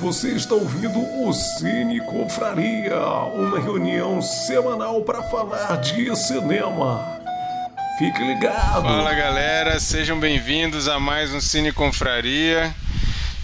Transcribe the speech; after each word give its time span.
Você 0.00 0.28
está 0.28 0.54
ouvindo 0.54 1.00
o 1.00 1.32
Cine 1.32 2.00
Confraria, 2.00 3.00
uma 3.34 3.58
reunião 3.58 4.22
semanal 4.22 5.02
para 5.02 5.24
falar 5.24 5.76
de 5.78 6.14
cinema. 6.16 7.18
Fique 7.98 8.22
ligado. 8.22 8.82
Fala 8.82 9.12
galera, 9.12 9.80
sejam 9.80 10.20
bem-vindos 10.20 10.86
a 10.86 11.00
mais 11.00 11.32
um 11.32 11.40
Cine 11.40 11.72
Confraria. 11.72 12.72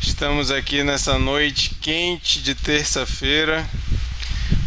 Estamos 0.01 0.53
aqui 0.53 0.85
nessa 0.85 1.19
noite 1.19 1.75
quente 1.81 2.41
de 2.41 2.55
terça-feira 2.55 3.69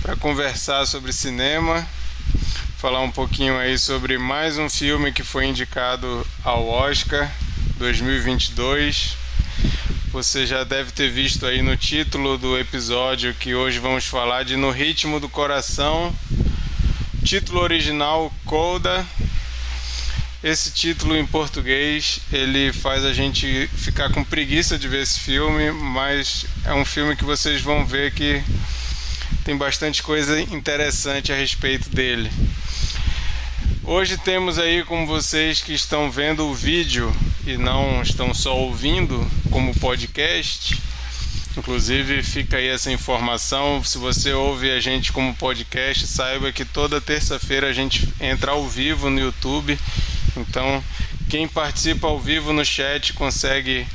para 0.01 0.17
conversar 0.17 0.85
sobre 0.85 1.13
cinema, 1.13 1.87
falar 2.77 2.99
um 2.99 3.11
pouquinho 3.11 3.57
aí 3.57 3.79
sobre 3.79 4.17
mais 4.17 4.57
um 4.57 4.69
filme 4.69 5.13
que 5.13 5.23
foi 5.23 5.45
indicado 5.45 6.27
ao 6.43 6.67
Oscar 6.67 7.31
2022 7.77 9.16
você 10.11 10.45
já 10.45 10.63
deve 10.63 10.91
ter 10.91 11.09
visto 11.11 11.45
aí 11.45 11.61
no 11.61 11.75
título 11.75 12.37
do 12.37 12.57
episódio 12.57 13.33
que 13.33 13.53
hoje 13.53 13.77
vamos 13.79 14.05
falar 14.05 14.43
de 14.43 14.55
No 14.55 14.71
Ritmo 14.71 15.19
do 15.19 15.27
Coração. 15.27 16.15
Título 17.23 17.61
original 17.61 18.33
Coda. 18.45 19.05
Esse 20.43 20.71
título 20.71 21.15
em 21.15 21.25
português, 21.25 22.19
ele 22.31 22.71
faz 22.71 23.03
a 23.03 23.11
gente 23.11 23.67
ficar 23.75 24.11
com 24.11 24.23
preguiça 24.23 24.77
de 24.77 24.87
ver 24.87 25.03
esse 25.03 25.19
filme, 25.19 25.71
mas 25.71 26.45
é 26.63 26.73
um 26.73 26.85
filme 26.85 27.15
que 27.15 27.25
vocês 27.25 27.61
vão 27.61 27.85
ver 27.85 28.13
que 28.13 28.41
tem 29.43 29.57
bastante 29.57 30.01
coisa 30.01 30.39
interessante 30.39 31.33
a 31.33 31.35
respeito 31.35 31.89
dele. 31.89 32.31
Hoje 33.83 34.17
temos 34.17 34.57
aí 34.57 34.83
com 34.83 35.05
vocês 35.05 35.61
que 35.61 35.73
estão 35.73 36.09
vendo 36.09 36.45
o 36.45 36.53
vídeo 36.53 37.13
e 37.47 37.57
não 37.57 38.01
estão 38.01 38.33
só 38.33 38.57
ouvindo 38.57 39.25
como 39.49 39.73
podcast. 39.79 40.77
Inclusive 41.57 42.21
fica 42.21 42.57
aí 42.57 42.67
essa 42.67 42.91
informação. 42.91 43.81
Se 43.83 43.97
você 43.97 44.33
ouve 44.33 44.69
a 44.69 44.81
gente 44.81 45.13
como 45.13 45.33
podcast, 45.33 46.05
saiba 46.05 46.51
que 46.51 46.65
toda 46.65 46.99
terça-feira 46.99 47.69
a 47.69 47.73
gente 47.73 48.13
entra 48.19 48.51
ao 48.51 48.67
vivo 48.67 49.09
no 49.09 49.19
YouTube. 49.19 49.79
Então, 50.35 50.83
quem 51.29 51.47
participa 51.47 52.07
ao 52.07 52.19
vivo 52.19 52.51
no 52.51 52.65
chat 52.65 53.13
consegue 53.13 53.87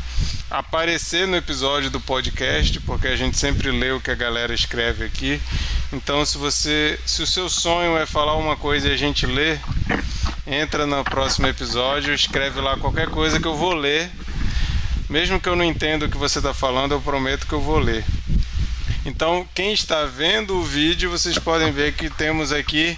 aparecer 0.50 1.26
no 1.26 1.36
episódio 1.36 1.90
do 1.90 2.00
podcast, 2.00 2.80
porque 2.80 3.06
a 3.06 3.16
gente 3.16 3.38
sempre 3.38 3.70
lê 3.70 3.90
o 3.92 4.00
que 4.00 4.10
a 4.10 4.14
galera 4.14 4.54
escreve 4.54 5.04
aqui. 5.04 5.40
Então, 5.92 6.24
se 6.24 6.38
você, 6.38 6.98
se 7.04 7.22
o 7.22 7.26
seu 7.26 7.50
sonho 7.50 7.98
é 7.98 8.06
falar 8.06 8.36
uma 8.36 8.56
coisa 8.56 8.88
e 8.88 8.92
a 8.92 8.96
gente 8.96 9.26
lê, 9.26 9.58
entra 10.52 10.86
no 10.86 11.02
próximo 11.02 11.46
episódio, 11.46 12.12
escreve 12.12 12.60
lá 12.60 12.76
qualquer 12.76 13.08
coisa 13.08 13.40
que 13.40 13.46
eu 13.46 13.56
vou 13.56 13.72
ler. 13.72 14.10
Mesmo 15.08 15.40
que 15.40 15.48
eu 15.48 15.56
não 15.56 15.64
entenda 15.64 16.06
o 16.06 16.08
que 16.10 16.16
você 16.16 16.38
está 16.38 16.52
falando, 16.52 16.92
eu 16.92 17.00
prometo 17.00 17.46
que 17.46 17.52
eu 17.52 17.60
vou 17.60 17.78
ler. 17.78 18.04
Então, 19.04 19.46
quem 19.54 19.72
está 19.72 20.04
vendo 20.04 20.56
o 20.56 20.62
vídeo, 20.62 21.10
vocês 21.10 21.38
podem 21.38 21.72
ver 21.72 21.94
que 21.94 22.10
temos 22.10 22.52
aqui 22.52 22.96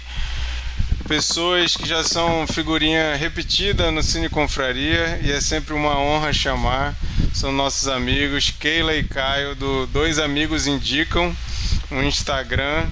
pessoas 1.07 1.75
que 1.75 1.87
já 1.87 2.03
são 2.03 2.45
figurinha 2.47 3.15
repetida 3.15 3.89
no 3.91 4.03
Cine 4.03 4.27
Confraria 4.27 5.19
e 5.23 5.31
é 5.31 5.39
sempre 5.39 5.73
uma 5.73 5.97
honra 5.97 6.33
chamar. 6.33 6.93
São 7.33 7.51
nossos 7.51 7.87
amigos 7.87 8.51
Keila 8.51 8.95
e 8.95 9.03
Caio 9.03 9.55
do 9.55 9.87
Dois 9.87 10.19
Amigos 10.19 10.67
Indicam, 10.67 11.35
um 11.91 12.03
Instagram 12.03 12.85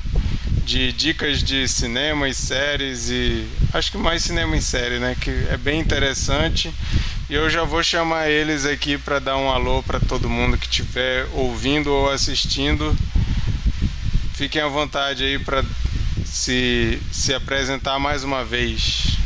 de 0.66 0.92
dicas 0.94 1.44
de 1.44 1.68
cinema 1.68 2.28
e 2.28 2.34
séries 2.34 3.10
e 3.10 3.46
acho 3.74 3.92
que 3.92 3.98
mais 3.98 4.24
cinema 4.24 4.56
e 4.56 4.62
série, 4.62 5.00
né, 5.00 5.16
que 5.20 5.30
é 5.50 5.58
bem 5.58 5.80
interessante. 5.80 6.74
E 7.30 7.34
eu 7.34 7.50
já 7.50 7.64
vou 7.64 7.84
chamar 7.84 8.30
eles 8.30 8.66
aqui 8.66 8.98
para 8.98 9.20
dar 9.20 9.38
um 9.38 9.50
alô 9.50 9.82
para 9.84 10.00
todo 10.00 10.30
mundo 10.30 10.58
que 10.58 10.66
estiver 10.66 11.28
ouvindo 11.34 11.92
ou 11.92 12.10
assistindo. 12.10 12.96
Fiquem 14.34 14.62
à 14.62 14.68
vontade 14.68 15.24
aí 15.24 15.40
para 15.40 15.64
se, 16.26 17.00
se 17.12 17.34
apresentar 17.34 18.00
mais 18.00 18.24
uma 18.24 18.44
vez. 18.44 19.18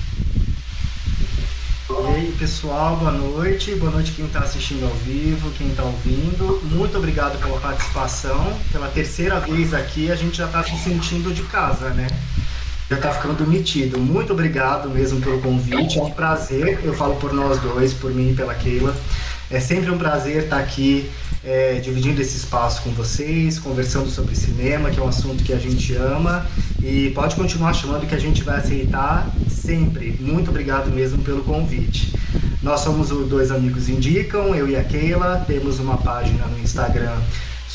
E 1.90 2.08
aí, 2.08 2.36
pessoal, 2.38 2.98
boa 2.98 3.14
noite. 3.14 3.74
Boa 3.76 3.90
noite 3.90 4.12
quem 4.12 4.26
está 4.26 4.40
assistindo 4.40 4.84
ao 4.84 4.94
vivo, 4.94 5.50
quem 5.52 5.70
está 5.70 5.84
ouvindo. 5.84 6.60
Muito 6.64 6.98
obrigado 6.98 7.40
pela 7.40 7.58
participação. 7.62 8.54
Pela 8.74 8.90
terceira 8.90 9.40
vez 9.40 9.74
aqui, 9.74 10.12
a 10.12 10.16
gente 10.16 10.36
já 10.38 10.48
está 10.48 10.62
se 10.64 10.78
sentindo 10.80 11.34
de 11.34 11.44
casa, 11.44 11.92
né? 11.92 12.08
Já 12.90 12.98
está 12.98 13.12
ficando 13.14 13.48
metido. 13.48 13.98
Muito 14.00 14.34
obrigado 14.34 14.90
mesmo 14.90 15.22
pelo 15.22 15.40
convite. 15.40 15.98
É 15.98 16.04
um 16.04 16.12
prazer. 16.12 16.82
Eu 16.84 16.94
falo 16.94 17.16
por 17.16 17.32
nós 17.32 17.58
dois, 17.62 17.94
por 17.94 18.14
mim 18.14 18.32
e 18.32 18.36
pela 18.36 18.54
Keila. 18.54 18.94
É 19.50 19.62
sempre 19.62 19.90
um 19.90 19.98
prazer 19.98 20.44
estar 20.44 20.60
aqui 20.60 21.10
é, 21.48 21.76
dividindo 21.76 22.22
esse 22.22 22.36
espaço 22.36 22.82
com 22.82 22.90
vocês, 22.92 23.58
conversando 23.58 24.10
sobre 24.10 24.36
cinema, 24.36 24.90
que 24.90 25.00
é 25.00 25.04
um 25.04 25.08
assunto 25.08 25.46
que 25.46 25.54
a 25.54 25.58
gente 25.58 25.96
ama. 25.96 26.46
E 26.84 27.10
pode 27.12 27.38
continuar 27.38 27.74
chamando 27.74 28.06
que 28.06 28.14
a 28.14 28.20
gente 28.20 28.44
vai 28.44 28.58
aceitar 28.58 29.34
sempre. 29.50 30.18
Muito 30.20 30.50
obrigado 30.50 30.92
mesmo 30.92 31.24
pelo 31.24 31.42
convite. 31.44 32.14
Nós 32.62 32.82
somos 32.82 33.12
o 33.12 33.24
Dois 33.24 33.50
Amigos 33.50 33.88
Indicam, 33.88 34.54
eu 34.54 34.68
e 34.68 34.76
a 34.76 34.84
Keila. 34.84 35.46
Temos 35.48 35.80
uma 35.80 35.96
página 35.98 36.46
no 36.48 36.60
Instagram 36.60 37.16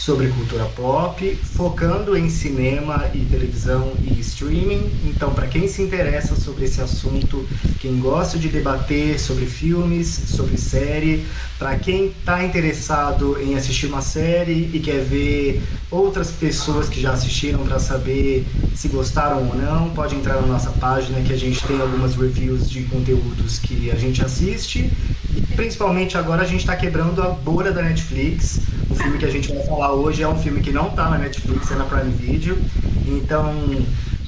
sobre 0.04 0.26
cultura 0.30 0.64
pop, 0.64 1.38
focando 1.54 2.16
em 2.16 2.28
cinema 2.28 3.08
e 3.14 3.20
televisão 3.20 3.92
e 4.02 4.18
streaming. 4.18 4.90
Então, 5.04 5.32
para 5.32 5.46
quem 5.46 5.68
se 5.68 5.80
interessa 5.80 6.34
sobre 6.34 6.64
esse 6.64 6.80
assunto, 6.80 7.46
quem 7.78 8.00
gosta 8.00 8.36
de 8.36 8.48
debater 8.48 9.20
sobre 9.20 9.46
filmes, 9.46 10.08
sobre 10.08 10.58
série, 10.58 11.24
para 11.56 11.76
quem 11.76 12.06
está 12.06 12.44
interessado 12.44 13.41
em 13.41 13.54
assistir 13.54 13.86
uma 13.86 14.02
série 14.02 14.70
e 14.74 14.80
quer 14.80 15.04
ver 15.04 15.62
outras 15.88 16.32
pessoas 16.32 16.88
que 16.88 17.00
já 17.00 17.12
assistiram 17.12 17.64
para 17.64 17.78
saber 17.78 18.44
se 18.74 18.88
gostaram 18.88 19.46
ou 19.46 19.54
não, 19.54 19.91
pode 19.91 20.16
entrar 20.16 20.41
na 20.41 20.48
nossa 20.48 20.70
página 20.70 21.20
que 21.20 21.32
a 21.32 21.38
gente 21.38 21.64
tem 21.64 21.80
algumas 21.80 22.16
reviews 22.16 22.68
de 22.68 22.82
conteúdos 22.84 23.60
que 23.60 23.88
a 23.92 23.94
gente 23.94 24.20
assiste. 24.20 24.91
E 25.36 25.41
principalmente 25.54 26.18
agora 26.18 26.42
a 26.42 26.46
gente 26.46 26.60
está 26.60 26.74
quebrando 26.74 27.22
a 27.22 27.28
bolha 27.28 27.70
da 27.70 27.82
Netflix. 27.82 28.58
O 28.92 28.94
filme 28.94 29.16
que 29.16 29.25
a 29.25 29.30
gente 29.30 29.50
vai 29.50 29.64
falar 29.64 29.92
hoje 29.94 30.22
é 30.22 30.28
um 30.28 30.38
filme 30.38 30.60
que 30.60 30.70
não 30.70 30.88
está 30.88 31.08
na 31.08 31.16
Netflix, 31.16 31.70
é 31.70 31.76
na 31.76 31.84
Prime 31.84 32.12
Video. 32.12 32.58
Então, 33.06 33.56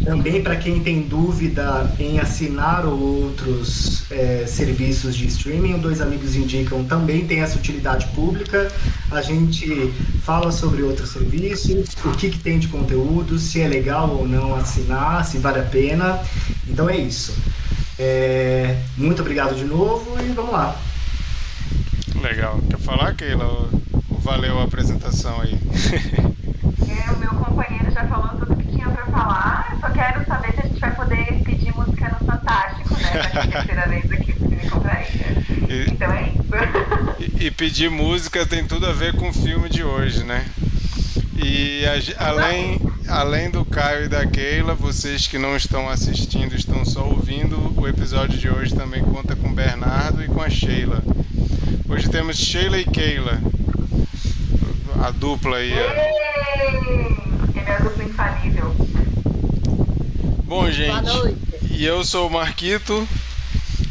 também 0.02 0.42
para 0.42 0.56
quem 0.56 0.80
tem 0.80 1.02
dúvida 1.02 1.92
em 1.98 2.18
assinar 2.18 2.86
outros 2.86 4.10
é, 4.10 4.46
serviços 4.46 5.14
de 5.14 5.26
streaming, 5.26 5.74
o 5.74 5.78
Dois 5.78 6.00
Amigos 6.00 6.34
Indicam 6.34 6.82
também 6.82 7.26
tem 7.26 7.40
essa 7.40 7.58
utilidade 7.58 8.06
pública. 8.14 8.72
A 9.10 9.20
gente 9.20 9.92
fala 10.22 10.50
sobre 10.50 10.82
outros 10.82 11.10
serviços, 11.10 11.84
o 12.02 12.12
que, 12.12 12.30
que 12.30 12.38
tem 12.38 12.58
de 12.58 12.68
conteúdo, 12.68 13.38
se 13.38 13.60
é 13.60 13.68
legal 13.68 14.08
ou 14.08 14.26
não 14.26 14.54
assinar, 14.54 15.26
se 15.26 15.36
vale 15.36 15.58
a 15.58 15.64
pena. 15.64 16.20
Então 16.66 16.88
é 16.88 16.96
isso. 16.96 17.36
É, 17.98 18.78
muito 18.96 19.20
obrigado 19.20 19.54
de 19.54 19.64
novo 19.64 20.16
e 20.22 20.32
vamos 20.32 20.52
lá. 20.52 20.74
Legal. 22.22 22.58
Quer 22.70 22.78
falar, 22.78 23.14
Keila? 23.14 23.83
Valeu 24.24 24.58
a 24.58 24.64
apresentação 24.64 25.38
aí. 25.42 25.52
É, 25.52 27.10
o 27.12 27.18
meu 27.18 27.28
companheiro 27.34 27.90
já 27.92 28.06
falou 28.06 28.28
tudo 28.38 28.56
que 28.56 28.68
tinha 28.68 28.88
pra 28.88 29.04
falar. 29.04 29.68
Eu 29.72 29.80
só 29.80 29.90
quero 29.90 30.24
saber 30.24 30.52
se 30.54 30.60
a 30.60 30.62
gente 30.62 30.80
vai 30.80 30.94
poder 30.94 31.42
pedir 31.44 31.74
música 31.76 32.08
no 32.08 32.26
Fantástico, 32.26 32.94
né? 32.94 33.28
Pra 33.30 33.46
terceira 33.46 33.86
vez 33.86 34.10
aqui 34.10 34.34
no 34.40 34.48
Cine 34.48 34.70
Compraria. 34.70 35.44
Então 35.92 36.10
é 36.10 36.30
isso. 36.30 37.38
E, 37.38 37.46
e 37.46 37.50
pedir 37.50 37.90
música 37.90 38.46
tem 38.46 38.64
tudo 38.64 38.86
a 38.86 38.92
ver 38.94 39.14
com 39.14 39.28
o 39.28 39.32
filme 39.32 39.68
de 39.68 39.84
hoje, 39.84 40.24
né? 40.24 40.46
E 41.36 41.84
a, 41.84 42.26
além, 42.26 42.80
além 43.06 43.50
do 43.50 43.62
Caio 43.62 44.06
e 44.06 44.08
da 44.08 44.26
Keila, 44.26 44.74
vocês 44.74 45.26
que 45.26 45.36
não 45.36 45.54
estão 45.54 45.86
assistindo, 45.86 46.54
estão 46.54 46.82
só 46.86 47.04
ouvindo, 47.06 47.78
o 47.78 47.86
episódio 47.86 48.38
de 48.38 48.48
hoje 48.48 48.74
também 48.74 49.02
conta 49.02 49.36
com 49.36 49.48
o 49.48 49.54
Bernardo 49.54 50.24
e 50.24 50.28
com 50.28 50.40
a 50.40 50.48
Sheila. 50.48 51.04
Hoje 51.86 52.08
temos 52.08 52.38
Sheila 52.38 52.78
e 52.78 52.84
Keila 52.86 53.38
a 55.04 55.10
dupla 55.10 55.58
aí. 55.58 55.70
Ele 55.70 55.80
é 57.66 57.74
a 57.74 57.78
dupla 57.78 58.04
infalível. 58.04 58.74
Bom, 60.44 60.70
gente, 60.70 61.36
e 61.70 61.84
eu 61.84 62.02
sou 62.04 62.28
o 62.28 62.32
Marquito 62.32 63.06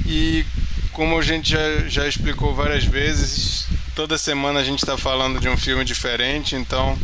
e 0.08 0.44
como 0.92 1.18
a 1.18 1.22
gente 1.22 1.52
já, 1.52 1.88
já 1.88 2.08
explicou 2.08 2.56
várias 2.56 2.84
vezes, 2.84 3.68
toda 3.96 4.18
semana 4.18 4.60
a 4.60 4.64
gente 4.64 4.80
está 4.80 4.98
falando 4.98 5.40
de 5.40 5.48
um 5.48 5.58
filme 5.58 5.86
diferente, 5.86 6.56
então 6.56 6.98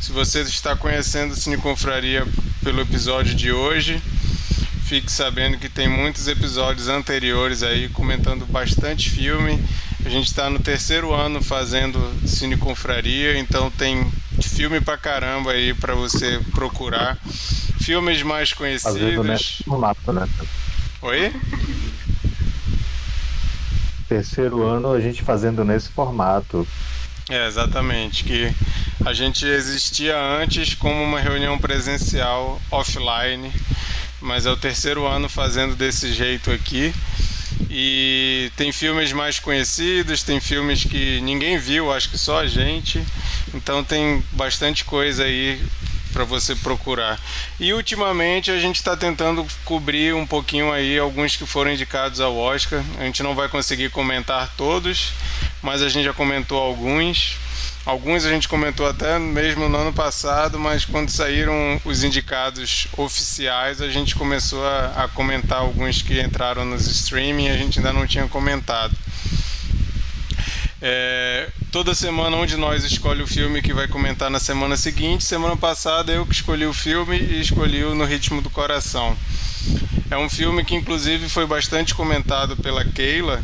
se 0.00 0.10
você 0.10 0.40
está 0.40 0.74
conhecendo 0.74 1.36
Cine 1.36 1.58
Confraria 1.58 2.26
pelo 2.62 2.80
episódio 2.80 3.34
de 3.34 3.52
hoje, 3.52 4.00
fique 4.84 5.12
sabendo 5.12 5.58
que 5.58 5.68
tem 5.68 5.88
muitos 5.88 6.28
episódios 6.28 6.88
anteriores 6.88 7.62
aí 7.62 7.90
comentando 7.90 8.46
bastante 8.46 9.10
filme 9.10 9.62
a 10.04 10.08
gente 10.08 10.26
está 10.26 10.48
no 10.48 10.58
terceiro 10.58 11.12
ano 11.12 11.42
fazendo 11.42 11.98
Cine 12.26 12.56
Confraria, 12.56 13.38
então 13.38 13.70
tem 13.70 14.10
filme 14.42 14.80
pra 14.80 14.96
caramba 14.96 15.52
aí 15.52 15.74
para 15.74 15.94
você 15.94 16.40
procurar. 16.52 17.18
Filmes 17.80 18.22
mais 18.22 18.52
conhecidos. 18.52 19.26
Nesse 19.26 19.62
formato, 19.64 20.12
né? 20.12 20.28
Oi? 21.02 21.32
Terceiro 24.08 24.66
ano 24.66 24.92
a 24.92 25.00
gente 25.00 25.22
fazendo 25.22 25.64
nesse 25.64 25.88
formato. 25.88 26.66
É, 27.28 27.46
exatamente. 27.46 28.24
Que 28.24 28.52
a 29.04 29.12
gente 29.12 29.46
existia 29.46 30.18
antes 30.18 30.74
como 30.74 31.02
uma 31.02 31.20
reunião 31.20 31.58
presencial 31.58 32.60
offline, 32.70 33.52
mas 34.20 34.46
é 34.46 34.50
o 34.50 34.56
terceiro 34.56 35.06
ano 35.06 35.28
fazendo 35.28 35.74
desse 35.76 36.12
jeito 36.12 36.50
aqui. 36.50 36.92
E 37.68 38.50
tem 38.56 38.72
filmes 38.72 39.12
mais 39.12 39.38
conhecidos, 39.38 40.22
tem 40.22 40.40
filmes 40.40 40.84
que 40.84 41.20
ninguém 41.20 41.58
viu, 41.58 41.92
acho 41.92 42.08
que 42.08 42.18
só 42.18 42.40
a 42.40 42.46
gente. 42.46 43.04
Então 43.54 43.82
tem 43.84 44.22
bastante 44.32 44.84
coisa 44.84 45.24
aí 45.24 45.60
para 46.12 46.24
você 46.24 46.54
procurar. 46.56 47.18
E 47.58 47.72
ultimamente 47.72 48.50
a 48.50 48.58
gente 48.58 48.76
está 48.76 48.96
tentando 48.96 49.46
cobrir 49.64 50.14
um 50.14 50.26
pouquinho 50.26 50.72
aí 50.72 50.98
alguns 50.98 51.36
que 51.36 51.46
foram 51.46 51.72
indicados 51.72 52.20
ao 52.20 52.36
Oscar. 52.36 52.82
A 52.98 53.04
gente 53.04 53.22
não 53.22 53.34
vai 53.34 53.48
conseguir 53.48 53.90
comentar 53.90 54.52
todos, 54.56 55.12
mas 55.62 55.82
a 55.82 55.88
gente 55.88 56.04
já 56.04 56.12
comentou 56.12 56.58
alguns. 56.58 57.36
Alguns 57.84 58.26
a 58.26 58.30
gente 58.30 58.46
comentou 58.46 58.86
até 58.86 59.18
mesmo 59.18 59.68
no 59.68 59.78
ano 59.78 59.92
passado, 59.92 60.58
mas 60.58 60.84
quando 60.84 61.10
saíram 61.10 61.80
os 61.84 62.04
indicados 62.04 62.86
oficiais, 62.96 63.80
a 63.80 63.88
gente 63.88 64.14
começou 64.14 64.64
a, 64.66 65.04
a 65.04 65.08
comentar 65.08 65.58
alguns 65.58 66.02
que 66.02 66.20
entraram 66.20 66.64
nos 66.64 66.86
streaming 66.86 67.48
a 67.48 67.56
gente 67.56 67.78
ainda 67.78 67.92
não 67.92 68.06
tinha 68.06 68.28
comentado. 68.28 68.94
É, 70.82 71.50
toda 71.70 71.94
semana 71.94 72.36
um 72.36 72.46
de 72.46 72.56
nós 72.56 72.84
escolhe 72.84 73.22
o 73.22 73.26
filme 73.26 73.60
que 73.60 73.72
vai 73.72 73.88
comentar 73.88 74.30
na 74.30 74.40
semana 74.40 74.76
seguinte. 74.76 75.24
Semana 75.24 75.56
passada 75.56 76.12
eu 76.12 76.26
que 76.26 76.34
escolhi 76.34 76.66
o 76.66 76.72
filme 76.72 77.18
e 77.18 77.40
escolhi 77.40 77.84
o 77.84 77.94
No 77.94 78.04
Ritmo 78.04 78.40
do 78.40 78.50
Coração. 78.50 79.16
É 80.10 80.16
um 80.16 80.28
filme 80.28 80.64
que 80.64 80.74
inclusive 80.74 81.28
foi 81.28 81.46
bastante 81.46 81.94
comentado 81.94 82.56
pela 82.56 82.84
Keila. 82.84 83.42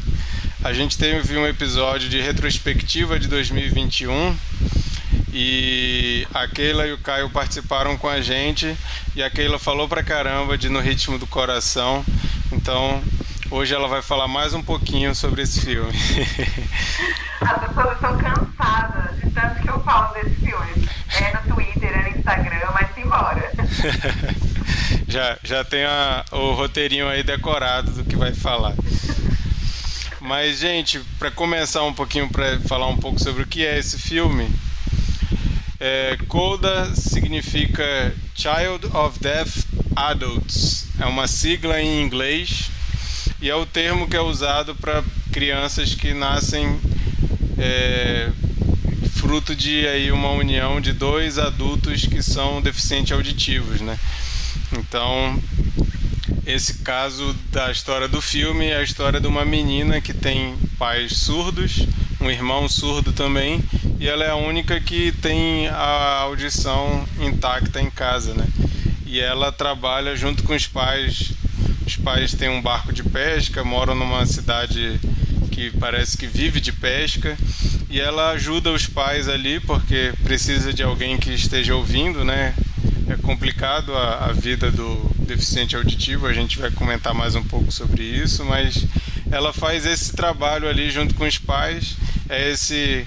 A 0.65 0.73
gente 0.73 0.99
teve 0.99 1.37
um 1.37 1.47
episódio 1.47 2.09
de 2.09 2.21
retrospectiva 2.21 3.19
de 3.19 3.29
2021 3.29 4.37
e 5.33 6.27
a 6.35 6.49
Keila 6.49 6.87
e 6.87 6.93
o 6.93 6.99
Caio 6.99 7.31
participaram 7.31 7.97
com 7.97 8.09
a 8.09 8.21
gente 8.21 8.77
e 9.15 9.23
a 9.23 9.31
Keila 9.31 9.59
falou 9.59 9.89
pra 9.89 10.03
caramba 10.03 10.59
de 10.59 10.69
No 10.69 10.81
Ritmo 10.81 11.19
do 11.19 11.27
Coração. 11.27 12.05
Então, 12.53 13.03
Hoje 13.49 13.73
ela 13.73 13.87
vai 13.87 14.03
falar 14.03 14.27
mais 14.27 14.55
um 14.55 14.63
pouquinho 14.63 15.15
sobre 15.15 15.43
esse 15.43 15.61
filme. 15.61 15.93
As 17.41 17.61
pessoas 17.61 17.95
estão 17.95 18.19
cansadas 18.19 19.17
de 19.21 19.31
tanto 19.31 19.63
que 19.63 19.71
eu 19.71 19.81
falo 19.85 20.15
desse 20.15 20.35
filme. 20.35 20.89
É 21.21 21.33
no 21.33 21.55
Twitter, 21.55 21.97
é 21.97 22.11
no 22.11 22.19
Instagram, 22.19 22.71
mas 22.75 22.99
embora. 22.99 23.53
já, 25.07 25.39
já 25.45 25.65
tem 25.65 25.85
a, 25.85 26.25
o 26.33 26.55
roteirinho 26.55 27.09
aí 27.09 27.23
decorado 27.23 27.93
do 27.93 28.05
que 28.05 28.17
vai 28.17 28.35
falar. 28.35 28.75
Mas, 30.27 30.59
gente, 30.59 30.99
para 31.21 31.31
começar 31.31 31.85
um 31.85 31.93
pouquinho, 31.93 32.29
para 32.29 32.59
falar 32.63 32.89
um 32.89 32.97
pouco 32.97 33.23
sobre 33.23 33.45
o 33.45 33.47
que 33.47 33.65
é 33.65 33.79
esse 33.79 33.97
filme, 33.97 34.51
é, 35.79 36.19
CODA 36.27 36.93
significa 36.97 38.13
Child 38.35 38.89
of 38.93 39.21
Deaf 39.21 39.65
Adults. 39.95 40.89
É 40.99 41.07
uma 41.07 41.29
sigla 41.29 41.81
em 41.81 42.03
inglês 42.03 42.69
e 43.41 43.49
é 43.49 43.55
o 43.55 43.65
termo 43.65 44.09
que 44.09 44.17
é 44.17 44.21
usado 44.21 44.75
para 44.75 45.05
crianças 45.31 45.95
que 45.95 46.13
nascem 46.13 46.77
é, 47.57 48.29
fruto 49.15 49.55
de 49.55 49.87
aí 49.87 50.11
uma 50.11 50.31
união 50.31 50.81
de 50.81 50.93
dois 50.93 51.39
adultos 51.39 52.05
que 52.05 52.21
são 52.21 52.61
deficientes 52.61 53.13
auditivos, 53.13 53.81
né? 53.81 53.97
Então, 54.73 55.41
esse 56.47 56.75
caso 56.79 57.35
da 57.51 57.71
história 57.73 58.07
do 58.07 58.23
filme 58.23 58.67
é 58.67 58.77
a 58.77 58.83
história 58.83 59.21
de 59.21 59.27
uma 59.27 59.45
menina 59.45 60.01
que 60.01 60.15
tem 60.15 60.57
pais 60.79 61.17
surdos, 61.19 61.87
um 62.21 62.31
irmão 62.31 62.69
surdo 62.69 63.13
também, 63.13 63.63
e 63.99 64.09
ela 64.09 64.25
é 64.25 64.31
a 64.31 64.37
única 64.37 64.81
que 64.81 65.11
tem 65.21 65.69
a 65.69 66.21
audição 66.21 67.07
intacta 67.21 67.81
em 67.81 67.91
casa, 67.91 68.33
né? 68.33 68.47
E 69.05 69.21
ela 69.21 69.51
trabalha 69.51 70.15
junto 70.15 70.45
com 70.45 70.55
os 70.55 70.67
pais 70.67 71.33
os 71.87 71.95
pais 71.95 72.35
têm 72.35 72.49
um 72.49 72.61
barco 72.61 72.93
de 72.93 73.05
pesca, 73.05 73.63
moram 73.63 73.95
numa 73.95 74.27
cidade 74.27 74.99
que 75.53 75.71
parece 75.79 76.19
que 76.19 76.27
vive 76.27 76.61
de 76.61 76.73
pesca 76.73 77.39
e 77.89 78.01
ela 78.01 78.31
ajuda 78.33 78.73
os 78.73 78.89
pais 78.89 79.29
ali 79.29 79.61
porque 79.61 80.13
precisa 80.25 80.73
de 80.73 80.83
alguém 80.83 81.17
que 81.17 81.31
esteja 81.31 81.77
ouvindo, 81.77 82.25
né? 82.25 82.55
É 83.09 83.17
complicado 83.17 83.95
a, 83.95 84.27
a 84.27 84.33
vida 84.33 84.71
do 84.71 84.97
deficiente 85.21 85.77
auditivo, 85.77 86.27
a 86.27 86.33
gente 86.33 86.59
vai 86.59 86.71
comentar 86.73 87.15
mais 87.15 87.37
um 87.37 87.43
pouco 87.43 87.71
sobre 87.71 88.03
isso, 88.03 88.45
mas 88.45 88.85
ela 89.31 89.53
faz 89.53 89.87
esse 89.87 90.13
trabalho 90.13 90.69
ali 90.69 90.91
junto 90.91 91.15
com 91.15 91.25
os 91.25 91.39
pais, 91.39 91.97
é 92.29 92.51
esse 92.51 93.07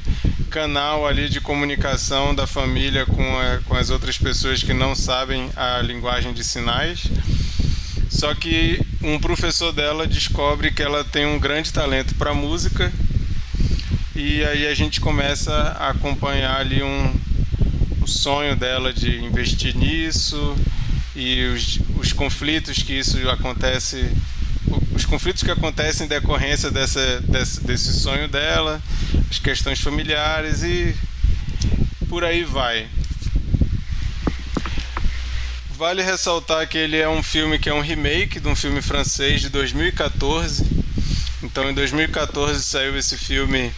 canal 0.50 1.06
ali 1.06 1.28
de 1.28 1.42
comunicação 1.42 2.34
da 2.34 2.48
família 2.48 3.06
com, 3.06 3.38
a, 3.40 3.60
com 3.66 3.76
as 3.76 3.90
outras 3.90 4.18
pessoas 4.18 4.64
que 4.64 4.74
não 4.74 4.96
sabem 4.96 5.50
a 5.56 5.82
linguagem 5.82 6.34
de 6.34 6.44
sinais. 6.44 7.04
Só 8.10 8.34
que 8.34 8.82
um 9.02 9.20
professor 9.20 9.72
dela 9.72 10.08
descobre 10.08 10.72
que 10.72 10.82
ela 10.82 11.04
tem 11.04 11.26
um 11.26 11.38
grande 11.38 11.72
talento 11.74 12.16
para 12.16 12.34
música 12.34 12.92
e 14.16 14.44
aí 14.46 14.66
a 14.66 14.74
gente 14.74 15.00
começa 15.00 15.54
a 15.54 15.90
acompanhar 15.90 16.58
ali 16.58 16.82
um, 16.82 17.14
sonho 18.10 18.56
dela 18.56 18.92
de 18.92 19.24
investir 19.24 19.76
nisso 19.76 20.56
e 21.16 21.46
os, 21.46 21.80
os 21.98 22.14
conflitos 22.14 22.82
que 22.84 22.94
isso 22.94 23.18
acontece 23.30 24.12
os 24.92 25.06
conflitos 25.06 25.44
que 25.44 25.52
acontecem 25.52 26.06
em 26.06 26.10
decorrência 26.10 26.70
dessa, 26.70 27.22
desse, 27.22 27.62
desse 27.62 27.94
sonho 28.00 28.28
dela, 28.28 28.82
as 29.30 29.40
questões 29.40 29.80
familiares 29.80 30.62
e 30.62 30.96
por 32.08 32.24
aí 32.24 32.44
vai. 32.44 32.88
Vale 35.72 36.04
ressaltar 36.04 36.68
que 36.68 36.78
ele 36.78 36.98
é 36.98 37.08
um 37.08 37.24
filme 37.24 37.58
que 37.58 37.70
é 37.70 37.74
um 37.74 37.80
remake 37.80 38.40
de 38.40 38.48
um 38.48 38.56
filme 38.56 38.82
francês 38.82 39.42
de 39.42 39.50
2014. 39.50 40.66
Então, 41.42 41.70
em 41.70 41.74
2014 41.74 42.62
saiu 42.62 42.98
esse 42.98 43.18
filme 43.18 43.72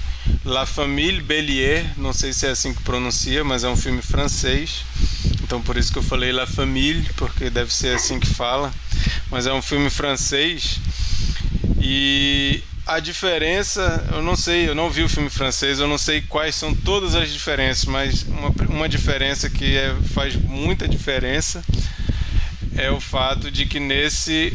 La 0.45 0.65
Famille 0.65 1.21
Bélier, 1.21 1.85
não 1.97 2.13
sei 2.13 2.33
se 2.33 2.47
é 2.47 2.49
assim 2.49 2.73
que 2.73 2.81
pronuncia, 2.83 3.43
mas 3.43 3.63
é 3.63 3.69
um 3.69 3.75
filme 3.75 4.01
francês. 4.01 4.83
Então, 5.43 5.61
por 5.61 5.77
isso 5.77 5.91
que 5.91 5.99
eu 5.99 6.03
falei 6.03 6.31
La 6.31 6.47
Famille, 6.47 7.07
porque 7.15 7.49
deve 7.49 7.73
ser 7.73 7.95
assim 7.95 8.19
que 8.19 8.27
fala. 8.27 8.73
Mas 9.29 9.45
é 9.45 9.53
um 9.53 9.61
filme 9.61 9.89
francês. 9.89 10.79
E 11.79 12.63
a 12.85 12.99
diferença, 12.99 14.07
eu 14.11 14.21
não 14.21 14.35
sei, 14.35 14.67
eu 14.67 14.75
não 14.75 14.89
vi 14.89 15.03
o 15.03 15.09
filme 15.09 15.29
francês, 15.29 15.79
eu 15.79 15.87
não 15.87 15.97
sei 15.97 16.21
quais 16.21 16.55
são 16.55 16.73
todas 16.73 17.15
as 17.15 17.31
diferenças, 17.31 17.85
mas 17.85 18.23
uma, 18.23 18.49
uma 18.69 18.89
diferença 18.89 19.49
que 19.49 19.77
é, 19.77 19.95
faz 20.13 20.35
muita 20.35 20.87
diferença 20.87 21.63
é 22.75 22.89
o 22.89 22.99
fato 22.99 23.51
de 23.51 23.65
que 23.65 23.79
nesse 23.79 24.53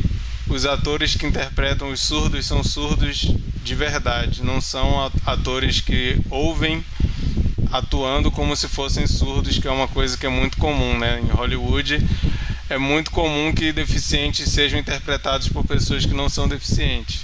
os 0.48 0.64
atores 0.64 1.14
que 1.14 1.26
interpretam 1.26 1.90
os 1.90 2.00
surdos 2.00 2.46
são 2.46 2.62
surdos 2.62 3.28
de 3.62 3.74
verdade, 3.74 4.44
não 4.44 4.60
são 4.60 5.10
atores 5.26 5.80
que 5.80 6.18
ouvem 6.30 6.84
atuando 7.72 8.30
como 8.30 8.56
se 8.56 8.68
fossem 8.68 9.06
surdos, 9.06 9.58
que 9.58 9.66
é 9.66 9.70
uma 9.70 9.88
coisa 9.88 10.16
que 10.16 10.24
é 10.24 10.28
muito 10.28 10.56
comum, 10.56 10.96
né? 10.98 11.20
Em 11.20 11.28
Hollywood 11.28 12.00
é 12.70 12.78
muito 12.78 13.10
comum 13.10 13.52
que 13.52 13.72
deficientes 13.72 14.50
sejam 14.50 14.78
interpretados 14.78 15.48
por 15.48 15.64
pessoas 15.64 16.06
que 16.06 16.14
não 16.14 16.28
são 16.28 16.46
deficientes. 16.46 17.22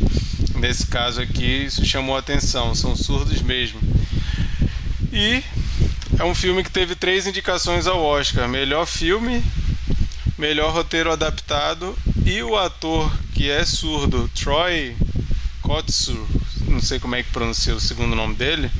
Nesse 0.56 0.86
caso 0.86 1.20
aqui, 1.20 1.64
isso 1.64 1.84
chamou 1.84 2.16
atenção, 2.16 2.74
são 2.74 2.96
surdos 2.96 3.40
mesmo. 3.40 3.80
E 5.12 5.42
é 6.18 6.24
um 6.24 6.34
filme 6.34 6.62
que 6.62 6.70
teve 6.70 6.94
três 6.94 7.26
indicações 7.26 7.86
ao 7.86 8.02
Oscar: 8.02 8.48
melhor 8.48 8.86
filme, 8.86 9.42
melhor 10.36 10.72
roteiro 10.72 11.12
adaptado 11.12 11.96
e 12.24 12.42
o 12.42 12.56
ator 12.56 13.12
que 13.34 13.50
é 13.50 13.64
surdo, 13.64 14.30
Troy 14.34 14.96
Kotsur, 15.60 16.26
não 16.68 16.80
sei 16.80 16.98
como 16.98 17.14
é 17.14 17.22
que 17.22 17.30
pronuncia 17.30 17.74
o 17.74 17.80
segundo 17.80 18.14
nome 18.14 18.34
dele, 18.34 18.70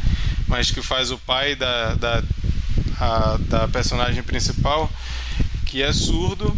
mas 0.47 0.71
que 0.71 0.83
faz 0.83 1.11
o 1.11 1.19
pai 1.19 1.55
da, 1.55 1.95
da, 1.95 2.23
a, 2.99 3.39
da 3.49 3.69
personagem 3.69 4.23
principal, 4.23 4.91
que 5.67 5.83
é 5.83 5.93
surdo, 5.93 6.55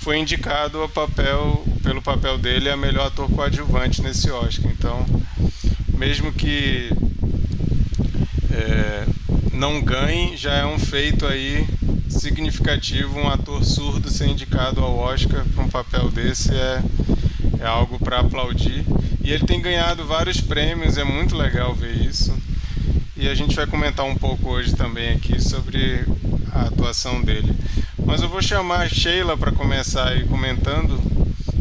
foi 0.00 0.18
indicado 0.18 0.82
a 0.82 0.88
papel, 0.88 1.64
pelo 1.82 2.00
papel 2.00 2.38
dele 2.38 2.70
a 2.70 2.76
melhor 2.76 3.08
ator 3.08 3.28
coadjuvante 3.30 4.02
nesse 4.02 4.30
Oscar. 4.30 4.70
Então, 4.70 5.04
mesmo 5.96 6.32
que 6.32 6.90
é, 8.50 9.06
não 9.52 9.82
ganhe, 9.82 10.36
já 10.36 10.54
é 10.54 10.64
um 10.64 10.78
feito 10.78 11.26
aí 11.26 11.66
significativo 12.18 13.18
um 13.18 13.28
ator 13.28 13.64
surdo 13.64 14.10
ser 14.10 14.26
indicado 14.26 14.80
ao 14.82 14.96
Oscar 14.96 15.44
para 15.44 15.64
um 15.64 15.68
papel 15.68 16.10
desse 16.10 16.52
é, 16.52 16.82
é 17.60 17.66
algo 17.66 17.98
para 17.98 18.20
aplaudir. 18.20 18.84
E 19.22 19.30
ele 19.30 19.44
tem 19.44 19.60
ganhado 19.60 20.04
vários 20.04 20.40
prêmios, 20.40 20.98
é 20.98 21.04
muito 21.04 21.36
legal 21.36 21.74
ver 21.74 21.94
isso. 21.94 22.36
E 23.16 23.28
a 23.28 23.34
gente 23.34 23.54
vai 23.54 23.66
comentar 23.66 24.06
um 24.06 24.14
pouco 24.14 24.50
hoje 24.50 24.74
também 24.74 25.10
aqui 25.10 25.40
sobre 25.40 26.04
a 26.52 26.62
atuação 26.62 27.22
dele. 27.22 27.54
Mas 28.04 28.22
eu 28.22 28.28
vou 28.28 28.40
chamar 28.40 28.82
a 28.82 28.88
Sheila 28.88 29.36
para 29.36 29.52
começar 29.52 30.08
aí 30.08 30.24
comentando 30.24 30.98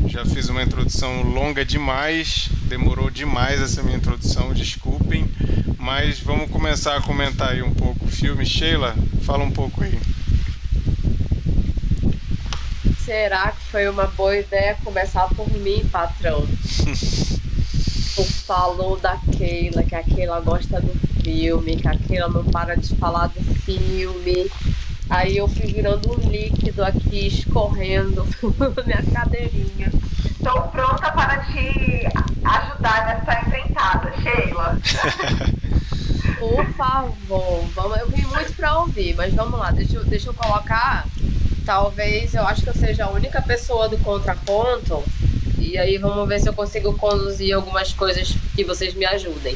Já 0.07 0.25
fiz 0.25 0.49
uma 0.49 0.63
introdução 0.63 1.21
longa 1.21 1.65
demais, 1.65 2.49
demorou 2.63 3.09
demais 3.09 3.61
essa 3.61 3.83
minha 3.83 3.97
introdução, 3.97 4.53
desculpem, 4.53 5.29
mas 5.77 6.19
vamos 6.19 6.49
começar 6.49 6.95
a 6.95 7.01
comentar 7.01 7.49
aí 7.51 7.61
um 7.61 7.73
pouco 7.73 8.05
o 8.05 8.09
filme. 8.09 8.45
Sheila, 8.45 8.95
fala 9.23 9.43
um 9.43 9.51
pouco 9.51 9.83
aí. 9.83 9.99
Será 13.07 13.53
que 13.53 13.63
foi 13.67 13.87
uma 13.87 14.05
boa 14.07 14.35
ideia 14.35 14.75
começar 14.83 15.29
por 15.29 15.49
mim, 15.49 15.81
patrão? 15.89 16.41
tu 18.13 18.23
falou 18.45 18.99
da 18.99 19.15
Keila, 19.31 19.81
que 19.81 19.95
a 19.95 20.03
Keila 20.03 20.41
gosta 20.41 20.81
do 20.81 20.93
filme, 21.23 21.77
que 21.77 21.87
a 21.87 21.97
Keila 21.97 22.27
não 22.27 22.43
para 22.43 22.75
de 22.75 22.93
falar 22.97 23.27
do 23.27 23.41
filme. 23.61 24.51
Aí 25.09 25.37
eu 25.37 25.47
fui 25.47 25.67
virando 25.67 26.11
um 26.11 26.29
líquido 26.29 26.83
aqui, 26.83 27.27
escorrendo 27.27 28.27
na 28.75 28.83
minha 28.83 29.03
cadeirinha. 29.13 29.89
Estou 30.25 30.63
pronta 30.63 31.09
para 31.09 31.45
te 31.45 32.09
ajudar 32.43 33.05
nessa 33.05 33.39
enfrentada, 33.39 34.13
Sheila. 34.21 34.77
Por 36.37 36.65
favor, 36.73 37.63
vamos, 37.73 37.99
eu 37.99 38.09
vim 38.09 38.23
muito 38.23 38.53
para 38.53 38.79
ouvir, 38.79 39.15
mas 39.15 39.33
vamos 39.33 39.57
lá, 39.57 39.71
deixa 39.71 39.95
eu, 39.95 40.03
deixa 40.03 40.29
eu 40.29 40.33
colocar 40.33 41.05
talvez 41.67 42.33
eu 42.33 42.47
acho 42.47 42.63
que 42.63 42.69
eu 42.69 42.73
seja 42.73 43.03
a 43.03 43.09
única 43.09 43.41
pessoa 43.41 43.89
do 43.89 43.97
contraponto. 43.97 45.03
E 45.59 45.77
aí 45.77 45.97
vamos 45.97 46.25
ver 46.25 46.39
se 46.39 46.47
eu 46.47 46.53
consigo 46.53 46.97
conduzir 46.97 47.53
algumas 47.53 47.91
coisas 47.91 48.33
que 48.55 48.63
vocês 48.63 48.93
me 48.93 49.05
ajudem. 49.05 49.53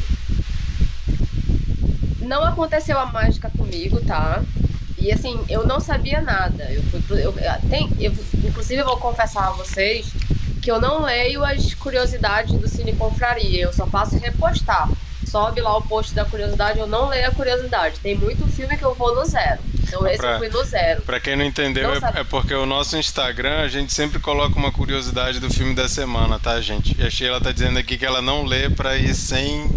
Não 2.20 2.44
aconteceu 2.44 3.00
a 3.00 3.06
mágica 3.06 3.50
comigo, 3.58 4.02
tá? 4.02 4.44
E 4.98 5.10
assim, 5.10 5.40
eu 5.48 5.66
não 5.66 5.80
sabia 5.80 6.20
nada. 6.20 6.70
Eu 6.70 6.84
fui 6.84 7.02
pro, 7.02 7.18
eu, 7.18 7.34
tem, 7.70 7.90
eu, 7.98 8.12
inclusive 8.44 8.82
eu 8.82 8.86
vou 8.86 8.98
confessar 8.98 9.48
a 9.48 9.52
vocês 9.52 10.12
que 10.62 10.70
eu 10.70 10.82
não 10.82 11.04
leio 11.04 11.46
as 11.46 11.74
curiosidades 11.74 12.54
do 12.60 12.68
Cine 12.68 12.94
Confraria, 12.94 13.64
eu 13.64 13.74
só 13.74 13.88
faço 13.88 14.18
repostar. 14.18 14.90
Sobe 15.26 15.62
lá 15.62 15.78
o 15.78 15.82
post 15.82 16.14
da 16.14 16.26
curiosidade, 16.26 16.78
eu 16.78 16.88
não 16.88 17.08
leio 17.08 17.30
a 17.30 17.32
curiosidade. 17.32 18.02
Tem 18.02 18.16
muito 18.16 18.46
filme 18.48 18.76
que 18.76 18.84
eu 18.84 18.94
vou 18.94 19.16
no 19.16 19.24
zero. 19.24 19.60
Então 19.84 20.08
esse 20.08 20.18
pra, 20.18 20.34
eu 20.34 20.40
fui 20.40 20.50
no 20.50 20.64
zero. 20.64 21.02
Pra 21.02 21.20
quem 21.20 21.36
não 21.36 21.46
entendeu, 21.46 22.00
não 22.00 22.08
é, 22.10 22.22
é, 22.22 22.24
porque 22.24 22.54
o 22.54 22.66
nosso 22.66 22.98
Instagram 22.98 23.62
a 23.62 23.68
gente 23.68 23.94
sempre 23.94 24.20
coloca 24.20 24.58
uma 24.58 24.72
curiosidade 24.72 25.40
do 25.40 25.50
filme 25.50 25.74
da 25.74 25.88
semana, 25.88 26.40
tá, 26.40 26.60
gente? 26.62 26.96
E 27.00 27.06
a 27.06 27.10
Sheila 27.10 27.42
tá 27.42 27.52
dizendo 27.52 27.78
aqui 27.80 27.98
que 27.98 28.06
ela 28.06 28.22
não 28.22 28.44
lê 28.44 28.70
pra 28.70 28.98
ir 28.98 29.14
sem, 29.14 29.70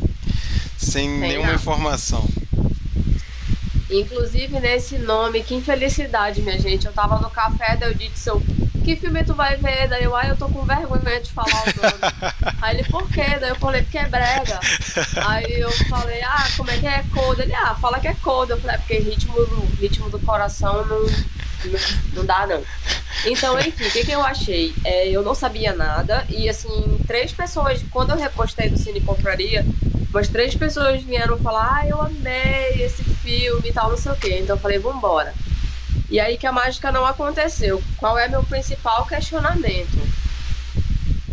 sem 0.77 1.09
nenhuma 1.09 1.49
não. 1.49 1.55
informação. 1.55 2.29
Inclusive 3.91 4.59
nesse 4.61 4.99
nome, 4.99 5.43
que 5.43 5.55
infelicidade, 5.55 6.43
minha 6.43 6.59
gente. 6.59 6.87
Eu 6.87 6.93
tava 6.93 7.19
no 7.19 7.31
café, 7.31 7.77
daí 7.77 7.91
eu 7.91 7.95
disse, 7.95 8.31
que 8.85 8.97
filme 8.97 9.25
tu 9.25 9.35
vai 9.35 9.57
ver? 9.57 9.89
Daí 9.89 10.05
eu, 10.05 10.15
ai, 10.15 10.31
eu 10.31 10.37
tô 10.37 10.47
com 10.49 10.63
vergonha 10.63 11.21
de 11.21 11.33
falar 11.33 11.49
o 11.49 11.83
nome. 11.83 12.55
Aí 12.61 12.77
ele, 12.77 12.89
por 12.89 13.09
quê? 13.11 13.39
Daí 13.41 13.49
eu 13.49 13.57
falei, 13.57 13.83
porque 13.83 13.99
é 13.99 14.07
brega. 14.07 14.61
Aí 15.27 15.61
eu 15.61 15.71
falei, 15.89 16.23
ah, 16.23 16.47
como 16.57 16.71
é 16.71 16.79
que 16.79 16.87
é 16.87 17.03
cold? 17.13 17.41
Ele, 17.41 17.55
ah, 17.55 17.75
fala 17.75 17.99
que 17.99 18.09
é 18.09 18.15
cold. 18.23 18.51
Eu 18.51 18.61
falei, 18.61 18.77
é 18.77 18.79
porque 18.79 18.99
ritmo, 18.99 19.35
ritmo 19.81 20.11
do 20.11 20.19
coração 20.21 20.85
não, 20.87 21.01
não, 21.01 21.81
não 22.13 22.27
dá, 22.27 22.47
não. 22.47 22.63
Então, 23.25 23.59
enfim, 23.59 23.87
o 23.87 23.91
que, 23.91 24.05
que 24.05 24.13
eu 24.13 24.23
achei? 24.23 24.75
É, 24.85 25.09
eu 25.09 25.23
não 25.23 25.35
sabia 25.35 25.73
nada 25.73 26.25
e, 26.29 26.49
assim, 26.49 26.99
três 27.07 27.33
pessoas, 27.33 27.83
quando 27.91 28.11
eu 28.11 28.19
repostei 28.19 28.69
do 28.69 28.79
Cine 28.79 29.01
Confraria, 29.01 29.65
umas 30.11 30.29
três 30.29 30.55
pessoas 30.55 31.03
vieram 31.03 31.39
falar, 31.39 31.81
ah, 31.81 31.89
eu 31.89 32.01
amei 32.03 32.83
esse 32.83 33.03
filme 33.03 33.71
e 33.71 33.73
tal, 33.73 33.89
não 33.89 33.97
sei 33.97 34.13
o 34.13 34.17
quê. 34.17 34.39
Então 34.43 34.57
eu 34.57 34.61
falei, 34.61 34.79
vambora. 34.79 35.33
E 36.15 36.21
aí 36.21 36.39
que 36.39 36.47
a 36.47 36.53
mágica 36.53 36.93
não 36.93 37.05
aconteceu. 37.05 37.83
Qual 37.97 38.17
é 38.17 38.29
meu 38.29 38.45
principal 38.45 39.05
questionamento? 39.05 39.99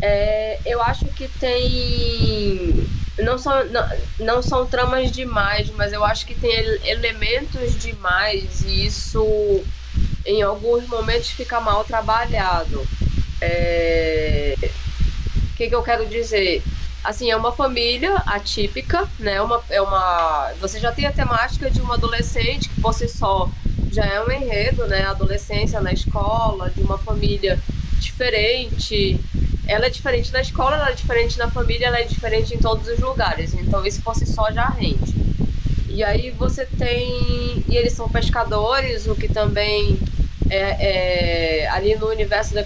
É, 0.01 0.59
eu 0.65 0.81
acho 0.81 1.05
que 1.05 1.27
tem. 1.27 2.89
Não 3.19 3.37
são, 3.37 3.63
não, 3.65 3.89
não 4.17 4.41
são 4.41 4.65
tramas 4.65 5.11
demais, 5.11 5.69
mas 5.69 5.93
eu 5.93 6.03
acho 6.03 6.25
que 6.25 6.33
tem 6.33 6.51
elementos 6.83 7.77
demais 7.77 8.63
e 8.63 8.87
isso 8.87 9.63
em 10.25 10.41
alguns 10.41 10.87
momentos 10.87 11.29
fica 11.29 11.61
mal 11.61 11.83
trabalhado. 11.83 12.83
É... 13.39 14.55
O 14.63 15.57
que, 15.57 15.67
que 15.69 15.75
eu 15.75 15.83
quero 15.83 16.07
dizer? 16.07 16.63
Assim, 17.03 17.29
é 17.29 17.37
uma 17.37 17.51
família 17.51 18.15
atípica, 18.25 19.07
né? 19.19 19.39
Uma, 19.43 19.61
é 19.69 19.79
uma... 19.79 20.51
Você 20.59 20.79
já 20.79 20.91
tem 20.91 21.05
a 21.05 21.11
temática 21.11 21.69
de 21.69 21.79
uma 21.79 21.93
adolescente 21.93 22.67
que 22.67 22.81
por 22.81 22.95
si 22.95 23.07
só 23.07 23.47
já 23.91 24.05
é 24.05 24.23
um 24.23 24.31
enredo, 24.31 24.87
né? 24.87 25.03
Adolescência 25.03 25.81
na 25.81 25.91
escola, 25.91 26.69
de 26.69 26.81
uma 26.81 26.97
família 26.97 27.59
diferente. 27.99 29.19
Ela 29.67 29.87
é 29.87 29.89
diferente 29.89 30.31
na 30.31 30.41
escola, 30.41 30.77
ela 30.77 30.89
é 30.89 30.93
diferente 30.93 31.37
na 31.37 31.51
família, 31.51 31.87
ela 31.87 31.99
é 31.99 32.03
diferente 32.03 32.55
em 32.55 32.57
todos 32.57 32.87
os 32.87 32.99
lugares. 32.99 33.53
Então 33.53 33.85
isso 33.85 34.01
si 34.15 34.25
só 34.25 34.51
já 34.51 34.67
rende. 34.69 35.13
E 35.89 36.03
aí 36.03 36.31
você 36.31 36.65
tem. 36.65 37.63
E 37.67 37.75
eles 37.75 37.93
são 37.93 38.09
pescadores, 38.09 39.07
o 39.07 39.15
que 39.15 39.27
também 39.27 39.99
é, 40.49 41.63
é 41.63 41.69
ali 41.69 41.95
no 41.95 42.07
universo 42.07 42.53
da, 42.53 42.63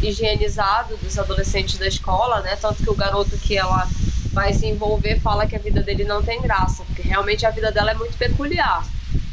higienizado 0.00 0.96
dos 0.98 1.18
adolescentes 1.18 1.76
da 1.76 1.88
escola, 1.88 2.40
né? 2.40 2.56
Tanto 2.56 2.84
que 2.84 2.90
o 2.90 2.94
garoto 2.94 3.36
que 3.36 3.58
ela 3.58 3.88
vai 4.32 4.52
se 4.52 4.66
envolver 4.66 5.18
fala 5.18 5.46
que 5.46 5.56
a 5.56 5.58
vida 5.58 5.82
dele 5.82 6.04
não 6.04 6.22
tem 6.22 6.40
graça, 6.40 6.84
porque 6.84 7.02
realmente 7.02 7.44
a 7.44 7.50
vida 7.50 7.72
dela 7.72 7.90
é 7.90 7.94
muito 7.94 8.16
peculiar 8.16 8.84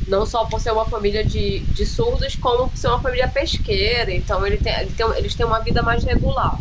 não 0.07 0.25
só 0.25 0.45
por 0.45 0.59
ser 0.59 0.71
uma 0.71 0.85
família 0.85 1.23
de, 1.23 1.59
de 1.59 1.85
surdos, 1.85 2.35
como 2.35 2.69
por 2.69 2.77
ser 2.77 2.87
uma 2.87 3.01
família 3.01 3.27
pesqueira. 3.27 4.11
Então 4.11 4.45
ele 4.45 4.57
tem, 4.57 4.73
ele 4.79 4.91
tem, 4.91 5.05
eles 5.17 5.35
têm 5.35 5.45
uma 5.45 5.59
vida 5.59 5.81
mais 5.81 6.03
regular. 6.03 6.59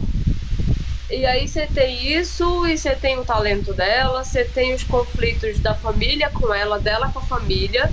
E 1.11 1.27
aí 1.27 1.47
você 1.47 1.67
tem 1.67 2.13
isso, 2.13 2.67
e 2.67 2.77
você 2.77 2.95
tem 2.95 3.19
o 3.19 3.25
talento 3.25 3.73
dela, 3.75 4.25
você 4.25 4.45
tem 4.45 4.75
os 4.75 4.83
conflitos 4.83 5.61
da 5.61 5.75
família 5.75 6.31
com 6.31 6.53
ela, 6.53 6.79
dela 6.79 7.11
com 7.11 7.19
a 7.19 7.23
família. 7.23 7.91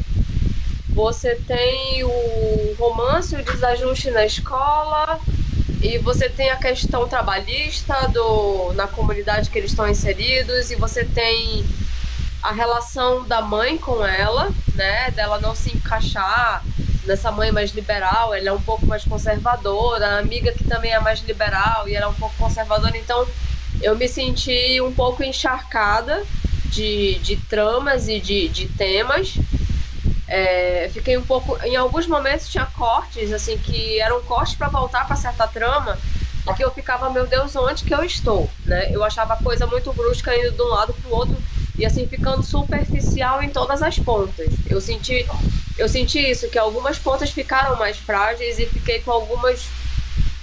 Você 0.90 1.36
tem 1.36 2.04
o 2.04 2.76
romance, 2.80 3.36
o 3.36 3.44
desajuste 3.44 4.12
na 4.12 4.26
escola, 4.26 5.20
e 5.82 5.98
você 5.98 6.30
tem 6.30 6.50
a 6.50 6.56
questão 6.56 7.08
trabalhista 7.08 8.08
do, 8.08 8.74
na 8.74 8.88
comunidade 8.88 9.50
que 9.50 9.58
eles 9.58 9.72
estão 9.72 9.88
inseridos, 9.88 10.72
e 10.72 10.76
você 10.76 11.06
tem 11.06 11.66
a 12.42 12.52
relação 12.52 13.24
da 13.28 13.42
mãe 13.42 13.78
com 13.78 14.06
ela, 14.06 14.52
né? 14.76 15.12
Dela 15.12 15.40
não 15.40 15.54
se 15.54 15.76
encaixar 15.76 16.64
nessa 17.06 17.32
mãe 17.32 17.52
mais 17.52 17.72
liberal, 17.72 18.34
ela 18.34 18.50
é 18.50 18.52
um 18.52 18.62
pouco 18.62 18.86
mais 18.86 19.04
conservadora, 19.04 20.08
a 20.08 20.20
amiga 20.20 20.52
que 20.52 20.64
também 20.64 20.92
é 20.92 21.00
mais 21.00 21.20
liberal 21.22 21.88
e 21.88 21.96
ela 21.96 22.06
é 22.06 22.10
um 22.10 22.14
pouco 22.14 22.36
conservadora, 22.38 22.96
então 22.98 23.28
eu 23.82 23.96
me 23.96 24.08
senti 24.08 24.80
um 24.82 24.94
pouco 24.94 25.24
encharcada 25.24 26.24
de, 26.66 27.16
de 27.20 27.36
tramas 27.36 28.08
e 28.08 28.20
de, 28.20 28.48
de 28.50 28.68
temas. 28.68 29.36
É, 30.28 30.90
fiquei 30.94 31.18
um 31.18 31.24
pouco. 31.24 31.58
Em 31.66 31.76
alguns 31.76 32.08
momentos 32.08 32.48
tinha 32.48 32.66
cortes, 32.66 33.34
assim, 33.34 33.58
que 33.58 34.00
eram 34.00 34.22
cortes 34.24 34.56
para 34.56 34.70
voltar 34.70 35.06
para 35.06 35.16
certa 35.16 35.48
trama, 35.48 35.98
porque 36.46 36.64
eu 36.64 36.72
ficava, 36.72 37.10
meu 37.10 37.28
Deus, 37.28 37.56
onde 37.56 37.84
que 37.84 37.94
eu 37.94 38.04
estou? 38.04 38.50
Né? 38.66 38.90
Eu 38.92 39.04
achava 39.04 39.34
a 39.34 39.38
coisa 39.44 39.68
muito 39.68 39.92
brusca 39.92 40.36
indo 40.36 40.52
de 40.52 40.62
um 40.62 40.68
lado 40.68 40.94
para 40.94 41.10
o 41.10 41.16
outro 41.16 41.38
e 41.78 41.86
assim 41.86 42.08
ficando 42.08 42.44
superficial 42.44 43.42
em 43.42 43.50
todas 43.50 43.82
as 43.82 43.98
pontas. 43.98 44.48
Eu 44.70 44.82
senti, 44.82 45.26
eu 45.78 45.88
senti 45.88 46.20
isso, 46.20 46.50
que 46.50 46.58
algumas 46.58 46.98
pontas 47.00 47.30
ficaram 47.32 47.78
mais 47.78 47.98
frágeis 47.98 48.60
e 48.60 48.66
fiquei 48.66 49.00
com 49.02 49.12
algumas 49.12 49.68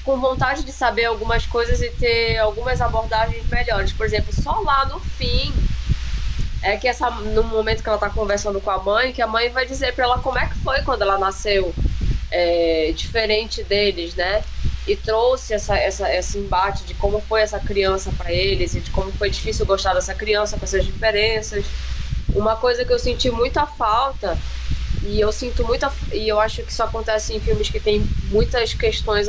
com 0.04 0.18
vontade 0.18 0.64
de 0.64 0.72
saber 0.72 1.04
algumas 1.04 1.44
coisas 1.44 1.82
e 1.82 1.90
ter 1.90 2.38
algumas 2.38 2.80
abordagens 2.80 3.46
melhores. 3.46 3.92
Por 3.92 4.06
exemplo, 4.06 4.32
só 4.32 4.60
lá 4.60 4.86
no 4.86 4.98
fim 5.00 5.52
é 6.62 6.78
que 6.78 6.88
essa 6.88 7.10
no 7.10 7.44
momento 7.44 7.82
que 7.82 7.88
ela 7.88 7.96
está 7.98 8.08
conversando 8.08 8.58
com 8.58 8.70
a 8.70 8.78
mãe, 8.82 9.12
que 9.12 9.20
a 9.20 9.26
mãe 9.26 9.50
vai 9.50 9.66
dizer 9.66 9.92
para 9.94 10.04
ela 10.04 10.18
como 10.18 10.38
é 10.38 10.46
que 10.46 10.54
foi 10.60 10.80
quando 10.80 11.02
ela 11.02 11.18
nasceu, 11.18 11.74
é, 12.30 12.92
diferente 12.96 13.62
deles, 13.62 14.14
né? 14.14 14.42
E 14.88 14.96
trouxe 14.96 15.52
essa, 15.52 15.76
essa, 15.76 16.12
esse 16.12 16.38
embate 16.38 16.84
de 16.84 16.94
como 16.94 17.20
foi 17.20 17.42
essa 17.42 17.60
criança 17.60 18.10
para 18.16 18.32
eles 18.32 18.74
e 18.74 18.80
de 18.80 18.90
como 18.90 19.12
foi 19.12 19.28
difícil 19.28 19.66
gostar 19.66 19.92
dessa 19.92 20.14
criança 20.14 20.56
com 20.56 20.64
essas 20.64 20.84
diferenças. 20.84 21.64
Uma 22.34 22.56
coisa 22.56 22.84
que 22.84 22.92
eu 22.92 22.98
senti 22.98 23.30
muita 23.30 23.66
falta 23.66 24.36
e 25.02 25.20
eu 25.20 25.30
sinto 25.30 25.64
muita 25.64 25.92
e 26.12 26.26
eu 26.26 26.40
acho 26.40 26.62
que 26.62 26.72
isso 26.72 26.82
acontece 26.82 27.34
em 27.34 27.40
filmes 27.40 27.68
que 27.68 27.78
tem 27.78 28.00
muitas 28.30 28.72
questões 28.72 29.28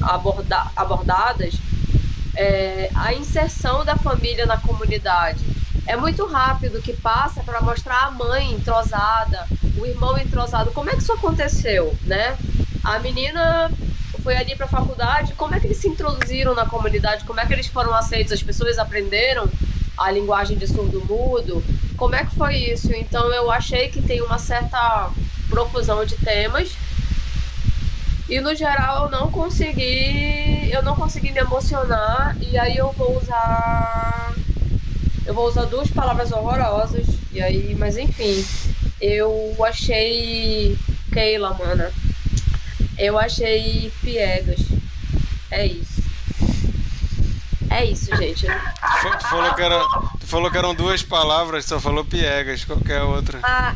aborda, 0.00 0.70
abordadas 0.74 1.54
é 2.36 2.90
a 2.94 3.14
inserção 3.14 3.84
da 3.84 3.96
família 3.96 4.46
na 4.46 4.56
comunidade. 4.56 5.44
É 5.86 5.96
muito 5.96 6.24
rápido 6.26 6.80
que 6.80 6.92
passa 6.94 7.42
para 7.42 7.60
mostrar 7.60 8.06
a 8.06 8.10
mãe 8.10 8.52
entrosada, 8.52 9.46
o 9.78 9.86
irmão 9.86 10.16
entrosado. 10.18 10.72
Como 10.72 10.90
é 10.90 10.94
que 10.94 11.02
isso 11.02 11.12
aconteceu, 11.12 11.94
né? 12.02 12.36
A 12.82 12.98
menina 12.98 13.70
foi 14.24 14.34
ali 14.38 14.56
para 14.56 14.64
a 14.64 14.68
faculdade, 14.68 15.34
como 15.34 15.54
é 15.54 15.60
que 15.60 15.66
eles 15.66 15.76
se 15.76 15.86
introduziram 15.86 16.54
na 16.54 16.64
comunidade? 16.64 17.24
Como 17.24 17.38
é 17.38 17.46
que 17.46 17.52
eles 17.52 17.66
foram 17.66 17.92
aceitos? 17.92 18.32
As 18.32 18.42
pessoas 18.42 18.78
aprenderam 18.78 19.46
a 19.98 20.10
linguagem 20.10 20.56
de 20.56 20.66
surdo-mudo? 20.66 21.62
Como 21.94 22.14
é 22.14 22.24
que 22.24 22.34
foi 22.34 22.56
isso? 22.56 22.90
Então 22.94 23.30
eu 23.34 23.50
achei 23.50 23.90
que 23.90 24.00
tem 24.00 24.22
uma 24.22 24.38
certa 24.38 25.10
profusão 25.50 26.06
de 26.06 26.16
temas 26.16 26.74
E 28.28 28.40
no 28.40 28.54
geral 28.54 29.04
eu 29.04 29.10
não 29.10 29.30
consegui. 29.30 30.70
Eu 30.72 30.82
não 30.82 30.96
consegui 30.96 31.30
me 31.30 31.40
emocionar. 31.40 32.34
E 32.40 32.58
aí 32.58 32.78
eu 32.78 32.90
vou 32.92 33.18
usar. 33.18 34.32
Eu 35.26 35.34
vou 35.34 35.46
usar 35.46 35.66
duas 35.66 35.90
palavras 35.90 36.32
horrorosas. 36.32 37.06
E 37.30 37.42
aí, 37.42 37.74
mas 37.74 37.98
enfim. 37.98 38.42
Eu 38.98 39.54
achei. 39.62 40.78
Keila, 41.12 41.52
mana. 41.54 41.92
Eu 42.98 43.18
achei 43.18 43.92
piegas. 44.00 44.60
É 45.50 45.66
isso. 45.66 46.02
É 47.70 47.84
isso, 47.84 48.14
gente. 48.16 48.46
Tu 48.46 49.28
falou 49.28 49.54
que, 49.54 49.62
era, 49.62 49.84
tu 50.20 50.26
falou 50.26 50.50
que 50.50 50.58
eram 50.58 50.74
duas 50.74 51.02
palavras, 51.02 51.64
só 51.64 51.80
falou 51.80 52.04
piegas, 52.04 52.64
qualquer 52.64 53.02
outra. 53.02 53.40
Ah, 53.42 53.74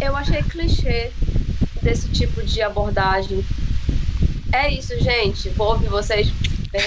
eu 0.00 0.16
achei 0.16 0.42
clichê 0.42 1.10
desse 1.82 2.08
tipo 2.08 2.42
de 2.44 2.62
abordagem. 2.62 3.44
É 4.52 4.72
isso, 4.72 4.98
gente. 5.00 5.48
Vou 5.50 5.72
ouvir 5.72 5.88
vocês. 5.88 6.28
Bem, 6.70 6.84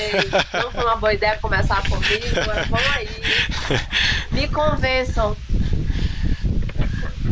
não 0.54 0.72
foi 0.72 0.84
uma 0.84 0.96
boa 0.96 1.14
ideia 1.14 1.38
começar 1.38 1.82
comigo. 1.90 2.26
Vamos 2.70 2.88
aí. 2.96 3.10
Me 4.32 4.48
convençam. 4.48 5.36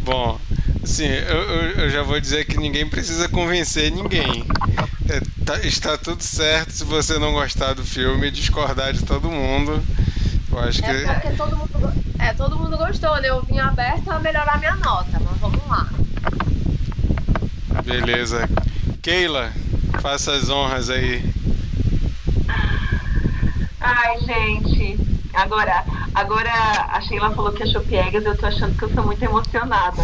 Bom, 0.03 0.39
sim, 0.87 1.05
eu, 1.05 1.37
eu, 1.83 1.89
já 1.89 2.01
vou 2.01 2.19
dizer 2.19 2.45
que 2.45 2.57
ninguém 2.57 2.87
precisa 2.87 3.27
convencer 3.27 3.91
ninguém. 3.91 4.45
É, 5.09 5.21
tá, 5.45 5.59
está 5.59 5.97
tudo 5.97 6.23
certo 6.23 6.71
se 6.71 6.83
você 6.83 7.19
não 7.19 7.33
gostar 7.33 7.73
do 7.73 7.83
filme, 7.83 8.31
discordar 8.31 8.93
de 8.93 9.03
todo 9.03 9.29
mundo. 9.29 9.83
Eu 10.51 10.59
acho 10.59 10.81
que. 10.81 10.89
É 10.89 11.13
porque 11.13 11.35
todo 11.35 11.57
mundo, 11.57 11.93
é, 12.17 12.33
todo 12.33 12.57
mundo 12.57 12.77
gostou, 12.77 13.21
né? 13.21 13.29
Eu 13.29 13.41
vim 13.43 13.59
aberta 13.59 14.13
a 14.13 14.19
melhorar 14.19 14.57
minha 14.59 14.75
nota, 14.77 15.19
mas 15.19 15.37
vamos 15.39 15.67
lá. 15.67 15.89
Beleza. 17.83 18.49
Keila, 19.01 19.51
faça 20.01 20.33
as 20.33 20.49
honras 20.49 20.89
aí. 20.89 21.23
Ai, 23.79 24.19
gente. 24.21 25.06
Agora, 25.37 25.85
agora 26.15 26.49
a 26.89 26.99
Sheila 26.99 27.29
falou 27.29 27.51
que 27.51 27.61
achou 27.61 27.81
piegas, 27.81 28.25
eu 28.25 28.35
tô 28.35 28.47
achando 28.47 28.75
que 28.75 28.83
eu 28.83 28.89
sou 28.89 29.05
muito 29.05 29.21
emocionada. 29.21 30.01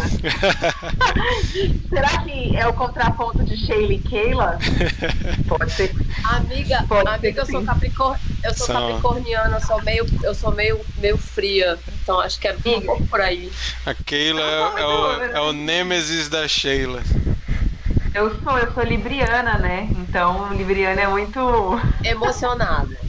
Será 1.90 2.22
que 2.22 2.56
é 2.56 2.64
o 2.68 2.72
contraponto 2.72 3.42
de 3.42 3.56
Sheila 3.56 3.94
e 3.94 3.98
Keila? 3.98 4.56
Pode 5.48 5.72
ser. 5.72 5.92
Amiga, 6.22 6.84
Pode 6.88 7.08
amiga, 7.08 7.40
eu 7.40 7.46
sou, 7.46 7.64
capricor... 7.64 8.16
eu 8.44 8.54
sou 8.54 8.68
São... 8.68 8.76
capricorniana, 8.76 9.56
eu 9.56 9.60
sou 9.60 9.82
meio, 9.82 10.06
eu 10.22 10.34
sou 10.36 10.52
meio, 10.52 10.80
meio 10.98 11.18
fria. 11.18 11.76
Então 12.00 12.20
acho 12.20 12.38
que 12.38 12.46
é 12.46 12.54
um 12.54 13.04
por 13.06 13.20
aí. 13.20 13.50
A 13.84 13.92
Keila 13.92 14.40
é, 14.40 14.80
é, 14.82 14.86
o, 14.86 15.22
é 15.22 15.40
o 15.40 15.52
nêmesis 15.52 16.28
da 16.28 16.46
Sheila. 16.46 17.02
Eu 18.14 18.40
sou, 18.40 18.56
eu 18.56 18.72
sou 18.72 18.84
libriana, 18.84 19.58
né? 19.58 19.88
Então, 19.98 20.54
libriana 20.54 21.00
é 21.00 21.08
muito 21.08 21.40
emocionada 22.04 23.03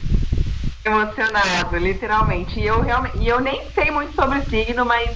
emocionado, 0.86 1.76
literalmente. 1.76 2.58
E 2.58 2.66
eu 2.66 2.80
realmente, 2.80 3.18
e 3.18 3.28
eu 3.28 3.40
nem 3.40 3.62
sei 3.70 3.90
muito 3.90 4.14
sobre 4.14 4.38
o 4.38 4.44
signo, 4.44 4.84
mas 4.84 5.10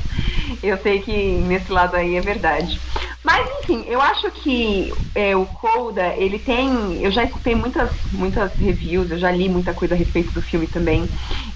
eu 0.62 0.76
sei 0.78 1.00
que 1.00 1.12
nesse 1.12 1.70
lado 1.70 1.96
aí 1.96 2.16
é 2.16 2.20
verdade. 2.20 2.80
Mas 3.22 3.46
enfim, 3.60 3.84
eu 3.86 4.00
acho 4.00 4.30
que 4.30 4.92
é, 5.14 5.36
o 5.36 5.44
Coda, 5.44 6.14
ele 6.16 6.38
tem. 6.38 7.02
Eu 7.02 7.10
já 7.10 7.22
escutei 7.22 7.54
muitas, 7.54 7.90
muitas 8.12 8.52
reviews, 8.54 9.10
eu 9.10 9.18
já 9.18 9.30
li 9.30 9.48
muita 9.48 9.74
coisa 9.74 9.94
a 9.94 9.96
respeito 9.96 10.32
do 10.32 10.40
filme 10.40 10.66
também. 10.66 11.06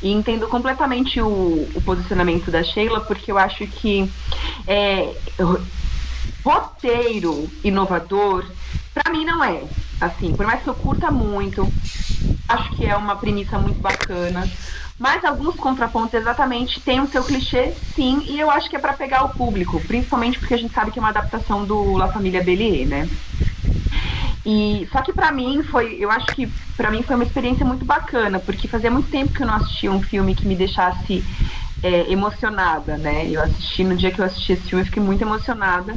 E 0.02 0.12
entendo 0.12 0.46
completamente 0.46 1.20
o, 1.22 1.68
o 1.74 1.82
posicionamento 1.82 2.50
da 2.50 2.62
Sheila, 2.62 3.00
porque 3.00 3.32
eu 3.32 3.38
acho 3.38 3.66
que 3.66 4.10
é, 4.66 5.14
roteiro 6.44 7.50
inovador, 7.64 8.44
para 8.92 9.10
mim 9.10 9.24
não 9.24 9.42
é. 9.42 9.62
Assim, 10.00 10.34
por 10.34 10.46
mais 10.46 10.62
que 10.62 10.68
eu 10.68 10.74
curta 10.74 11.10
muito, 11.10 11.70
acho 12.48 12.70
que 12.76 12.86
é 12.86 12.96
uma 12.96 13.16
premissa 13.16 13.58
muito 13.58 13.80
bacana. 13.80 14.48
Mas 14.98 15.24
alguns 15.24 15.56
contrapontos 15.56 16.14
exatamente 16.14 16.80
têm 16.80 17.00
o 17.00 17.08
seu 17.08 17.24
clichê, 17.24 17.72
sim, 17.96 18.24
e 18.28 18.38
eu 18.38 18.48
acho 18.50 18.70
que 18.70 18.76
é 18.76 18.78
para 18.78 18.92
pegar 18.92 19.24
o 19.24 19.30
público, 19.30 19.80
principalmente 19.80 20.38
porque 20.38 20.54
a 20.54 20.56
gente 20.56 20.72
sabe 20.72 20.92
que 20.92 20.98
é 20.98 21.02
uma 21.02 21.08
adaptação 21.08 21.64
do 21.64 21.96
La 21.96 22.08
Família 22.12 22.42
Bellier, 22.44 22.86
né? 22.86 23.08
E 24.46 24.86
só 24.92 25.00
que 25.02 25.12
para 25.12 25.32
mim 25.32 25.62
foi, 25.64 25.96
eu 25.98 26.10
acho 26.10 26.26
que 26.26 26.46
para 26.76 26.90
mim 26.90 27.02
foi 27.02 27.16
uma 27.16 27.24
experiência 27.24 27.64
muito 27.64 27.84
bacana, 27.84 28.38
porque 28.38 28.68
fazia 28.68 28.90
muito 28.90 29.10
tempo 29.10 29.32
que 29.32 29.42
eu 29.42 29.46
não 29.46 29.54
assistia 29.54 29.90
um 29.90 30.02
filme 30.02 30.34
que 30.34 30.46
me 30.46 30.54
deixasse 30.54 31.24
é, 31.82 32.12
emocionada, 32.12 32.96
né? 32.96 33.26
Eu 33.28 33.42
assisti 33.42 33.82
no 33.82 33.96
dia 33.96 34.12
que 34.12 34.20
eu 34.20 34.24
assisti 34.24 34.52
esse 34.52 34.62
filme, 34.62 34.82
eu 34.82 34.86
fiquei 34.86 35.02
muito 35.02 35.22
emocionada 35.22 35.96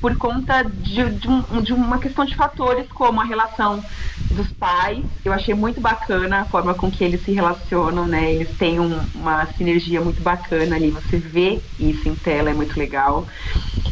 por 0.00 0.16
conta 0.16 0.62
de, 0.62 1.10
de, 1.10 1.28
um, 1.28 1.62
de, 1.62 1.72
uma 1.72 1.98
questão 1.98 2.24
de 2.24 2.34
fatores 2.34 2.86
como 2.88 3.20
a 3.20 3.24
relação 3.24 3.84
dos 4.30 4.48
pais. 4.52 5.04
Eu 5.24 5.32
achei 5.32 5.54
muito 5.54 5.80
bacana 5.80 6.40
a 6.40 6.44
forma 6.46 6.74
com 6.74 6.90
que 6.90 7.04
eles 7.04 7.22
se 7.22 7.32
relacionam, 7.32 8.06
né? 8.06 8.32
Eles 8.32 8.56
têm 8.56 8.80
um, 8.80 8.98
uma 9.14 9.46
sinergia 9.58 10.00
muito 10.00 10.22
bacana 10.22 10.76
ali. 10.76 10.90
Você 10.90 11.18
vê 11.18 11.60
isso 11.78 12.08
em 12.08 12.14
tela, 12.14 12.50
é 12.50 12.54
muito 12.54 12.78
legal. 12.78 13.26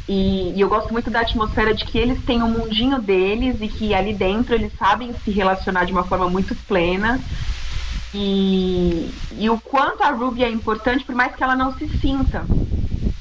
E, 0.09 0.55
e, 0.57 0.61
eu 0.61 0.69
gosto 0.69 0.91
muito 0.91 1.11
da 1.11 1.21
atmosfera 1.21 1.75
de 1.75 1.85
que 1.85 1.99
eles 1.99 2.25
têm 2.25 2.43
um 2.43 2.49
mundinho 2.49 3.01
deles 3.01 3.57
e 3.61 3.69
que 3.69 3.93
ali 3.93 4.15
dentro 4.15 4.55
eles 4.55 4.73
sabem 4.79 5.13
se 5.23 5.31
relacionar 5.31 5.85
de 5.85 5.93
uma 5.93 6.05
forma 6.05 6.29
muito 6.31 6.55
plena. 6.67 7.21
E, 8.15 9.15
e 9.33 9.51
o 9.51 9.61
quanto 9.61 10.03
a 10.03 10.11
Ruby 10.11 10.45
é 10.45 10.51
importante, 10.51 11.05
por 11.05 11.15
mais 11.15 11.35
que 11.35 11.43
ela 11.43 11.55
não 11.55 11.77
se 11.77 11.89
sinta. 11.99 12.45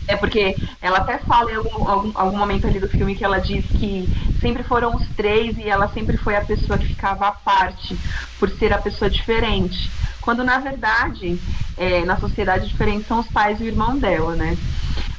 É 0.07 0.15
porque 0.15 0.55
ela 0.81 0.99
até 0.99 1.17
fala 1.17 1.51
em 1.51 1.55
algum, 1.55 1.87
algum, 1.87 2.11
algum, 2.15 2.37
momento 2.37 2.65
ali 2.65 2.79
do 2.79 2.87
filme 2.87 3.13
que 3.13 3.25
ela 3.25 3.39
diz 3.39 3.65
que 3.65 4.07
sempre 4.39 4.63
foram 4.63 4.95
os 4.95 5.05
três 5.17 5.57
e 5.57 5.63
ela 5.63 5.89
sempre 5.89 6.15
foi 6.15 6.35
a 6.37 6.45
pessoa 6.45 6.77
que 6.79 6.87
ficava 6.87 7.27
à 7.27 7.31
parte, 7.33 7.97
por 8.39 8.49
ser 8.51 8.71
a 8.71 8.77
pessoa 8.77 9.09
diferente. 9.09 9.91
Quando 10.21 10.45
na 10.45 10.59
verdade, 10.59 11.37
é, 11.75 12.05
na 12.05 12.17
sociedade 12.17 12.69
diferente 12.69 13.05
são 13.07 13.19
os 13.19 13.27
pais 13.27 13.59
e 13.59 13.63
o 13.63 13.67
irmão 13.67 13.97
dela, 13.97 14.33
né? 14.35 14.57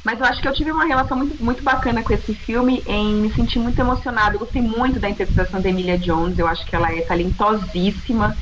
Mas 0.03 0.19
eu 0.19 0.25
acho 0.25 0.41
que 0.41 0.47
eu 0.47 0.53
tive 0.53 0.71
uma 0.71 0.85
relação 0.85 1.17
muito, 1.17 1.43
muito 1.43 1.61
bacana 1.61 2.01
com 2.01 2.13
esse 2.13 2.33
filme, 2.33 2.81
em 2.87 3.13
me 3.15 3.33
sentir 3.33 3.59
muito 3.59 3.79
emocionada. 3.79 4.35
Eu 4.35 4.39
gostei 4.39 4.61
muito 4.61 4.99
da 4.99 5.09
interpretação 5.09 5.61
da 5.61 5.69
Emilia 5.69 5.97
Jones, 5.97 6.39
eu 6.39 6.47
acho 6.47 6.65
que 6.65 6.75
ela 6.75 6.91
é 6.91 7.01
talentosíssima. 7.01 8.35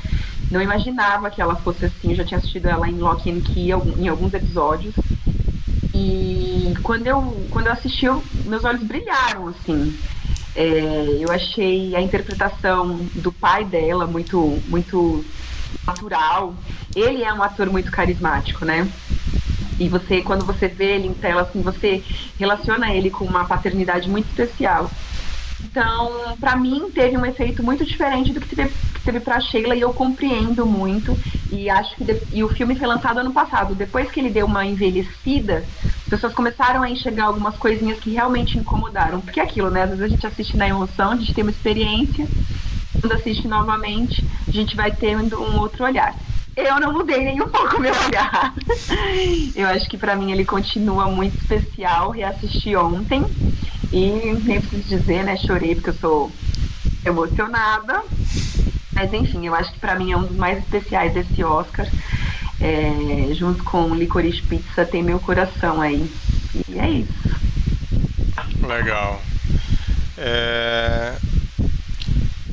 Não 0.50 0.62
imaginava 0.62 1.30
que 1.30 1.42
ela 1.42 1.56
fosse 1.56 1.84
assim, 1.84 2.10
eu 2.10 2.16
já 2.16 2.24
tinha 2.24 2.38
assistido 2.38 2.66
ela 2.66 2.88
em 2.88 2.98
Lock 2.98 3.30
and 3.30 3.40
Key 3.40 3.70
em 3.98 4.08
alguns 4.08 4.32
episódios. 4.32 4.94
E 5.94 6.74
quando 6.82 7.06
eu, 7.06 7.46
quando 7.50 7.66
eu 7.66 7.72
assisti, 7.72 8.06
eu, 8.06 8.22
meus 8.44 8.64
olhos 8.64 8.82
brilharam, 8.82 9.48
assim. 9.48 9.96
É, 10.54 11.18
eu 11.20 11.30
achei 11.30 11.94
a 11.94 12.00
interpretação 12.00 12.96
do 13.14 13.30
pai 13.30 13.64
dela 13.64 14.06
muito, 14.06 14.58
muito 14.68 15.24
natural. 15.86 16.54
Ele 16.94 17.22
é 17.22 17.32
um 17.32 17.42
ator 17.42 17.70
muito 17.70 17.90
carismático, 17.90 18.64
né? 18.64 18.88
E 19.78 19.88
você, 19.88 20.22
quando 20.22 20.44
você 20.44 20.66
vê 20.66 20.96
ele 20.96 21.06
em 21.06 21.14
tela, 21.14 21.42
assim, 21.42 21.62
você 21.62 22.02
relaciona 22.38 22.92
ele 22.92 23.10
com 23.10 23.24
uma 23.24 23.44
paternidade 23.44 24.08
muito 24.08 24.26
especial. 24.28 24.90
Então, 25.62 26.36
para 26.40 26.56
mim, 26.56 26.90
teve 26.92 27.16
um 27.16 27.24
efeito 27.24 27.62
muito 27.62 27.84
diferente 27.84 28.32
do 28.32 28.40
que 28.40 28.56
teve, 29.02 29.20
para 29.20 29.40
Sheila 29.40 29.74
e 29.74 29.80
eu 29.80 29.92
compreendo 29.92 30.66
muito. 30.66 31.16
E 31.50 31.68
acho 31.70 31.96
que 31.96 32.04
de, 32.04 32.20
e 32.32 32.44
o 32.44 32.48
filme 32.48 32.74
foi 32.74 32.86
lançado 32.86 33.18
ano 33.18 33.32
passado. 33.32 33.74
Depois 33.74 34.10
que 34.10 34.20
ele 34.20 34.30
deu 34.30 34.46
uma 34.46 34.64
envelhecida, 34.64 35.64
as 35.84 36.08
pessoas 36.08 36.34
começaram 36.34 36.82
a 36.82 36.90
enxergar 36.90 37.24
algumas 37.24 37.56
coisinhas 37.56 37.98
que 37.98 38.10
realmente 38.10 38.58
incomodaram. 38.58 39.20
Porque 39.20 39.40
é 39.40 39.42
aquilo, 39.42 39.70
né? 39.70 39.82
Às 39.82 39.90
vezes 39.90 40.04
a 40.04 40.08
gente 40.08 40.26
assiste 40.26 40.56
na 40.56 40.68
emoção, 40.68 41.12
a 41.12 41.16
gente 41.16 41.34
tem 41.34 41.42
uma 41.42 41.50
experiência. 41.50 42.26
Quando 43.00 43.12
assiste 43.12 43.46
novamente, 43.46 44.24
a 44.46 44.50
gente 44.50 44.74
vai 44.74 44.90
tendo 44.90 45.40
um 45.40 45.58
outro 45.58 45.84
olhar 45.84 46.14
eu 46.58 46.80
não 46.80 46.92
mudei 46.92 47.24
nem 47.24 47.40
um 47.40 47.48
pouco 47.48 47.80
meu 47.80 47.94
olhar. 47.94 48.52
eu 49.54 49.68
acho 49.68 49.88
que 49.88 49.96
para 49.96 50.16
mim 50.16 50.32
ele 50.32 50.44
continua 50.44 51.08
muito 51.08 51.36
especial. 51.36 52.10
Reassisti 52.10 52.74
ontem 52.74 53.24
e 53.92 54.36
nem 54.44 54.60
preciso 54.60 54.88
dizer, 54.88 55.22
né? 55.22 55.36
Chorei 55.36 55.76
porque 55.76 55.90
eu 55.90 55.94
sou 55.94 56.32
emocionada. 57.04 58.02
Mas 58.98 59.12
enfim, 59.12 59.46
eu 59.46 59.54
acho 59.54 59.72
que 59.72 59.78
para 59.78 59.94
mim 59.94 60.10
é 60.10 60.16
um 60.16 60.24
dos 60.24 60.36
mais 60.36 60.58
especiais 60.58 61.14
desse 61.14 61.44
Oscar. 61.44 61.86
É, 62.60 63.32
junto 63.32 63.62
com 63.62 63.94
Licorice 63.94 64.42
Pizza 64.42 64.84
tem 64.84 65.04
meu 65.04 65.20
coração 65.20 65.80
aí. 65.80 66.12
E 66.68 66.76
é 66.76 66.90
isso. 66.90 67.12
Legal. 68.66 69.22
É... 70.16 71.16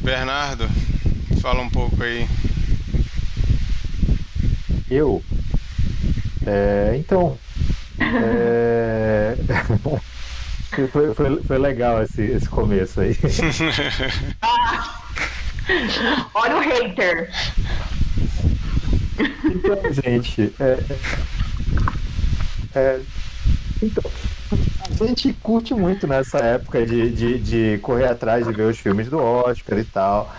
Bernardo, 0.02 0.70
fala 1.42 1.64
um 1.64 1.70
pouco 1.70 2.04
aí. 2.04 2.30
Eu? 4.88 5.24
É, 6.46 6.94
então. 6.96 7.36
É... 8.00 9.36
Foi, 10.92 11.14
foi, 11.14 11.42
foi 11.42 11.58
legal 11.58 12.04
esse, 12.04 12.22
esse 12.22 12.50
começo 12.50 13.00
aí. 13.00 13.16
Olha 16.34 16.58
o 16.58 16.60
hater. 16.60 17.32
Então, 19.18 19.94
gente, 19.94 20.54
é, 20.60 20.80
é, 22.76 23.00
então, 23.82 24.04
a 25.00 25.08
gente 25.08 25.34
curte 25.42 25.74
muito 25.74 26.06
nessa 26.08 26.38
época 26.40 26.86
de, 26.86 27.10
de, 27.10 27.40
de, 27.40 27.78
correr 27.80 28.08
atrás 28.08 28.46
de 28.46 28.54
ver 28.54 28.64
os 28.64 28.78
filmes 28.78 29.10
do 29.10 29.18
Oscar 29.18 29.80
e 29.80 29.84
tal. 29.86 30.34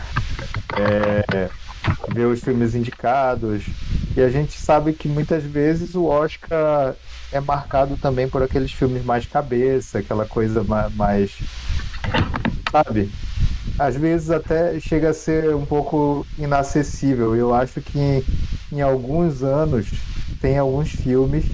É, 0.78 1.48
ver 2.12 2.26
os 2.26 2.40
filmes 2.40 2.74
indicados. 2.74 3.62
E 4.16 4.20
a 4.20 4.28
gente 4.28 4.52
sabe 4.52 4.92
que 4.92 5.08
muitas 5.08 5.42
vezes 5.44 5.94
o 5.94 6.04
Oscar 6.04 6.94
é 7.32 7.40
marcado 7.40 7.96
também 7.96 8.28
por 8.28 8.42
aqueles 8.42 8.72
filmes 8.72 9.04
mais 9.04 9.26
cabeça, 9.26 9.98
aquela 9.98 10.26
coisa 10.26 10.64
mais. 10.94 11.32
Sabe? 12.70 13.10
Às 13.78 13.96
vezes 13.96 14.30
até 14.30 14.78
chega 14.80 15.10
a 15.10 15.14
ser 15.14 15.54
um 15.54 15.66
pouco 15.66 16.26
inacessível. 16.38 17.36
Eu 17.36 17.54
acho 17.54 17.80
que 17.80 17.98
em, 17.98 18.24
em 18.72 18.80
alguns 18.80 19.42
anos 19.42 19.86
tem 20.40 20.58
alguns 20.58 20.90
filmes 20.90 21.44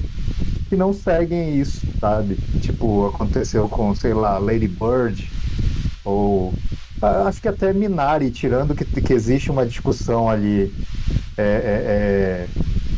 que 0.69 0.77
não 0.77 0.93
seguem 0.93 1.61
isso, 1.61 1.87
sabe? 2.01 2.37
Tipo, 2.61 3.09
aconteceu 3.09 3.69
com, 3.69 3.95
sei 3.95 4.15
lá, 4.15 4.39
Lady 4.39 4.69
Bird, 4.69 5.31
ou 6.05 6.55
acho 7.27 7.43
que 7.43 7.49
até 7.49 7.73
Minari, 7.73 8.31
tirando 8.31 8.75
que, 8.75 8.85
que 8.85 9.13
existe 9.13 9.51
uma 9.51 9.67
discussão 9.67 10.29
ali 10.29 10.73
é, 11.37 11.43
é, 11.43 11.47
é, 11.47 12.49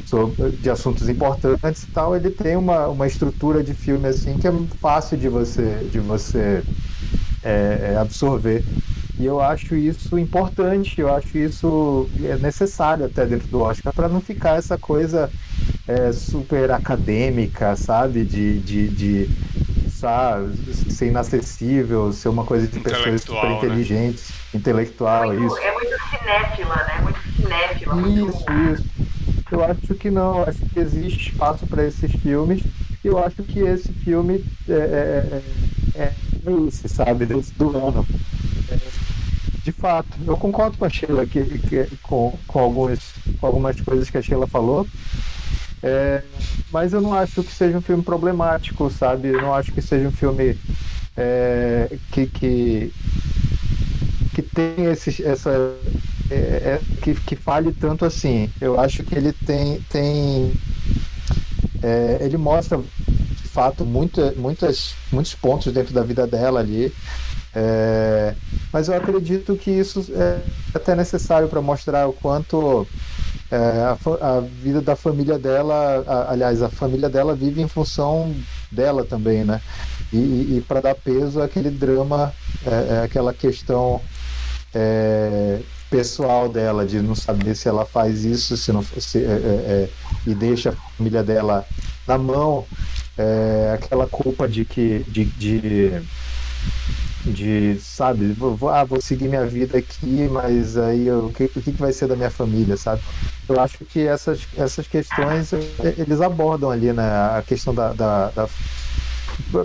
sobre, 0.07 0.51
de 0.51 0.71
assuntos 0.71 1.09
importantes 1.09 1.83
e 1.83 1.87
tal, 1.87 2.15
ele 2.15 2.31
tem 2.31 2.57
uma, 2.57 2.89
uma 2.89 3.07
estrutura 3.07 3.63
de 3.63 3.75
filme 3.75 4.07
assim 4.07 4.39
que 4.39 4.47
é 4.47 4.53
fácil 4.81 5.17
de 5.17 5.29
você, 5.29 5.89
de 5.91 5.99
você 5.99 6.63
é, 7.43 7.93
é, 7.93 7.97
absorver. 7.97 8.65
E 9.19 9.25
eu 9.25 9.41
acho 9.41 9.77
isso 9.77 10.19
importante, 10.19 11.01
eu 11.01 11.15
acho 11.15 11.39
isso 11.39 12.09
é 12.23 12.37
necessário 12.37 13.07
até 13.07 13.25
dentro 13.25 13.47
do 13.49 13.61
Oscar, 13.61 13.93
para 13.93 14.09
não 14.09 14.21
ficar 14.21 14.59
essa 14.59 14.77
coisa 14.77 15.31
é, 15.87 16.13
super 16.13 16.73
acadêmica, 16.73 17.77
sabe? 17.77 18.25
De, 18.25 18.59
de, 18.59 18.89
de 18.89 19.31
sabe, 19.89 20.53
ser 20.91 21.09
inacessível, 21.09 22.13
ser 22.13 22.29
uma 22.29 22.45
coisa 22.45 22.67
de 22.67 22.81
pessoas 22.81 23.23
super 23.23 23.51
inteligentes, 23.53 24.29
né? 24.29 24.59
intelectual, 24.59 25.33
é 25.33 25.37
muito, 25.37 25.47
isso. 25.47 25.63
É 25.63 25.73
muito 25.73 25.97
cinéfila, 26.11 26.77
né? 26.77 27.01
Muito 27.03 27.21
cinéfila. 27.37 27.95
Isso, 28.03 28.53
muito... 28.53 28.81
isso. 28.81 28.85
Eu 29.51 29.65
acho 29.65 29.95
que 29.95 30.11
não, 30.11 30.43
acho 30.43 30.59
que 30.67 30.81
existe 30.81 31.31
espaço 31.31 31.67
para 31.67 31.87
esses 31.87 32.11
filmes. 32.13 32.63
E 33.05 33.07
eu 33.07 33.23
acho 33.23 33.43
que 33.43 33.61
esse 33.61 33.93
filme 33.93 34.45
é, 34.69 34.73
é, 34.73 35.43
é, 35.95 36.03
é 36.03 36.13
esse, 36.67 36.89
sabe, 36.89 37.27
do 37.27 37.77
ano. 37.77 38.07
De 39.65 39.73
fato, 39.73 40.11
eu 40.27 40.37
concordo 40.37 40.77
com 40.77 40.85
a 40.85 40.91
Sheila 40.91 41.25
que, 41.25 41.43
que, 41.43 41.97
com, 42.03 42.39
com, 42.47 42.59
algumas, 42.59 43.01
com 43.41 43.47
algumas 43.47 43.81
coisas 43.81 44.11
que 44.11 44.19
a 44.19 44.23
Sheila 44.23 44.47
falou. 44.47 44.87
É, 45.83 46.23
mas 46.71 46.93
eu 46.93 47.01
não 47.01 47.15
acho 47.15 47.43
que 47.43 47.51
seja 47.51 47.79
um 47.79 47.81
filme 47.81 48.03
problemático, 48.03 48.91
sabe? 48.91 49.29
Eu 49.29 49.41
não 49.41 49.55
acho 49.55 49.73
que 49.73 49.81
seja 49.81 50.07
um 50.07 50.13
filme 50.13 50.55
é, 51.17 51.97
que, 52.13 52.27
que, 52.27 52.93
que 54.35 54.43
tem 54.43 54.85
esse, 54.85 55.23
essa. 55.25 55.51
É, 56.31 56.35
é, 56.35 56.81
que, 57.01 57.15
que 57.15 57.35
fale 57.35 57.73
tanto 57.73 58.05
assim. 58.05 58.51
Eu 58.61 58.79
acho 58.79 59.03
que 59.03 59.15
ele 59.15 59.33
tem. 59.33 59.81
tem 59.89 60.53
é, 61.83 62.19
ele 62.21 62.37
mostra 62.37 62.79
de 62.79 63.49
fato 63.49 63.85
muita, 63.85 64.33
muitas, 64.37 64.95
muitos 65.11 65.35
pontos 65.35 65.73
dentro 65.73 65.95
da 65.95 66.03
vida 66.03 66.27
dela 66.27 66.61
ali. 66.61 66.93
É, 67.55 68.35
mas 68.73 68.89
eu 68.89 68.95
acredito 68.95 69.55
que 69.57 69.71
isso 69.71 70.05
é 70.13 70.41
até 70.75 70.95
necessário 70.97 71.49
para 71.49 71.63
mostrar 71.63 72.09
o 72.09 72.13
quanto 72.13 72.87
é, 73.51 73.57
a, 73.57 73.97
a, 74.21 74.41
vida 74.41 74.81
da 74.81 74.97
família 74.97 75.39
dela, 75.39 76.03
a, 76.07 76.33
aliás, 76.33 76.63
a 76.63 76.69
família 76.69 77.09
dela 77.09 77.35
vive 77.37 77.63
em 77.63 77.69
função 77.69 78.35
dela 78.73 79.05
também, 79.05 79.45
né? 79.45 79.61
E, 80.13 80.17
e, 80.57 80.65
para 80.67 80.81
dar 80.81 80.95
peso 80.97 81.41
àquele 81.41 81.71
drama, 81.71 82.33
é, 82.67 82.95
é 82.95 83.03
aquela 83.05 83.33
questão 83.33 84.01
é, 84.75 85.61
pessoal 85.89 86.49
dela, 86.49 86.85
de 86.85 87.01
não 87.01 87.15
saber 87.15 87.55
se 87.55 87.69
ela 87.69 87.85
faz 87.85 88.25
isso 88.25 88.57
se 88.57 88.73
não, 88.73 88.83
se, 88.83 89.19
é, 89.19 89.21
é, 89.23 89.89
e 90.27 90.35
deixa 90.35 90.71
a 90.71 90.97
família 90.97 91.23
dela 91.23 91.65
na 92.07 92.19
mão, 92.19 92.67
aquela 93.73 94.09
culpa 94.09 94.49
de 94.49 94.65
que. 94.65 95.05
de, 95.09 95.25
de 95.25 96.03
de, 97.25 97.79
sabe, 97.81 98.33
vou, 98.33 98.69
ah, 98.69 98.85
vou 98.85 99.01
seguir 99.01 99.29
minha 99.29 99.47
vida 99.47 99.79
aqui, 99.79 100.29
mas 100.31 100.77
aí 100.77 101.07
eu, 101.07 101.27
o, 101.27 101.33
que, 101.33 101.45
o 101.45 101.63
que 101.63 101.71
vai 101.73 101.93
ser 101.93 102.07
da 102.07 102.17
minha 102.17 102.31
família, 102.31 102.77
sabe? 102.77 103.01
Eu 103.49 103.59
acho 103.61 103.85
que 103.85 104.07
essas, 104.07 104.47
essas 104.57 104.87
questões 104.87 105.53
eh, 105.53 105.95
eles 105.99 106.21
abordam 106.21 106.71
ali, 106.71 106.93
né? 106.93 107.03
A 107.03 107.43
questão 107.47 107.75
da, 107.75 107.93
da, 107.93 108.31
da... 108.31 108.49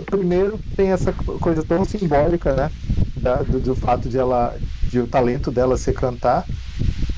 Primeiro 0.06 0.58
tem 0.74 0.90
essa 0.90 1.12
coisa 1.12 1.62
tão 1.62 1.84
simbólica, 1.84 2.54
né? 2.54 2.70
Da, 3.16 3.36
do, 3.36 3.60
do, 3.60 3.74
fato 3.74 4.08
de 4.08 4.18
ela, 4.18 4.56
de 4.84 5.00
o 5.00 5.06
talento 5.06 5.50
dela 5.50 5.76
ser 5.76 5.92
cantar. 5.92 6.46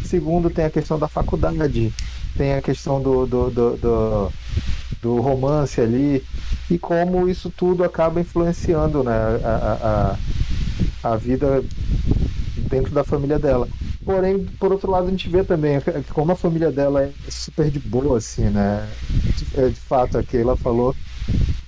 Segundo, 0.04 0.50
tem 0.50 0.64
a 0.64 0.70
questão 0.70 0.98
da 0.98 1.08
faculdade, 1.08 1.92
tem 2.36 2.54
a 2.54 2.62
questão 2.62 3.00
do, 3.00 3.26
do, 3.26 3.50
do, 3.50 3.76
do 3.76 4.32
do 5.02 5.20
romance 5.20 5.80
ali 5.80 6.24
e 6.70 6.78
como 6.78 7.28
isso 7.28 7.50
tudo 7.50 7.82
acaba 7.82 8.20
influenciando 8.20 9.02
né, 9.02 9.12
a, 9.44 10.16
a, 11.02 11.12
a 11.12 11.16
vida 11.16 11.62
dentro 12.70 12.92
da 12.92 13.02
família 13.02 13.38
dela. 13.38 13.68
Porém, 14.04 14.44
por 14.58 14.72
outro 14.72 14.90
lado, 14.90 15.08
a 15.08 15.10
gente 15.10 15.28
vê 15.28 15.44
também 15.44 15.80
como 16.12 16.32
a 16.32 16.36
família 16.36 16.70
dela 16.70 17.02
é 17.02 17.12
super 17.28 17.70
de 17.70 17.78
boa, 17.78 18.18
assim, 18.18 18.44
né? 18.48 18.88
De, 19.36 19.60
é, 19.60 19.68
de 19.68 19.80
fato, 19.80 20.18
a 20.18 20.22
Keila 20.22 20.56
falou, 20.56 20.94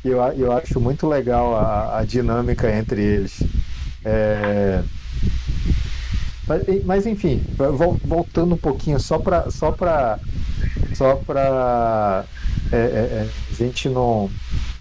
eu, 0.04 0.18
eu 0.36 0.52
acho 0.52 0.80
muito 0.80 1.06
legal 1.06 1.54
a, 1.56 1.98
a 1.98 2.04
dinâmica 2.04 2.74
entre 2.76 3.00
eles. 3.02 3.42
É... 4.04 4.82
Mas, 6.46 6.84
mas, 6.84 7.06
enfim, 7.06 7.42
voltando 8.04 8.54
um 8.54 8.58
pouquinho, 8.58 9.00
só 9.00 9.18
para 9.18 9.50
só 9.50 9.72
pra, 9.72 10.18
só 10.94 11.16
pra 11.16 12.24
é, 12.72 12.76
é, 12.76 12.78
é, 12.78 13.28
a 13.50 13.54
gente 13.54 13.88
não. 13.88 14.30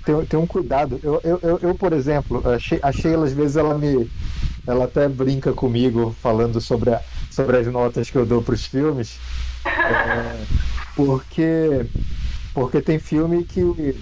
Tem, 0.06 0.26
tem 0.26 0.40
um 0.40 0.48
cuidado. 0.48 1.00
Eu, 1.04 1.22
eu, 1.24 1.60
eu, 1.62 1.76
por 1.76 1.94
exemplo, 1.94 2.42
achei, 2.50 2.80
a 2.82 2.92
Sheila, 2.92 3.26
às 3.26 3.34
vezes, 3.34 3.56
ela 3.56 3.78
me. 3.78 4.10
Ela 4.66 4.86
até 4.86 5.08
brinca 5.10 5.52
comigo 5.54 6.16
falando 6.22 6.62
sobre, 6.62 6.92
a, 6.92 7.02
sobre 7.30 7.58
as 7.58 7.68
notas 7.68 8.10
que 8.10 8.18
eu 8.18 8.26
dou 8.26 8.42
para 8.42 8.54
os 8.54 8.66
filmes. 8.66 9.20
É, 9.66 10.44
porque. 10.96 11.86
Porque 12.54 12.82
tem 12.82 13.00
filme 13.00 13.44
que. 13.44 13.96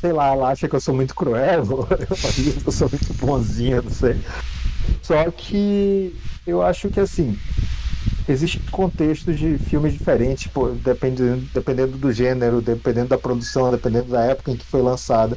Sei 0.00 0.12
lá, 0.12 0.28
ela 0.28 0.50
acha 0.50 0.68
que 0.68 0.74
eu 0.74 0.80
sou 0.80 0.94
muito 0.94 1.14
cruel, 1.14 1.64
eu 2.64 2.72
sou 2.72 2.88
muito 2.88 3.14
bonzinho, 3.14 3.82
não 3.82 3.90
sei. 3.90 4.16
Só 5.02 5.30
que 5.30 6.14
eu 6.46 6.62
acho 6.62 6.88
que 6.88 7.00
assim, 7.00 7.38
existem 8.28 8.62
contextos 8.70 9.38
de 9.38 9.58
filmes 9.58 9.92
diferentes, 9.92 10.50
dependendo, 10.82 11.46
dependendo 11.52 11.98
do 11.98 12.12
gênero, 12.12 12.60
dependendo 12.60 13.08
da 13.08 13.18
produção, 13.18 13.70
dependendo 13.70 14.08
da 14.08 14.22
época 14.22 14.50
em 14.50 14.56
que 14.56 14.64
foi 14.64 14.80
lançada. 14.82 15.36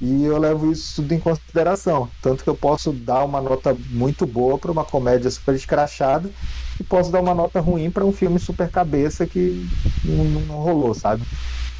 E 0.00 0.24
eu 0.24 0.38
levo 0.38 0.70
isso 0.70 0.96
tudo 0.96 1.12
em 1.12 1.18
consideração. 1.18 2.08
Tanto 2.20 2.44
que 2.44 2.50
eu 2.50 2.54
posso 2.54 2.92
dar 2.92 3.24
uma 3.24 3.40
nota 3.40 3.74
muito 3.90 4.26
boa 4.26 4.58
para 4.58 4.70
uma 4.70 4.84
comédia 4.84 5.30
super 5.30 5.54
escrachada 5.54 6.30
e 6.78 6.84
posso 6.84 7.10
dar 7.10 7.20
uma 7.20 7.34
nota 7.34 7.60
ruim 7.60 7.90
para 7.90 8.04
um 8.04 8.12
filme 8.12 8.38
super 8.38 8.68
cabeça 8.68 9.26
que 9.26 9.66
não, 10.04 10.24
não 10.24 10.56
rolou, 10.56 10.92
sabe? 10.92 11.22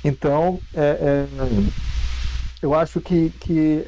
Então, 0.02 0.58
é, 0.74 1.26
é, 1.28 1.62
eu 2.62 2.72
acho 2.72 3.00
que, 3.00 3.30
que 3.38 3.84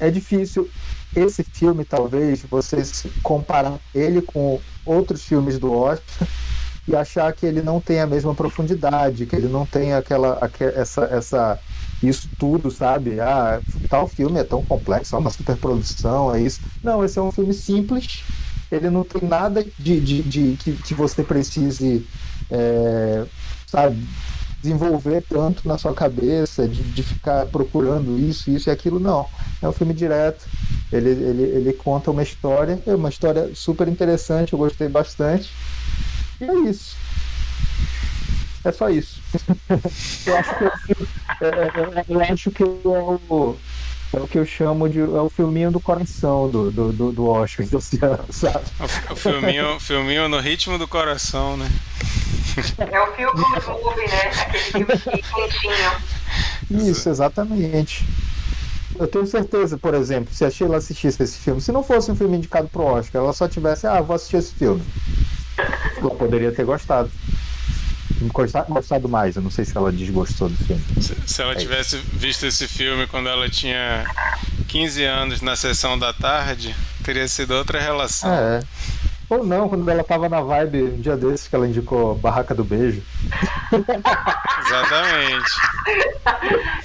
é, 0.00 0.06
é 0.08 0.10
difícil 0.10 0.68
esse 1.16 1.42
filme, 1.42 1.84
talvez, 1.84 2.42
vocês 2.42 3.06
comparar 3.22 3.78
ele 3.94 4.20
com 4.20 4.60
outros 4.84 5.24
filmes 5.24 5.58
do 5.58 5.72
Oscar 5.72 6.28
e 6.86 6.94
achar 6.94 7.32
que 7.32 7.46
ele 7.46 7.62
não 7.62 7.80
tem 7.80 8.00
a 8.00 8.06
mesma 8.06 8.34
profundidade, 8.34 9.26
que 9.26 9.34
ele 9.34 9.48
não 9.48 9.64
tem 9.64 9.94
aquela, 9.94 10.38
essa, 10.76 11.04
essa, 11.04 11.58
isso 12.02 12.28
tudo, 12.38 12.70
sabe? 12.70 13.20
Ah, 13.20 13.60
tal 13.88 14.06
filme 14.06 14.38
é 14.38 14.44
tão 14.44 14.62
complexo, 14.64 15.16
é 15.16 15.18
uma 15.18 15.30
superprodução, 15.30 16.34
é 16.34 16.42
isso. 16.42 16.60
Não, 16.82 17.04
esse 17.04 17.18
é 17.18 17.22
um 17.22 17.32
filme 17.32 17.54
simples, 17.54 18.22
ele 18.70 18.90
não 18.90 19.04
tem 19.04 19.26
nada 19.26 19.64
de, 19.78 20.00
de, 20.00 20.22
de 20.22 20.56
que, 20.56 20.72
que 20.72 20.94
você 20.94 21.22
precise, 21.22 22.06
é, 22.50 23.24
sabe, 23.66 24.06
desenvolver 24.62 25.22
tanto 25.28 25.66
na 25.68 25.78
sua 25.78 25.94
cabeça, 25.94 26.66
de, 26.66 26.82
de 26.82 27.02
ficar 27.02 27.46
procurando 27.46 28.18
isso, 28.18 28.50
isso 28.50 28.68
e 28.68 28.72
aquilo, 28.72 28.98
não. 28.98 29.26
É 29.62 29.68
um 29.68 29.72
filme 29.72 29.92
direto, 29.94 30.46
ele, 30.92 31.10
ele, 31.10 31.42
ele 31.42 31.72
conta 31.72 32.10
uma 32.10 32.22
história, 32.22 32.80
é 32.86 32.94
uma 32.94 33.08
história 33.08 33.50
super 33.54 33.88
interessante, 33.88 34.52
eu 34.52 34.58
gostei 34.58 34.88
bastante. 34.88 35.50
E 36.40 36.44
é 36.44 36.54
isso. 36.70 36.96
É 38.64 38.72
só 38.72 38.88
isso. 38.88 39.20
eu 40.26 40.36
acho 40.36 40.58
que, 40.58 40.64
é, 41.44 41.48
é, 41.48 42.04
eu 42.08 42.20
acho 42.20 42.50
que 42.50 42.62
é 42.62 42.66
o, 42.66 43.56
é 44.14 44.20
o 44.20 44.28
que 44.28 44.38
eu 44.38 44.46
chamo 44.46 44.88
de 44.88 45.00
é 45.00 45.20
o 45.20 45.28
filminho 45.28 45.70
do 45.70 45.80
coração 45.80 46.48
do, 46.48 46.70
do, 46.70 46.92
do, 46.92 47.12
do 47.12 47.26
Oscar, 47.26 47.66
então, 47.66 47.80
sabe? 48.30 48.64
O 49.10 49.16
filminho, 49.16 49.78
filminho 49.80 50.28
no 50.28 50.40
ritmo 50.40 50.78
do 50.78 50.88
coração, 50.88 51.56
né? 51.56 51.70
É 52.78 53.00
o 53.00 53.12
filme 53.14 53.40
movie, 53.66 54.06
né? 54.06 54.30
Aquele 54.68 54.96
filme 54.98 55.22
quentinho. 55.22 56.88
Isso, 56.88 57.08
exatamente. 57.08 58.04
Eu 58.98 59.06
tenho 59.06 59.26
certeza, 59.26 59.76
por 59.76 59.94
exemplo, 59.94 60.32
se 60.32 60.44
a 60.44 60.50
Sheila 60.50 60.76
assistisse 60.76 61.22
esse 61.22 61.38
filme, 61.38 61.60
se 61.60 61.72
não 61.72 61.82
fosse 61.82 62.10
um 62.10 62.16
filme 62.16 62.36
indicado 62.36 62.68
pro 62.68 62.84
Oscar, 62.84 63.22
ela 63.22 63.32
só 63.32 63.48
tivesse, 63.48 63.86
ah, 63.86 64.00
vou 64.00 64.14
assistir 64.16 64.36
esse 64.36 64.54
filme. 64.54 64.82
Ela 65.98 66.10
poderia 66.10 66.52
ter 66.52 66.64
gostado. 66.64 67.10
Gostado 68.68 69.08
mais, 69.08 69.36
eu 69.36 69.42
não 69.42 69.50
sei 69.50 69.64
se 69.64 69.76
ela 69.76 69.90
desgostou 69.90 70.48
do 70.48 70.56
filme. 70.56 70.82
Se, 71.00 71.16
se 71.26 71.42
ela 71.42 71.52
é 71.52 71.56
tivesse 71.56 71.96
isso. 71.96 72.06
visto 72.12 72.46
esse 72.46 72.66
filme 72.68 73.06
quando 73.06 73.28
ela 73.28 73.48
tinha 73.50 74.04
15 74.68 75.04
anos 75.04 75.40
na 75.42 75.56
sessão 75.56 75.98
da 75.98 76.12
tarde, 76.12 76.74
teria 77.02 77.26
sido 77.28 77.52
outra 77.52 77.80
relação. 77.80 78.32
É. 78.32 78.60
Ou 79.34 79.44
não, 79.44 79.68
quando 79.68 79.88
ela 79.88 80.04
tava 80.04 80.28
na 80.28 80.40
vibe 80.40 80.84
um 80.84 81.00
dia 81.00 81.16
desses 81.16 81.48
que 81.48 81.56
ela 81.56 81.66
indicou 81.66 82.14
Barraca 82.14 82.54
do 82.54 82.62
Beijo. 82.62 83.02
Exatamente. 84.64 85.50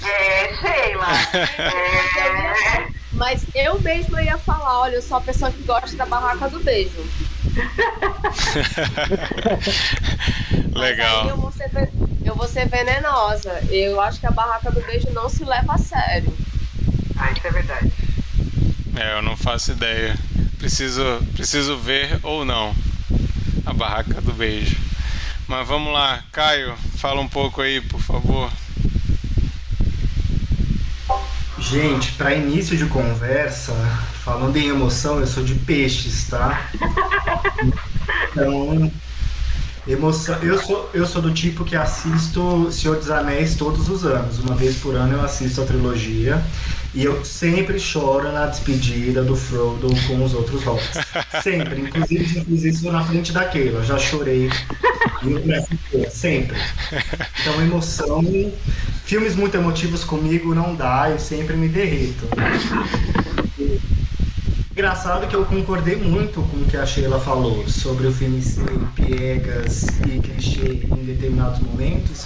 É, 0.02 0.52
Sheila. 0.56 1.06
É... 1.58 2.88
Mas 3.12 3.46
eu 3.54 3.80
mesma 3.80 4.20
ia 4.22 4.36
falar, 4.36 4.80
olha, 4.80 4.96
eu 4.96 5.02
sou 5.02 5.18
a 5.18 5.20
pessoa 5.20 5.52
que 5.52 5.62
gosta 5.62 5.96
da 5.96 6.06
Barraca 6.06 6.48
do 6.48 6.58
Beijo. 6.58 7.06
Legal. 10.74 11.28
Eu 11.28 11.36
vou, 11.36 11.52
ser, 11.52 11.70
eu 12.24 12.34
vou 12.34 12.48
ser 12.48 12.68
venenosa. 12.68 13.62
Eu 13.70 14.00
acho 14.00 14.18
que 14.18 14.26
a 14.26 14.32
Barraca 14.32 14.72
do 14.72 14.80
Beijo 14.80 15.08
não 15.12 15.28
se 15.28 15.44
leva 15.44 15.74
a 15.74 15.78
sério. 15.78 16.36
Ah, 17.16 17.30
isso 17.30 17.46
é 17.46 17.50
verdade. 17.50 17.92
É, 18.96 19.16
eu 19.16 19.22
não 19.22 19.36
faço 19.36 19.70
ideia. 19.70 20.18
Preciso, 20.60 21.02
preciso 21.34 21.78
ver 21.78 22.20
ou 22.22 22.44
não 22.44 22.74
a 23.64 23.72
barraca 23.72 24.20
do 24.20 24.30
beijo. 24.30 24.76
Mas 25.48 25.66
vamos 25.66 25.90
lá, 25.90 26.22
Caio, 26.30 26.76
fala 26.96 27.18
um 27.22 27.26
pouco 27.26 27.62
aí, 27.62 27.80
por 27.80 28.00
favor. 28.00 28.52
Gente, 31.58 32.12
para 32.12 32.34
início 32.34 32.76
de 32.76 32.84
conversa, 32.84 33.72
falando 34.22 34.54
em 34.58 34.68
emoção, 34.68 35.18
eu 35.18 35.26
sou 35.26 35.42
de 35.42 35.54
peixes, 35.54 36.28
tá? 36.28 36.70
Então, 38.30 38.92
emoção. 39.88 40.36
Eu 40.42 40.62
sou, 40.62 40.90
eu 40.92 41.06
sou 41.06 41.22
do 41.22 41.32
tipo 41.32 41.64
que 41.64 41.74
assisto 41.74 42.70
Senhor 42.70 42.96
dos 42.96 43.10
Anéis 43.10 43.54
todos 43.54 43.88
os 43.88 44.04
anos. 44.04 44.38
Uma 44.38 44.54
vez 44.54 44.76
por 44.76 44.94
ano 44.94 45.14
eu 45.14 45.24
assisto 45.24 45.62
a 45.62 45.64
trilogia. 45.64 46.44
E 46.92 47.04
eu 47.04 47.24
sempre 47.24 47.78
choro 47.78 48.32
na 48.32 48.46
despedida 48.46 49.22
do 49.22 49.36
Frodo 49.36 49.88
com 50.06 50.24
os 50.24 50.34
outros 50.34 50.62
hobbits. 50.64 50.98
Sempre. 51.42 51.82
Inclusive, 51.82 52.40
inclusive 52.40 52.68
isso 52.68 52.90
na 52.90 53.04
frente 53.04 53.32
da 53.32 53.44
Keila. 53.44 53.84
Já 53.84 53.96
chorei. 53.98 54.50
sempre. 56.10 56.56
Então, 57.40 57.62
emoção. 57.62 58.24
Filmes 59.04 59.34
muito 59.34 59.56
emotivos 59.56 60.04
comigo 60.04 60.54
não 60.54 60.74
dá, 60.74 61.10
eu 61.10 61.18
sempre 61.18 61.56
me 61.56 61.68
derrito. 61.68 62.26
Engraçado 64.72 65.26
que 65.26 65.36
eu 65.36 65.44
concordei 65.44 65.96
muito 65.96 66.42
com 66.42 66.56
o 66.56 66.64
que 66.64 66.76
a 66.76 66.86
Sheila 66.86 67.20
falou 67.20 67.68
sobre 67.68 68.06
o 68.06 68.12
filme 68.12 68.40
ser 68.40 68.70
piegas 68.94 69.86
e 70.06 70.18
clichê 70.20 70.86
em 70.90 71.04
determinados 71.04 71.60
momentos. 71.60 72.24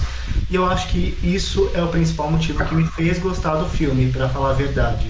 E 0.50 0.54
eu 0.54 0.66
acho 0.66 0.88
que 0.88 1.16
isso 1.22 1.70
é 1.74 1.82
o 1.82 1.88
principal 1.88 2.30
motivo 2.30 2.64
que 2.64 2.74
me 2.74 2.86
fez 2.86 3.18
gostar 3.18 3.56
do 3.56 3.68
filme, 3.68 4.10
para 4.12 4.28
falar 4.28 4.50
a 4.50 4.54
verdade. 4.54 5.06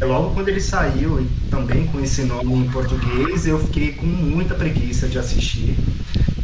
É 0.00 0.04
logo 0.04 0.34
quando 0.34 0.48
ele 0.48 0.60
saiu, 0.60 1.20
e 1.20 1.50
também 1.50 1.86
com 1.86 2.00
esse 2.00 2.22
nome 2.22 2.54
em 2.54 2.70
português, 2.70 3.46
eu 3.46 3.58
fiquei 3.58 3.92
com 3.92 4.06
muita 4.06 4.54
preguiça 4.54 5.08
de 5.08 5.18
assistir. 5.18 5.76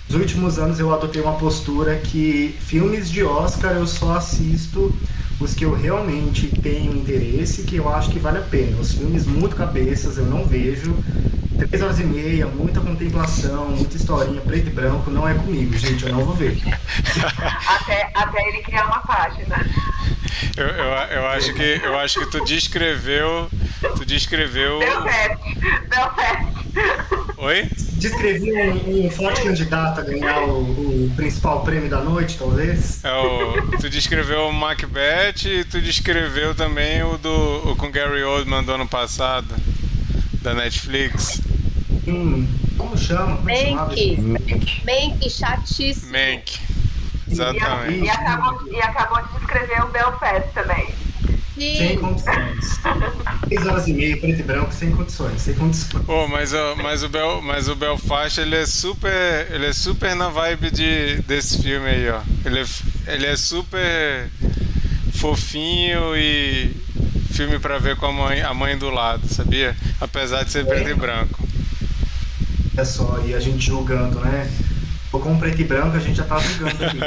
Nos 0.08 0.20
últimos 0.20 0.58
anos 0.58 0.78
eu 0.78 0.92
adotei 0.92 1.22
uma 1.22 1.34
postura 1.34 1.96
que 1.96 2.54
filmes 2.60 3.10
de 3.10 3.22
Oscar 3.22 3.72
eu 3.72 3.86
só 3.86 4.16
assisto 4.16 4.94
os 5.42 5.54
que 5.54 5.64
eu 5.64 5.74
realmente 5.74 6.46
tenho 6.48 6.92
interesse, 6.92 7.64
que 7.64 7.76
eu 7.76 7.92
acho 7.92 8.10
que 8.10 8.18
vale 8.18 8.38
a 8.38 8.42
pena. 8.42 8.78
Os 8.78 8.92
filmes 8.92 9.26
muito 9.26 9.56
cabeças 9.56 10.16
eu 10.16 10.26
não 10.26 10.44
vejo. 10.44 10.96
Três 11.58 11.82
horas 11.82 12.00
e 12.00 12.04
meia, 12.04 12.46
muita 12.46 12.80
contemplação, 12.80 13.68
muita 13.68 13.96
historinha, 13.96 14.40
preto 14.40 14.68
e 14.68 14.70
branco, 14.70 15.10
não 15.10 15.28
é 15.28 15.34
comigo, 15.34 15.76
gente, 15.76 16.04
eu 16.04 16.12
não 16.12 16.24
vou 16.24 16.34
ver. 16.34 16.58
até, 17.68 18.10
até 18.14 18.48
ele 18.48 18.62
criar 18.62 18.86
uma 18.86 19.00
página. 19.00 19.64
Eu, 20.56 20.66
eu, 20.66 20.84
eu, 20.84 21.26
acho 21.28 21.54
que, 21.54 21.80
eu 21.82 21.98
acho 21.98 22.20
que 22.20 22.30
tu 22.30 22.44
descreveu. 22.44 23.48
Tu 23.96 24.04
descreveu. 24.04 24.78
Deu 24.78 25.02
certo. 25.02 25.44
Deu 25.88 26.14
certo. 26.14 27.34
Oi? 27.38 27.70
Descrevi 28.02 28.52
um, 28.52 29.06
um, 29.06 29.10
forte 29.10 29.42
candidato 29.42 30.00
a 30.00 30.02
ganhar 30.02 30.42
o, 30.42 30.62
o, 31.06 31.12
principal 31.14 31.62
prêmio 31.62 31.88
da 31.88 32.00
noite, 32.00 32.36
talvez. 32.36 33.02
É, 33.04 33.12
o, 33.12 33.78
tu 33.78 33.88
descreveu 33.88 34.48
o 34.48 34.52
Macbeth 34.52 35.46
e 35.46 35.64
tu 35.64 35.80
descreveu 35.80 36.52
também 36.52 37.00
o 37.04 37.16
do 37.16 37.70
o 37.70 37.76
com 37.76 37.92
Gary 37.92 38.24
Oldman 38.24 38.64
do 38.64 38.72
ano 38.72 38.88
passado, 38.88 39.54
da 40.42 40.52
Netflix. 40.52 41.40
Hum, 42.08 42.48
como 42.76 42.98
chama? 42.98 43.40
Mank. 43.42 44.16
Mank, 44.84 45.30
chatíssimo. 45.30 46.10
Mank. 46.10 46.58
Exatamente. 47.30 48.00
E, 48.00 48.04
e, 48.04 48.10
acabou, 48.10 48.68
e 48.68 48.82
acabou 48.82 49.22
de 49.22 49.38
descrever 49.38 49.84
o 49.84 49.88
Belfast 49.88 50.48
também. 50.52 50.88
Sem 51.78 51.98
condições. 51.98 52.80
Três 53.46 53.66
horas 53.66 53.86
e 53.86 53.92
meia, 53.92 54.16
preto 54.16 54.40
e 54.40 54.42
branco, 54.42 54.72
sem 54.72 54.90
condições, 54.90 55.40
sem 55.40 55.54
condições. 55.54 56.04
Pô, 56.04 56.26
mas, 56.26 56.52
mas, 56.82 57.02
o 57.02 57.08
Bel, 57.08 57.40
mas 57.42 57.68
o 57.68 57.76
Belfast, 57.76 58.40
ele 58.40 58.56
é 58.56 58.66
super. 58.66 59.48
Ele 59.50 59.66
é 59.66 59.72
super 59.72 60.14
na 60.16 60.28
vibe 60.28 60.70
de, 60.70 61.22
desse 61.22 61.62
filme 61.62 61.88
aí, 61.88 62.08
ó. 62.10 62.20
Ele 62.44 62.60
é, 62.60 62.64
ele 63.12 63.26
é 63.26 63.36
super 63.36 64.28
fofinho 65.12 66.16
e 66.16 66.74
filme 67.32 67.58
para 67.58 67.78
ver 67.78 67.96
com 67.96 68.06
a 68.06 68.12
mãe, 68.12 68.42
a 68.42 68.52
mãe 68.52 68.76
do 68.76 68.90
lado, 68.90 69.26
sabia? 69.28 69.76
Apesar 70.00 70.44
de 70.44 70.50
ser 70.50 70.60
é. 70.60 70.64
preto 70.64 70.90
e 70.90 70.94
branco. 70.94 71.48
É 72.76 72.84
só, 72.84 73.22
e 73.24 73.34
a 73.34 73.40
gente 73.40 73.66
julgando, 73.66 74.20
né? 74.20 74.50
Com 75.10 75.38
preto 75.38 75.60
e 75.60 75.64
branco 75.64 75.96
a 75.96 76.00
gente 76.00 76.16
já 76.16 76.24
tá 76.24 76.38
julgando 76.38 76.84
aqui. 76.84 76.98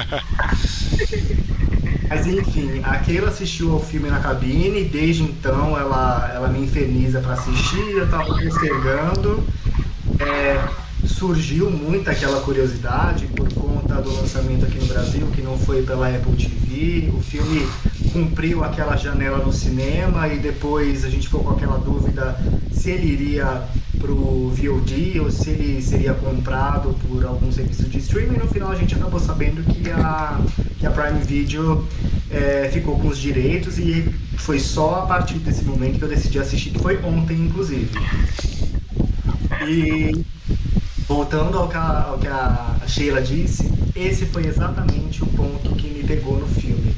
Mas 2.09 2.27
enfim, 2.27 2.81
a 2.83 2.97
Keila 2.97 3.29
assistiu 3.29 3.73
ao 3.73 3.79
filme 3.79 4.09
na 4.09 4.19
cabine, 4.19 4.81
e 4.81 4.85
desde 4.85 5.23
então 5.23 5.77
ela, 5.77 6.31
ela 6.33 6.47
me 6.47 6.59
inferniza 6.59 7.19
para 7.19 7.33
assistir, 7.33 7.91
eu 7.91 8.09
tava 8.09 8.25
postergando. 8.25 9.43
É, 10.19 10.63
surgiu 11.07 11.69
muito 11.69 12.09
aquela 12.09 12.41
curiosidade 12.41 13.27
por 13.27 13.51
conta 13.53 13.95
do 14.01 14.13
lançamento 14.13 14.65
aqui 14.65 14.77
no 14.79 14.85
Brasil, 14.85 15.27
que 15.27 15.41
não 15.41 15.57
foi 15.57 15.83
pela 15.83 16.07
Apple 16.07 16.35
TV. 16.35 17.11
O 17.15 17.21
filme 17.21 17.67
cumpriu 18.11 18.63
aquela 18.63 18.95
janela 18.95 19.37
no 19.37 19.51
cinema 19.51 20.27
e 20.27 20.39
depois 20.39 21.03
a 21.03 21.09
gente 21.09 21.27
ficou 21.27 21.43
com 21.43 21.51
aquela 21.51 21.77
dúvida 21.77 22.37
se 22.71 22.91
ele 22.91 23.07
iria 23.07 23.63
pro 23.99 24.49
VOD 24.49 25.19
ou 25.19 25.31
se 25.31 25.49
ele 25.49 25.81
seria 25.81 26.13
comprado 26.13 26.95
por 27.07 27.25
algum 27.25 27.51
serviço 27.51 27.83
de 27.89 27.99
streaming. 27.99 28.37
No 28.37 28.47
final 28.47 28.71
a 28.71 28.75
gente 28.75 28.95
acabou 28.95 29.19
sabendo 29.19 29.63
que 29.63 29.89
a, 29.89 30.39
que 30.79 30.85
a 30.85 30.91
Prime 30.91 31.19
Video 31.23 31.87
é, 32.29 32.69
ficou 32.71 32.99
com 32.99 33.07
os 33.07 33.17
direitos 33.17 33.77
e 33.77 34.03
foi 34.37 34.59
só 34.59 35.03
a 35.03 35.05
partir 35.05 35.35
desse 35.39 35.63
momento 35.63 35.97
que 35.97 36.03
eu 36.03 36.09
decidi 36.09 36.39
assistir, 36.39 36.71
que 36.71 36.79
foi 36.79 37.01
ontem 37.03 37.35
inclusive. 37.35 37.89
E 39.67 40.25
voltando 41.07 41.57
ao 41.57 41.67
que, 41.67 41.77
a, 41.77 42.03
ao 42.09 42.17
que 42.17 42.27
a 42.27 42.77
Sheila 42.87 43.21
disse, 43.21 43.71
esse 43.95 44.25
foi 44.25 44.45
exatamente 44.45 45.23
o 45.23 45.27
ponto 45.27 45.75
que 45.75 45.87
me 45.87 46.03
pegou 46.03 46.39
no 46.39 46.47
filme. 46.47 46.95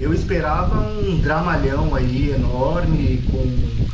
Eu 0.00 0.12
esperava 0.12 0.80
um 0.80 1.20
dramalhão 1.20 1.94
aí 1.94 2.30
enorme, 2.30 3.22
com, 3.30 3.91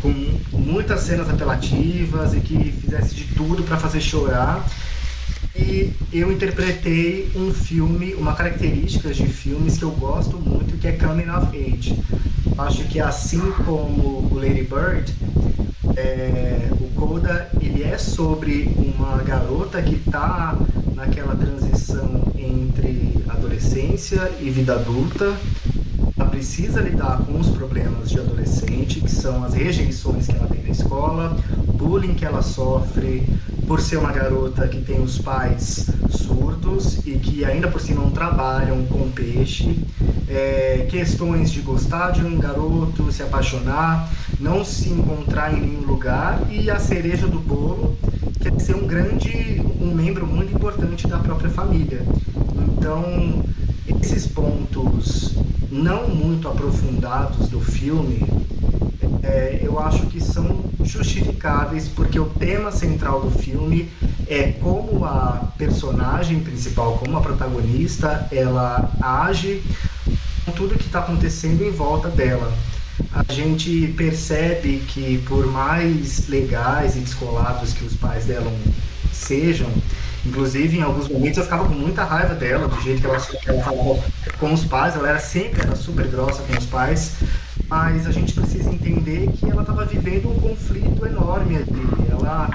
com 0.00 0.12
muitas 0.52 1.00
cenas 1.00 1.28
apelativas 1.28 2.34
e 2.34 2.40
que 2.40 2.72
fizesse 2.72 3.14
de 3.14 3.24
tudo 3.34 3.62
para 3.62 3.76
fazer 3.76 4.00
chorar. 4.00 4.66
E 5.56 5.92
eu 6.12 6.30
interpretei 6.30 7.30
um 7.34 7.52
filme, 7.52 8.14
uma 8.14 8.34
característica 8.34 9.12
de 9.12 9.26
filmes 9.26 9.76
que 9.76 9.84
eu 9.84 9.90
gosto 9.90 10.38
muito, 10.38 10.78
que 10.78 10.86
é 10.86 10.92
Coming 10.92 11.28
of 11.30 11.56
Age. 11.56 11.98
Acho 12.56 12.84
que 12.84 13.00
assim 13.00 13.40
como 13.64 14.28
o 14.30 14.34
Lady 14.34 14.62
Bird, 14.62 15.12
é, 15.96 16.68
o 16.72 16.88
Coda 16.94 17.50
ele 17.60 17.82
é 17.82 17.98
sobre 17.98 18.70
uma 18.76 19.18
garota 19.18 19.82
que 19.82 19.96
está 19.96 20.56
naquela 20.94 21.34
transição 21.34 22.32
entre 22.36 23.14
adolescência 23.28 24.30
e 24.40 24.50
vida 24.50 24.74
adulta. 24.74 25.36
Ela 26.18 26.28
precisa 26.28 26.80
lidar 26.80 27.18
com 27.18 27.38
os 27.38 27.48
problemas 27.50 28.10
de 28.10 28.18
adolescente, 28.18 29.00
que 29.00 29.10
são 29.10 29.44
as 29.44 29.54
rejeições 29.54 30.26
que 30.26 30.34
ela 30.34 30.48
tem 30.48 30.64
na 30.64 30.70
escola, 30.70 31.36
bullying 31.74 32.14
que 32.14 32.24
ela 32.24 32.42
sofre 32.42 33.22
por 33.68 33.80
ser 33.80 33.98
uma 33.98 34.10
garota 34.10 34.66
que 34.66 34.80
tem 34.80 35.00
os 35.00 35.18
pais 35.18 35.88
surdos 36.10 37.06
e 37.06 37.12
que 37.12 37.44
ainda 37.44 37.68
por 37.68 37.80
cima 37.80 38.02
não 38.02 38.10
trabalham 38.10 38.84
com 38.86 39.10
peixe, 39.10 39.78
é, 40.28 40.86
questões 40.90 41.52
de 41.52 41.60
gostar 41.60 42.10
de 42.10 42.24
um 42.24 42.36
garoto, 42.38 43.12
se 43.12 43.22
apaixonar, 43.22 44.10
não 44.40 44.64
se 44.64 44.88
encontrar 44.88 45.54
em 45.54 45.60
nenhum 45.60 45.86
lugar 45.86 46.40
e 46.50 46.68
a 46.68 46.80
cereja 46.80 47.28
do 47.28 47.38
bolo 47.38 47.96
que 48.40 48.48
é 48.48 48.58
ser 48.58 48.74
um 48.74 48.86
grande, 48.86 49.62
um 49.80 49.94
membro 49.94 50.26
muito 50.26 50.54
importante 50.54 51.06
da 51.06 51.18
própria 51.18 51.50
família. 51.50 52.02
Então, 52.56 53.44
esses 54.02 54.26
pontos 54.26 55.34
não 55.70 56.08
muito 56.08 56.48
aprofundados 56.48 57.48
do 57.48 57.60
filme, 57.60 58.20
é, 59.22 59.60
eu 59.62 59.78
acho 59.78 60.06
que 60.06 60.20
são 60.20 60.64
justificáveis 60.82 61.88
porque 61.88 62.18
o 62.18 62.26
tema 62.26 62.72
central 62.72 63.20
do 63.20 63.30
filme 63.30 63.90
é 64.26 64.52
como 64.52 65.04
a 65.04 65.52
personagem 65.58 66.40
principal, 66.40 66.98
como 66.98 67.16
a 67.16 67.20
protagonista, 67.20 68.26
ela 68.30 68.90
age 69.00 69.62
com 70.44 70.52
tudo 70.52 70.78
que 70.78 70.86
está 70.86 71.00
acontecendo 71.00 71.62
em 71.62 71.70
volta 71.70 72.08
dela. 72.08 72.52
A 73.12 73.32
gente 73.32 73.88
percebe 73.96 74.82
que 74.88 75.18
por 75.26 75.46
mais 75.46 76.28
legais 76.28 76.96
e 76.96 77.00
descolados 77.00 77.72
que 77.72 77.84
os 77.84 77.94
pais 77.94 78.24
dela 78.24 78.52
sejam, 79.12 79.70
Inclusive, 80.28 80.78
em 80.78 80.82
alguns 80.82 81.08
momentos 81.08 81.38
eu 81.38 81.44
ficava 81.44 81.64
com 81.64 81.74
muita 81.74 82.04
raiva 82.04 82.34
dela, 82.34 82.68
do 82.68 82.80
jeito 82.82 83.00
que 83.00 83.06
ela, 83.06 83.18
que 83.18 83.48
ela 83.48 83.62
falava 83.62 84.04
com 84.38 84.52
os 84.52 84.64
pais. 84.64 84.94
Ela 84.94 85.08
era 85.08 85.18
sempre 85.18 85.62
era 85.62 85.74
super 85.74 86.06
grossa 86.06 86.42
com 86.42 86.58
os 86.58 86.66
pais. 86.66 87.14
Mas 87.66 88.06
a 88.06 88.12
gente 88.12 88.34
precisa 88.34 88.70
entender 88.70 89.30
que 89.32 89.50
ela 89.50 89.62
estava 89.62 89.84
vivendo 89.84 90.30
um 90.30 90.38
conflito 90.38 91.06
enorme 91.06 91.56
ali. 91.56 91.88
Ela, 92.10 92.50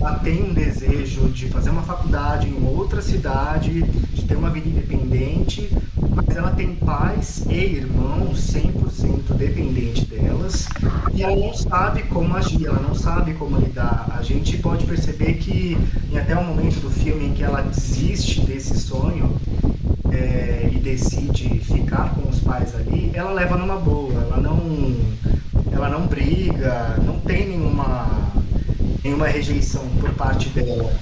ela 0.00 0.18
tem 0.18 0.42
um 0.42 0.54
desejo 0.54 1.28
de 1.28 1.48
fazer 1.48 1.70
uma 1.70 1.82
faculdade 1.82 2.48
em 2.48 2.66
outra 2.66 3.02
cidade, 3.02 3.82
de 3.82 4.24
ter 4.24 4.36
uma 4.36 4.48
vida 4.48 4.68
independente, 4.68 5.70
mas 6.08 6.34
ela 6.34 6.50
tem 6.50 6.74
pais 6.74 7.44
e 7.48 7.54
irmãos 7.54 8.52
100% 8.52 9.34
dependente 9.36 10.06
delas 10.06 10.66
e 11.12 11.22
ela 11.22 11.36
não 11.36 11.52
sabe 11.52 12.02
como 12.04 12.34
agir, 12.34 12.66
ela 12.66 12.80
não 12.80 12.94
sabe 12.94 13.34
como 13.34 13.58
lidar. 13.58 14.06
A 14.16 14.22
gente 14.22 14.56
pode 14.58 14.86
perceber 14.86 15.34
que 15.34 15.76
em 16.10 16.18
até 16.18 16.36
o 16.36 16.44
momento 16.44 16.80
do 16.80 16.90
filme 16.90 17.26
em 17.26 17.32
que 17.34 17.42
ela 17.42 17.60
desiste 17.60 18.40
desse 18.40 18.78
sonho 18.78 19.36
é, 20.10 20.70
e 20.72 20.78
decide 20.78 21.60
ficar 21.60 22.14
com 22.14 22.28
os 22.28 22.40
pais 22.40 22.74
ali, 22.74 23.10
ela 23.14 23.32
leva 23.32 23.56
numa 23.56 23.76
boa, 23.76 24.20
ela 24.22 24.38
não, 24.38 24.96
ela 25.72 25.88
não 25.88 26.06
briga, 26.06 26.96
não 27.04 27.20
tem 27.20 27.48
nenhuma, 27.48 28.29
nenhuma 29.02 29.26
rejeição 29.26 29.86
por 30.00 30.10
parte 30.14 30.48
dela. 30.50 30.92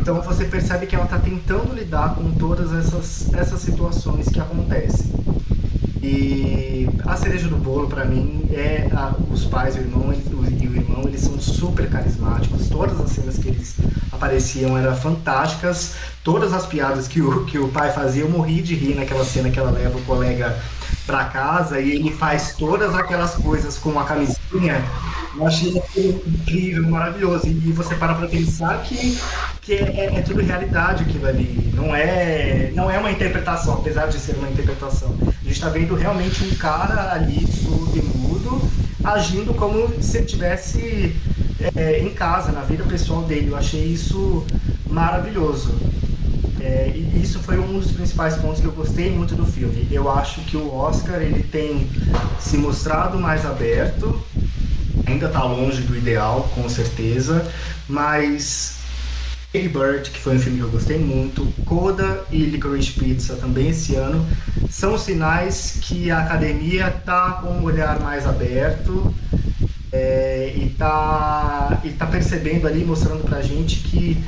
Então 0.00 0.20
você 0.22 0.44
percebe 0.44 0.86
que 0.86 0.94
ela 0.94 1.04
está 1.04 1.18
tentando 1.18 1.74
lidar 1.74 2.14
com 2.14 2.30
todas 2.32 2.72
essas, 2.72 3.32
essas 3.34 3.60
situações 3.60 4.28
que 4.28 4.40
acontecem. 4.40 5.10
E 6.02 6.88
a 7.04 7.16
cereja 7.16 7.46
do 7.48 7.56
bolo 7.56 7.86
para 7.86 8.06
mim 8.06 8.48
é 8.52 8.88
a, 8.92 9.14
os 9.30 9.44
pais, 9.44 9.76
o 9.76 9.78
irmão 9.78 10.12
e 10.12 10.66
o 10.66 10.74
irmão, 10.74 11.02
eles 11.06 11.20
são 11.20 11.38
super 11.38 11.88
carismáticos. 11.90 12.68
Todas 12.68 12.98
as 13.00 13.10
cenas 13.10 13.36
que 13.36 13.48
eles 13.48 13.76
apareciam 14.10 14.78
eram 14.78 14.96
fantásticas. 14.96 15.94
Todas 16.24 16.52
as 16.52 16.64
piadas 16.64 17.06
que 17.06 17.20
o, 17.20 17.44
que 17.44 17.58
o 17.58 17.68
pai 17.68 17.92
fazia, 17.92 18.22
eu 18.22 18.30
morri 18.30 18.62
de 18.62 18.74
rir 18.74 18.94
naquela 18.94 19.24
cena 19.24 19.50
que 19.50 19.58
ela 19.58 19.70
leva 19.70 19.98
o 19.98 20.02
colega 20.02 20.58
para 21.10 21.24
casa 21.24 21.80
e 21.80 21.90
ele 21.96 22.12
faz 22.12 22.54
todas 22.54 22.94
aquelas 22.94 23.34
coisas 23.34 23.76
com 23.76 23.98
a 23.98 24.04
camisinha 24.04 24.80
eu 25.36 25.46
achei 25.46 25.70
incrível, 26.26 26.88
maravilhoso. 26.88 27.46
E 27.46 27.72
você 27.72 27.94
para 27.94 28.14
para 28.14 28.26
pensar 28.26 28.82
que, 28.82 29.18
que 29.62 29.74
é, 29.74 29.82
é, 29.82 30.18
é, 30.18 30.22
tudo 30.22 30.42
realidade 30.42 31.04
aquilo 31.04 31.26
ali. 31.26 31.70
Não 31.74 31.94
é, 31.94 32.72
não 32.74 32.90
é 32.90 32.98
uma 32.98 33.10
interpretação, 33.10 33.74
apesar 33.74 34.06
de 34.06 34.18
ser 34.18 34.36
uma 34.36 34.48
interpretação. 34.48 35.16
A 35.22 35.44
gente 35.44 35.52
está 35.52 35.68
vendo 35.68 35.94
realmente 35.94 36.44
um 36.44 36.54
cara 36.56 37.12
ali, 37.12 37.46
surdo 37.46 37.96
e 37.96 38.02
mudo, 38.02 38.60
agindo 39.04 39.54
como 39.54 40.02
se 40.02 40.18
ele 40.18 40.26
estivesse 40.26 41.16
é, 41.76 42.00
em 42.00 42.10
casa, 42.10 42.50
na 42.50 42.62
vida 42.62 42.84
pessoal 42.84 43.22
dele. 43.22 43.50
Eu 43.50 43.56
achei 43.56 43.84
isso 43.84 44.44
maravilhoso. 44.88 45.78
É, 46.60 46.92
e 46.94 47.22
isso 47.22 47.38
foi 47.40 47.58
um 47.58 47.78
dos 47.78 47.92
principais 47.92 48.36
pontos 48.36 48.60
que 48.60 48.66
eu 48.66 48.72
gostei 48.72 49.10
muito 49.10 49.34
do 49.34 49.46
filme. 49.46 49.88
Eu 49.90 50.10
acho 50.10 50.40
que 50.42 50.56
o 50.56 50.74
Oscar 50.74 51.20
ele 51.20 51.42
tem 51.42 51.88
se 52.38 52.56
mostrado 52.56 53.18
mais 53.18 53.46
aberto 53.46 54.22
ainda 55.06 55.26
está 55.26 55.42
longe 55.44 55.82
do 55.82 55.96
ideal, 55.96 56.48
com 56.54 56.68
certeza, 56.68 57.46
mas 57.88 58.78
Big 59.52 59.68
Bird, 59.68 60.10
que 60.10 60.20
foi 60.20 60.36
um 60.36 60.38
filme 60.38 60.58
que 60.58 60.64
eu 60.64 60.70
gostei 60.70 60.98
muito, 60.98 61.46
Coda 61.64 62.24
e 62.30 62.44
Licorice 62.44 62.92
Pizza 62.92 63.36
também 63.36 63.70
esse 63.70 63.96
ano, 63.96 64.26
são 64.70 64.96
sinais 64.96 65.78
que 65.82 66.10
a 66.10 66.20
academia 66.20 66.88
está 66.88 67.32
com 67.42 67.48
um 67.48 67.64
olhar 67.64 67.98
mais 68.00 68.26
aberto 68.26 69.12
é, 69.92 70.52
e 70.56 70.66
está 70.66 71.80
e 71.84 71.90
tá 71.90 72.06
percebendo 72.06 72.66
ali, 72.66 72.84
mostrando 72.84 73.24
pra 73.24 73.42
gente 73.42 73.80
que 73.80 74.22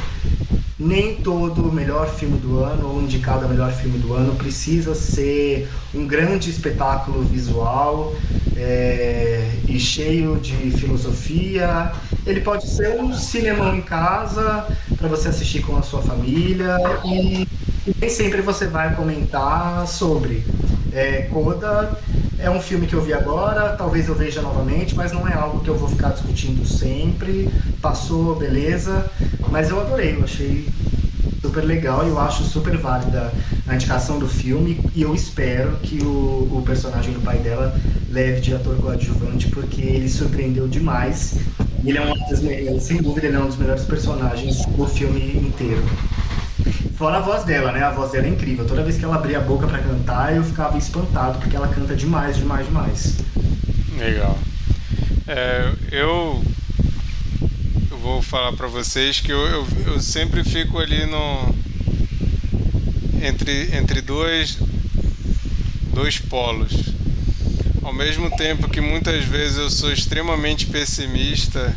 nem 0.79 1.15
todo 1.17 1.73
melhor 1.73 2.09
filme 2.09 2.39
do 2.39 2.59
ano 2.59 2.89
ou 2.89 3.03
indicado 3.03 3.45
a 3.45 3.49
melhor 3.49 3.73
filme 3.73 3.99
do 3.99 4.15
ano 4.15 4.35
precisa 4.35 4.95
ser 4.95 5.69
um 5.95 6.07
grande 6.07 6.51
espetáculo 6.51 7.23
visual 7.23 8.15
é, 8.57 9.49
e 9.69 9.79
cheio 9.79 10.37
de 10.41 10.71
filosofia. 10.73 11.93
Ele 12.27 12.41
pode 12.41 12.69
ser 12.69 13.01
um 13.01 13.15
cinema 13.15 13.77
em 13.77 13.81
casa 13.81 14.67
para 14.97 15.09
você 15.09 15.29
assistir 15.29 15.63
com 15.63 15.77
a 15.77 15.83
sua 15.83 16.03
família 16.03 16.77
e 17.05 17.47
nem 18.01 18.11
sempre 18.11 18.41
você 18.41 18.67
vai 18.67 18.95
comentar 18.95 19.87
sobre. 19.87 20.45
É, 20.93 21.23
Coda 21.33 21.99
é 22.39 22.51
um 22.51 22.61
filme 22.61 22.87
que 22.87 22.95
eu 22.95 23.01
vi 23.01 23.13
agora, 23.13 23.77
talvez 23.77 24.09
eu 24.09 24.15
veja 24.15 24.43
novamente, 24.43 24.95
mas 24.95 25.13
não 25.13 25.27
é 25.27 25.33
algo 25.33 25.61
que 25.61 25.71
eu 25.71 25.77
vou 25.77 25.89
ficar 25.89 26.11
discutindo 26.11 26.67
sempre. 26.67 27.49
Passou, 27.81 28.35
beleza, 28.35 29.11
mas 29.49 29.71
eu 29.71 29.81
adorei, 29.81 30.17
eu 30.17 30.25
achei 30.25 30.69
super 31.41 31.65
legal 31.65 32.07
e 32.07 32.09
eu 32.09 32.19
acho 32.19 32.45
super 32.45 32.77
válida 32.77 33.33
a 33.67 33.75
indicação 33.75 34.19
do 34.19 34.29
filme 34.29 34.81
e 34.95 35.03
eu 35.03 35.15
espero 35.15 35.77
que 35.83 36.03
o, 36.03 36.49
o 36.51 36.63
personagem 36.65 37.13
do 37.13 37.21
pai 37.21 37.39
dela 37.39 37.75
leve 38.11 38.41
de 38.41 38.55
ator 38.55 38.77
coadjuvante 38.77 39.49
porque 39.49 39.81
ele 39.81 40.09
surpreendeu 40.09 40.69
demais. 40.69 41.37
Ele 41.85 41.99
é 41.99 42.71
um 42.71 42.79
sem 42.79 43.03
dúvida, 43.03 43.27
ele 43.27 43.37
é 43.37 43.41
um 43.41 43.47
dos 43.47 43.57
melhores 43.57 43.85
personagens 43.85 44.65
do 44.67 44.87
filme 44.87 45.37
inteiro. 45.37 45.83
Fora 46.97 47.19
a 47.19 47.21
voz 47.21 47.45
dela, 47.45 47.73
né? 47.73 47.83
A 47.83 47.91
voz 47.91 48.13
dela 48.13 48.27
é 48.27 48.31
incrível. 48.31 48.65
Toda 48.65 48.83
vez 48.83 48.97
que 48.97 49.05
ela 49.05 49.17
abria 49.17 49.39
a 49.39 49.41
boca 49.41 49.67
para 49.67 49.79
cantar, 49.79 50.35
eu 50.37 50.45
ficava 50.45 50.79
espantado, 50.79 51.39
porque 51.39 51.57
ela 51.57 51.69
canta 51.69 51.97
demais, 51.97 52.37
demais, 52.37 52.67
demais. 52.67 53.17
Legal. 53.99 54.39
É, 55.27 55.73
eu, 55.91 56.45
eu 57.91 57.99
vou 57.99 58.23
falar 58.23 58.53
para 58.53 58.67
vocês 58.67 59.21
que 59.21 59.33
eu, 59.33 59.39
eu, 59.47 59.67
eu, 59.87 60.01
sempre 60.01 60.43
fico 60.45 60.79
ali 60.79 61.07
no 61.07 61.55
entre, 63.23 63.77
entre 63.77 64.01
dois, 64.01 64.59
dois 65.93 66.19
polos. 66.19 66.73
Ao 67.83 67.93
mesmo 67.93 68.31
tempo 68.37 68.69
que 68.69 68.81
muitas 68.81 69.25
vezes 69.25 69.59
eu 69.59 69.71
sou 69.71 69.93
extremamente 69.93 70.67
pessimista 70.67 71.75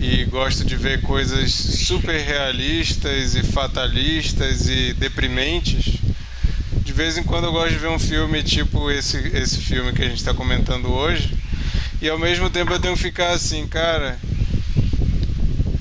e 0.00 0.24
gosto 0.24 0.64
de 0.64 0.76
ver 0.76 1.02
coisas 1.02 1.52
super 1.52 2.18
realistas 2.18 3.34
e 3.34 3.42
fatalistas 3.42 4.66
e 4.66 4.94
deprimentes. 4.94 5.98
De 6.82 6.90
vez 6.90 7.18
em 7.18 7.22
quando 7.22 7.44
eu 7.44 7.52
gosto 7.52 7.72
de 7.72 7.78
ver 7.78 7.90
um 7.90 7.98
filme 7.98 8.42
tipo 8.42 8.90
esse, 8.90 9.18
esse 9.36 9.58
filme 9.58 9.92
que 9.92 10.02
a 10.02 10.08
gente 10.08 10.16
está 10.16 10.32
comentando 10.32 10.90
hoje. 10.90 11.36
E 12.00 12.08
ao 12.08 12.18
mesmo 12.18 12.48
tempo 12.48 12.72
eu 12.72 12.80
tenho 12.80 12.96
que 12.96 13.02
ficar 13.02 13.32
assim, 13.32 13.66
cara. 13.66 14.18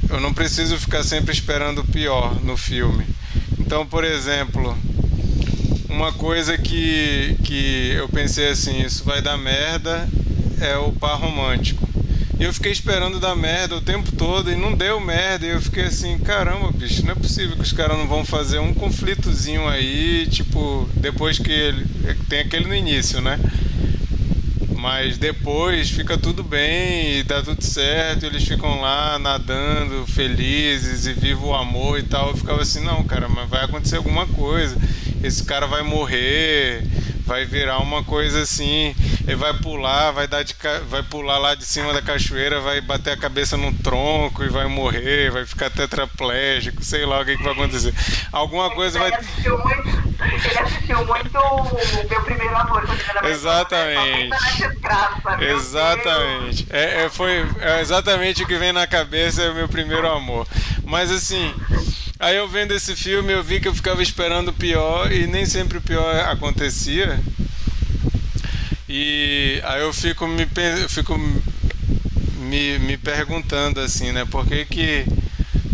Eu 0.09 0.19
não 0.19 0.33
preciso 0.33 0.77
ficar 0.77 1.01
sempre 1.03 1.31
esperando 1.31 1.79
o 1.79 1.87
pior 1.87 2.43
no 2.43 2.57
filme. 2.57 3.05
Então, 3.57 3.85
por 3.85 4.03
exemplo, 4.03 4.77
uma 5.87 6.11
coisa 6.11 6.57
que, 6.57 7.37
que 7.45 7.93
eu 7.95 8.09
pensei 8.09 8.49
assim: 8.49 8.81
isso 8.81 9.05
vai 9.05 9.21
dar 9.21 9.37
merda 9.37 10.09
é 10.59 10.75
o 10.77 10.91
par 10.91 11.17
romântico. 11.17 11.88
E 12.39 12.45
eu 12.45 12.53
fiquei 12.53 12.71
esperando 12.71 13.19
dar 13.19 13.35
merda 13.35 13.75
o 13.75 13.81
tempo 13.81 14.13
todo 14.13 14.49
e 14.49 14.55
não 14.55 14.73
deu 14.73 14.97
merda. 15.01 15.45
E 15.45 15.49
eu 15.49 15.61
fiquei 15.61 15.83
assim, 15.83 16.17
caramba, 16.19 16.71
bicho, 16.71 17.03
não 17.03 17.11
é 17.11 17.15
possível 17.15 17.57
que 17.57 17.63
os 17.63 17.73
caras 17.73 17.97
não 17.97 18.07
vão 18.07 18.23
fazer 18.23 18.59
um 18.59 18.73
conflitozinho 18.73 19.67
aí, 19.67 20.25
tipo, 20.27 20.89
depois 20.95 21.37
que 21.37 21.51
ele. 21.51 21.85
Tem 22.29 22.39
aquele 22.39 22.65
no 22.65 22.73
início, 22.73 23.19
né? 23.19 23.37
Mas 24.77 25.17
depois 25.17 25.89
fica 25.89 26.17
tudo 26.17 26.41
bem 26.41 27.17
e 27.17 27.23
dá 27.23 27.41
tudo 27.41 27.61
certo, 27.61 28.25
eles 28.25 28.47
ficam 28.47 28.79
lá 28.79 29.19
nadando, 29.19 30.07
felizes 30.07 31.05
e 31.05 31.11
vivo 31.11 31.47
o 31.47 31.53
amor 31.53 31.99
e 31.99 32.03
tal. 32.03 32.29
Eu 32.29 32.37
ficava 32.37 32.61
assim, 32.61 32.81
não, 32.81 33.03
cara, 33.03 33.27
mas 33.27 33.49
vai 33.49 33.65
acontecer 33.65 33.97
alguma 33.97 34.25
coisa. 34.25 34.77
Esse 35.21 35.43
cara 35.43 35.67
vai 35.67 35.83
morrer, 35.83 36.87
vai 37.29 37.45
virar 37.45 37.77
uma 37.77 38.03
coisa 38.03 38.41
assim, 38.41 38.95
ele 39.21 39.35
vai 39.35 39.53
pular, 39.53 40.09
vai 40.09 40.27
dar 40.27 40.41
de 40.41 40.55
vai 40.87 41.03
pular 41.03 41.37
lá 41.37 41.53
de 41.53 41.63
cima 41.63 41.93
da 41.93 42.01
cachoeira, 42.01 42.59
vai 42.59 42.81
bater 42.81 43.13
a 43.13 43.17
cabeça 43.17 43.55
no 43.55 43.71
tronco 43.71 44.43
e 44.43 44.49
vai 44.49 44.65
morrer, 44.65 45.29
vai 45.29 45.45
ficar 45.45 45.69
tetraplégico, 45.69 46.83
sei 46.83 47.05
lá 47.05 47.21
o 47.21 47.25
que, 47.25 47.37
que 47.37 47.43
vai 47.43 47.53
acontecer. 47.53 47.93
Alguma 48.31 48.71
coisa 48.71 48.97
ele 48.97 49.11
vai 49.11 49.19
assistiu 49.19 49.59
muito, 49.59 50.13
ele 50.23 50.59
assistiu 50.59 51.05
muito 51.05 51.37
o 51.37 52.09
meu 52.09 52.21
primeiro 52.23 52.57
amor 52.57 52.83
Exatamente. 53.23 54.29
Exatamente. 55.39 56.67
É, 56.71 57.03
é, 57.03 57.09
foi 57.09 57.47
é 57.61 57.79
exatamente 57.79 58.41
o 58.41 58.47
que 58.47 58.57
vem 58.57 58.73
na 58.73 58.87
cabeça 58.87 59.43
é 59.43 59.51
o 59.51 59.53
meu 59.53 59.69
primeiro 59.69 60.09
amor. 60.09 60.47
Mas 60.83 61.11
assim, 61.11 61.53
Aí 62.19 62.35
eu 62.35 62.49
vendo 62.49 62.73
esse 62.73 62.97
filme, 62.97 63.31
eu 63.31 63.41
vi 63.41 63.61
que 63.61 63.67
eu 63.69 63.73
ficava 63.73 64.03
esperando 64.03 64.49
o 64.49 64.53
pior 64.53 65.09
e 65.09 65.25
nem 65.25 65.45
sempre 65.45 65.77
o 65.77 65.81
pior 65.81 66.13
acontecia. 66.25 67.17
E 68.89 69.61
aí 69.63 69.81
eu 69.81 69.93
fico 69.93 70.27
me, 70.27 70.45
eu 70.81 70.89
fico 70.89 71.17
me, 72.39 72.77
me 72.79 72.97
perguntando 72.97 73.79
assim, 73.79 74.11
né? 74.11 74.25
Por 74.25 74.45
que, 74.45 74.65
que 74.65 75.05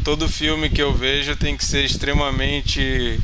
todo 0.04 0.30
filme 0.30 0.70
que 0.70 0.84
eu 0.84 0.94
vejo 0.94 1.36
tem 1.36 1.58
que 1.58 1.66
ser 1.66 1.84
extremamente 1.84 3.20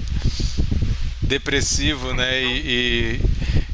depressivo, 1.22 2.16
né? 2.16 2.42
E, 2.42 2.48
e, 2.48 3.22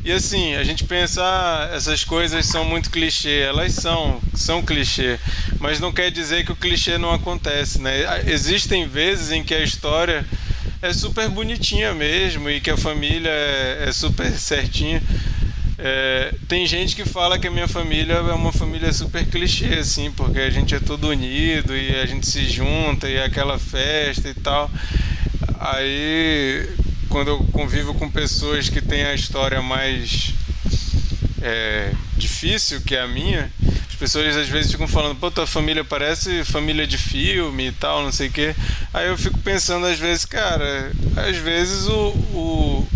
e 0.04 0.12
assim, 0.12 0.56
a 0.56 0.64
gente 0.64 0.86
pensa, 0.86 1.22
ah, 1.22 1.76
essas 1.76 2.04
coisas 2.04 2.46
são 2.46 2.64
muito 2.64 2.90
clichê, 2.90 3.42
elas 3.42 3.74
são, 3.74 4.22
são 4.34 4.64
clichê, 4.64 5.20
mas 5.60 5.82
não 5.82 5.92
quer 5.92 6.10
dizer 6.10 6.46
que 6.46 6.52
o 6.52 6.56
clichê 6.56 6.98
não 6.98 7.12
acontece, 7.12 7.82
né? 7.82 8.24
Existem 8.26 8.88
vezes 8.88 9.32
em 9.32 9.44
que 9.44 9.54
a 9.54 9.62
história 9.62 10.26
é 10.82 10.94
super 10.94 11.28
bonitinha 11.30 11.94
mesmo 11.94 12.50
e 12.50 12.62
que 12.62 12.70
a 12.70 12.78
família 12.78 13.30
é, 13.30 13.86
é 13.88 13.92
super 13.92 14.32
certinha. 14.32 15.04
É, 15.80 16.34
tem 16.48 16.66
gente 16.66 16.96
que 16.96 17.06
fala 17.06 17.38
que 17.38 17.48
a 17.48 17.52
minha 17.52 17.68
família 17.68 18.14
é 18.14 18.34
uma 18.34 18.52
família 18.52 18.92
super 18.94 19.26
clichê, 19.26 19.80
assim, 19.80 20.12
porque 20.12 20.40
a 20.40 20.50
gente 20.50 20.74
é 20.74 20.80
todo 20.80 21.10
unido 21.10 21.76
e 21.76 21.96
a 21.96 22.06
gente 22.06 22.26
se 22.26 22.46
junta 22.50 23.10
e 23.10 23.16
é 23.16 23.26
aquela 23.26 23.60
festa 23.60 24.30
e 24.30 24.34
tal. 24.34 24.72
Aí 25.60 26.68
quando 27.08 27.30
eu 27.30 27.40
convivo 27.52 27.94
com 27.94 28.10
pessoas 28.10 28.70
que 28.70 28.82
têm 28.82 29.06
a 29.06 29.14
história 29.14 29.62
mais 29.62 30.34
é, 31.42 31.92
difícil 32.18 32.82
que 32.82 32.96
é 32.96 33.02
a 33.02 33.08
minha, 33.08 33.52
as 33.90 33.96
pessoas 33.96 34.36
às 34.36 34.48
vezes 34.48 34.72
ficam 34.72 34.88
falando, 34.88 35.18
pô, 35.18 35.32
tua 35.32 35.48
família 35.48 35.84
parece 35.84 36.44
família 36.44 36.86
de 36.86 36.98
filme 36.98 37.68
e 37.68 37.72
tal, 37.72 38.04
não 38.04 38.12
sei 38.12 38.28
o 38.28 38.32
quê. 38.32 38.56
Aí 38.94 39.08
eu 39.08 39.18
fico 39.18 39.38
pensando 39.40 39.86
às 39.86 39.98
vezes, 39.98 40.26
cara, 40.26 40.92
às 41.16 41.38
vezes 41.38 41.88
o, 41.88 42.10
o, 42.34 42.88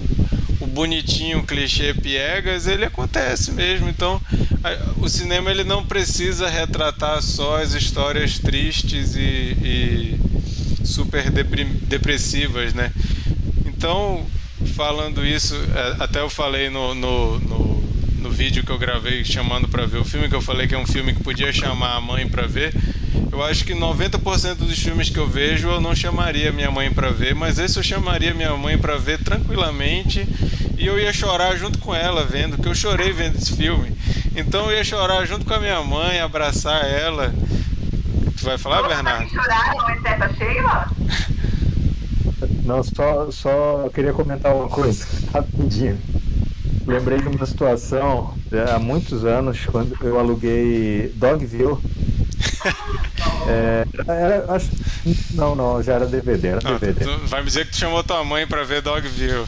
o 0.59 0.67
bonitinho, 0.67 1.43
clichê 1.43 1.93
piegas, 1.93 2.67
ele 2.67 2.85
acontece 2.85 3.51
mesmo. 3.51 3.89
Então, 3.89 4.21
o 4.97 5.09
cinema 5.09 5.49
ele 5.49 5.63
não 5.63 5.83
precisa 5.83 6.49
retratar 6.49 7.21
só 7.21 7.61
as 7.61 7.73
histórias 7.73 8.37
tristes 8.37 9.15
e, 9.15 9.19
e 9.19 10.19
super 10.85 11.31
depressivas, 11.31 12.73
né? 12.73 12.91
Então, 13.81 14.23
falando 14.75 15.25
isso, 15.25 15.55
é, 15.55 16.03
até 16.03 16.19
eu 16.19 16.29
falei 16.29 16.69
no, 16.69 16.93
no, 16.93 17.39
no, 17.39 17.83
no 18.19 18.29
vídeo 18.29 18.63
que 18.63 18.71
eu 18.71 18.77
gravei 18.77 19.25
chamando 19.25 19.67
para 19.67 19.87
ver 19.87 19.97
o 19.97 20.05
filme, 20.05 20.29
que 20.29 20.35
eu 20.35 20.41
falei 20.41 20.67
que 20.67 20.75
é 20.75 20.77
um 20.77 20.85
filme 20.85 21.15
que 21.15 21.23
podia 21.23 21.51
chamar 21.51 21.95
a 21.95 21.99
mãe 21.99 22.29
para 22.29 22.45
ver. 22.45 22.75
Eu 23.31 23.43
acho 23.43 23.65
que 23.65 23.73
90% 23.73 24.57
dos 24.57 24.77
filmes 24.77 25.09
que 25.09 25.17
eu 25.17 25.27
vejo 25.27 25.67
eu 25.67 25.81
não 25.81 25.95
chamaria 25.95 26.51
minha 26.51 26.69
mãe 26.69 26.91
para 26.91 27.09
ver, 27.09 27.33
mas 27.33 27.57
esse 27.57 27.79
eu 27.79 27.81
chamaria 27.81 28.35
minha 28.35 28.55
mãe 28.55 28.77
para 28.77 28.97
ver 28.97 29.17
tranquilamente 29.23 30.27
e 30.77 30.85
eu 30.85 30.99
ia 30.99 31.11
chorar 31.11 31.55
junto 31.55 31.79
com 31.79 31.95
ela 31.95 32.23
vendo, 32.23 32.61
que 32.61 32.67
eu 32.67 32.75
chorei 32.75 33.11
vendo 33.11 33.37
esse 33.37 33.57
filme. 33.57 33.97
Então 34.35 34.69
eu 34.69 34.77
ia 34.77 34.83
chorar 34.83 35.25
junto 35.25 35.43
com 35.43 35.55
a 35.55 35.59
minha 35.59 35.81
mãe, 35.81 36.19
abraçar 36.19 36.85
ela. 36.85 37.33
Tu 38.37 38.45
vai 38.45 38.59
falar, 38.59 38.87
Bernardo? 38.87 39.27
Choraram, 39.27 39.89
exceto 39.89 40.23
a 40.23 40.33
Sheila? 40.35 40.91
Não, 42.65 42.83
só, 42.83 43.31
só 43.31 43.89
queria 43.93 44.13
comentar 44.13 44.55
uma 44.55 44.69
coisa, 44.69 45.05
rapidinho. 45.33 45.97
Lembrei 46.85 47.19
de 47.19 47.27
uma 47.27 47.45
situação 47.45 48.33
há 48.73 48.79
muitos 48.79 49.23
anos, 49.23 49.65
quando 49.65 49.95
eu 50.01 50.19
aluguei 50.19 51.11
Dogville. 51.15 51.77
É, 53.47 53.85
era, 54.07 54.53
acho, 54.53 54.69
não, 55.33 55.55
não, 55.55 55.81
já 55.81 55.93
era 55.93 56.05
DVD, 56.05 56.49
era 56.49 56.59
não, 56.63 56.77
DVD. 56.77 57.05
vai 57.25 57.41
me 57.41 57.47
dizer 57.47 57.65
que 57.65 57.71
tu 57.71 57.77
chamou 57.77 58.03
tua 58.03 58.23
mãe 58.23 58.45
pra 58.45 58.63
ver 58.63 58.83
Dogville. 58.83 59.45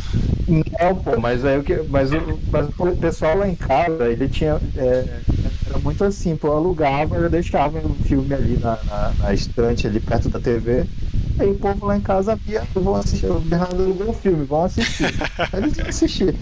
Não, 0.48 0.96
pô, 0.96 1.20
mas 1.20 1.46
aí 1.46 1.60
o 1.60 1.64
que. 1.64 1.76
Mas 1.90 2.12
o, 2.12 2.40
mas 2.52 2.68
o 2.78 2.96
pessoal 2.98 3.38
lá 3.38 3.48
em 3.48 3.56
casa, 3.56 4.10
ele 4.10 4.28
tinha. 4.28 4.60
É, 4.76 5.22
era 5.68 5.80
muito 5.80 6.04
assim, 6.04 6.36
pô, 6.36 6.48
eu 6.48 6.58
alugava, 6.58 7.16
eu 7.16 7.30
deixava 7.30 7.78
o 7.80 7.96
filme 8.04 8.34
ali 8.34 8.58
na, 8.58 8.78
na, 8.84 9.14
na 9.20 9.34
estante, 9.34 9.88
ali 9.88 10.00
perto 10.00 10.30
da 10.30 10.40
TV. 10.40 10.86
Aí 11.40 11.50
o 11.50 11.56
povo 11.56 11.88
lá 11.88 11.98
em 11.98 12.02
casa 12.02 12.36
via, 12.36 12.62
vão 12.76 12.96
assistir, 12.96 13.26
o 13.26 13.40
Bernardo 13.40 13.84
alugou 13.84 14.10
o 14.10 14.14
filme, 14.14 14.46
vão 14.46 14.66
assistir. 14.66 15.06
Aí 15.52 15.54
eles 15.64 15.78
iam 15.78 15.88
assistir. 15.88 16.36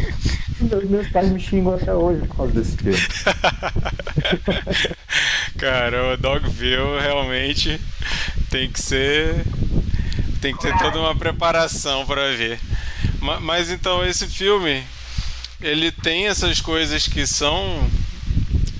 Meus, 0.60 0.84
meus 0.84 1.08
pais 1.10 1.32
me 1.32 1.40
xingam 1.40 1.76
até 1.76 1.94
hoje 1.94 2.28
por 2.28 2.38
causa 2.38 2.54
desse 2.54 2.78
filme. 2.78 2.98
Cara, 5.58 6.14
o 6.14 6.18
Dogville 6.18 7.00
realmente 7.02 7.80
tem 8.50 8.70
que 8.70 8.82
ser. 8.82 9.46
Tem 10.42 10.56
que 10.56 10.62
ter 10.62 10.78
toda 10.80 11.00
uma 11.00 11.16
preparação 11.16 12.06
para 12.06 12.36
ver. 12.36 12.60
Mas, 13.22 13.42
mas 13.42 13.72
então 13.72 14.06
esse 14.06 14.28
filme 14.28 14.84
ele 15.62 15.92
tem 15.92 16.28
essas 16.28 16.60
coisas 16.60 17.08
que 17.08 17.28
são 17.28 17.88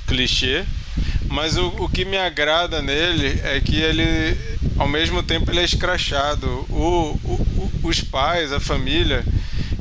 clichê, 0.08 0.66
mas 1.30 1.56
o, 1.56 1.68
o 1.68 1.88
que 1.88 2.04
me 2.04 2.18
agrada 2.18 2.82
nele 2.82 3.40
é 3.44 3.62
que 3.62 3.80
ele 3.80 4.36
ao 4.82 4.88
mesmo 4.88 5.22
tempo 5.22 5.52
ele 5.52 5.60
é 5.60 5.64
escrachado. 5.64 6.48
O, 6.68 7.20
o, 7.24 7.72
os 7.84 8.02
pais, 8.02 8.52
a 8.52 8.60
família, 8.60 9.24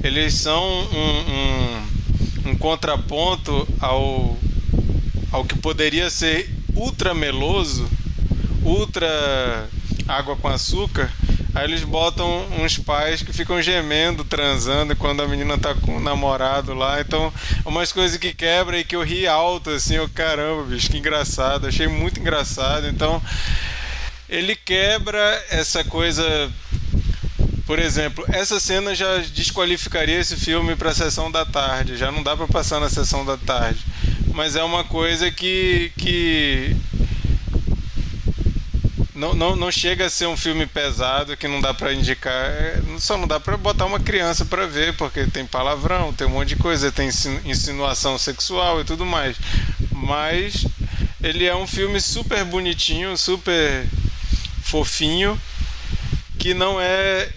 eles 0.04 0.34
são 0.34 0.62
um, 0.62 1.32
um, 2.46 2.50
um, 2.50 2.56
contraponto 2.56 3.66
ao, 3.80 4.36
ao 5.32 5.44
que 5.46 5.56
poderia 5.56 6.10
ser 6.10 6.50
ultra 6.74 7.14
meloso, 7.14 7.88
ultra 8.62 9.66
água 10.06 10.36
com 10.36 10.48
açúcar. 10.48 11.10
Aí 11.54 11.64
eles 11.64 11.82
botam 11.82 12.46
uns 12.60 12.76
pais 12.76 13.22
que 13.22 13.32
ficam 13.32 13.60
gemendo, 13.62 14.22
transando 14.22 14.94
quando 14.94 15.22
a 15.22 15.26
menina 15.26 15.56
tá 15.56 15.74
com 15.74 15.96
o 15.96 16.00
namorado 16.00 16.74
lá. 16.74 17.00
Então, 17.00 17.32
umas 17.64 17.90
coisas 17.90 18.18
que 18.18 18.34
quebra 18.34 18.78
e 18.78 18.84
que 18.84 18.94
eu 18.94 19.02
ri 19.02 19.26
alto, 19.26 19.70
assim, 19.70 19.94
eu 19.94 20.08
caramba, 20.10 20.62
bicho, 20.64 20.90
que 20.90 20.98
engraçado. 20.98 21.66
Achei 21.66 21.88
muito 21.88 22.20
engraçado. 22.20 22.86
Então, 22.86 23.20
ele 24.30 24.54
quebra 24.54 25.44
essa 25.50 25.82
coisa. 25.82 26.50
Por 27.66 27.78
exemplo, 27.78 28.24
essa 28.28 28.58
cena 28.58 28.94
já 28.94 29.18
desqualificaria 29.18 30.18
esse 30.18 30.36
filme 30.36 30.76
para 30.76 30.90
a 30.90 30.94
sessão 30.94 31.30
da 31.30 31.44
tarde. 31.44 31.96
Já 31.96 32.10
não 32.10 32.22
dá 32.22 32.36
para 32.36 32.46
passar 32.46 32.80
na 32.80 32.88
sessão 32.88 33.24
da 33.24 33.36
tarde. 33.36 33.80
Mas 34.32 34.54
é 34.54 34.62
uma 34.62 34.84
coisa 34.84 35.30
que, 35.30 35.92
que 35.98 36.76
não, 39.14 39.34
não, 39.34 39.56
não 39.56 39.70
chega 39.70 40.06
a 40.06 40.10
ser 40.10 40.26
um 40.26 40.36
filme 40.36 40.64
pesado 40.64 41.36
que 41.36 41.48
não 41.48 41.60
dá 41.60 41.74
para 41.74 41.92
indicar. 41.92 42.32
É, 42.32 42.80
só 42.98 43.18
não 43.18 43.26
dá 43.26 43.40
para 43.40 43.56
botar 43.56 43.86
uma 43.86 44.00
criança 44.00 44.44
para 44.44 44.66
ver, 44.66 44.96
porque 44.96 45.26
tem 45.26 45.44
palavrão, 45.44 46.12
tem 46.12 46.26
um 46.26 46.30
monte 46.30 46.50
de 46.50 46.56
coisa, 46.56 46.92
tem 46.92 47.08
insinuação 47.44 48.16
sexual 48.16 48.80
e 48.80 48.84
tudo 48.84 49.04
mais. 49.04 49.36
Mas 49.92 50.64
ele 51.22 51.44
é 51.44 51.54
um 51.54 51.66
filme 51.66 52.00
super 52.00 52.44
bonitinho, 52.44 53.16
super 53.16 53.86
fofinho, 54.70 55.36
que 56.38 56.54
não 56.54 56.80
é 56.80 57.28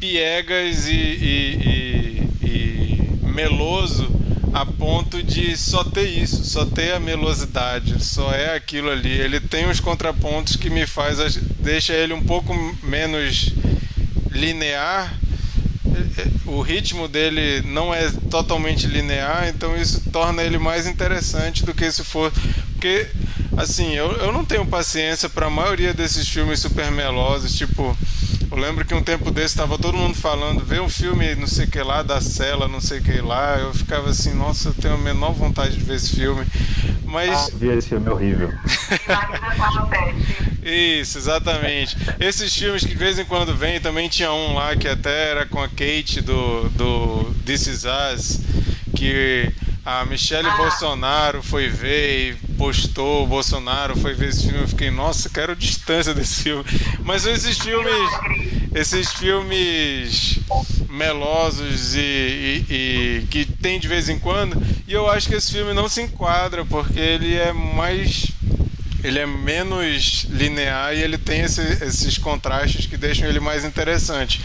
piegas 0.00 0.88
e, 0.88 0.92
e, 0.92 2.28
e, 2.42 2.46
e 2.46 3.26
meloso 3.26 4.10
a 4.54 4.64
ponto 4.64 5.22
de 5.22 5.56
só 5.56 5.84
ter 5.84 6.08
isso, 6.08 6.44
só 6.44 6.64
ter 6.64 6.92
a 6.92 7.00
melosidade, 7.00 8.02
só 8.02 8.32
é 8.32 8.54
aquilo 8.54 8.88
ali. 8.88 9.10
Ele 9.10 9.40
tem 9.40 9.68
os 9.68 9.78
contrapontos 9.78 10.56
que 10.56 10.70
me 10.70 10.86
faz 10.86 11.18
deixa 11.58 11.92
ele 11.92 12.14
um 12.14 12.22
pouco 12.22 12.54
menos 12.82 13.52
linear. 14.30 15.12
O 16.46 16.60
ritmo 16.60 17.08
dele 17.08 17.62
não 17.66 17.92
é 17.92 18.10
totalmente 18.30 18.86
linear, 18.86 19.48
então 19.48 19.76
isso 19.76 20.02
torna 20.10 20.42
ele 20.42 20.58
mais 20.58 20.86
interessante 20.86 21.64
do 21.64 21.74
que 21.74 21.90
se 21.90 22.02
for. 22.04 22.32
Porque, 22.72 23.08
assim, 23.56 23.94
eu, 23.94 24.12
eu 24.12 24.32
não 24.32 24.44
tenho 24.44 24.66
paciência 24.66 25.28
para 25.28 25.46
a 25.46 25.50
maioria 25.50 25.92
desses 25.92 26.28
filmes 26.28 26.60
super 26.60 26.90
melosos, 26.90 27.54
tipo 27.54 27.96
eu 28.54 28.60
lembro 28.60 28.84
que 28.84 28.94
um 28.94 29.02
tempo 29.02 29.32
desse 29.32 29.48
estava 29.48 29.76
todo 29.76 29.98
mundo 29.98 30.14
falando, 30.14 30.64
vê 30.64 30.78
um 30.78 30.88
filme 30.88 31.34
não 31.34 31.46
sei 31.46 31.66
que 31.66 31.82
lá, 31.82 32.04
da 32.04 32.20
cela, 32.20 32.68
não 32.68 32.80
sei 32.80 33.00
que 33.00 33.20
lá. 33.20 33.58
Eu 33.58 33.74
ficava 33.74 34.10
assim, 34.10 34.32
nossa, 34.32 34.68
eu 34.68 34.74
tenho 34.74 34.94
a 34.94 34.98
menor 34.98 35.32
vontade 35.32 35.76
de 35.76 35.82
ver 35.82 35.96
esse 35.96 36.14
filme. 36.14 36.46
Mas. 37.04 37.30
Ah, 37.30 37.50
vi 37.54 37.68
esse 37.70 37.88
filme 37.88 38.08
horrível. 38.08 38.52
Isso, 40.62 41.18
exatamente. 41.18 41.96
Esses 42.20 42.54
filmes 42.54 42.84
que 42.84 42.90
de 42.90 42.94
vez 42.94 43.18
em 43.18 43.24
quando 43.24 43.56
vem, 43.56 43.80
também 43.80 44.08
tinha 44.08 44.32
um 44.32 44.54
lá 44.54 44.76
que 44.76 44.86
até 44.86 45.30
era 45.30 45.46
com 45.46 45.60
a 45.60 45.68
Kate 45.68 46.20
do, 46.20 46.68
do 46.70 47.34
This 47.44 47.66
Is 47.66 47.84
Us, 47.84 48.40
que 48.96 49.52
a 49.84 50.04
Michelle 50.04 50.48
ah. 50.48 50.56
Bolsonaro 50.56 51.42
foi 51.42 51.68
ver 51.68 52.30
e 52.30 52.53
postou, 52.56 53.24
o 53.24 53.26
Bolsonaro 53.26 53.96
foi 53.96 54.14
ver 54.14 54.30
esse 54.30 54.44
filme, 54.44 54.60
eu 54.60 54.68
fiquei, 54.68 54.90
nossa, 54.90 55.28
quero 55.28 55.54
distância 55.54 56.14
desse 56.14 56.42
filme. 56.42 56.64
Mas 57.04 57.26
esses 57.26 57.58
filmes, 57.58 58.10
esses 58.74 59.12
filmes 59.12 60.38
melosos 60.88 61.94
e, 61.94 61.98
e, 61.98 62.66
e, 62.70 63.26
que 63.30 63.44
tem 63.44 63.80
de 63.80 63.88
vez 63.88 64.08
em 64.08 64.18
quando, 64.18 64.60
e 64.86 64.92
eu 64.92 65.10
acho 65.10 65.28
que 65.28 65.34
esse 65.34 65.52
filme 65.52 65.72
não 65.72 65.88
se 65.88 66.02
enquadra, 66.02 66.64
porque 66.64 66.98
ele 66.98 67.34
é 67.34 67.52
mais 67.52 68.32
ele 69.04 69.18
é 69.18 69.26
menos 69.26 70.26
linear 70.30 70.94
e 70.94 71.02
ele 71.02 71.18
tem 71.18 71.42
esse, 71.42 71.60
esses 71.84 72.16
contrastes 72.16 72.86
que 72.86 72.96
deixam 72.96 73.28
ele 73.28 73.38
mais 73.38 73.62
interessante. 73.62 74.40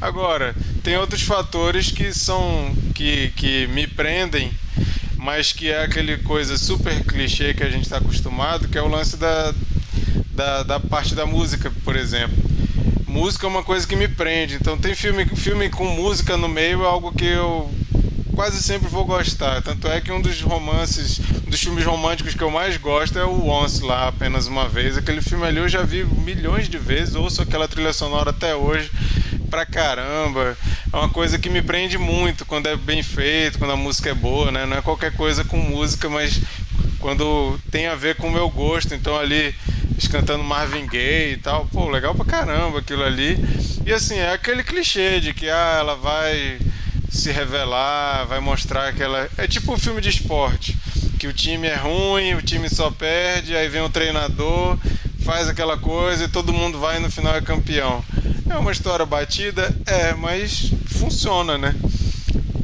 Agora, 0.00 0.54
tem 0.84 0.96
outros 0.96 1.22
fatores 1.22 1.90
que 1.90 2.14
são 2.14 2.72
que, 2.94 3.32
que 3.34 3.66
me 3.66 3.88
prendem, 3.88 4.52
mas 5.24 5.52
que 5.52 5.70
é 5.70 5.82
aquele 5.82 6.18
coisa 6.18 6.58
super 6.58 7.02
clichê 7.02 7.54
que 7.54 7.62
a 7.62 7.70
gente 7.70 7.84
está 7.84 7.96
acostumado, 7.96 8.68
que 8.68 8.76
é 8.76 8.82
o 8.82 8.88
lance 8.88 9.16
da, 9.16 9.54
da, 10.32 10.62
da 10.62 10.78
parte 10.78 11.14
da 11.14 11.24
música, 11.24 11.72
por 11.82 11.96
exemplo 11.96 12.44
música 13.14 13.46
é 13.46 13.48
uma 13.48 13.62
coisa 13.62 13.86
que 13.86 13.94
me 13.94 14.08
prende. 14.08 14.56
Então 14.56 14.76
tem 14.76 14.92
filme, 14.92 15.24
filme 15.36 15.70
com 15.70 15.84
música 15.84 16.36
no 16.36 16.48
meio 16.48 16.82
é 16.82 16.86
algo 16.86 17.12
que 17.12 17.24
eu 17.24 17.72
quase 18.34 18.60
sempre 18.60 18.88
vou 18.88 19.04
gostar. 19.04 19.62
Tanto 19.62 19.86
é 19.86 20.00
que 20.00 20.10
um 20.10 20.20
dos 20.20 20.40
romances, 20.40 21.20
um 21.46 21.48
dos 21.48 21.60
filmes 21.60 21.84
românticos 21.84 22.34
que 22.34 22.42
eu 22.42 22.50
mais 22.50 22.76
gosto 22.76 23.16
é 23.16 23.24
o 23.24 23.46
Once 23.46 23.84
lá, 23.84 24.08
apenas 24.08 24.48
uma 24.48 24.68
vez. 24.68 24.98
Aquele 24.98 25.22
filme 25.22 25.46
ali 25.46 25.58
eu 25.58 25.68
já 25.68 25.82
vi 25.82 26.04
milhões 26.04 26.68
de 26.68 26.76
vezes, 26.76 27.14
ouço 27.14 27.40
aquela 27.40 27.68
trilha 27.68 27.92
sonora 27.92 28.30
até 28.30 28.56
hoje 28.56 28.90
pra 29.54 29.64
caramba. 29.64 30.58
É 30.92 30.96
uma 30.96 31.08
coisa 31.08 31.38
que 31.38 31.48
me 31.48 31.62
prende 31.62 31.96
muito 31.96 32.44
quando 32.44 32.66
é 32.66 32.76
bem 32.76 33.04
feito, 33.04 33.56
quando 33.56 33.70
a 33.70 33.76
música 33.76 34.10
é 34.10 34.14
boa, 34.14 34.50
né? 34.50 34.66
Não 34.66 34.76
é 34.76 34.82
qualquer 34.82 35.12
coisa 35.12 35.44
com 35.44 35.56
música, 35.56 36.08
mas 36.08 36.40
quando 36.98 37.56
tem 37.70 37.86
a 37.86 37.94
ver 37.94 38.16
com 38.16 38.26
o 38.26 38.32
meu 38.32 38.50
gosto. 38.50 38.94
Então 38.94 39.16
ali 39.16 39.54
eles 39.92 40.08
cantando 40.08 40.42
Marvin 40.42 40.86
Gaye 40.86 41.34
e 41.34 41.36
tal, 41.36 41.66
pô, 41.66 41.88
legal 41.88 42.16
pra 42.16 42.24
caramba 42.24 42.80
aquilo 42.80 43.04
ali. 43.04 43.38
E 43.86 43.92
assim, 43.92 44.16
é 44.16 44.32
aquele 44.32 44.64
clichê 44.64 45.20
de 45.20 45.32
que 45.32 45.48
ah, 45.48 45.76
ela 45.78 45.94
vai 45.94 46.58
se 47.08 47.30
revelar, 47.30 48.24
vai 48.24 48.40
mostrar 48.40 48.92
que 48.92 49.04
ela. 49.04 49.28
É 49.38 49.46
tipo 49.46 49.72
um 49.72 49.78
filme 49.78 50.00
de 50.00 50.08
esporte. 50.08 50.76
Que 51.16 51.28
o 51.28 51.32
time 51.32 51.68
é 51.68 51.76
ruim, 51.76 52.34
o 52.34 52.42
time 52.42 52.68
só 52.68 52.90
perde, 52.90 53.54
aí 53.54 53.68
vem 53.68 53.82
o 53.82 53.88
treinador, 53.88 54.76
faz 55.24 55.48
aquela 55.48 55.78
coisa 55.78 56.24
e 56.24 56.28
todo 56.28 56.52
mundo 56.52 56.80
vai 56.80 56.96
e 56.96 57.00
no 57.00 57.08
final 57.08 57.36
é 57.36 57.40
campeão. 57.40 58.04
É 58.54 58.56
uma 58.56 58.70
história 58.70 59.04
batida? 59.04 59.74
É, 59.84 60.14
mas 60.14 60.70
funciona, 60.86 61.58
né? 61.58 61.74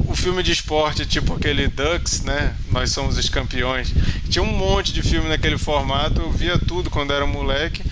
O 0.07 0.14
filme 0.14 0.41
de 0.41 0.53
esporte, 0.53 1.05
tipo 1.05 1.34
aquele 1.34 1.66
Ducks, 1.66 2.22
né? 2.22 2.55
Nós 2.70 2.93
somos 2.93 3.18
os 3.18 3.28
campeões. 3.28 3.93
Tinha 4.28 4.41
um 4.41 4.57
monte 4.57 4.93
de 4.93 5.03
filme 5.03 5.28
naquele 5.28 5.59
formato, 5.59 6.20
eu 6.20 6.30
via 6.30 6.57
tudo 6.57 6.91
quando 6.91 7.12
era 7.12 7.26
moleque. 7.26 7.82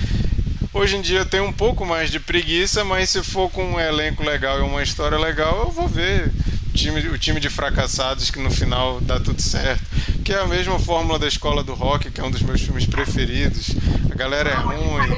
Hoje 0.73 0.97
em 0.97 1.01
dia 1.01 1.19
eu 1.19 1.27
tenho 1.27 1.45
um 1.45 1.53
pouco 1.53 1.85
mais 1.85 2.09
de 2.09 2.21
preguiça, 2.21 2.85
mas 2.85 3.11
se 3.11 3.21
for 3.25 3.51
com 3.51 3.65
um 3.65 3.81
elenco 3.81 4.23
legal 4.23 4.61
e 4.61 4.63
uma 4.63 4.81
história 4.81 5.19
legal, 5.19 5.65
eu 5.67 5.73
vou 5.73 5.89
ver 5.89 6.31
time, 6.73 7.01
o 7.09 7.19
time 7.19 7.41
de 7.41 7.51
fracassados 7.51 8.31
que 8.31 8.39
no 8.39 8.51
final 8.51 9.01
dá 9.01 9.19
tudo 9.19 9.43
certo. 9.43 9.83
Que 10.25 10.33
é 10.33 10.39
a 10.39 10.47
mesma 10.47 10.79
fórmula 10.79 11.19
da 11.19 11.27
Escola 11.27 11.65
do 11.65 11.75
Rock, 11.75 12.13
que 12.13 12.21
é 12.21 12.25
um 12.25 12.31
dos 12.31 12.43
meus 12.43 12.61
filmes 12.61 12.87
preferidos. 12.87 13.71
A 14.19 14.27
galera 14.27 14.51
é 14.51 14.55
ruim. 14.55 15.17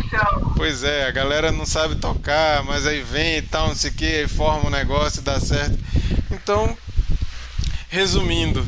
Pois 0.55 0.85
é, 0.85 1.09
a 1.09 1.11
galera 1.11 1.51
não 1.51 1.65
sabe 1.65 1.95
tocar, 1.95 2.63
mas 2.65 2.87
aí 2.87 3.01
vem 3.01 3.39
e 3.39 3.43
tal, 3.43 3.69
não 3.69 3.75
sei 3.75 3.91
o 3.91 3.95
que, 3.95 4.05
aí 4.05 4.29
forma 4.29 4.67
um 4.67 4.71
negócio 4.71 5.21
e 5.21 5.25
dá 5.25 5.41
certo. 5.41 5.79
Então, 6.31 6.77
resumindo, 7.89 8.63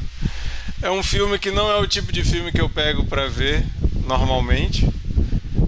é 0.81 0.91
um 0.91 1.03
filme 1.03 1.39
que 1.39 1.51
não 1.51 1.71
é 1.71 1.77
o 1.77 1.87
tipo 1.87 2.11
de 2.11 2.25
filme 2.25 2.51
que 2.51 2.63
eu 2.63 2.69
pego 2.71 3.05
para 3.05 3.29
ver 3.29 3.63
normalmente, 4.07 4.89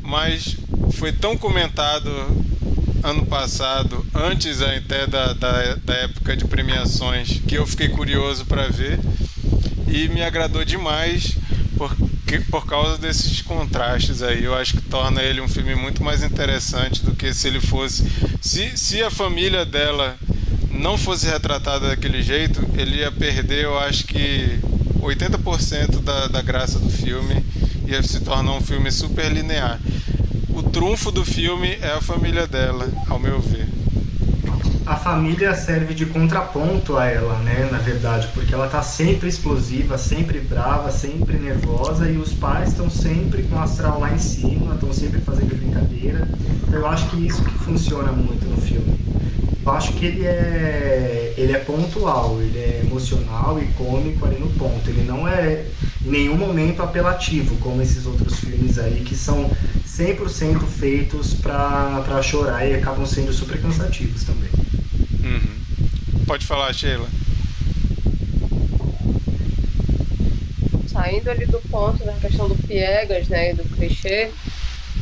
mas 0.01 0.57
foi 0.95 1.13
tão 1.13 1.37
comentado 1.37 2.09
ano 3.03 3.27
passado, 3.27 4.03
antes 4.15 4.63
até 4.63 5.07
da, 5.07 5.35
da, 5.35 5.75
da 5.75 5.95
época 5.95 6.35
de 6.35 6.47
premiações, 6.47 7.39
que 7.47 7.59
eu 7.59 7.67
fiquei 7.67 7.91
curioso 7.91 8.47
para 8.47 8.67
ver 8.69 8.99
e 9.87 10.09
me 10.09 10.23
agradou 10.23 10.65
demais 10.65 11.37
porque, 11.77 12.03
por 12.51 12.67
causa 12.67 12.99
desses 12.99 13.41
contrastes 13.43 14.23
aí. 14.23 14.45
Eu 14.45 14.55
acho 14.55 14.75
que 14.75 14.83
torna 14.83 15.23
ele 15.23 15.41
um 15.41 15.49
filme 15.49 15.75
muito 15.75 16.03
mais 16.03 16.23
interessante 16.23 17.05
do 17.05 17.15
que 17.15 17.33
se 17.33 17.49
ele 17.49 17.61
fosse. 17.61 18.05
Se, 18.41 18.77
se 18.77 19.03
a 19.03 19.11
família 19.11 19.65
dela 19.65 20.17
não 20.71 20.99
fosse 20.99 21.27
retratada 21.27 21.89
daquele 21.89 22.23
jeito, 22.23 22.65
ele 22.77 22.97
ia 22.97 23.13
perder, 23.13 23.65
eu 23.65 23.79
acho 23.79 24.05
que 24.05 24.59
80% 25.01 26.03
da, 26.03 26.27
da 26.27 26.43
graça 26.43 26.79
do 26.79 26.91
filme 26.91 27.45
ia 27.87 28.03
se 28.03 28.21
tornar 28.21 28.53
um 28.53 28.61
filme 28.61 28.91
super 28.91 29.31
linear 29.31 29.79
o 30.55 30.63
trunfo 30.63 31.11
do 31.11 31.25
filme 31.25 31.77
é 31.83 31.91
a 31.91 32.01
família 32.01 32.47
dela, 32.47 32.89
ao 33.09 33.19
meu 33.19 33.41
ver. 33.41 33.67
A 34.87 34.97
família 34.97 35.55
serve 35.55 35.95
de 35.95 36.05
contraponto 36.05 36.99
a 36.99 37.07
ela, 37.07 37.39
né, 37.39 37.67
na 37.73 37.79
verdade, 37.79 38.29
porque 38.35 38.53
ela 38.53 38.69
tá 38.69 38.83
sempre 38.83 39.31
explosiva, 39.31 39.97
sempre 39.97 40.39
brava, 40.41 40.91
sempre 40.91 41.39
nervosa 41.39 42.07
e 42.11 42.19
os 42.19 42.35
pais 42.35 42.69
estão 42.69 42.91
sempre 42.91 43.45
com 43.45 43.57
o 43.57 43.61
astral 43.61 43.99
lá 43.99 44.13
em 44.13 44.19
cima, 44.19 44.75
estão 44.75 44.93
sempre 44.93 45.23
fazendo 45.23 45.57
brincadeira. 45.57 46.29
Então 46.69 46.81
eu 46.81 46.87
acho 46.87 47.09
que 47.09 47.27
isso 47.27 47.43
que 47.43 47.59
funciona 47.61 48.13
muito 48.13 48.47
no 48.47 48.59
filme. 48.59 49.01
Eu 49.65 49.73
acho 49.73 49.95
que 49.95 50.05
ele 50.05 50.27
é, 50.27 51.33
ele 51.39 51.53
é 51.53 51.59
pontual, 51.59 52.39
ele 52.43 52.59
é 52.59 52.83
emocional 52.85 53.59
e 53.59 53.65
cômico 53.83 54.27
ali 54.27 54.39
no 54.39 54.51
ponto. 54.51 54.87
Ele 54.91 55.03
não 55.05 55.27
é 55.27 55.65
em 56.05 56.11
nenhum 56.11 56.37
momento 56.37 56.83
apelativo, 56.83 57.57
como 57.57 57.81
esses 57.81 58.05
outros 58.05 58.39
filmes 58.39 58.79
aí 58.79 59.03
que 59.03 59.17
são 59.17 59.51
100% 59.89 60.61
feitos 60.67 61.33
para 61.33 62.21
chorar 62.23 62.67
e 62.69 62.75
acabam 62.75 63.07
sendo 63.07 63.33
super 63.33 63.59
cansativos 63.63 64.25
também. 64.25 64.64
Uhum. 65.25 66.25
Pode 66.27 66.47
falar, 66.47 66.73
Sheila. 66.73 67.09
Saindo 70.87 71.31
ali 71.31 71.47
do 71.47 71.61
ponto 71.71 72.05
da 72.05 72.13
questão 72.13 72.49
do 72.49 72.55
piegas, 72.55 73.29
né, 73.29 73.53
do 73.55 73.65
clichê, 73.65 74.31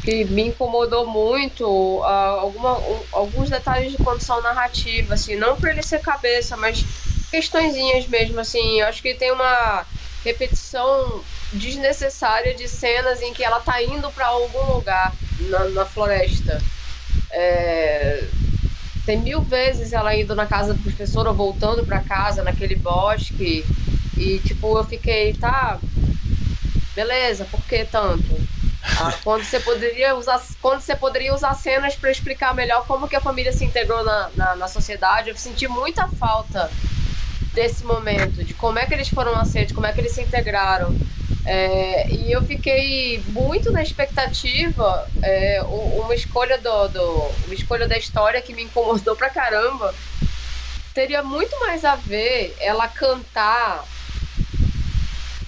que 0.05 0.25
me 0.25 0.43
incomodou 0.49 1.07
muito 1.07 1.66
uh, 1.66 2.05
alguma, 2.05 2.81
alguns 3.12 3.51
detalhes 3.51 3.93
de 3.93 3.99
condição 3.99 4.41
narrativa, 4.41 5.14
assim, 5.14 5.37
não 5.37 5.57
por 5.57 5.68
ele 5.68 5.83
ser 5.83 6.01
cabeça, 6.01 6.57
mas 6.57 6.85
questõezinhas 7.31 8.07
mesmo, 8.07 8.41
assim, 8.41 8.81
acho 8.83 9.03
que 9.03 9.14
tem 9.14 9.31
uma 9.33 9.85
repetição 10.25 11.23
desnecessária 11.53 12.55
de 12.55 12.68
cenas 12.68 13.20
em 13.20 13.35
que 13.35 13.45
ela 13.45 13.61
tá 13.61 13.83
indo 13.83 14.11
para 14.12 14.27
algum 14.27 14.75
lugar 14.75 15.12
na, 15.41 15.64
na 15.70 15.85
floresta. 15.85 16.62
É, 17.31 18.25
tem 19.05 19.18
mil 19.18 19.40
vezes 19.40 19.92
ela 19.92 20.14
indo 20.14 20.34
na 20.34 20.46
casa 20.46 20.74
do 20.74 20.82
professor 20.82 21.26
ou 21.26 21.34
voltando 21.34 21.84
para 21.84 22.00
casa 22.00 22.42
naquele 22.42 22.76
bosque. 22.76 23.64
E 24.16 24.38
tipo 24.38 24.78
eu 24.78 24.84
fiquei 24.84 25.34
tá 25.34 25.78
beleza 26.94 27.44
por 27.50 27.61
que 27.62 27.84
tanto? 27.84 28.40
Ah, 29.00 29.12
quando 29.24 29.44
você 29.44 29.59
poderia 29.59 30.14
usar 30.14 30.40
quando 30.61 30.80
você 30.80 30.94
poderia 30.94 31.34
usar 31.34 31.55
cenas 31.55 31.96
para 31.96 32.11
explicar 32.11 32.55
melhor 32.55 32.86
como 32.86 33.09
que 33.09 33.16
a 33.16 33.20
família 33.20 33.53
se 33.53 33.64
integrou 33.64 34.05
na, 34.05 34.30
na, 34.36 34.57
na, 34.57 34.68
sociedade? 34.68 35.30
Eu 35.30 35.36
senti 35.36 35.66
muita 35.66 36.07
falta 36.09 36.70
desse 37.53 37.84
momento 37.84 38.42
de 38.44 38.55
como 38.55 38.78
é 38.78 38.86
que 38.86 38.94
eles 38.94 39.09
foram 39.09 39.34
aceitos 39.34 39.74
como 39.74 39.86
é 39.86 39.92
que 39.92 40.00
eles 40.00 40.12
se 40.12 40.22
integraram 40.22 40.96
é, 41.44 42.09
e 42.09 42.30
eu 42.30 42.42
fiquei 42.42 43.22
muito 43.28 43.70
na 43.72 43.82
expectativa 43.82 45.09
é, 45.22 45.62
uma 45.62 46.14
escolha 46.14 46.59
do, 46.59 46.88
do, 46.88 47.30
uma 47.46 47.55
escolha 47.55 47.88
da 47.88 47.98
história 47.98 48.40
que 48.40 48.55
me 48.55 48.62
incomodou 48.62 49.16
pra 49.16 49.28
caramba 49.28 49.94
teria 50.94 51.22
muito 51.22 51.59
mais 51.61 51.84
a 51.84 51.96
ver 51.96 52.55
ela 52.61 52.86
cantar 52.86 53.84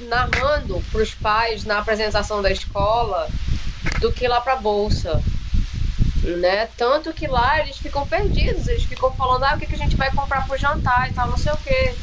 narrando 0.01 0.83
para 0.91 1.03
os 1.03 1.15
pais 1.15 1.65
na 1.65 1.79
apresentação 1.79 2.43
da 2.43 2.51
escola 2.51 3.29
do 4.01 4.13
que 4.13 4.27
lá 4.27 4.41
para 4.41 4.57
bolsa. 4.57 5.23
Né? 6.25 6.69
Tanto 6.77 7.13
que 7.13 7.27
lá 7.27 7.61
eles 7.61 7.77
ficam 7.77 8.07
perdidos, 8.07 8.67
eles 8.67 8.85
ficam 8.85 9.13
falando, 9.13 9.45
ah, 9.45 9.55
o 9.55 9.59
que, 9.59 9.67
que 9.67 9.75
a 9.75 9.79
gente 9.79 9.95
vai 9.95 10.11
comprar 10.11 10.47
pro 10.47 10.57
jantar 10.57 11.11
e 11.11 11.15
tal, 11.15 11.29
não 11.29 11.37
sei 11.37 11.53
o 11.53 11.57
quê. 11.59 11.95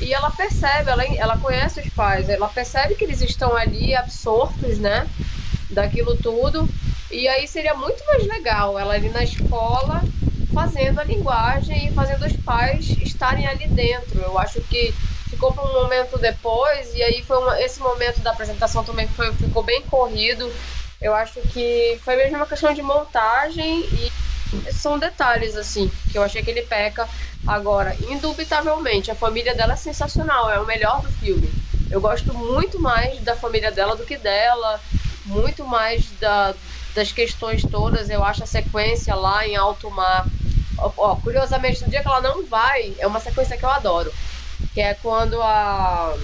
E 0.00 0.12
ela 0.12 0.30
percebe, 0.30 0.90
ela, 0.90 1.04
ela 1.04 1.36
conhece 1.36 1.80
os 1.80 1.88
pais, 1.90 2.28
ela 2.28 2.48
percebe 2.48 2.94
que 2.94 3.04
eles 3.04 3.20
estão 3.20 3.56
ali 3.56 3.94
absortos, 3.94 4.78
né? 4.78 5.06
Daquilo 5.70 6.16
tudo. 6.16 6.68
E 7.10 7.28
aí 7.28 7.46
seria 7.46 7.74
muito 7.74 8.04
mais 8.06 8.26
legal 8.26 8.78
ela 8.78 8.94
ali 8.94 9.08
na 9.08 9.22
escola 9.22 10.02
fazendo 10.52 10.98
a 10.98 11.04
linguagem 11.04 11.88
e 11.88 11.92
fazendo 11.92 12.26
os 12.26 12.36
pais 12.38 12.88
estarem 13.02 13.46
ali 13.46 13.68
dentro. 13.68 14.20
Eu 14.20 14.38
acho 14.38 14.60
que 14.62 14.92
ficou 15.28 15.52
para 15.52 15.64
um 15.64 15.72
momento 15.72 16.18
depois, 16.18 16.94
e 16.94 17.02
aí 17.02 17.22
foi 17.22 17.38
uma, 17.38 17.60
esse 17.60 17.80
momento 17.80 18.20
da 18.20 18.32
apresentação 18.32 18.84
também 18.84 19.06
foi, 19.08 19.32
ficou 19.34 19.62
bem 19.62 19.82
corrido. 19.82 20.50
Eu 21.00 21.14
acho 21.14 21.40
que 21.52 21.98
foi 22.04 22.16
mesmo 22.16 22.36
uma 22.36 22.46
questão 22.46 22.72
de 22.74 22.82
montagem 22.82 23.80
e 23.80 24.12
são 24.72 24.98
detalhes, 24.98 25.56
assim, 25.56 25.90
que 26.10 26.18
eu 26.18 26.22
achei 26.22 26.42
que 26.42 26.50
ele 26.50 26.62
peca. 26.62 27.08
Agora, 27.46 27.96
indubitavelmente, 28.08 29.10
a 29.10 29.14
família 29.14 29.54
dela 29.54 29.72
é 29.72 29.76
sensacional, 29.76 30.50
é 30.50 30.60
o 30.60 30.66
melhor 30.66 31.00
do 31.00 31.08
filme. 31.08 31.50
Eu 31.90 32.00
gosto 32.00 32.34
muito 32.34 32.80
mais 32.80 33.18
da 33.20 33.34
família 33.34 33.72
dela 33.72 33.96
do 33.96 34.04
que 34.04 34.16
dela, 34.16 34.80
muito 35.24 35.64
mais 35.64 36.10
da, 36.20 36.54
das 36.94 37.10
questões 37.10 37.62
todas. 37.64 38.10
Eu 38.10 38.22
acho 38.22 38.44
a 38.44 38.46
sequência 38.46 39.14
lá 39.14 39.46
em 39.46 39.56
alto 39.56 39.90
mar. 39.90 40.26
Ó, 40.78 41.16
curiosamente, 41.16 41.82
no 41.82 41.90
dia 41.90 42.02
que 42.02 42.08
ela 42.08 42.20
não 42.20 42.44
vai, 42.44 42.94
é 42.98 43.06
uma 43.06 43.20
sequência 43.20 43.56
que 43.56 43.64
eu 43.64 43.70
adoro 43.70 44.12
que 44.74 44.80
é 44.80 44.94
quando 44.94 45.40
a 45.42 46.16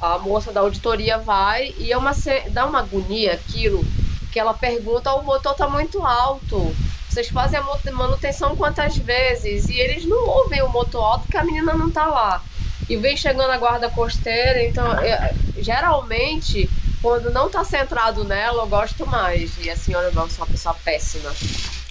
a 0.00 0.18
moça 0.18 0.52
da 0.52 0.60
auditoria 0.60 1.18
vai 1.18 1.74
e 1.78 1.92
é 1.92 1.96
uma, 1.96 2.12
dá 2.50 2.66
uma 2.66 2.80
agonia 2.80 3.34
aquilo 3.34 3.84
que 4.30 4.38
ela 4.38 4.54
pergunta: 4.54 5.12
o 5.14 5.22
motor 5.22 5.54
tá 5.54 5.68
muito 5.68 6.04
alto. 6.04 6.74
Vocês 7.08 7.28
fazem 7.28 7.58
a 7.58 7.92
manutenção 7.92 8.54
quantas 8.54 8.96
vezes? 8.96 9.68
E 9.68 9.78
eles 9.78 10.04
não 10.04 10.28
ouvem 10.28 10.62
o 10.62 10.68
motor 10.68 11.02
alto 11.02 11.22
porque 11.22 11.38
a 11.38 11.44
menina 11.44 11.74
não 11.74 11.90
tá 11.90 12.06
lá. 12.06 12.42
E 12.88 12.96
vem 12.96 13.16
chegando 13.16 13.50
a 13.50 13.58
guarda 13.58 13.90
costeira, 13.90 14.62
então 14.64 14.92
é, 15.00 15.34
geralmente 15.58 16.70
quando 17.02 17.30
não 17.30 17.48
tá 17.48 17.64
centrado 17.64 18.24
nela, 18.24 18.62
eu 18.62 18.66
gosto 18.66 19.06
mais. 19.06 19.52
E 19.64 19.70
a 19.70 19.76
senhora 19.76 20.12
sou 20.12 20.26
uma 20.38 20.46
pessoa 20.46 20.74
péssima. 20.84 21.30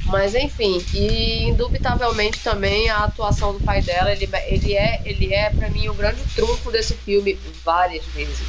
Mas 0.08 0.34
enfim, 0.34 0.84
e 0.94 1.44
indubitavelmente 1.44 2.40
também 2.40 2.90
a 2.90 3.04
atuação 3.04 3.54
do 3.54 3.60
pai 3.60 3.82
dela, 3.82 4.12
ele, 4.12 4.30
ele 4.48 4.74
é, 4.74 5.02
ele 5.04 5.34
é 5.34 5.50
para 5.50 5.70
mim 5.70 5.90
o 5.90 5.94
grande 5.94 6.24
trunfo 6.34 6.72
desse 6.72 6.94
filme 6.94 7.38
várias 7.64 8.06
vezes. 8.06 8.48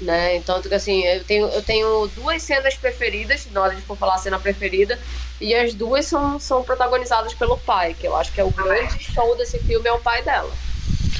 Né? 0.00 0.36
Então, 0.36 0.60
assim, 0.72 1.04
eu 1.04 1.24
tenho, 1.24 1.46
eu 1.48 1.62
tenho 1.62 2.06
duas 2.14 2.42
cenas 2.42 2.74
preferidas, 2.74 3.46
na 3.50 3.62
hora 3.62 3.74
de 3.74 3.82
for 3.82 3.96
falar 3.96 4.14
a 4.14 4.18
cena 4.18 4.38
preferida, 4.38 4.98
e 5.40 5.54
as 5.54 5.74
duas 5.74 6.06
são, 6.06 6.40
são 6.40 6.62
protagonizadas 6.62 7.34
pelo 7.34 7.58
pai, 7.58 7.94
que 7.94 8.06
eu 8.06 8.16
acho 8.16 8.32
que 8.32 8.40
é 8.40 8.44
o 8.44 8.50
grande 8.50 9.02
show 9.02 9.36
desse 9.36 9.58
filme, 9.58 9.86
é 9.88 9.92
o 9.92 9.98
pai 9.98 10.22
dela. 10.22 10.52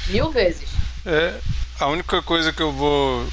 Mil 0.07 0.31
vezes. 0.31 0.69
É, 1.05 1.35
a 1.79 1.87
única 1.87 2.21
coisa 2.23 2.51
que 2.51 2.61
eu 2.61 2.71
vou 2.71 3.25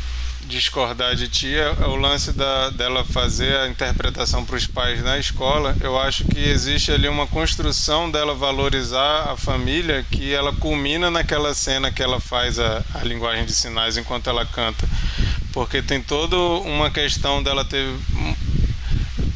discordar 0.46 1.14
de 1.14 1.28
ti 1.28 1.54
é, 1.54 1.74
é 1.80 1.86
o 1.86 1.96
lance 1.96 2.32
da, 2.32 2.70
dela 2.70 3.04
fazer 3.04 3.56
a 3.56 3.68
interpretação 3.68 4.44
para 4.44 4.56
os 4.56 4.66
pais 4.66 5.02
na 5.02 5.18
escola. 5.18 5.76
Eu 5.80 5.98
acho 5.98 6.24
que 6.24 6.38
existe 6.38 6.92
ali 6.92 7.08
uma 7.08 7.26
construção 7.26 8.10
dela 8.10 8.34
valorizar 8.34 9.30
a 9.30 9.36
família 9.36 10.04
que 10.10 10.32
ela 10.32 10.54
culmina 10.54 11.10
naquela 11.10 11.54
cena 11.54 11.90
que 11.90 12.02
ela 12.02 12.20
faz 12.20 12.58
a, 12.58 12.82
a 12.94 13.04
linguagem 13.04 13.44
de 13.44 13.54
sinais 13.54 13.96
enquanto 13.96 14.28
ela 14.28 14.44
canta. 14.46 14.88
Porque 15.52 15.80
tem 15.82 16.00
toda 16.00 16.36
uma 16.36 16.90
questão 16.90 17.42
dela 17.42 17.64
ter 17.64 17.86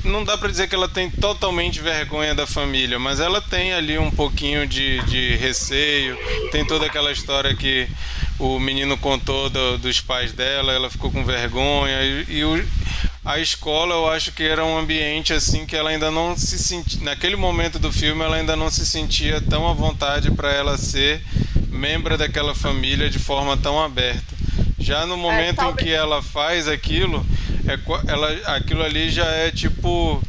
não 0.08 0.24
dá 0.24 0.38
para 0.38 0.48
dizer 0.48 0.68
que 0.68 0.74
ela 0.74 0.88
tem 0.88 1.10
totalmente 1.10 1.80
vergonha 1.80 2.34
da 2.34 2.46
família, 2.46 2.98
mas 2.98 3.20
ela 3.20 3.40
tem 3.40 3.74
ali 3.74 3.98
um 3.98 4.10
pouquinho 4.10 4.66
de, 4.66 5.02
de 5.04 5.36
receio. 5.36 6.16
Tem 6.50 6.64
toda 6.64 6.86
aquela 6.86 7.12
história 7.12 7.54
que 7.54 7.86
o 8.38 8.58
menino 8.60 8.96
contou 8.96 9.50
do, 9.50 9.78
dos 9.78 10.00
pais 10.00 10.32
dela, 10.32 10.72
ela 10.72 10.88
ficou 10.88 11.10
com 11.10 11.24
vergonha. 11.24 12.02
E, 12.02 12.38
e 12.38 12.44
o, 12.44 12.64
a 13.24 13.38
escola, 13.38 13.94
eu 13.94 14.08
acho 14.08 14.32
que 14.32 14.42
era 14.42 14.64
um 14.64 14.78
ambiente 14.78 15.32
assim 15.32 15.66
que 15.66 15.76
ela 15.76 15.90
ainda 15.90 16.10
não 16.10 16.36
se 16.36 16.58
sentia. 16.58 17.02
Naquele 17.02 17.36
momento 17.36 17.78
do 17.78 17.92
filme, 17.92 18.22
ela 18.22 18.36
ainda 18.36 18.56
não 18.56 18.70
se 18.70 18.86
sentia 18.86 19.40
tão 19.40 19.68
à 19.68 19.72
vontade 19.72 20.30
para 20.30 20.52
ela 20.52 20.78
ser 20.78 21.20
membro 21.68 22.16
daquela 22.16 22.54
família 22.54 23.10
de 23.10 23.18
forma 23.18 23.56
tão 23.56 23.82
aberta. 23.82 24.36
Já 24.78 25.04
no 25.04 25.16
momento 25.16 25.60
é, 25.60 25.70
em 25.70 25.74
que 25.74 25.90
ela 25.90 26.22
faz 26.22 26.68
aquilo, 26.68 27.26
é, 27.66 27.78
ela, 28.10 28.56
aquilo 28.56 28.82
ali 28.82 29.10
já 29.10 29.26
é 29.26 29.50
tipo. 29.50 30.22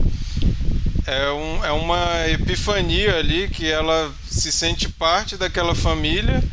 É, 1.05 1.31
um, 1.31 1.65
é 1.65 1.71
uma 1.71 2.27
epifania 2.29 3.15
ali 3.17 3.47
que 3.47 3.65
ela 3.67 4.13
se 4.29 4.51
sente 4.51 4.87
parte 4.89 5.37
daquela 5.37 5.73
família 5.73 6.43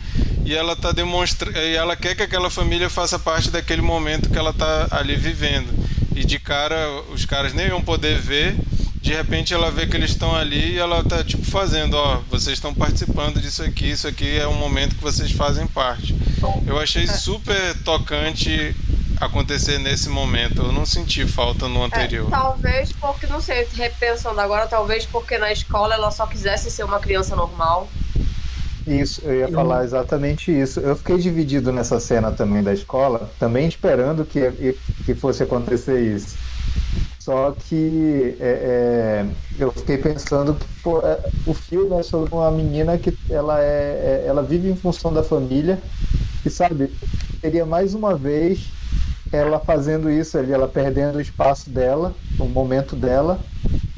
e 0.46 0.54
ela 0.54 0.74
tá 0.76 0.92
demonstrando 0.92 1.58
e 1.58 1.74
ela 1.74 1.96
quer 1.96 2.14
que 2.14 2.22
aquela 2.22 2.48
família 2.48 2.88
faça 2.88 3.18
parte 3.18 3.50
daquele 3.50 3.82
momento 3.82 4.30
que 4.30 4.38
ela 4.38 4.52
tá 4.52 4.88
ali 4.92 5.16
vivendo 5.16 5.68
e 6.14 6.24
de 6.24 6.38
cara 6.38 7.02
os 7.12 7.26
caras 7.26 7.52
nem 7.52 7.68
vão 7.68 7.82
poder 7.82 8.18
ver 8.18 8.56
de 9.06 9.14
repente 9.14 9.54
ela 9.54 9.70
vê 9.70 9.86
que 9.86 9.96
eles 9.96 10.10
estão 10.10 10.34
ali 10.34 10.72
e 10.72 10.78
ela 10.78 11.04
tá 11.04 11.22
tipo 11.22 11.44
fazendo, 11.44 11.94
ó, 11.94 12.20
vocês 12.28 12.56
estão 12.58 12.74
participando 12.74 13.40
disso 13.40 13.62
aqui, 13.62 13.90
isso 13.90 14.08
aqui 14.08 14.36
é 14.36 14.48
um 14.48 14.54
momento 14.54 14.96
que 14.96 15.02
vocês 15.02 15.30
fazem 15.30 15.64
parte. 15.68 16.12
Eu 16.66 16.76
achei 16.76 17.04
é. 17.04 17.06
super 17.06 17.76
tocante 17.84 18.74
acontecer 19.20 19.78
nesse 19.78 20.08
momento. 20.08 20.60
Eu 20.62 20.72
não 20.72 20.84
senti 20.84 21.24
falta 21.24 21.68
no 21.68 21.84
anterior. 21.84 22.26
É, 22.26 22.30
talvez 22.30 22.92
porque, 22.92 23.28
não 23.28 23.40
sei, 23.40 23.68
repensando 23.74 24.40
agora, 24.40 24.66
talvez 24.66 25.06
porque 25.06 25.38
na 25.38 25.52
escola 25.52 25.94
ela 25.94 26.10
só 26.10 26.26
quisesse 26.26 26.68
ser 26.68 26.82
uma 26.82 26.98
criança 26.98 27.36
normal. 27.36 27.88
Isso, 28.86 29.20
eu 29.24 29.34
ia 29.34 29.48
falar 29.48 29.84
exatamente 29.84 30.52
isso. 30.52 30.78
Eu 30.78 30.94
fiquei 30.94 31.18
dividido 31.18 31.72
nessa 31.72 31.98
cena 31.98 32.30
também 32.30 32.62
da 32.62 32.72
escola, 32.72 33.28
também 33.38 33.66
esperando 33.66 34.24
que, 34.24 34.76
que 35.04 35.14
fosse 35.14 35.42
acontecer 35.42 36.00
isso. 36.00 36.36
Só 37.18 37.50
que 37.50 38.36
é, 38.38 38.46
é, 38.46 39.26
eu 39.58 39.72
fiquei 39.72 39.98
pensando 39.98 40.54
que 40.54 40.66
pô, 40.80 41.00
é, 41.00 41.18
o 41.44 41.52
filme 41.52 41.98
é 41.98 42.02
sobre 42.04 42.32
uma 42.32 42.48
menina 42.52 42.96
que 42.96 43.18
ela, 43.28 43.60
é, 43.60 43.64
é, 43.64 44.24
ela 44.28 44.44
vive 44.44 44.70
em 44.70 44.76
função 44.76 45.12
da 45.12 45.24
família 45.24 45.80
e 46.44 46.48
sabe, 46.48 46.92
seria 47.40 47.66
mais 47.66 47.94
uma 47.94 48.14
vez 48.14 48.68
ela 49.32 49.58
fazendo 49.58 50.08
isso 50.08 50.38
ali, 50.38 50.52
ela 50.52 50.68
perdendo 50.68 51.16
o 51.16 51.20
espaço 51.20 51.68
dela, 51.68 52.14
o 52.38 52.44
momento 52.44 52.94
dela, 52.94 53.40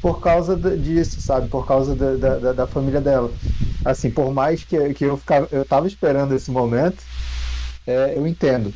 por 0.01 0.19
causa 0.21 0.55
disso, 0.55 1.21
sabe? 1.21 1.47
Por 1.47 1.65
causa 1.65 1.95
da, 1.95 2.37
da, 2.37 2.53
da 2.53 2.67
família 2.67 3.01
dela. 3.01 3.31
Assim, 3.83 4.09
por 4.09 4.31
mais 4.33 4.63
que, 4.63 4.93
que 4.93 5.05
eu, 5.05 5.17
ficava, 5.17 5.47
eu 5.51 5.65
tava 5.65 5.87
esperando 5.87 6.33
esse 6.33 6.51
momento, 6.51 7.03
é, 7.85 8.13
eu 8.15 8.25
entendo. 8.25 8.73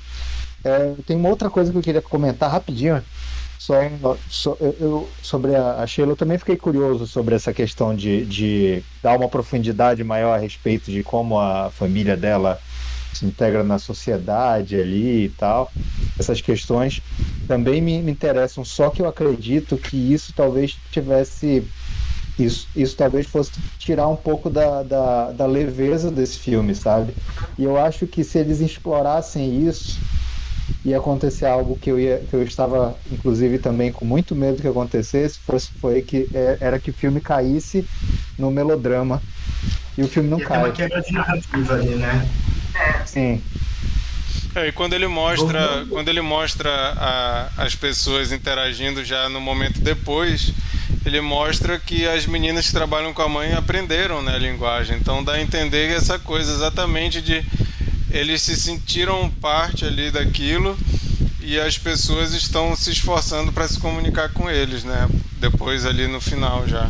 É, 0.64 0.94
tem 1.06 1.18
uma 1.18 1.30
outra 1.30 1.50
coisa 1.50 1.72
que 1.72 1.78
eu 1.78 1.82
queria 1.82 2.02
comentar 2.02 2.50
rapidinho 2.50 3.02
só, 3.64 3.76
eu, 4.60 5.10
sobre 5.22 5.56
a, 5.56 5.76
a 5.76 5.88
Sheila, 5.88 6.12
eu 6.12 6.18
também 6.18 6.38
fiquei 6.38 6.58
curioso 6.58 7.08
sobre 7.08 7.34
essa 7.34 7.54
questão 7.54 7.96
de, 7.96 8.26
de 8.26 8.84
dar 9.02 9.16
uma 9.16 9.30
profundidade 9.30 10.04
maior 10.04 10.34
a 10.34 10.38
respeito 10.38 10.92
de 10.92 11.02
como 11.02 11.40
a 11.40 11.70
família 11.70 12.18
dela 12.18 12.60
se 13.18 13.26
integra 13.26 13.64
na 13.64 13.80
sociedade 13.80 14.76
ali 14.76 15.26
e 15.26 15.30
tal. 15.30 15.72
Essas 16.18 16.42
questões 16.42 17.02
também 17.48 17.82
me, 17.82 18.02
me 18.02 18.12
interessam, 18.12 18.64
só 18.64 18.90
que 18.90 19.02
eu 19.02 19.08
acredito 19.08 19.78
que 19.78 19.98
isso 19.98 20.34
talvez 20.34 20.78
tivesse. 20.92 21.64
Isso, 22.38 22.68
isso 22.76 22.98
talvez 22.98 23.28
fosse 23.28 23.52
tirar 23.78 24.08
um 24.08 24.16
pouco 24.16 24.50
da, 24.50 24.82
da, 24.82 25.32
da 25.32 25.46
leveza 25.46 26.10
desse 26.10 26.40
filme, 26.40 26.74
sabe? 26.74 27.14
E 27.60 27.64
eu 27.64 27.78
acho 27.78 28.08
que 28.08 28.24
se 28.24 28.40
eles 28.40 28.60
explorassem 28.60 29.68
isso 29.68 30.00
ia 30.84 30.98
acontecer 30.98 31.46
algo 31.46 31.78
que 31.78 31.90
eu, 31.90 32.00
ia, 32.00 32.20
que 32.30 32.34
eu 32.34 32.44
estava, 32.44 32.98
inclusive, 33.12 33.60
também 33.60 33.92
com 33.92 34.06
muito 34.06 34.36
medo 34.36 34.62
que 34.62 34.68
acontecesse, 34.68 35.40
fosse, 35.40 35.72
foi 35.74 36.02
que 36.02 36.28
é, 36.34 36.58
era 36.60 36.80
que 36.80 36.90
o 36.90 36.94
filme 36.94 37.22
caísse 37.22 37.86
no 38.38 38.52
melodrama. 38.52 39.22
E 39.98 40.02
o 40.02 40.08
filme 40.08 40.30
não 40.30 40.40
e 40.40 40.44
cai. 40.44 40.58
Tem 40.58 40.66
uma 40.66 40.74
quebra 40.74 41.02
de 41.02 41.14
narrativa 41.14 41.74
ali, 41.76 41.96
né? 41.96 42.28
Sim. 43.14 43.42
É, 44.56 44.68
e 44.68 44.72
quando 44.72 44.94
ele 44.94 45.08
mostra, 45.08 45.86
quando 45.90 46.10
ele 46.10 46.22
mostra 46.22 46.70
a, 46.98 47.50
as 47.58 47.76
pessoas 47.76 48.32
interagindo 48.32 49.06
já 49.06 49.30
no 49.30 49.40
momento 49.40 49.80
depois, 49.80 50.52
ele 51.06 51.22
mostra 51.22 51.80
que 51.80 52.08
as 52.08 52.26
meninas 52.26 52.68
que 52.68 52.72
trabalham 52.72 53.14
com 53.14 53.22
a 53.22 53.30
mãe 53.30 53.54
aprenderam 53.54 54.22
né, 54.22 54.34
a 54.36 54.38
linguagem. 54.38 54.98
Então 54.98 55.24
dá 55.24 55.34
a 55.34 55.42
entender 55.42 55.92
essa 55.92 56.18
coisa 56.18 56.52
exatamente 56.52 57.22
de 57.22 57.44
eles 58.10 58.42
se 58.42 58.56
sentiram 58.56 59.30
parte 59.30 59.86
ali 59.86 60.12
daquilo 60.12 60.78
e 61.40 61.60
as 61.60 61.78
pessoas 61.78 62.34
estão 62.34 62.76
se 62.76 62.92
esforçando 62.92 63.52
para 63.52 63.68
se 63.68 63.80
comunicar 63.80 64.30
com 64.30 64.50
eles, 64.50 64.84
né? 64.84 65.10
Depois 65.38 65.86
ali 65.86 66.08
no 66.08 66.22
final 66.22 66.68
já. 66.68 66.90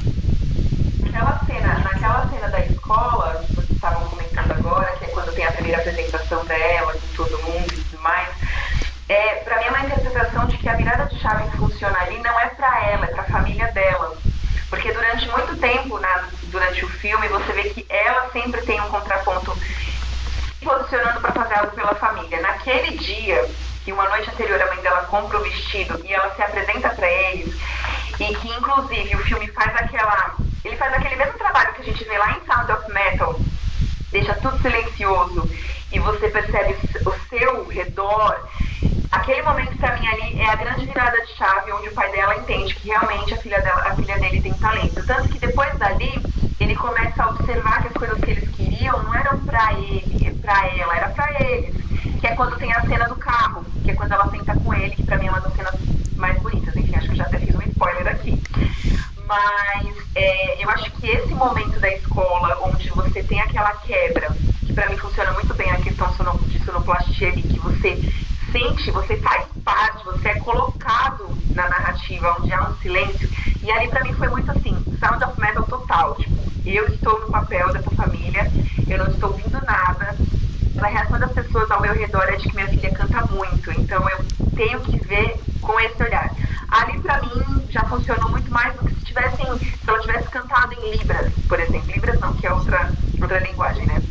Naquela 0.99 1.45
cena, 1.45 1.80
naquela 1.80 2.30
cena 2.30 2.47
da 2.49 2.65
escola, 2.65 3.43
que 3.47 3.55
vocês 3.55 3.71
estavam 3.71 4.07
comentando 4.09 4.51
agora, 4.51 4.95
que 4.97 5.05
é 5.05 5.07
quando 5.07 5.22
tem 5.34 5.45
a 5.45 5.51
primeira 5.51 5.79
apresentação 5.79 6.45
dela, 6.45 6.93
com 6.93 7.23
todo 7.23 7.43
mundo 7.43 7.73
e 7.73 7.84
tudo 7.84 8.01
mais, 8.01 8.29
é, 9.09 9.36
para 9.36 9.57
mim 9.59 9.65
é 9.65 9.69
uma 9.69 9.86
interpretação 9.86 10.47
de 10.47 10.57
que 10.57 10.69
a 10.69 10.75
virada 10.75 11.05
de 11.05 11.19
chave 11.19 11.49
funciona 11.57 11.97
ali 11.99 12.17
não 12.19 12.39
é 12.39 12.47
para 12.47 12.89
ela, 12.89 13.05
é 13.05 13.07
para 13.09 13.23
a 13.23 13.25
família 13.25 13.67
dela. 13.71 14.15
Porque 14.69 14.91
durante 14.91 15.29
muito 15.29 15.55
tempo, 15.57 15.99
na, 15.99 16.29
durante 16.43 16.84
o 16.86 16.89
filme, 16.89 17.27
você 17.27 17.51
vê 17.53 17.69
que 17.69 17.86
ela 17.89 18.29
sempre 18.31 18.61
tem 18.61 18.81
um 18.81 18.89
contraponto 18.89 19.55
posicionando 20.63 21.21
para 21.21 21.34
fazer 21.34 21.53
algo 21.55 21.71
pela 21.73 21.93
família. 21.95 22.41
Naquele 22.41 22.97
dia, 22.97 23.47
que 23.84 23.91
uma 23.91 24.07
noite 24.09 24.29
anterior 24.29 24.61
a 24.61 24.67
mãe 24.67 24.81
dela 24.81 25.03
compra 25.03 25.38
o 25.38 25.43
vestido 25.43 25.99
e 26.05 26.13
ela 26.13 26.34
se 26.34 26.41
apresenta 26.41 26.89
para 26.89 27.07
eles, 27.07 27.53
e 28.19 28.36
que 28.36 28.49
inclusive 28.49 29.15
o 29.15 29.23
filme 29.25 29.47
faz 29.49 29.75
aquela. 29.75 30.36
Ele 30.63 30.77
faz 30.77 30.93
aquele 30.93 31.17
mesmo 31.17 31.38
trabalho 31.38 31.73
que 31.73 31.81
a 31.81 31.86
gente 31.86 32.03
vê 32.05 32.17
lá 32.17 32.31
em 32.31 32.45
Sound 32.45 32.71
of 32.71 32.93
Metal, 32.93 33.39
deixa 34.14 34.36
tudo 34.36 34.61
silencioso 34.61 35.49
e 35.91 35.99
você 35.99 36.30
percebe 36.30 36.76
o 37.05 37.30
seu 37.30 37.68
redor. 37.68 38.47
Aquele 39.11 39.41
momento 39.41 39.76
para 39.78 39.97
mim 39.97 40.07
ali 40.07 40.39
é 40.39 40.49
a 40.49 40.55
grande 40.55 40.86
virada 40.86 41.20
de 41.26 41.34
chave 41.36 41.72
onde 41.72 41.89
o 41.89 41.93
pai 41.93 42.11
dela 42.11 42.38
entende 42.38 42.76
que 42.76 42.88
realmente 42.88 43.34
a 43.34 43.38
filha, 43.38 43.59
dela, 43.59 43.82
a 43.88 43.95
filha 43.95 44.18
dele 44.20 44.41
tem 44.41 44.53
talento. 44.53 45.05
Tanto 45.05 45.30
que 45.30 45.39
depois 45.39 45.76
dali 45.78 46.14
ele 46.59 46.76
começa 46.76 47.24
a 47.24 47.30
observar 47.30 47.82
que 47.82 47.88
as 47.88 47.93
coisas 47.93 48.20
que 48.20 48.32
eles 48.32 48.49
queriam 48.55 49.03
não 49.03 49.16
eram 49.16 49.38
para 49.39 49.74
ele, 49.74 50.32
para 50.41 50.68
ela, 50.68 50.95
era 50.95 51.09
para 51.09 51.43
eles. 51.43 51.76
Que 52.20 52.28
é 52.28 52.36
quando 52.36 52.57
tem 52.57 52.72
a 52.72 52.82
cena 52.82 53.07
do 53.07 53.16
carro, 53.16 53.66
que 53.84 53.91
é 53.91 53.95
quando 53.95 54.11
ela 54.11 54.30
senta 54.30 54.55
com 54.55 54.74
ele, 54.74 54.95
que 54.95 55.03
para 55.03 55.18
mim 55.18 55.28
é 55.28 55.32
uma 55.32 55.41
das 55.41 55.53
cenas 55.53 55.74
mais 56.16 56.39
bonitas. 56.39 56.76
Enfim, 56.76 56.95
acho 56.95 57.09
que 57.09 57.16
já 57.16 57.24
até 57.24 57.39
fiz 57.39 57.55
um 57.55 57.61
spoiler 57.64 58.07
aqui. 58.07 58.41
Mas 59.26 59.95
é, 60.15 60.63
eu 60.63 60.69
acho 60.69 60.91
que 60.91 61.07
esse 61.07 61.34
momento 61.34 61.80
da 61.80 61.89
escola, 61.89 62.57
onde 62.63 62.89
você 62.89 63.24
tem 63.24 63.39
aquela 63.41 63.74
quebra, 63.78 64.30
que 64.65 64.74
para 64.74 64.89
mim 64.89 64.97
funciona 64.97 65.32
muito 65.34 65.53
bem 65.53 65.71
a 65.71 65.78
questão 65.78 66.07
de 66.47 66.63
sonoplastia 66.63 67.30
ali, 67.30 67.41
que 67.41 67.59
você 67.59 67.97
sente, 68.51 68.91
você 68.91 69.17
faz 69.17 69.47
parte, 69.63 70.05
você 70.05 70.30
é 70.30 70.39
colocado 70.39 71.28
na 71.55 71.67
narrativa 71.69 72.36
onde 72.39 72.53
há 72.53 72.69
um 72.69 72.76
silêncio. 72.78 73.30
E 73.61 73.71
ali 73.71 73.88
para 73.88 74.03
mim 74.03 74.13
foi 74.13 74.28
muito 74.28 74.51
assim, 74.51 74.76
sound 74.99 75.24
of 75.24 75.39
metal 75.39 75.63
total. 75.63 76.15
Tipo, 76.15 76.36
eu 76.65 76.88
estou 76.88 77.19
no 77.21 77.30
papel 77.30 77.71
dessa 77.74 77.89
família, 77.91 78.51
eu 78.88 78.97
não 78.97 79.07
estou 79.07 79.32
ouvindo 79.32 79.59
nada. 79.65 80.15
A 80.82 80.88
reação 80.88 81.19
das 81.19 81.32
pessoas 81.32 81.69
ao 81.71 81.82
meu 81.82 81.93
redor 81.93 82.24
é 82.24 82.36
de 82.36 82.49
que 82.49 82.55
minha 82.55 82.67
filha 82.67 82.91
canta 82.91 83.26
muito, 83.28 83.71
então 83.71 84.07
eu 84.09 84.26
tenho 84.55 84.80
que 84.82 84.97
ver 85.05 85.39
com 85.61 85.80
esse 85.80 86.03
olhar. 86.03 86.30
Ali 86.69 86.99
para 86.99 87.21
mim 87.21 87.65
já 87.69 87.84
funcionou 87.84 88.30
muito 88.32 88.51
mais 88.51 88.76
do 88.76 88.86
que 88.86 88.95
se 88.95 89.05
tivessem, 89.05 89.45
se 89.59 89.80
ela 89.88 89.99
tivesse 89.99 90.28
cantado 90.30 90.74
em 90.74 90.97
libras, 90.97 91.32
por 91.47 91.59
exemplo. 91.59 91.91
Libras 91.91 92.19
não, 92.19 92.34
que 92.34 92.47
é 92.47 92.53
outra 92.53 92.91
outra 93.21 93.39
linguagem, 93.39 93.86
né? 93.86 94.01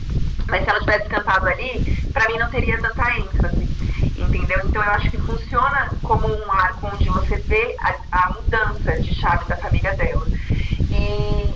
Mas 0.49 0.65
se 0.65 0.71
ela 0.71 0.81
tivesse 0.81 1.09
cantado 1.09 1.47
ali, 1.47 1.85
para 2.13 2.29
mim 2.29 2.39
não 2.39 2.51
teria 2.51 2.81
tanta 2.81 3.19
ênfase, 3.19 3.69
entendeu? 4.17 4.61
Então 4.65 4.83
eu 4.83 4.91
acho 4.93 5.11
que 5.11 5.19
funciona 5.19 5.91
como 6.03 6.27
um 6.27 6.53
arco 6.53 6.89
onde 6.93 7.09
você 7.09 7.37
vê 7.37 7.77
a, 7.81 7.95
a 8.13 8.31
mudança 8.31 9.01
de 9.01 9.15
chave 9.15 9.45
da 9.47 9.57
família 9.57 9.95
dela. 9.95 10.27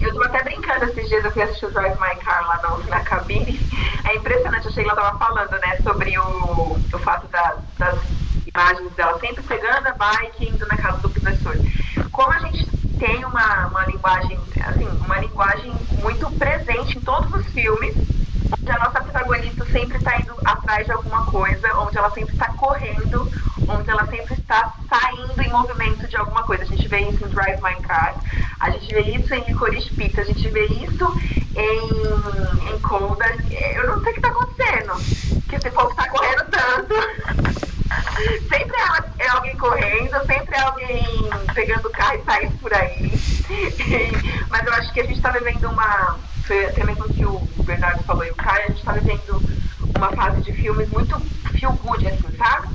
Eu 0.01 0.15
tô 0.15 0.23
até 0.23 0.43
brincando 0.45 0.85
esses 0.85 1.09
dias, 1.09 1.25
eu 1.25 1.33
fui 1.33 1.43
assistir 1.43 1.67
o 1.67 1.71
Drive 1.71 1.99
My 2.01 2.17
Car 2.23 2.47
lá 2.47 2.61
no, 2.63 2.85
na 2.89 3.01
cabine. 3.01 3.59
É 4.05 4.15
impressionante, 4.15 4.69
a 4.69 4.71
Sheila 4.71 4.95
tava 4.95 5.19
falando, 5.19 5.51
né, 5.53 5.77
sobre 5.83 6.19
o, 6.19 6.79
o 6.93 6.99
fato 7.01 7.27
da, 7.29 7.57
das 7.79 7.99
imagens 8.47 8.93
dela 8.95 9.19
sempre 9.19 9.43
pegando 9.43 9.89
a 9.89 9.93
bike 9.93 10.49
indo 10.49 10.67
na 10.67 10.77
casa 10.77 10.99
do 10.99 11.11
professor. 11.11 11.57
Como 12.13 12.33
a 12.33 12.39
gente 12.39 12.67
tem 12.99 13.25
uma, 13.25 13.67
uma 13.67 13.85
linguagem, 13.87 14.39
assim, 14.65 14.87
uma 15.05 15.19
linguagem 15.19 15.73
muito 16.01 16.31
presente 16.39 16.97
em 16.97 17.01
todos 17.01 17.33
os 17.35 17.47
filmes, 17.53 17.95
onde 18.53 18.71
a 18.71 18.79
nossa 18.79 19.01
protagonista 19.01 19.65
sempre 19.67 19.99
está 19.99 20.19
indo 20.21 20.35
atrás 20.45 20.87
de 20.87 20.93
alguma 20.93 21.25
coisa, 21.27 21.75
onde 21.79 21.99
ela 21.99 22.11
sempre 22.11 22.35
está 22.35 22.49
correndo, 22.53 23.31
onde 23.69 23.91
ela 23.91 24.07
sempre 24.07 24.35
está 24.35 24.73
saindo 24.89 25.41
em 25.41 25.51
movimento 25.51 26.07
de 26.09 26.17
alguma 26.17 26.43
coisa. 26.43 26.63
A 26.63 26.67
gente 26.67 26.89
vê 26.89 27.01
isso 27.01 27.25
em 27.25 27.29
Drive 27.29 27.63
My 27.63 27.77
Car, 27.83 28.15
a 28.61 28.71
gente 28.71 28.95
vê 28.95 29.01
isso 29.03 29.35
em 29.35 29.45
Licorice 29.45 29.91
Pizza, 29.95 30.21
a 30.21 30.25
gente 30.25 30.49
vê 30.49 30.67
isso 30.67 31.21
em, 31.55 31.91
em. 32.71 33.77
Eu 33.77 33.87
não 33.87 34.01
sei 34.03 34.11
o 34.11 34.15
que 34.15 34.21
está 34.21 34.29
acontecendo, 34.29 35.43
que 35.49 35.57
esse 35.57 35.71
povo 35.71 35.91
está 35.91 36.09
correndo 36.09 36.45
tanto. 36.51 37.57
sempre 38.49 38.77
é, 38.77 39.25
é 39.25 39.29
alguém 39.29 39.57
correndo, 39.57 40.27
sempre 40.27 40.55
é 40.55 40.61
alguém 40.61 41.31
pegando 41.55 41.89
o 41.89 41.93
carro 41.93 42.19
e 42.21 42.25
saindo 42.25 42.59
por 42.59 42.73
aí. 42.75 43.13
Mas 44.49 44.67
eu 44.67 44.73
acho 44.75 44.93
que 44.93 45.01
a 45.01 45.05
gente 45.05 45.17
está 45.17 45.31
vivendo 45.31 45.69
uma. 45.69 46.19
Foi 46.47 46.65
até 46.65 46.85
mesmo 46.85 47.05
que 47.13 47.25
o 47.25 47.41
Bernardo 47.65 48.03
falou 48.05 48.25
e 48.25 48.31
o 48.31 48.35
Caio, 48.37 48.65
a 48.65 48.69
gente 48.69 48.79
está 48.79 48.93
vivendo 48.93 49.43
uma 49.97 50.13
fase 50.13 50.43
de 50.43 50.53
filmes 50.53 50.89
muito 50.91 51.19
feel 51.59 51.73
good, 51.83 52.07
assim, 52.07 52.37
sabe? 52.37 52.69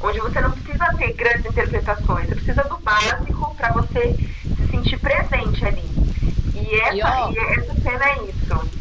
Onde 0.00 0.20
você 0.20 0.40
não 0.40 0.50
precisa 0.52 0.86
ter 0.96 1.12
grandes 1.12 1.44
interpretações, 1.44 2.28
você 2.28 2.34
precisa 2.34 2.64
do 2.64 2.78
básico 2.78 3.54
para 3.56 3.72
você 3.72 4.14
se 4.56 4.70
sentir 4.70 4.98
presente 4.98 5.64
ali. 5.64 5.84
E 6.54 6.80
essa, 6.80 6.94
e, 6.94 7.02
ó, 7.02 7.30
e 7.30 7.38
essa 7.38 7.74
cena 7.74 8.04
é 8.04 8.22
isso. 8.24 8.80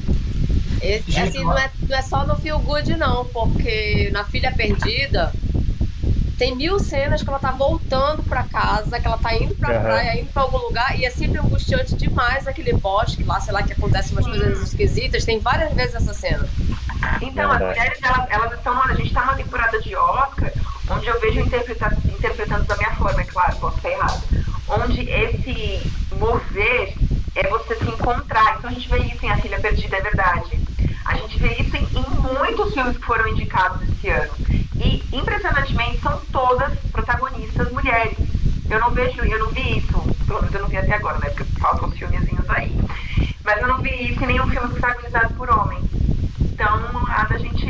Esse, 0.81 1.19
assim, 1.19 1.43
não 1.43 1.57
é, 1.57 1.69
não 1.87 1.97
é 1.97 2.01
só 2.01 2.25
no 2.25 2.37
feel 2.37 2.59
good, 2.59 2.95
não, 2.95 3.25
porque 3.25 4.09
na 4.13 4.23
Filha 4.23 4.53
Perdida 4.53 5.33
tem 6.39 6.55
mil 6.55 6.79
cenas 6.79 7.21
que 7.21 7.27
ela 7.27 7.37
tá 7.37 7.51
voltando 7.51 8.23
pra 8.23 8.43
casa, 8.43 8.97
que 8.97 9.05
ela 9.05 9.17
tá 9.17 9.35
indo 9.35 9.53
pra 9.55 9.75
uhum. 9.75 9.81
praia, 9.81 10.21
indo 10.21 10.31
pra 10.31 10.43
algum 10.43 10.57
lugar, 10.57 10.97
e 10.97 11.03
é 11.03 11.09
sempre 11.11 11.37
angustiante 11.37 11.95
demais 11.95 12.47
aquele 12.47 12.71
bosque 12.71 13.25
lá, 13.25 13.41
sei 13.41 13.53
lá, 13.53 13.61
que 13.61 13.73
acontece 13.73 14.13
umas 14.13 14.25
coisas 14.25 14.61
esquisitas. 14.61 15.25
Tem 15.25 15.37
várias 15.37 15.73
vezes 15.73 15.95
essa 15.95 16.13
cena. 16.13 16.47
Então, 17.21 17.51
as 17.51 17.59
mulheres, 17.59 17.99
elas, 18.01 18.25
elas 18.29 18.53
estão. 18.53 18.81
A 18.81 18.93
gente 18.93 19.13
tá 19.13 19.21
numa 19.21 19.35
temporada 19.35 19.81
de 19.81 19.93
Oscar, 19.93 20.53
onde 20.89 21.07
eu 21.07 21.19
vejo 21.19 21.41
interpretando, 21.41 21.97
interpretando 22.07 22.63
da 22.63 22.77
minha 22.77 22.95
forma, 22.95 23.19
é 23.19 23.25
claro, 23.25 23.55
posso 23.57 23.75
estar 23.75 23.89
errado. 23.89 24.23
Onde 24.69 25.09
esse 25.09 25.91
mover 26.17 26.93
é 27.35 27.47
você 27.49 27.75
se 27.75 27.83
encontrar. 27.83 28.55
Então 28.57 28.69
a 28.69 28.73
gente 28.73 28.87
vê 28.87 28.99
isso 28.99 29.25
em 29.25 29.29
A 29.29 29.37
Filha 29.37 29.59
Perdida, 29.59 29.97
é 29.97 30.01
verdade. 30.01 30.57
A 31.03 31.15
gente 31.17 31.37
vê 31.37 31.53
isso 31.55 31.75
em, 31.75 31.83
em 31.83 32.09
muitos 32.21 32.73
filmes 32.73 32.97
que 32.97 33.05
foram 33.05 33.27
indicados 33.27 33.81
esse 33.89 34.09
ano. 34.09 34.31
E, 34.79 35.03
impressionantemente, 35.11 35.99
são 36.01 36.19
todas 36.31 36.77
protagonistas 36.91 37.71
mulheres. 37.71 38.17
Eu 38.69 38.79
não 38.79 38.91
vejo, 38.91 39.21
eu 39.21 39.39
não 39.39 39.49
vi 39.51 39.79
isso, 39.79 39.99
pelo 40.25 40.41
menos 40.41 40.55
eu 40.55 40.61
não 40.61 40.67
vi 40.69 40.77
até 40.77 40.93
agora, 40.93 41.17
né? 41.19 41.29
Porque 41.29 41.59
faltam 41.59 41.89
os 41.89 41.97
filmezinhos 41.97 42.49
aí. 42.49 42.73
Mas 43.43 43.61
eu 43.61 43.67
não 43.67 43.81
vi 43.81 44.11
isso 44.11 44.23
em 44.23 44.27
nenhum 44.27 44.47
filme 44.47 44.69
protagonizado 44.69 45.33
por 45.33 45.49
homem. 45.49 45.79
Então, 46.39 46.79
há 47.09 47.23
da 47.23 47.37
gente 47.37 47.67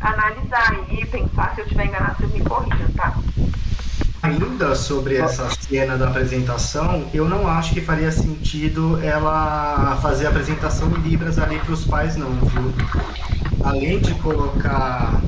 analisar 0.00 0.74
e 0.90 1.04
pensar. 1.06 1.54
Se 1.54 1.60
eu 1.60 1.64
estiver 1.64 1.86
enganado, 1.86 2.16
vocês 2.16 2.32
me 2.32 2.40
corrijam, 2.40 2.88
tá? 2.96 3.14
Ainda 4.22 4.74
sobre 4.74 5.16
essa 5.16 5.50
cena 5.50 5.98
da 5.98 6.08
apresentação, 6.08 7.06
eu 7.12 7.28
não 7.28 7.46
acho 7.46 7.74
que 7.74 7.80
faria 7.82 8.10
sentido 8.10 8.98
ela 9.02 9.98
fazer 10.00 10.26
a 10.26 10.30
apresentação 10.30 10.90
em 10.92 11.00
Libras 11.08 11.38
ali 11.38 11.58
para 11.58 11.74
os 11.74 11.84
pais, 11.84 12.16
não, 12.16 12.30
viu? 12.30 12.72
Além 13.62 14.00
de 14.00 14.14
colocar 14.14 15.20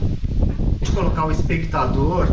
de 0.86 0.92
colocar 0.92 1.26
o 1.26 1.30
espectador 1.30 2.28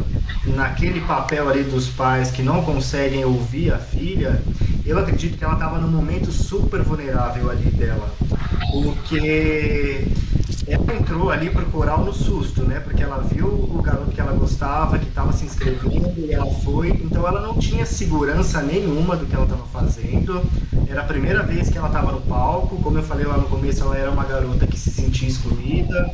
naquele 0.45 1.01
papel 1.01 1.49
ali 1.49 1.63
dos 1.63 1.87
pais 1.87 2.31
que 2.31 2.41
não 2.41 2.63
conseguem 2.63 3.25
ouvir 3.25 3.73
a 3.73 3.79
filha, 3.79 4.41
eu 4.85 4.97
acredito 4.99 5.37
que 5.37 5.43
ela 5.43 5.53
estava 5.53 5.79
num 5.79 5.87
momento 5.87 6.31
super 6.31 6.81
vulnerável 6.81 7.49
ali 7.49 7.69
dela. 7.71 8.13
Porque 8.71 10.07
ela 10.67 10.95
entrou 10.95 11.29
ali 11.29 11.49
pro 11.49 11.65
coral 11.67 12.03
no 12.05 12.13
susto, 12.13 12.63
né? 12.63 12.79
Porque 12.79 13.01
ela 13.01 13.19
viu 13.19 13.47
o 13.47 13.81
garoto 13.81 14.11
que 14.11 14.21
ela 14.21 14.33
gostava, 14.33 14.99
que 14.99 15.07
estava 15.07 15.31
se 15.31 15.45
inscrevendo, 15.45 16.13
e 16.17 16.31
ela 16.31 16.45
foi. 16.45 16.89
Então 16.89 17.27
ela 17.27 17.41
não 17.41 17.57
tinha 17.57 17.85
segurança 17.85 18.61
nenhuma 18.61 19.15
do 19.15 19.25
que 19.25 19.35
ela 19.35 19.45
estava 19.45 19.65
fazendo. 19.67 20.41
Era 20.87 21.01
a 21.01 21.05
primeira 21.05 21.43
vez 21.43 21.69
que 21.69 21.77
ela 21.77 21.87
estava 21.87 22.11
no 22.11 22.21
palco. 22.21 22.77
Como 22.81 22.97
eu 22.97 23.03
falei 23.03 23.25
lá 23.25 23.37
no 23.37 23.47
começo, 23.47 23.83
ela 23.83 23.97
era 23.97 24.11
uma 24.11 24.25
garota 24.25 24.67
que 24.67 24.79
se 24.79 24.91
sentia 24.91 25.27
excluída 25.27 26.11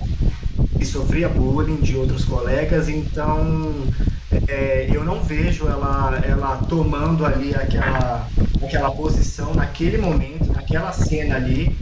e 0.80 0.86
sofria 0.86 1.28
bullying 1.28 1.82
de 1.82 1.96
outros 1.96 2.24
colegas, 2.24 2.88
então 2.88 3.74
é, 4.48 4.88
eu 4.92 5.04
não 5.04 5.22
vejo 5.22 5.68
ela, 5.68 6.22
ela 6.26 6.58
tomando 6.58 7.26
ali 7.26 7.54
aquela, 7.54 8.28
aquela 8.64 8.92
posição 8.92 9.54
naquele 9.54 9.98
momento, 9.98 10.52
naquela 10.54 10.92
cena 10.92 11.36
ali, 11.36 11.76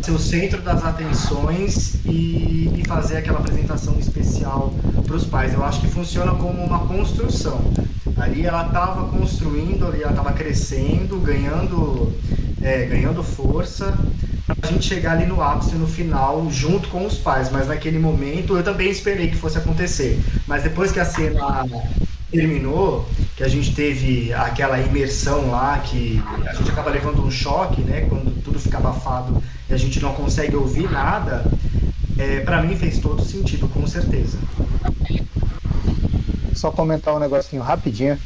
ser 0.00 0.12
o 0.12 0.18
centro 0.18 0.62
das 0.62 0.84
atenções 0.84 1.96
e, 2.06 2.72
e 2.76 2.82
fazer 2.86 3.18
aquela 3.18 3.38
apresentação 3.38 3.98
especial 3.98 4.72
para 5.04 5.16
os 5.16 5.26
pais. 5.26 5.52
Eu 5.52 5.64
acho 5.64 5.80
que 5.80 5.88
funciona 5.88 6.32
como 6.32 6.62
uma 6.62 6.86
construção. 6.86 7.60
Ali 8.16 8.46
ela 8.46 8.66
estava 8.66 9.08
construindo, 9.08 9.86
ali 9.86 10.02
ela 10.02 10.10
estava 10.10 10.32
crescendo, 10.32 11.20
ganhando, 11.20 12.12
é, 12.62 12.86
ganhando 12.86 13.22
força 13.22 13.96
a 14.48 14.66
gente 14.66 14.86
chegar 14.86 15.12
ali 15.12 15.26
no 15.26 15.42
ápice 15.42 15.74
no 15.74 15.86
final 15.86 16.50
junto 16.50 16.88
com 16.88 17.04
os 17.04 17.18
pais, 17.18 17.50
mas 17.50 17.68
naquele 17.68 17.98
momento 17.98 18.56
eu 18.56 18.62
também 18.62 18.90
esperei 18.90 19.28
que 19.28 19.36
fosse 19.36 19.58
acontecer. 19.58 20.18
Mas 20.46 20.62
depois 20.62 20.90
que 20.90 20.98
a 20.98 21.04
cena 21.04 21.66
terminou, 22.30 23.06
que 23.36 23.42
a 23.42 23.48
gente 23.48 23.74
teve 23.74 24.32
aquela 24.32 24.80
imersão 24.80 25.50
lá, 25.50 25.78
que 25.78 26.22
a 26.46 26.54
gente 26.54 26.70
acaba 26.70 26.90
levando 26.90 27.24
um 27.24 27.30
choque, 27.30 27.82
né, 27.82 28.06
quando 28.08 28.42
tudo 28.42 28.58
fica 28.58 28.78
abafado 28.78 29.42
e 29.68 29.74
a 29.74 29.76
gente 29.76 30.00
não 30.00 30.14
consegue 30.14 30.56
ouvir 30.56 30.90
nada, 30.90 31.44
é, 32.18 32.40
para 32.40 32.62
mim 32.62 32.76
fez 32.76 32.98
todo 32.98 33.22
sentido, 33.22 33.68
com 33.68 33.86
certeza. 33.86 34.38
Só 36.54 36.70
comentar 36.70 37.14
um 37.14 37.18
negocinho 37.18 37.62
rapidinho. 37.62 38.18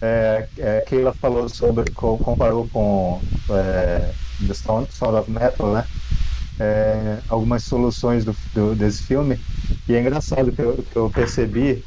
É, 0.00 0.48
é, 0.58 0.84
Keila 0.86 1.12
falou 1.12 1.48
sobre, 1.48 1.90
comparou 1.92 2.68
com 2.72 3.20
é, 3.50 4.10
The 4.46 4.54
Sound, 4.54 4.88
Sound 4.92 5.16
of 5.16 5.30
Metal, 5.30 5.72
né? 5.72 5.84
É, 6.60 7.18
algumas 7.28 7.62
soluções 7.62 8.24
do, 8.24 8.34
do, 8.54 8.74
desse 8.74 9.02
filme. 9.02 9.38
E 9.88 9.94
é 9.94 10.00
engraçado 10.00 10.50
que 10.50 10.60
eu, 10.60 10.84
que 10.90 10.96
eu 10.96 11.08
percebi 11.10 11.84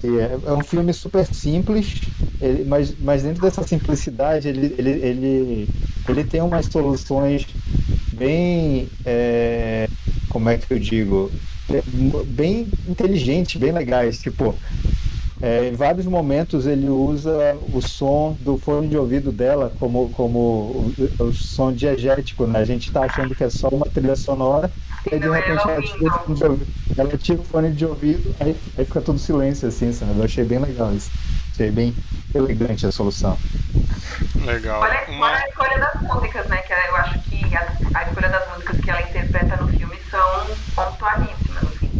que 0.00 0.18
é, 0.18 0.38
é, 0.46 0.52
um 0.52 0.62
filme 0.62 0.92
super 0.92 1.26
simples, 1.26 2.00
ele, 2.40 2.64
mas, 2.64 2.94
mas 3.00 3.22
dentro 3.22 3.42
dessa 3.42 3.62
simplicidade 3.62 4.48
ele, 4.48 4.74
ele, 4.78 4.90
ele, 4.90 5.68
ele 6.08 6.24
tem 6.24 6.40
umas 6.40 6.66
soluções 6.66 7.46
bem. 8.12 8.88
É, 9.04 9.88
como 10.28 10.48
é 10.48 10.58
que 10.58 10.72
eu 10.72 10.78
digo? 10.78 11.30
Bem 12.26 12.68
inteligentes, 12.88 13.60
bem 13.60 13.72
legais. 13.72 14.20
Tipo, 14.20 14.54
é, 15.44 15.68
em 15.68 15.74
vários 15.74 16.06
momentos 16.06 16.64
ele 16.66 16.88
usa 16.88 17.54
o 17.70 17.82
som 17.82 18.34
do 18.40 18.56
fone 18.56 18.88
de 18.88 18.96
ouvido 18.96 19.30
dela 19.30 19.70
como, 19.78 20.08
como 20.10 20.38
o, 20.38 20.94
o 21.18 21.32
som 21.34 21.70
diegético, 21.70 22.46
né? 22.46 22.60
A 22.60 22.64
gente 22.64 22.88
está 22.88 23.02
achando 23.02 23.34
que 23.34 23.44
é 23.44 23.50
só 23.50 23.68
uma 23.68 23.84
trilha 23.84 24.16
sonora, 24.16 24.70
e 25.04 25.18
de 25.18 25.28
repente 25.28 25.68
ela 25.68 25.82
tira, 25.82 26.08
o 26.08 26.18
fone 26.24 26.34
de 26.34 26.44
ouvido, 26.44 26.66
ela 26.96 27.18
tira 27.18 27.40
o 27.40 27.44
fone 27.44 27.70
de 27.72 27.84
ouvido, 27.84 28.34
aí, 28.40 28.56
aí 28.78 28.84
fica 28.86 29.02
tudo 29.02 29.18
silêncio 29.18 29.68
assim, 29.68 29.92
sabe? 29.92 30.16
Eu 30.16 30.24
achei 30.24 30.44
bem 30.44 30.60
legal 30.60 30.90
isso. 30.94 31.10
Achei 31.52 31.70
bem 31.70 31.94
elegante 32.34 32.86
a 32.86 32.90
solução. 32.90 33.36
Legal. 34.46 34.80
Olha, 34.80 35.04
uma... 35.10 35.26
olha 35.26 35.36
a 35.36 35.48
escolha 35.48 35.78
das 35.78 36.00
músicas, 36.00 36.46
né? 36.48 36.56
Que 36.62 36.72
eu 36.72 36.96
acho 36.96 37.18
que 37.20 37.54
a, 37.54 37.72
a 37.94 38.02
escolha 38.04 38.28
das 38.30 38.48
músicas 38.48 38.80
que 38.80 38.90
ela 38.90 39.02
interpreta 39.02 39.56
no 39.62 39.68
filme 39.68 39.96
são 40.10 40.46
pontualíssimas, 40.74 41.64
assim. 41.64 41.90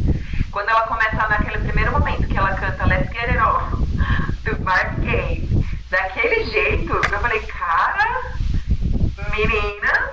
quando 0.50 0.70
ela 0.70 0.86
começa 0.86 1.03
naquele 1.28 1.58
primeiro 1.58 1.92
momento 1.92 2.26
que 2.26 2.36
ela 2.36 2.54
canta 2.54 2.86
Let's 2.86 3.12
Get 3.12 3.30
It 3.30 3.38
Off, 3.38 3.76
do 4.44 4.64
Mark 4.64 4.98
Gaye, 5.00 5.48
daquele 5.90 6.44
jeito, 6.44 6.92
eu 6.92 7.20
falei, 7.20 7.40
cara, 7.40 8.22
menina. 9.36 10.10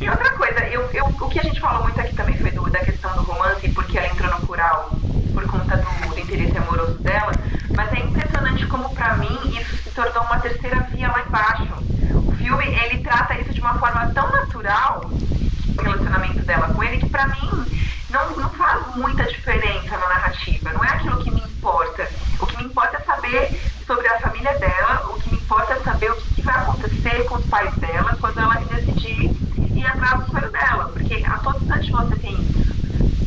E 0.00 0.08
outra 0.08 0.30
coisa, 0.30 0.60
eu, 0.68 0.88
eu, 0.92 1.04
o 1.06 1.28
que 1.28 1.38
a 1.38 1.42
gente 1.42 1.60
falou 1.60 1.82
muito 1.82 2.00
aqui 2.00 2.14
também 2.14 2.36
foi 2.38 2.50
do, 2.50 2.68
da 2.70 2.80
questão 2.80 3.12
do 3.14 3.22
romance, 3.22 3.68
porque 3.70 3.98
ela 3.98 4.08
entrou 4.08 4.30
no 4.30 4.46
coral 4.46 4.90
por 5.34 5.46
conta 5.46 5.76
do, 5.76 6.08
do 6.08 6.18
interesse 6.18 6.56
amoroso 6.56 6.98
dela, 6.98 7.32
mas 7.76 7.92
é 7.92 7.98
impressionante 7.98 8.66
como 8.66 8.94
para 8.94 9.16
mim 9.16 9.38
isso 9.60 9.76
se 9.76 9.90
tornou 9.90 10.24
uma 10.24 10.40
terceira 10.40 10.80
via 10.90 11.08
lá 11.08 11.22
embaixo. 11.22 11.74
O 12.14 12.32
filme, 12.32 12.64
ele 12.66 13.02
trata 13.02 13.38
isso 13.38 13.52
de 13.52 13.60
uma 13.60 13.78
forma 13.78 14.10
tão 14.14 14.30
natural, 14.30 15.02
o 15.04 15.82
relacionamento 15.82 16.42
dela 16.44 16.68
com 16.74 16.82
ele, 16.82 16.98
que 16.98 17.08
para 17.08 17.28
mim 17.28 17.66
não, 18.10 18.36
não 18.36 18.50
faz 18.50 18.94
muita 18.96 19.24
diferença 19.24 19.96
na 19.96 20.08
narrativa. 20.08 20.72
Não 20.72 20.84
é 20.84 20.88
aquilo 20.88 21.22
que 21.22 21.30
me 21.30 21.40
importa. 21.40 22.08
O 22.40 22.46
que 22.46 22.56
me 22.56 22.64
importa 22.64 22.96
é 22.96 23.00
saber 23.00 23.60
sobre 23.86 24.08
a 24.08 24.20
família 24.20 24.58
dela, 24.58 25.06
o 25.10 25.20
que 25.20 25.30
me 25.30 25.36
importa 25.36 25.74
é 25.74 25.80
saber 25.80 26.10
o 26.10 26.16
que 26.16 26.42
vai 26.42 26.54
acontecer 26.54 27.24
com 27.24 27.36
os 27.36 27.46
pais 27.46 27.74
dela 27.76 28.16
quando 28.20 28.38
ela 28.38 28.54
decidir 28.54 29.30
ir 29.74 29.86
atrás 29.86 30.24
do 30.24 30.30
sonho 30.30 30.50
dela. 30.50 30.90
Porque 30.92 31.24
a 31.24 31.38
todo 31.38 31.62
instante 31.62 31.90
você 31.90 32.16
tem. 32.16 32.36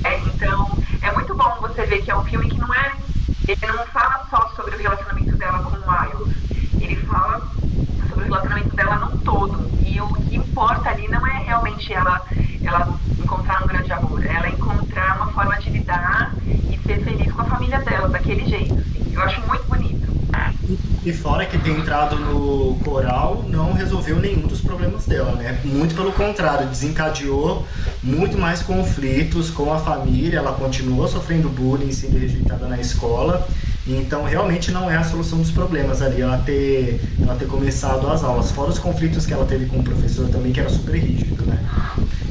É, 0.04 0.18
então, 0.20 0.70
é 1.02 1.12
muito 1.12 1.34
bom 1.36 1.58
você 1.62 1.86
ver 1.86 2.02
que 2.02 2.12
é 2.12 2.16
um 2.16 2.26
filme 2.26 2.50
que 2.50 2.60
não 2.60 2.74
é. 2.74 2.94
Ele 3.48 3.68
não 3.68 3.86
fala 3.88 4.26
só 4.30 4.50
sobre 4.56 4.76
o 4.76 4.80
relacionamento 4.80 5.36
dela 5.38 5.60
com 5.64 5.76
o 5.76 6.26
Miles. 6.26 6.38
Ele 6.82 6.96
fala 7.08 7.42
sobre 8.10 8.24
o 8.24 8.28
relacionamento 8.28 8.76
dela 8.76 8.96
num 8.98 9.18
todo. 9.20 9.70
E 9.86 10.00
o 10.02 10.08
que 10.08 10.36
importa 10.36 10.90
ali 10.90 11.08
não 11.08 11.26
é 11.28 11.44
realmente 11.44 11.94
ela, 11.94 12.22
ela 12.64 13.00
encontrar 13.24 13.64
um 13.64 13.68
grande 13.68 13.92
amor, 13.92 14.26
ela 14.26 14.50
encontrar 14.50 15.16
uma 15.18 15.28
forma 15.32 15.58
de 15.60 15.70
lidar 15.70 16.36
e 16.46 16.80
ser 16.86 17.04
feliz 17.04 17.32
com 17.32 17.42
a 17.42 17.46
família 17.46 17.80
dela, 17.80 18.10
daquele 18.10 18.46
jeito. 18.46 18.74
Assim. 18.74 19.14
Eu 19.14 19.22
acho 19.22 19.42
muito 19.48 19.64
bonito. 19.66 20.04
E 21.06 21.12
fora 21.12 21.46
que 21.46 21.58
ter 21.58 21.72
entrado 21.72 22.16
no 22.18 22.76
coral 22.84 23.44
não 23.50 23.74
resolveu 23.74 24.20
nenhum 24.20 24.48
dos 24.48 24.62
problemas 24.62 25.06
dela, 25.06 25.34
né? 25.34 25.60
Muito 25.64 25.94
pelo 25.96 26.14
contrário, 26.14 26.68
desencadeou 26.68 27.68
muito 28.02 28.38
mais 28.38 28.62
conflitos 28.62 29.50
com 29.50 29.72
a 29.72 29.80
família, 29.80 30.40
ela 30.40 30.54
continuou 30.54 31.08
sofrendo 31.08 31.50
bullying, 31.50 31.92
sendo 31.92 32.18
rejeitada 32.18 32.68
na 32.68 32.80
escola. 32.80 33.46
Então, 33.86 34.24
realmente 34.24 34.72
não 34.72 34.90
é 34.90 34.96
a 34.96 35.04
solução 35.04 35.40
dos 35.40 35.52
problemas 35.52 36.02
ali, 36.02 36.22
ela 36.22 36.38
ter, 36.38 37.02
ela 37.22 37.36
ter 37.36 37.48
começado 37.48 38.08
as 38.10 38.24
aulas. 38.24 38.50
Fora 38.52 38.70
os 38.70 38.80
conflitos 38.80 39.26
que 39.26 39.34
ela 39.34 39.46
teve 39.46 39.66
com 39.66 39.80
o 39.80 39.84
professor 39.84 40.30
também, 40.30 40.54
que 40.54 40.60
era 40.60 40.70
super 40.70 40.96
rígido, 40.96 41.46
né? 41.46 41.60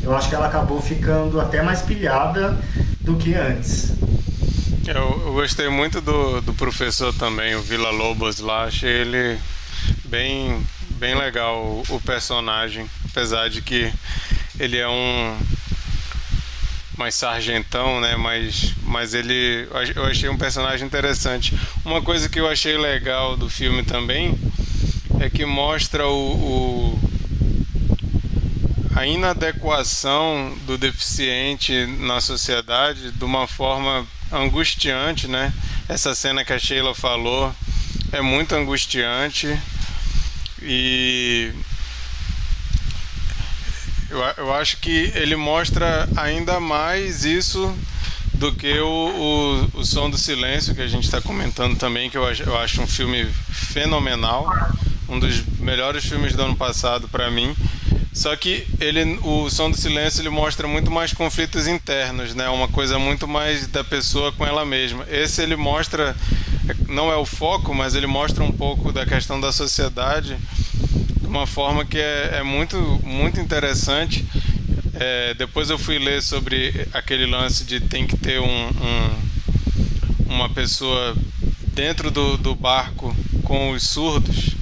Eu 0.03 0.17
acho 0.17 0.29
que 0.29 0.35
ela 0.35 0.47
acabou 0.47 0.81
ficando 0.81 1.41
até 1.41 1.63
mais 1.63 1.83
pilhada 1.83 2.59
do 3.01 3.17
que 3.17 3.35
antes. 3.35 3.93
Eu, 4.87 5.23
eu 5.27 5.33
gostei 5.35 5.69
muito 5.69 6.01
do, 6.01 6.41
do 6.41 6.55
professor 6.55 7.15
também, 7.15 7.55
o 7.55 7.63
Vila 7.63 7.91
Lobos 7.91 8.41
lá. 8.41 8.65
Achei 8.65 8.91
ele 8.91 9.39
bem, 10.07 10.61
bem 10.91 11.15
legal, 11.15 11.63
o, 11.63 11.85
o 11.91 12.01
personagem. 12.01 12.87
Apesar 13.05 13.49
de 13.49 13.61
que 13.61 13.93
ele 14.59 14.79
é 14.79 14.89
um 14.89 15.37
mais 16.97 17.15
sargentão, 17.15 18.01
né? 18.01 18.17
Mas, 18.17 18.75
mas 18.83 19.15
ele 19.15 19.69
eu 19.95 20.05
achei 20.05 20.29
um 20.29 20.37
personagem 20.37 20.87
interessante. 20.87 21.57
Uma 21.85 22.03
coisa 22.03 22.29
que 22.29 22.41
eu 22.41 22.49
achei 22.49 22.77
legal 22.77 23.37
do 23.37 23.49
filme 23.49 23.83
também 23.83 24.39
é 25.21 25.31
que 25.31 25.45
mostra 25.45 26.07
o, 26.07 26.13
o 26.13 27.13
a 28.95 29.07
inadequação 29.07 30.57
do 30.67 30.77
deficiente 30.77 31.87
na 31.99 32.21
sociedade 32.21 33.11
de 33.11 33.25
uma 33.25 33.47
forma 33.47 34.07
angustiante, 34.31 35.27
né? 35.27 35.53
Essa 35.89 36.15
cena 36.15 36.45
que 36.45 36.53
a 36.53 36.59
Sheila 36.59 36.95
falou 36.95 37.55
é 38.13 38.21
muito 38.21 38.55
angustiante 38.55 39.59
e 40.61 41.53
eu, 44.13 44.21
eu 44.37 44.55
acho 44.55 44.77
que 44.77 45.11
ele 45.15 45.35
mostra 45.35 46.07
ainda 46.17 46.61
mais 46.61 47.25
isso 47.25 47.75
do 48.35 48.53
que 48.53 48.79
o, 48.79 49.69
o, 49.75 49.81
o 49.81 49.85
Som 49.85 50.11
do 50.11 50.19
Silêncio, 50.19 50.75
que 50.75 50.83
a 50.83 50.87
gente 50.87 51.05
está 51.05 51.21
comentando 51.21 51.77
também, 51.77 52.11
que 52.11 52.19
eu 52.19 52.23
eu 52.23 52.59
acho 52.59 52.83
um 52.83 52.87
filme 52.87 53.25
fenomenal, 53.51 54.47
um 55.09 55.19
dos 55.19 55.43
melhores 55.59 56.05
filmes 56.05 56.35
do 56.35 56.43
ano 56.43 56.57
passado 56.57 57.09
para 57.09 57.31
mim. 57.31 57.57
Só 58.13 58.37
que 58.37 58.67
ele, 58.79 59.19
o 59.23 59.49
Som 59.49 59.71
do 59.71 59.77
Silêncio 59.77 60.21
ele 60.21 60.29
mostra 60.29 60.69
muito 60.69 60.91
mais 60.91 61.15
conflitos 61.15 61.67
internos, 61.67 62.35
né? 62.35 62.49
Uma 62.51 62.69
coisa 62.69 62.99
muito 62.99 63.27
mais 63.27 63.67
da 63.67 63.83
pessoa 63.83 64.31
com 64.33 64.45
ela 64.45 64.67
mesma. 64.67 65.07
Esse 65.11 65.41
ele 65.43 65.57
mostra, 65.57 66.15
não 66.87 67.11
é 67.11 67.17
o 67.17 67.25
foco, 67.25 67.75
mas 67.75 67.95
ele 67.95 68.07
mostra 68.07 68.45
um 68.45 68.53
pouco 68.53 68.93
da 68.93 69.07
questão 69.07 69.41
da 69.41 69.51
sociedade 69.51 70.37
de 70.72 70.72
uma 71.33 71.47
forma 71.47 71.85
que 71.85 71.99
é, 71.99 72.39
é 72.41 72.43
muito, 72.43 72.77
muito 73.03 73.41
interessante. 73.41 74.25
É, 74.95 75.33
depois 75.35 75.71
eu 75.71 75.79
fui 75.79 75.99
ler 75.99 76.23
sobre 76.23 76.87
aquele 76.93 77.25
lance 77.25 77.65
de 77.65 77.81
tem 77.81 78.07
que 78.07 78.17
ter 78.17 78.39
um, 78.39 78.69
um 78.69 79.33
uma 80.27 80.49
pessoa 80.49 81.17
dentro 81.75 82.11
do, 82.11 82.37
do 82.37 82.55
barco 82.55 83.15
com 83.45 83.71
os 83.71 83.83
surdos 83.83 84.57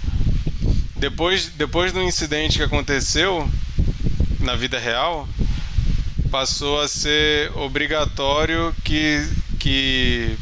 depois, 0.96 1.46
depois 1.56 1.92
do 1.92 2.02
incidente 2.02 2.58
que 2.58 2.62
aconteceu 2.62 3.48
na 4.38 4.54
vida 4.54 4.78
real, 4.78 5.28
passou 6.30 6.80
a 6.80 6.86
ser 6.86 7.50
obrigatório 7.56 8.74
que, 8.84 9.26
que 9.58 10.36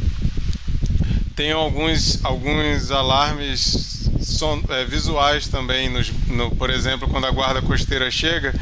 tenham 1.36 1.60
alguns, 1.60 2.24
alguns 2.24 2.90
alarmes 2.90 3.97
son, 4.38 4.62
é, 4.68 4.84
visuais 4.84 5.48
também. 5.48 5.88
Nos, 5.88 6.12
no, 6.28 6.50
por 6.54 6.70
exemplo, 6.70 7.08
quando 7.08 7.26
a 7.26 7.30
guarda 7.30 7.60
costeira 7.60 8.10
chega, 8.10 8.54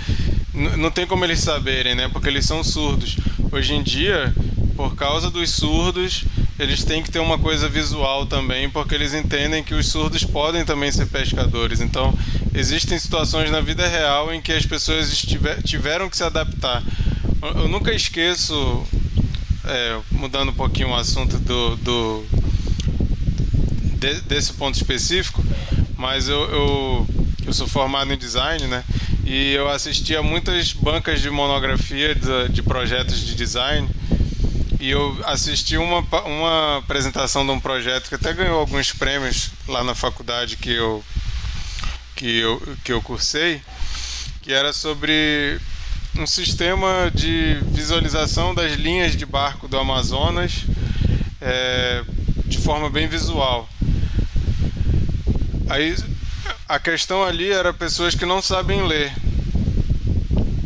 não 0.54 0.90
tem 0.90 1.06
como 1.06 1.24
eles 1.24 1.40
saberem, 1.40 1.94
né? 1.94 2.08
Porque 2.08 2.28
eles 2.28 2.46
são 2.46 2.64
surdos. 2.64 3.16
Hoje 3.52 3.74
em 3.74 3.82
dia, 3.82 4.34
por 4.74 4.96
causa 4.96 5.30
dos 5.30 5.50
surdos, 5.50 6.24
eles 6.58 6.82
têm 6.82 7.02
que 7.02 7.10
ter 7.10 7.18
uma 7.18 7.38
coisa 7.38 7.68
visual 7.68 8.24
também, 8.26 8.68
porque 8.70 8.94
eles 8.94 9.12
entendem 9.12 9.62
que 9.62 9.74
os 9.74 9.88
surdos 9.88 10.24
podem 10.24 10.64
também 10.64 10.90
ser 10.90 11.06
pescadores. 11.06 11.80
Então, 11.80 12.16
existem 12.54 12.98
situações 12.98 13.50
na 13.50 13.60
vida 13.60 13.86
real 13.86 14.32
em 14.32 14.40
que 14.40 14.52
as 14.52 14.64
pessoas 14.64 15.24
tiveram 15.64 16.08
que 16.08 16.16
se 16.16 16.24
adaptar. 16.24 16.82
Eu 17.54 17.68
nunca 17.68 17.92
esqueço, 17.92 18.82
é, 19.64 19.98
mudando 20.10 20.48
um 20.48 20.54
pouquinho 20.54 20.88
o 20.88 20.94
assunto 20.94 21.38
do, 21.38 21.76
do 21.76 22.24
de, 24.06 24.20
desse 24.22 24.52
ponto 24.52 24.76
específico, 24.76 25.42
mas 25.96 26.28
eu, 26.28 26.40
eu, 26.50 27.08
eu 27.46 27.52
sou 27.52 27.66
formado 27.66 28.12
em 28.12 28.16
design, 28.16 28.66
né? 28.66 28.84
E 29.24 29.52
eu 29.52 29.68
assistia 29.68 30.22
muitas 30.22 30.72
bancas 30.72 31.20
de 31.20 31.28
monografia 31.30 32.14
de, 32.14 32.48
de 32.50 32.62
projetos 32.62 33.18
de 33.18 33.34
design 33.34 33.88
e 34.78 34.90
eu 34.90 35.18
assisti 35.24 35.76
uma, 35.76 35.98
uma 36.24 36.78
apresentação 36.78 37.44
de 37.44 37.50
um 37.50 37.58
projeto 37.58 38.08
que 38.08 38.14
até 38.14 38.32
ganhou 38.32 38.60
alguns 38.60 38.92
prêmios 38.92 39.50
lá 39.66 39.82
na 39.82 39.94
faculdade 39.94 40.56
que 40.56 40.70
eu, 40.70 41.04
que 42.14 42.38
eu, 42.38 42.76
que 42.84 42.92
eu 42.92 43.02
cursei, 43.02 43.60
que 44.42 44.52
era 44.52 44.72
sobre 44.72 45.58
um 46.16 46.26
sistema 46.26 47.10
de 47.12 47.58
visualização 47.72 48.54
das 48.54 48.72
linhas 48.74 49.16
de 49.16 49.26
barco 49.26 49.66
do 49.66 49.76
Amazonas 49.76 50.64
é, 51.40 52.04
de 52.46 52.58
forma 52.58 52.88
bem 52.88 53.08
visual. 53.08 53.68
Aí 55.68 55.96
a 56.68 56.78
questão 56.78 57.24
ali 57.24 57.50
era 57.50 57.72
pessoas 57.72 58.14
que 58.14 58.24
não 58.24 58.40
sabem 58.40 58.86
ler. 58.86 59.12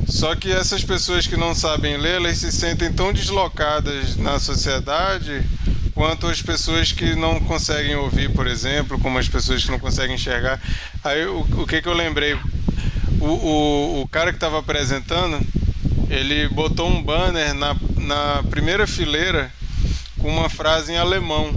Só 0.06 0.34
que 0.34 0.50
essas 0.50 0.82
pessoas 0.84 1.26
que 1.26 1.36
não 1.36 1.54
sabem 1.54 1.96
ler, 1.96 2.16
elas 2.16 2.38
se 2.38 2.50
sentem 2.50 2.92
tão 2.92 3.12
deslocadas 3.12 4.16
na 4.16 4.38
sociedade 4.38 5.42
quanto 5.94 6.26
as 6.26 6.42
pessoas 6.42 6.92
que 6.92 7.14
não 7.14 7.38
conseguem 7.40 7.94
ouvir, 7.94 8.30
por 8.30 8.46
exemplo, 8.46 8.98
como 8.98 9.18
as 9.18 9.28
pessoas 9.28 9.64
que 9.64 9.70
não 9.70 9.78
conseguem 9.78 10.16
enxergar. 10.16 10.60
Aí 11.04 11.24
o, 11.26 11.40
o 11.40 11.66
que, 11.66 11.80
que 11.80 11.88
eu 11.88 11.94
lembrei? 11.94 12.34
O, 13.20 13.26
o, 13.26 14.02
o 14.02 14.08
cara 14.08 14.30
que 14.30 14.36
estava 14.36 14.58
apresentando, 14.58 15.40
ele 16.08 16.48
botou 16.48 16.88
um 16.88 17.02
banner 17.02 17.54
na, 17.54 17.76
na 17.96 18.42
primeira 18.50 18.86
fileira 18.86 19.52
com 20.18 20.28
uma 20.28 20.48
frase 20.48 20.92
em 20.92 20.96
alemão. 20.96 21.54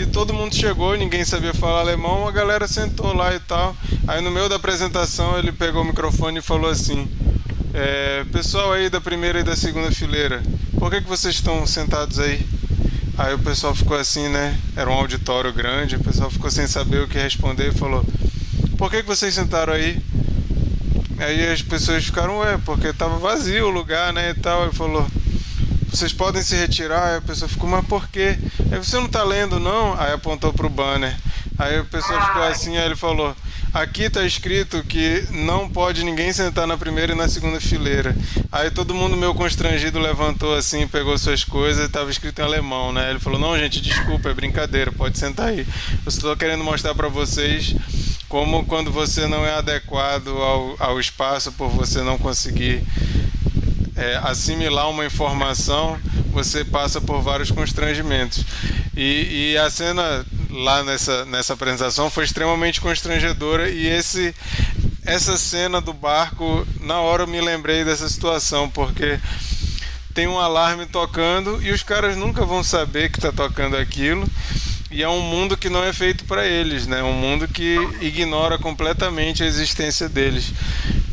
E 0.00 0.06
todo 0.06 0.32
mundo 0.32 0.54
chegou, 0.54 0.96
ninguém 0.96 1.26
sabia 1.26 1.52
falar 1.52 1.80
alemão, 1.80 2.26
a 2.26 2.30
galera 2.32 2.66
sentou 2.66 3.12
lá 3.12 3.34
e 3.34 3.40
tal. 3.40 3.76
Aí 4.08 4.22
no 4.22 4.30
meio 4.30 4.48
da 4.48 4.56
apresentação 4.56 5.38
ele 5.38 5.52
pegou 5.52 5.82
o 5.82 5.84
microfone 5.84 6.38
e 6.38 6.42
falou 6.42 6.70
assim: 6.70 7.06
é, 7.74 8.24
pessoal 8.32 8.72
aí 8.72 8.88
da 8.88 8.98
primeira 8.98 9.40
e 9.40 9.44
da 9.44 9.54
segunda 9.54 9.92
fileira, 9.92 10.42
por 10.78 10.90
que, 10.90 11.02
que 11.02 11.06
vocês 11.06 11.34
estão 11.34 11.66
sentados 11.66 12.18
aí? 12.18 12.40
Aí 13.18 13.34
o 13.34 13.38
pessoal 13.40 13.74
ficou 13.74 13.94
assim, 13.94 14.26
né? 14.30 14.58
Era 14.74 14.88
um 14.88 14.94
auditório 14.94 15.52
grande, 15.52 15.96
o 15.96 16.02
pessoal 16.02 16.30
ficou 16.30 16.50
sem 16.50 16.66
saber 16.66 17.02
o 17.02 17.06
que 17.06 17.18
responder 17.18 17.68
e 17.68 17.78
falou: 17.78 18.02
Por 18.78 18.90
que, 18.90 19.02
que 19.02 19.06
vocês 19.06 19.34
sentaram 19.34 19.74
aí? 19.74 20.02
Aí 21.18 21.46
as 21.52 21.60
pessoas 21.60 22.06
ficaram, 22.06 22.38
ué, 22.38 22.58
porque 22.64 22.90
tava 22.94 23.18
vazio 23.18 23.66
o 23.66 23.70
lugar, 23.70 24.14
né? 24.14 24.30
E 24.30 24.34
tal. 24.34 24.62
Ele 24.62 24.72
falou: 24.72 25.06
vocês 25.90 26.12
podem 26.12 26.42
se 26.42 26.56
retirar. 26.56 27.08
Aí 27.08 27.16
a 27.16 27.20
pessoa 27.20 27.48
ficou, 27.48 27.68
mas 27.68 27.84
por 27.86 28.08
quê? 28.08 28.38
Aí 28.70 28.78
você 28.78 28.96
não 28.96 29.08
tá 29.08 29.22
lendo, 29.22 29.58
não? 29.58 29.98
Aí 30.00 30.12
apontou 30.12 30.52
pro 30.52 30.70
banner. 30.70 31.16
Aí 31.58 31.78
a 31.78 31.84
pessoa 31.84 32.20
ficou 32.26 32.42
assim, 32.42 32.76
aí 32.76 32.86
ele 32.86 32.96
falou: 32.96 33.36
Aqui 33.72 34.02
está 34.02 34.24
escrito 34.24 34.82
que 34.82 35.24
não 35.30 35.68
pode 35.68 36.02
ninguém 36.02 36.32
sentar 36.32 36.66
na 36.66 36.76
primeira 36.76 37.12
e 37.12 37.16
na 37.16 37.28
segunda 37.28 37.60
fileira. 37.60 38.16
Aí 38.50 38.70
todo 38.70 38.94
mundo 38.94 39.16
meio 39.16 39.34
constrangido 39.34 39.98
levantou 39.98 40.56
assim, 40.56 40.88
pegou 40.88 41.16
suas 41.18 41.44
coisas, 41.44 41.86
estava 41.86 42.10
escrito 42.10 42.40
em 42.40 42.44
alemão, 42.44 42.92
né? 42.92 43.10
Ele 43.10 43.20
falou: 43.20 43.38
Não, 43.38 43.58
gente, 43.58 43.80
desculpa, 43.80 44.30
é 44.30 44.34
brincadeira, 44.34 44.90
pode 44.90 45.18
sentar 45.18 45.48
aí. 45.48 45.66
Eu 46.04 46.08
estou 46.08 46.36
querendo 46.36 46.64
mostrar 46.64 46.94
para 46.94 47.08
vocês 47.08 47.74
como 48.28 48.64
quando 48.64 48.90
você 48.90 49.26
não 49.26 49.44
é 49.44 49.54
adequado 49.54 50.28
ao, 50.28 50.76
ao 50.78 51.00
espaço 51.00 51.52
por 51.52 51.68
você 51.68 52.00
não 52.02 52.16
conseguir 52.16 52.82
é, 54.00 54.18
assimilar 54.22 54.88
uma 54.88 55.04
informação, 55.04 55.98
você 56.32 56.64
passa 56.64 57.02
por 57.02 57.20
vários 57.20 57.50
constrangimentos. 57.50 58.42
E, 58.96 59.52
e, 59.52 59.58
a 59.58 59.68
cena 59.68 60.24
lá 60.48 60.82
nessa, 60.82 61.26
nessa 61.26 61.52
apresentação 61.52 62.08
foi 62.08 62.24
extremamente 62.24 62.80
constrangedora 62.80 63.68
e 63.68 63.86
esse 63.86 64.34
essa 65.04 65.36
cena 65.36 65.80
do 65.80 65.92
barco, 65.92 66.66
na 66.80 67.00
hora 67.00 67.22
eu 67.22 67.26
me 67.26 67.40
lembrei 67.40 67.84
dessa 67.84 68.08
situação, 68.08 68.68
porque 68.68 69.18
tem 70.14 70.26
um 70.26 70.38
alarme 70.38 70.86
tocando 70.86 71.60
e 71.62 71.70
os 71.70 71.82
caras 71.82 72.16
nunca 72.16 72.44
vão 72.44 72.62
saber 72.62 73.10
que 73.10 73.18
está 73.18 73.32
tocando 73.32 73.76
aquilo. 73.76 74.26
E 74.90 75.02
é 75.02 75.08
um 75.08 75.20
mundo 75.20 75.56
que 75.56 75.70
não 75.70 75.84
é 75.84 75.92
feito 75.92 76.24
para 76.24 76.46
eles, 76.46 76.86
né? 76.86 77.02
Um 77.02 77.12
mundo 77.12 77.46
que 77.46 77.76
ignora 78.00 78.58
completamente 78.58 79.42
a 79.42 79.46
existência 79.46 80.08
deles. 80.08 80.52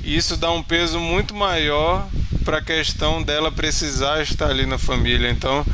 E 0.03 0.15
isso 0.17 0.35
dá 0.35 0.51
um 0.51 0.63
peso 0.63 0.99
muito 0.99 1.35
maior 1.35 2.07
para 2.47 2.59
a 2.59 2.61
questão 2.61 3.21
dela 3.21 3.51
precisar 3.51 4.21
estar 4.21 4.49
ali 4.49 4.65
na 4.65 4.77
família. 4.77 5.29
Então, 5.29 5.65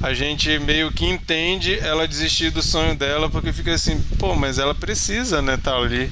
a 0.00 0.14
gente 0.14 0.60
meio 0.60 0.92
que 0.92 1.04
entende 1.04 1.76
ela 1.80 2.06
desistir 2.06 2.50
do 2.50 2.62
sonho 2.62 2.94
dela 2.94 3.28
porque 3.28 3.52
fica 3.52 3.74
assim, 3.74 4.00
pô, 4.16 4.36
mas 4.36 4.56
ela 4.56 4.72
precisa, 4.72 5.42
né, 5.42 5.56
estar 5.56 5.72
tá 5.72 5.76
ali. 5.78 6.08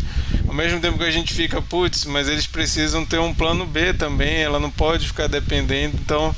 Ao 0.48 0.52
mesmo 0.52 0.80
tempo 0.80 0.98
que 0.98 1.04
a 1.04 1.10
gente 1.12 1.32
fica, 1.32 1.62
putz, 1.62 2.04
mas 2.04 2.26
eles 2.26 2.48
precisam 2.48 3.06
ter 3.06 3.20
um 3.20 3.32
plano 3.32 3.64
B 3.64 3.94
também, 3.94 4.42
ela 4.42 4.58
não 4.58 4.72
pode 4.72 5.06
ficar 5.06 5.28
dependendo. 5.28 5.96
Então, 6.02 6.34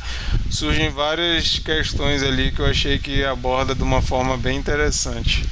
surgem 0.50 0.90
várias 0.90 1.58
questões 1.58 2.22
ali 2.22 2.52
que 2.52 2.60
eu 2.60 2.66
achei 2.66 2.98
que 2.98 3.24
aborda 3.24 3.74
de 3.74 3.82
uma 3.82 4.02
forma 4.02 4.36
bem 4.36 4.58
interessante. 4.58 5.48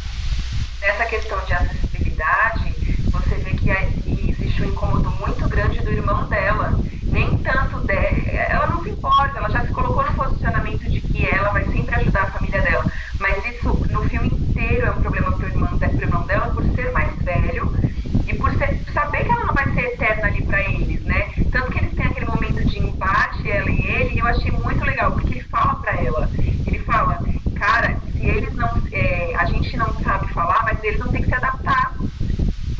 Nessa 0.82 1.06
questão 1.06 1.42
de 1.46 1.52
acessibilidade, 1.54 2.74
você 3.10 3.36
vê 3.36 3.54
que 3.54 3.70
existe 4.30 4.62
um 4.64 4.66
incômodo 4.66 5.10
muito 5.12 5.48
grande 5.48 5.80
do 5.80 5.90
irmão 5.90 6.28
dela. 6.28 6.87
Nem 7.18 7.36
tanto 7.38 7.80
dela, 7.80 8.16
ela 8.48 8.66
não 8.68 8.80
se 8.84 8.90
importa, 8.90 9.38
ela 9.38 9.50
já 9.50 9.66
se 9.66 9.72
colocou 9.72 10.04
no 10.04 10.12
posicionamento 10.14 10.88
de 10.88 11.00
que 11.00 11.26
ela 11.26 11.50
vai 11.50 11.64
sempre 11.64 11.92
ajudar 11.96 12.22
a 12.22 12.30
família 12.30 12.62
dela. 12.62 12.84
Mas 13.18 13.44
isso 13.44 13.70
no 13.90 14.08
filme 14.08 14.28
inteiro 14.28 14.86
é 14.86 14.90
um 14.92 15.02
problema 15.02 15.32
pro 15.32 15.48
irmão, 15.48 15.76
pro 15.76 16.00
irmão 16.00 16.26
dela 16.28 16.46
por 16.50 16.62
ser 16.76 16.92
mais 16.92 17.12
velho 17.24 17.74
e 18.24 18.34
por 18.34 18.54
ser, 18.54 18.80
saber 18.94 19.24
que 19.24 19.32
ela 19.32 19.46
não 19.46 19.54
vai 19.54 19.64
ser 19.74 19.80
eterna 19.80 20.28
ali 20.28 20.42
para 20.42 20.60
eles, 20.70 21.02
né? 21.02 21.28
Tanto 21.50 21.72
que 21.72 21.78
eles 21.78 21.94
têm 21.96 22.06
aquele 22.06 22.26
momento 22.26 22.64
de 22.64 22.78
embate, 22.78 23.50
ela 23.50 23.68
e 23.68 23.80
ele, 23.80 24.14
e 24.14 24.18
eu 24.20 24.26
achei 24.28 24.52
muito 24.52 24.84
legal, 24.84 25.10
porque 25.10 25.34
ele 25.34 25.44
fala 25.48 25.74
para 25.74 26.00
ela, 26.00 26.30
ele 26.38 26.78
fala, 26.84 27.18
cara, 27.56 27.96
se 28.12 28.24
eles 28.24 28.54
não, 28.54 28.80
é, 28.92 29.34
a 29.34 29.44
gente 29.46 29.76
não 29.76 29.92
sabe 30.04 30.32
falar, 30.32 30.62
mas 30.62 30.84
eles 30.84 31.00
vão 31.00 31.08
ter 31.08 31.22
que 31.22 31.26
se 31.26 31.34
adaptar. 31.34 31.97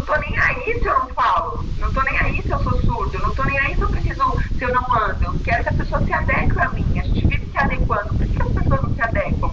Tô 0.09 0.17
nem 0.17 0.39
aí 0.39 0.81
se 0.81 0.87
eu 0.87 0.99
não 1.01 1.09
falo, 1.09 1.63
não 1.79 1.93
tô 1.93 2.01
nem 2.01 2.19
aí 2.19 2.41
se 2.41 2.51
eu 2.51 2.59
sou 2.61 2.81
surdo, 2.81 3.19
não 3.19 3.35
tô 3.35 3.45
nem 3.45 3.59
aí 3.59 3.75
se 3.75 3.83
eu 3.83 3.89
preciso, 3.91 4.39
se 4.57 4.65
eu 4.65 4.73
não 4.73 4.83
ando, 4.97 5.23
eu 5.23 5.35
quero 5.45 5.63
que 5.63 5.69
a 5.69 5.73
pessoa 5.75 6.03
se 6.03 6.13
adeque 6.15 6.59
a 6.59 6.69
mim, 6.71 6.99
a 6.99 7.03
gente 7.03 7.27
vive 7.27 7.47
se 7.53 7.59
adequando, 7.59 8.15
por 8.15 8.27
que 8.27 8.41
as 8.43 8.49
pessoas 8.49 8.83
não 8.85 8.95
se 8.95 9.03
adequam? 9.03 9.51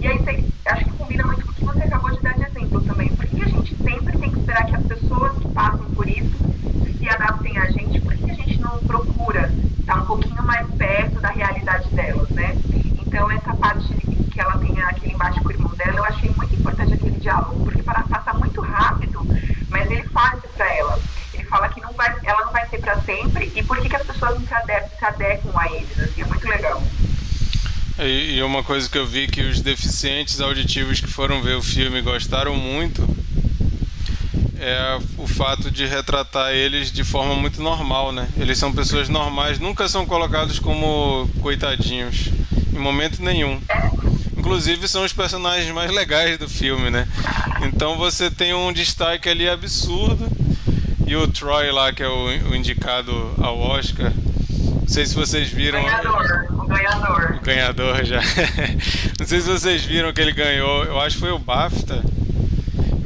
E 0.00 0.06
aí 0.06 0.44
acho 0.64 0.84
que 0.86 0.92
combina 0.92 1.26
muito 1.26 1.44
com 1.44 1.52
o 1.52 1.54
que 1.56 1.62
você 1.62 1.82
acabou 1.82 2.10
de 2.10 2.22
dar 2.22 2.32
de 2.32 2.44
exemplo 2.44 2.80
também, 2.80 3.08
porque 3.08 3.42
a 3.42 3.48
gente 3.48 3.76
sempre 3.82 4.16
tem 4.16 4.32
que 4.32 4.38
esperar 4.38 4.64
que 4.64 4.76
as 4.76 4.84
pessoas 4.84 5.32
que 5.38 5.48
passam 5.48 5.84
por 5.94 6.08
isso 6.08 6.38
se 6.98 7.08
adaptem 7.10 7.58
a 7.58 7.66
gente, 7.66 8.00
porque 8.00 8.30
a 8.30 8.34
gente 8.34 8.58
não 8.62 8.78
procura 8.78 9.52
estar 9.78 10.02
um 10.02 10.06
pouquinho 10.06 10.42
mais 10.42 10.66
perto 10.78 11.20
da 11.20 11.28
realidade 11.28 11.86
delas, 11.90 12.30
né? 12.30 12.56
Então 12.98 13.30
essa 13.30 13.54
parte 13.56 13.94
que 13.94 14.40
ela 14.40 14.56
tem 14.56 14.80
aquele 14.80 15.12
embate 15.12 15.38
com 15.42 15.48
o 15.48 15.52
irmão 15.52 15.74
dela, 15.76 15.98
eu 15.98 16.04
achei 16.04 16.30
muito 16.30 16.54
importante 16.54 16.94
aquele 16.94 17.20
diálogo, 17.20 17.62
porque 17.64 17.82
para 17.82 18.02
passar 18.04 18.34
muito 18.38 18.60
rápido, 18.62 19.20
mas 19.70 19.90
ele 19.90 20.02
fala 20.04 20.36
isso 20.38 20.57
ela. 20.74 20.98
Ele 21.34 21.44
fala 21.44 21.68
que 21.68 21.80
não 21.80 21.92
vai, 21.92 22.14
ela 22.24 22.44
não 22.44 22.52
vai 22.52 22.66
ser 22.68 22.78
para 22.78 23.00
sempre 23.02 23.52
e 23.54 23.62
por 23.62 23.80
que, 23.80 23.88
que 23.88 23.96
as 23.96 24.06
pessoas 24.06 24.38
não 24.38 24.46
se 24.46 24.54
adequam, 25.04 25.58
a 25.58 25.66
eles, 25.72 25.98
assim, 25.98 26.22
é 26.22 26.24
muito 26.24 26.48
legal. 26.48 26.82
E 28.00 28.40
uma 28.42 28.62
coisa 28.62 28.88
que 28.88 28.96
eu 28.96 29.06
vi 29.06 29.26
que 29.26 29.42
os 29.42 29.60
deficientes 29.60 30.40
auditivos 30.40 31.00
que 31.00 31.08
foram 31.08 31.42
ver 31.42 31.56
o 31.56 31.62
filme 31.62 32.00
gostaram 32.00 32.54
muito 32.54 33.02
é 34.60 34.98
o 35.16 35.26
fato 35.26 35.70
de 35.70 35.86
retratar 35.86 36.52
eles 36.52 36.92
de 36.92 37.02
forma 37.04 37.34
muito 37.34 37.62
normal, 37.62 38.12
né? 38.12 38.28
Eles 38.36 38.58
são 38.58 38.72
pessoas 38.72 39.08
normais, 39.08 39.58
nunca 39.58 39.88
são 39.88 40.06
colocados 40.06 40.58
como 40.58 41.28
coitadinhos, 41.40 42.28
em 42.72 42.78
momento 42.78 43.22
nenhum. 43.22 43.60
Inclusive 44.36 44.86
são 44.86 45.04
os 45.04 45.12
personagens 45.12 45.72
mais 45.72 45.90
legais 45.90 46.38
do 46.38 46.48
filme, 46.48 46.90
né? 46.90 47.06
Então 47.62 47.96
você 47.96 48.30
tem 48.30 48.54
um 48.54 48.72
destaque 48.72 49.28
ali 49.28 49.48
absurdo. 49.48 50.28
E 51.08 51.16
o 51.16 51.26
Troy 51.26 51.70
lá, 51.70 51.90
que 51.90 52.02
é 52.02 52.06
o, 52.06 52.54
indicado 52.54 53.32
ao 53.38 53.58
Oscar, 53.58 54.12
não 54.14 54.86
sei 54.86 55.06
se 55.06 55.14
vocês 55.14 55.48
viram. 55.48 55.82
Ganhador, 55.82 56.46
o 56.50 56.66
ganhador. 56.66 57.36
O 57.36 57.40
ganhador 57.40 58.04
já. 58.04 58.20
Não 59.18 59.26
sei 59.26 59.40
se 59.40 59.48
vocês 59.48 59.84
viram 59.84 60.12
que 60.12 60.20
ele 60.20 60.32
ganhou. 60.32 60.84
Eu 60.84 61.00
acho 61.00 61.16
que 61.16 61.20
foi 61.20 61.30
o 61.30 61.38
BAFTA. 61.38 62.02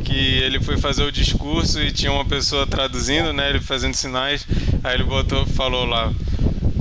Que 0.05 0.43
ele 0.43 0.61
foi 0.61 0.79
fazer 0.79 1.03
o 1.03 1.13
discurso 1.13 1.81
e 1.81 1.91
tinha 1.91 2.13
uma 2.13 2.25
pessoa 2.25 2.67
traduzindo, 2.67 3.33
né? 3.33 3.51
Ele 3.51 3.61
fazendo 3.61 3.95
sinais. 3.95 4.47
Aí 4.83 4.95
ele 4.95 5.05
botou, 5.05 5.47
falou 5.47 5.85
lá 5.85 6.13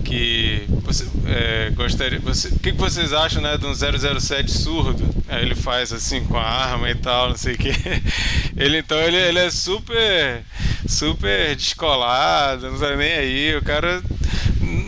que 0.04 0.64
você 0.84 1.08
é, 1.26 1.70
gostaria. 1.72 2.20
Você, 2.20 2.50
o 2.50 2.60
que, 2.60 2.72
que 2.72 2.78
vocês 2.78 3.14
acham, 3.14 3.42
né, 3.42 3.58
de 3.58 3.66
um 3.66 3.74
007 3.74 4.52
surdo? 4.52 5.08
Aí 5.30 5.44
ele 5.44 5.56
faz 5.56 5.94
assim 5.94 6.26
com 6.26 6.38
a 6.38 6.44
arma 6.44 6.90
e 6.90 6.96
tal, 6.96 7.30
não 7.30 7.38
sei 7.38 7.56
o 7.56 7.58
que. 7.58 7.72
Ele 8.58 8.80
então 8.80 8.98
ele, 9.00 9.16
ele 9.16 9.40
é 9.40 9.50
super 9.50 10.44
super 10.92 11.56
descolado, 11.56 12.70
não 12.70 12.78
sabe 12.78 12.98
nem 12.98 13.14
aí. 13.14 13.56
O 13.56 13.64
cara 13.64 14.04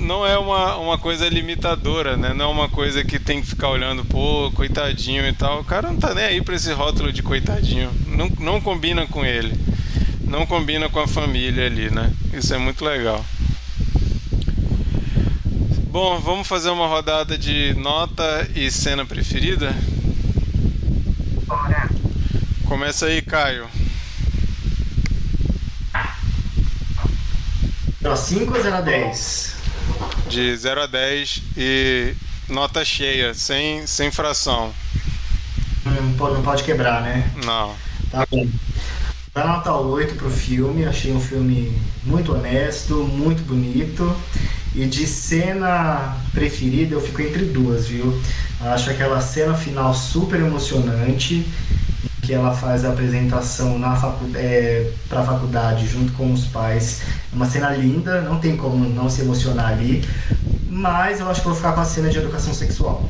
não 0.01 0.25
é 0.25 0.37
uma, 0.37 0.75
uma 0.75 0.97
coisa 0.97 1.27
limitadora, 1.27 2.17
né? 2.17 2.33
Não 2.33 2.45
é 2.45 2.47
uma 2.49 2.69
coisa 2.69 3.03
que 3.03 3.17
tem 3.17 3.41
que 3.41 3.47
ficar 3.47 3.69
olhando, 3.69 4.03
pô, 4.05 4.51
coitadinho 4.51 5.25
e 5.25 5.33
tal. 5.33 5.61
O 5.61 5.63
cara 5.63 5.89
não 5.89 5.97
tá 5.97 6.13
nem 6.13 6.25
aí 6.25 6.41
pra 6.41 6.55
esse 6.55 6.71
rótulo 6.73 7.11
de 7.11 7.23
coitadinho. 7.23 7.89
Não, 8.07 8.29
não 8.39 8.61
combina 8.61 9.07
com 9.07 9.25
ele. 9.25 9.53
Não 10.21 10.45
combina 10.45 10.89
com 10.89 10.99
a 10.99 11.07
família 11.07 11.65
ali, 11.65 11.89
né? 11.89 12.11
Isso 12.33 12.53
é 12.53 12.57
muito 12.57 12.83
legal. 12.83 13.23
Bom, 15.87 16.19
vamos 16.19 16.47
fazer 16.47 16.69
uma 16.69 16.87
rodada 16.87 17.37
de 17.37 17.73
nota 17.75 18.47
e 18.55 18.69
cena 18.71 19.05
preferida? 19.05 19.73
Bora. 21.45 21.89
Começa 22.65 23.05
aí, 23.05 23.21
Caio. 23.21 23.67
5 28.15 28.53
ou 28.55 28.61
0 28.61 28.75
a 28.75 28.81
10? 28.81 29.55
De 30.29 30.55
0 30.55 30.81
a 30.83 30.85
10 30.85 31.41
e 31.57 32.13
nota 32.49 32.83
cheia, 32.83 33.33
sem, 33.33 33.87
sem 33.87 34.11
fração. 34.11 34.73
Não 35.85 36.13
pode, 36.13 36.35
não 36.35 36.43
pode 36.43 36.63
quebrar, 36.63 37.01
né? 37.01 37.29
Não. 37.45 37.73
Tá 38.11 38.25
bom. 38.29 38.47
Dá 39.33 39.47
nota 39.47 39.73
8 39.73 40.15
pro 40.15 40.29
filme, 40.29 40.85
achei 40.85 41.11
um 41.11 41.19
filme 41.19 41.75
muito 42.03 42.33
honesto, 42.33 43.03
muito 43.03 43.43
bonito. 43.43 44.15
E 44.75 44.85
de 44.85 45.07
cena 45.07 46.17
preferida 46.33 46.95
eu 46.95 47.01
fico 47.01 47.21
entre 47.21 47.45
duas, 47.45 47.87
viu? 47.87 48.21
Acho 48.59 48.89
aquela 48.89 49.19
cena 49.21 49.55
final 49.55 49.93
super 49.93 50.39
emocionante 50.39 51.45
que 52.23 52.33
ela 52.33 52.53
faz 52.53 52.85
a 52.85 52.89
apresentação 52.89 53.77
na 53.77 53.95
facu 53.97 54.25
é, 54.35 54.89
para 55.09 55.19
a 55.19 55.23
faculdade 55.25 55.85
junto 55.87 56.13
com 56.13 56.31
os 56.31 56.45
pais. 56.45 57.01
É 57.31 57.35
uma 57.35 57.45
cena 57.45 57.69
linda, 57.71 58.21
não 58.21 58.39
tem 58.39 58.55
como 58.55 58.87
não 58.89 59.09
se 59.09 59.21
emocionar 59.21 59.73
ali, 59.73 60.03
mas 60.69 61.19
eu 61.19 61.29
acho 61.29 61.41
que 61.41 61.47
vou 61.47 61.55
ficar 61.55 61.73
com 61.73 61.81
a 61.81 61.85
cena 61.85 62.09
de 62.09 62.17
educação 62.17 62.53
sexual. 62.53 63.09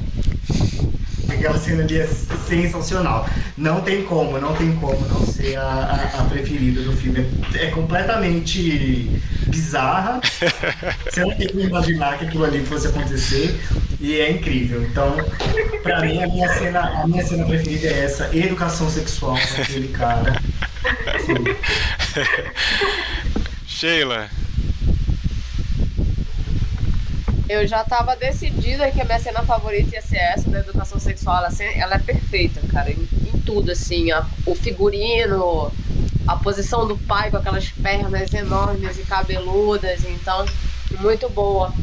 Aquela 1.30 1.58
cena 1.58 1.84
ali 1.84 2.00
é 2.00 2.08
sensacional. 2.08 3.28
Não 3.58 3.82
tem 3.82 4.04
como, 4.04 4.40
não 4.40 4.54
tem 4.54 4.74
como 4.76 5.00
não 5.08 5.26
ser 5.26 5.58
a, 5.58 5.62
a, 5.64 6.22
a 6.22 6.26
preferida 6.26 6.82
do 6.82 6.94
filme. 6.94 7.28
É, 7.54 7.66
é 7.66 7.72
completamente 7.72 9.22
bizarra. 9.48 10.22
Você 11.10 11.22
não 11.22 11.36
tem 11.36 11.48
como 11.50 11.62
imaginar 11.62 12.18
que 12.18 12.26
aquilo 12.26 12.46
ali 12.46 12.66
fosse 12.66 12.88
acontecer. 12.88 13.60
E 14.04 14.20
é 14.20 14.32
incrível. 14.32 14.84
Então, 14.84 15.16
pra 15.82 16.02
mim, 16.02 16.22
a 16.22 16.28
minha 16.28 16.54
cena, 16.56 17.02
a 17.02 17.08
minha 17.08 17.26
cena 17.26 17.46
preferida 17.46 17.88
é 17.88 18.04
essa, 18.04 18.36
educação 18.36 18.90
sexual 18.90 19.38
com 19.38 19.62
aquele 19.62 19.88
cara. 19.88 20.42
Sheila. 23.66 24.30
Eu 27.48 27.66
já 27.66 27.86
tava 27.86 28.14
decidida 28.18 28.92
que 28.92 29.00
a 29.00 29.06
minha 29.06 29.20
cena 29.20 29.42
favorita 29.44 29.96
ia 29.96 30.02
ser 30.02 30.18
essa 30.18 30.50
da 30.50 30.60
educação 30.60 31.00
sexual. 31.00 31.46
Assim, 31.46 31.64
ela 31.64 31.96
é 31.96 32.00
perfeita, 32.00 32.60
cara, 32.68 32.92
em, 32.92 33.08
em 33.34 33.40
tudo, 33.46 33.72
assim. 33.72 34.12
A, 34.12 34.26
o 34.46 34.54
figurino, 34.54 35.72
a 36.28 36.36
posição 36.36 36.86
do 36.86 36.98
pai 36.98 37.32
com 37.32 37.38
aquelas 37.38 37.70
pernas 37.70 38.34
enormes 38.34 39.00
e 39.00 39.04
cabeludas. 39.04 40.04
Então, 40.04 40.46
muito 41.00 41.30
boa. 41.30 41.74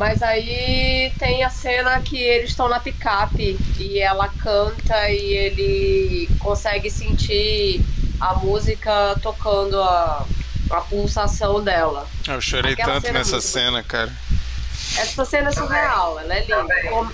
Mas 0.00 0.22
aí 0.22 1.12
tem 1.18 1.44
a 1.44 1.50
cena 1.50 2.00
que 2.00 2.16
eles 2.16 2.48
estão 2.48 2.70
na 2.70 2.80
picape 2.80 3.58
e 3.78 4.00
ela 4.00 4.28
canta 4.28 5.10
e 5.10 5.34
ele 5.34 6.28
consegue 6.38 6.90
sentir 6.90 7.84
a 8.18 8.32
música 8.32 9.14
tocando 9.22 9.78
a, 9.78 10.26
a 10.70 10.80
pulsação 10.80 11.62
dela. 11.62 12.08
Eu 12.26 12.40
chorei 12.40 12.72
Aquela 12.72 12.94
tanto 12.94 13.08
cena 13.08 13.18
nessa 13.18 13.32
muito... 13.32 13.46
cena, 13.46 13.82
cara. 13.82 14.10
Essa 14.96 15.22
cena 15.26 15.50
é 15.50 15.52
surreal, 15.52 16.18
ela 16.18 16.34
é 16.34 16.40
linda. 16.40 17.12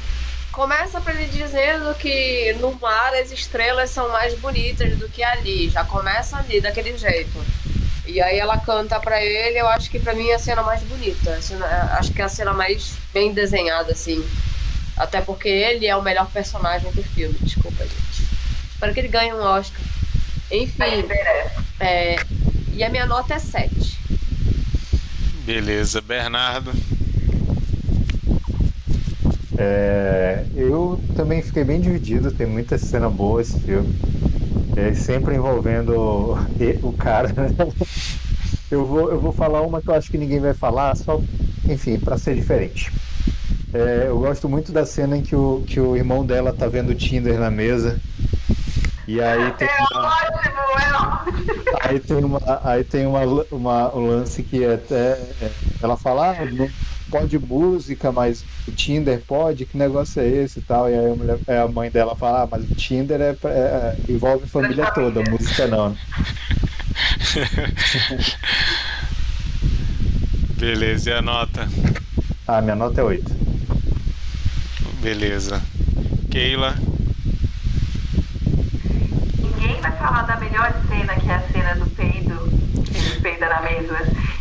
Começa 0.52 1.00
pra 1.00 1.12
ele 1.12 1.26
dizendo 1.26 1.92
que 1.96 2.56
no 2.60 2.72
mar 2.74 3.12
as 3.14 3.32
estrelas 3.32 3.90
são 3.90 4.10
mais 4.10 4.38
bonitas 4.38 4.96
do 4.96 5.08
que 5.08 5.24
ali. 5.24 5.68
Já 5.70 5.82
começa 5.82 6.36
ali, 6.36 6.60
daquele 6.60 6.96
jeito. 6.96 7.44
E 8.06 8.20
aí 8.20 8.38
ela 8.38 8.56
canta 8.58 9.00
pra 9.00 9.22
ele, 9.22 9.58
eu 9.58 9.66
acho 9.68 9.90
que 9.90 9.98
pra 9.98 10.14
mim 10.14 10.28
é 10.28 10.34
a 10.34 10.38
cena 10.38 10.62
mais 10.62 10.82
bonita. 10.82 11.40
Cena, 11.42 11.66
acho 11.98 12.12
que 12.12 12.22
é 12.22 12.24
a 12.24 12.28
cena 12.28 12.52
mais 12.52 12.92
bem 13.12 13.32
desenhada, 13.32 13.92
assim. 13.92 14.24
Até 14.96 15.20
porque 15.20 15.48
ele 15.48 15.86
é 15.86 15.96
o 15.96 16.02
melhor 16.02 16.30
personagem 16.30 16.90
do 16.92 17.02
filme. 17.02 17.36
Desculpa, 17.40 17.84
gente. 17.84 18.28
Espero 18.72 18.94
que 18.94 19.00
ele 19.00 19.08
ganhe 19.08 19.32
um 19.32 19.40
Oscar. 19.40 19.80
Enfim. 20.50 21.04
É, 21.80 22.16
e 22.72 22.84
a 22.84 22.88
minha 22.88 23.06
nota 23.06 23.34
é 23.34 23.38
7. 23.38 23.98
Beleza, 25.44 26.00
Bernardo. 26.00 26.72
É, 29.58 30.44
eu 30.54 31.00
também 31.16 31.40
fiquei 31.40 31.64
bem 31.64 31.80
dividido, 31.80 32.30
tem 32.30 32.46
muita 32.46 32.76
cena 32.76 33.08
boa 33.08 33.40
esse 33.40 33.58
filme. 33.60 33.98
É, 34.76 34.92
sempre 34.94 35.34
envolvendo 35.34 35.98
o, 35.98 36.38
o 36.86 36.92
cara. 36.92 37.32
Eu 38.68 38.84
vou, 38.84 39.12
eu 39.12 39.20
vou 39.20 39.30
falar 39.30 39.62
uma 39.62 39.80
que 39.80 39.88
eu 39.88 39.94
acho 39.94 40.10
que 40.10 40.18
ninguém 40.18 40.40
vai 40.40 40.52
falar, 40.52 40.96
só, 40.96 41.22
enfim, 41.68 42.00
para 42.00 42.18
ser 42.18 42.34
diferente. 42.34 42.92
É, 43.72 44.06
eu 44.08 44.18
gosto 44.18 44.48
muito 44.48 44.72
da 44.72 44.84
cena 44.84 45.16
em 45.16 45.22
que 45.22 45.36
o, 45.36 45.62
que 45.64 45.78
o 45.78 45.96
irmão 45.96 46.26
dela 46.26 46.52
tá 46.52 46.66
vendo 46.66 46.90
o 46.90 46.94
Tinder 46.94 47.38
na 47.38 47.48
mesa. 47.48 48.00
E 49.06 49.20
aí 49.20 49.52
tem 49.52 49.68
é 49.68 49.76
uma, 49.78 50.08
ótimo, 50.08 50.58
é 50.80 50.96
ótimo. 50.96 51.78
Aí 51.80 52.00
tem 52.00 52.24
uma, 52.24 52.60
aí 52.64 52.84
tem 52.84 53.06
uma, 53.06 53.20
uma 53.52 53.94
um 53.94 54.08
lance 54.08 54.42
que 54.42 54.64
é 54.64 54.74
até 54.74 55.12
é, 55.40 55.50
ela 55.80 55.96
fala, 55.96 56.30
ah, 56.30 56.44
não 56.44 56.68
pode 57.10 57.38
música, 57.38 58.10
mas 58.12 58.44
o 58.66 58.72
Tinder 58.72 59.20
pode, 59.26 59.64
que 59.66 59.76
negócio 59.76 60.20
é 60.20 60.26
esse 60.26 60.58
e 60.58 60.62
tal. 60.62 60.88
E 60.90 60.94
aí 60.94 61.12
a, 61.12 61.14
mulher, 61.14 61.38
é, 61.46 61.58
a 61.58 61.68
mãe 61.68 61.90
dela 61.90 62.14
fala, 62.16 62.42
ah, 62.42 62.48
mas 62.50 62.68
o 62.70 62.74
Tinder 62.74 63.20
é, 63.20 63.36
é, 63.44 63.48
é 63.48 63.96
envolve 64.08 64.44
a 64.44 64.48
família 64.48 64.90
toda, 64.92 65.22
música 65.30 65.66
não. 65.66 65.96
Beleza, 70.58 71.10
e 71.10 71.12
a 71.12 71.20
nota? 71.20 71.68
Ah, 72.48 72.62
minha 72.62 72.74
nota 72.74 73.00
é 73.00 73.04
8. 73.04 73.36
Beleza. 75.00 75.62
Keila? 76.30 76.74
Ninguém 79.38 79.80
vai 79.80 79.92
falar 79.92 80.22
da 80.22 80.36
melhor 80.36 80.72
cena, 80.88 81.14
que 81.16 81.28
é 81.28 81.34
a 81.34 81.40
cena 81.48 81.74
do 81.74 81.90
peido, 81.90 82.48
que 82.84 82.98
ele 82.98 83.20
peida 83.20 83.48
na 83.48 83.60
mesa. 83.62 83.98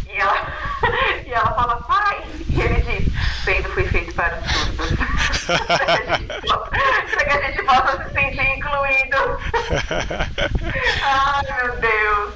E 0.08 0.18
ela, 0.18 0.48
e 1.28 1.32
ela 1.32 1.52
fala, 1.54 1.76
pai! 1.82 2.25
Ele 2.66 2.82
diz, 2.82 3.14
peido 3.46 3.70
foi 3.70 3.84
feito 3.86 4.14
para 4.16 4.40
os 4.40 4.52
surdos. 4.52 4.92
para 5.46 7.26
que 7.26 7.32
a 7.32 7.42
gente 7.44 7.64
possa 7.64 8.04
se 8.04 8.14
sentir 8.14 8.58
incluído. 8.58 9.40
Ai, 11.04 11.44
meu 11.62 11.76
Deus. 11.80 12.34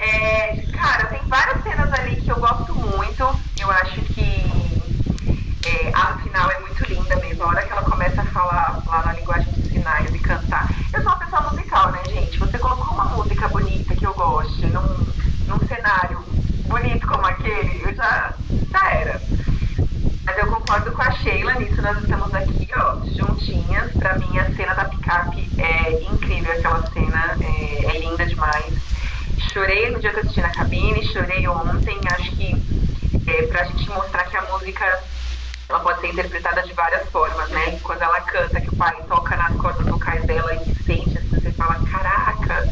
É, 0.00 0.56
cara, 0.72 1.06
tem 1.06 1.20
várias 1.28 1.62
cenas 1.62 1.92
ali 1.92 2.16
que 2.16 2.30
eu 2.30 2.36
gosto 2.36 2.74
muito. 2.74 3.40
Eu 3.60 3.70
acho 3.70 4.00
que 4.02 4.52
é, 5.64 5.92
a 5.94 6.18
final 6.18 6.50
é 6.50 6.58
muito 6.58 6.84
linda 6.88 7.14
mesmo. 7.16 7.44
A 7.44 7.46
hora 7.46 7.62
que 7.62 7.72
ela 7.72 7.82
começa 7.82 8.20
a 8.20 8.26
falar 8.26 8.82
lá 8.84 9.02
na 9.06 9.12
linguagem 9.12 9.52
dos 9.52 9.70
sinais 9.70 10.12
e 10.12 10.18
cantar. 10.18 10.68
Eu 10.92 11.02
sou 11.02 11.12
uma 11.12 11.24
pessoa 11.24 11.42
musical, 11.42 11.92
né, 11.92 12.00
gente? 12.06 12.36
Você 12.38 12.58
colocou 12.58 12.94
uma 12.94 13.04
música 13.04 13.46
bonita 13.46 13.94
que 13.94 14.04
eu 14.04 14.14
goste 14.14 14.66
num, 14.66 15.06
num 15.46 15.68
cenário 15.68 16.32
bonito 16.72 17.06
como 17.06 17.26
aquele, 17.26 17.82
eu 17.84 17.94
já, 17.94 18.34
já 18.70 18.90
era. 18.90 19.20
Eu 20.42 20.48
concordo 20.48 20.90
com 20.90 21.02
a 21.02 21.10
Sheila 21.12 21.54
nisso, 21.54 21.80
nós 21.80 21.96
estamos 22.02 22.34
aqui, 22.34 22.68
ó, 22.76 22.96
juntinhas. 23.06 23.92
Pra 23.92 24.18
mim, 24.18 24.36
a 24.40 24.52
cena 24.56 24.74
da 24.74 24.86
picape 24.86 25.48
é 25.56 26.02
incrível, 26.12 26.50
aquela 26.50 26.84
cena 26.88 27.36
é, 27.40 27.84
é 27.84 28.00
linda 28.00 28.26
demais. 28.26 28.74
Chorei 29.52 29.90
no 29.92 30.00
dia 30.00 30.10
que 30.10 30.16
eu 30.16 30.22
assisti 30.22 30.40
na 30.40 30.50
cabine, 30.50 31.06
chorei 31.12 31.46
ontem. 31.46 31.96
Acho 32.10 32.32
que 32.32 32.56
é, 33.28 33.42
pra 33.46 33.62
gente 33.66 33.88
mostrar 33.90 34.24
que 34.24 34.36
a 34.36 34.42
música 34.42 34.84
ela 35.68 35.78
pode 35.78 36.00
ser 36.00 36.08
interpretada 36.08 36.60
de 36.62 36.72
várias 36.72 37.08
formas, 37.10 37.48
né? 37.50 37.78
Quando 37.80 38.02
ela 38.02 38.20
canta, 38.22 38.60
que 38.60 38.68
o 38.68 38.76
pai 38.76 38.96
toca 39.06 39.36
nas 39.36 39.56
cordas 39.56 39.86
vocais 39.86 40.24
dela 40.24 40.52
e 40.56 40.58
se 40.58 40.82
sente, 40.82 41.18
assim, 41.18 41.28
você 41.28 41.52
fala, 41.52 41.78
caraca, 41.88 42.68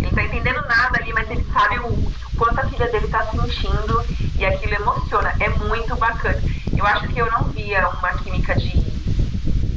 ele 0.00 0.10
tá 0.10 0.22
entendendo 0.22 0.62
nada 0.66 0.98
ali, 0.98 1.12
mas 1.12 1.30
ele 1.30 1.46
sabe 1.52 1.80
o 1.80 2.12
quanto 2.38 2.60
a 2.60 2.66
filha 2.66 2.88
dele 2.90 3.08
tá 3.08 3.26
sentindo 3.26 4.02
e 4.38 4.46
aquilo 4.46 4.74
emociona. 4.74 5.34
É 5.38 5.50
muito 5.50 5.94
bacana. 5.96 6.40
Eu 6.80 6.86
acho 6.86 7.08
que 7.08 7.18
eu 7.18 7.30
não 7.30 7.44
via 7.50 7.86
uma 7.90 8.08
química 8.14 8.54
de. 8.54 8.72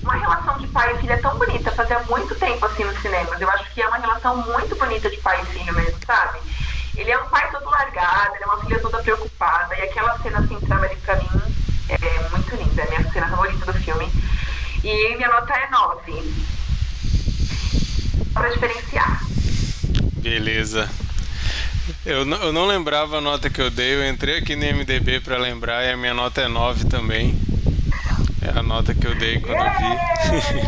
Uma 0.01 0.15
relação 0.15 0.57
de 0.57 0.67
pai 0.67 0.95
e 0.95 0.99
filha 0.99 1.21
tão 1.21 1.37
bonita, 1.37 1.69
fazia 1.71 1.99
muito 2.03 2.33
tempo 2.35 2.65
assim 2.65 2.85
nos 2.85 2.97
cinemas. 3.01 3.41
Eu 3.41 3.49
acho 3.49 3.73
que 3.73 3.81
é 3.81 3.87
uma 3.89 3.97
relação 3.97 4.37
muito 4.37 4.73
bonita 4.77 5.09
de 5.09 5.17
pai 5.17 5.41
e 5.41 5.45
filho 5.47 5.73
mesmo, 5.73 5.97
sabe? 6.05 6.39
Ele 6.95 7.11
é 7.11 7.19
um 7.19 7.27
pai 7.27 7.51
todo 7.51 7.69
largado, 7.69 8.35
ele 8.35 8.43
é 8.45 8.47
uma 8.47 8.61
filha 8.61 8.79
toda 8.79 9.03
preocupada, 9.03 9.75
e 9.75 9.81
aquela 9.81 10.17
cena 10.19 10.47
central 10.47 10.81
ali 10.81 10.95
pra 10.97 11.17
mim 11.17 11.41
é 11.89 12.29
muito 12.29 12.55
linda, 12.55 12.81
é 12.81 12.85
a 12.85 12.89
minha 12.89 13.11
cena 13.11 13.27
favorita 13.27 13.65
do 13.65 13.73
filme. 13.79 14.09
E 14.81 15.15
minha 15.17 15.27
nota 15.27 15.53
é 15.53 15.69
9. 15.69 16.33
Pra 18.33 18.49
diferenciar. 18.49 19.21
Beleza. 20.21 20.89
Eu 22.05 22.25
não, 22.25 22.37
eu 22.37 22.51
não 22.51 22.65
lembrava 22.67 23.17
a 23.17 23.21
nota 23.21 23.49
que 23.49 23.61
eu 23.61 23.71
dei, 23.71 23.95
eu 23.95 24.09
entrei 24.09 24.39
aqui 24.39 24.57
no 24.57 24.65
MDB 24.65 25.21
para 25.21 25.37
lembrar 25.37 25.85
e 25.85 25.91
a 25.91 25.95
minha 25.95 26.13
nota 26.13 26.41
é 26.41 26.49
9 26.49 26.85
também. 26.85 27.33
É 28.41 28.59
a 28.59 28.61
nota 28.61 28.93
que 28.93 29.07
eu 29.07 29.15
dei 29.15 29.39
quando 29.39 29.57
eu 29.57 29.71
vi. 29.71 30.67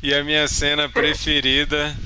e 0.08 0.14
a 0.14 0.22
minha 0.22 0.46
cena 0.46 0.88
preferida 0.88 1.96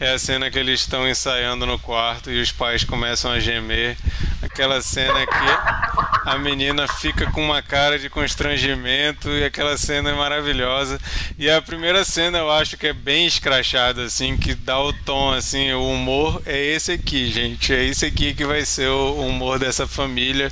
é 0.00 0.14
a 0.14 0.18
cena 0.18 0.50
que 0.50 0.58
eles 0.58 0.80
estão 0.80 1.06
ensaiando 1.06 1.66
no 1.66 1.78
quarto 1.78 2.30
e 2.30 2.40
os 2.40 2.50
pais 2.50 2.82
começam 2.82 3.30
a 3.30 3.38
gemer. 3.38 3.98
Aquela 4.40 4.80
cena 4.80 5.26
que 5.26 6.28
a 6.28 6.38
menina 6.38 6.88
fica 6.88 7.30
com 7.30 7.44
uma 7.44 7.60
cara 7.60 7.98
de 7.98 8.08
constrangimento 8.08 9.28
e 9.28 9.44
aquela 9.44 9.76
cena 9.76 10.08
é 10.08 10.14
maravilhosa. 10.14 10.98
E 11.38 11.50
a 11.50 11.60
primeira 11.60 12.02
cena 12.02 12.38
eu 12.38 12.50
acho 12.50 12.78
que 12.78 12.86
é 12.86 12.94
bem 12.94 13.26
escrachada, 13.26 14.04
assim, 14.04 14.38
que 14.38 14.54
dá 14.54 14.80
o 14.80 14.90
tom, 14.92 15.32
assim, 15.32 15.70
o 15.72 15.92
humor 15.92 16.40
é 16.46 16.58
esse 16.58 16.92
aqui, 16.92 17.30
gente. 17.30 17.74
É 17.74 17.84
esse 17.84 18.06
aqui 18.06 18.32
que 18.32 18.46
vai 18.46 18.64
ser 18.64 18.88
o 18.88 19.20
humor 19.20 19.58
dessa 19.58 19.86
família. 19.86 20.50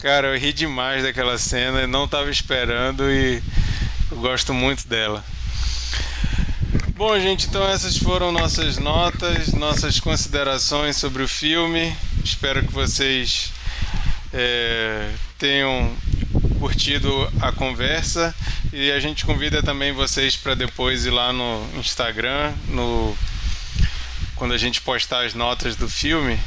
Cara, 0.00 0.28
eu 0.28 0.38
ri 0.38 0.52
demais 0.52 1.02
daquela 1.02 1.36
cena, 1.36 1.84
não 1.88 2.04
estava 2.04 2.30
esperando 2.30 3.10
e 3.10 3.42
eu 4.12 4.18
gosto 4.18 4.54
muito 4.54 4.86
dela. 4.86 5.24
Bom, 6.96 7.18
gente, 7.20 7.46
então 7.46 7.66
essas 7.68 7.96
foram 7.96 8.32
nossas 8.32 8.76
notas, 8.76 9.52
nossas 9.52 10.00
considerações 10.00 10.96
sobre 10.96 11.22
o 11.22 11.28
filme. 11.28 11.96
Espero 12.24 12.62
que 12.66 12.72
vocês 12.72 13.52
é, 14.32 15.10
tenham 15.38 15.94
curtido 16.58 17.10
a 17.40 17.52
conversa 17.52 18.34
e 18.72 18.90
a 18.90 18.98
gente 18.98 19.24
convida 19.24 19.62
também 19.62 19.92
vocês 19.92 20.36
para 20.36 20.54
depois 20.54 21.06
ir 21.06 21.10
lá 21.10 21.32
no 21.32 21.64
Instagram, 21.78 22.52
no 22.68 23.16
quando 24.34 24.54
a 24.54 24.58
gente 24.58 24.80
postar 24.80 25.24
as 25.24 25.34
notas 25.34 25.74
do 25.74 25.88
filme, 25.88 26.38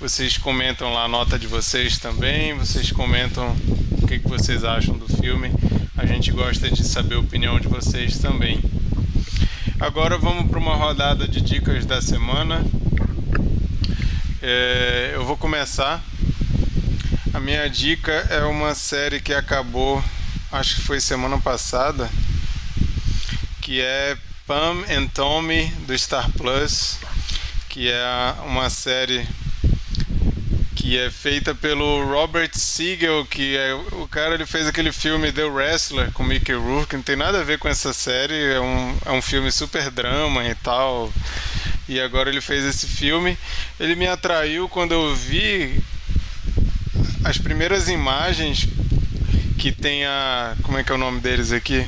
vocês 0.00 0.36
comentam 0.36 0.92
lá 0.92 1.04
a 1.04 1.08
nota 1.08 1.38
de 1.38 1.46
vocês 1.46 1.96
também, 1.96 2.54
vocês 2.54 2.90
comentam 2.90 3.56
o 4.02 4.06
que, 4.06 4.18
que 4.18 4.28
vocês 4.28 4.64
acham 4.64 4.96
do 4.98 5.08
filme. 5.08 5.50
A 5.96 6.04
gente 6.04 6.30
gosta 6.32 6.70
de 6.70 6.84
saber 6.84 7.14
a 7.14 7.20
opinião 7.20 7.58
de 7.60 7.68
vocês 7.68 8.18
também. 8.18 8.60
Agora 9.78 10.16
vamos 10.16 10.50
para 10.50 10.58
uma 10.58 10.74
rodada 10.74 11.28
de 11.28 11.38
dicas 11.38 11.84
da 11.84 12.00
semana. 12.00 12.64
É, 14.40 15.10
eu 15.14 15.22
vou 15.26 15.36
começar. 15.36 16.02
A 17.34 17.38
minha 17.38 17.68
dica 17.68 18.10
é 18.30 18.42
uma 18.44 18.74
série 18.74 19.20
que 19.20 19.34
acabou, 19.34 20.02
acho 20.50 20.76
que 20.76 20.80
foi 20.80 20.98
semana 20.98 21.38
passada, 21.38 22.08
que 23.60 23.82
é 23.82 24.16
Pam 24.46 24.82
and 24.88 25.08
Tommy 25.08 25.66
do 25.86 25.96
Star 25.98 26.30
Plus, 26.32 26.98
que 27.68 27.90
é 27.90 28.34
uma 28.46 28.70
série 28.70 29.28
que 30.86 30.96
é 30.96 31.10
feita 31.10 31.52
pelo 31.52 32.04
Robert 32.04 32.50
Siegel, 32.52 33.26
que 33.28 33.56
é 33.56 33.74
o 33.74 34.06
cara 34.06 34.34
ele 34.34 34.46
fez 34.46 34.68
aquele 34.68 34.92
filme 34.92 35.32
The 35.32 35.42
Wrestler 35.42 36.12
com 36.12 36.22
Mickey 36.22 36.52
Rourke, 36.52 36.94
não 36.94 37.02
tem 37.02 37.16
nada 37.16 37.40
a 37.40 37.42
ver 37.42 37.58
com 37.58 37.66
essa 37.66 37.92
série, 37.92 38.52
é 38.52 38.60
um, 38.60 38.96
é 39.04 39.10
um 39.10 39.20
filme 39.20 39.50
super 39.50 39.90
drama 39.90 40.44
e 40.44 40.54
tal. 40.54 41.12
E 41.88 41.98
agora 41.98 42.30
ele 42.30 42.40
fez 42.40 42.64
esse 42.64 42.86
filme. 42.86 43.36
Ele 43.80 43.96
me 43.96 44.06
atraiu 44.06 44.68
quando 44.68 44.92
eu 44.92 45.12
vi 45.12 45.82
as 47.24 47.36
primeiras 47.36 47.88
imagens 47.88 48.68
que 49.58 49.72
tem 49.72 50.04
a. 50.04 50.54
Como 50.62 50.78
é 50.78 50.84
que 50.84 50.92
é 50.92 50.94
o 50.94 50.98
nome 50.98 51.18
deles 51.18 51.50
aqui? 51.50 51.84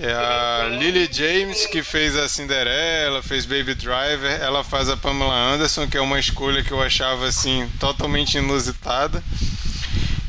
É 0.00 0.12
a 0.12 0.68
Lily 0.70 1.08
James 1.12 1.66
que 1.66 1.82
fez 1.82 2.16
a 2.16 2.28
Cinderela, 2.28 3.22
fez 3.22 3.46
Baby 3.46 3.74
Driver. 3.74 4.40
Ela 4.40 4.64
faz 4.64 4.88
a 4.88 4.96
Pamela 4.96 5.34
Anderson, 5.34 5.86
que 5.86 5.96
é 5.96 6.00
uma 6.00 6.18
escolha 6.18 6.64
que 6.64 6.72
eu 6.72 6.82
achava 6.82 7.26
assim 7.26 7.68
totalmente 7.78 8.36
inusitada. 8.36 9.22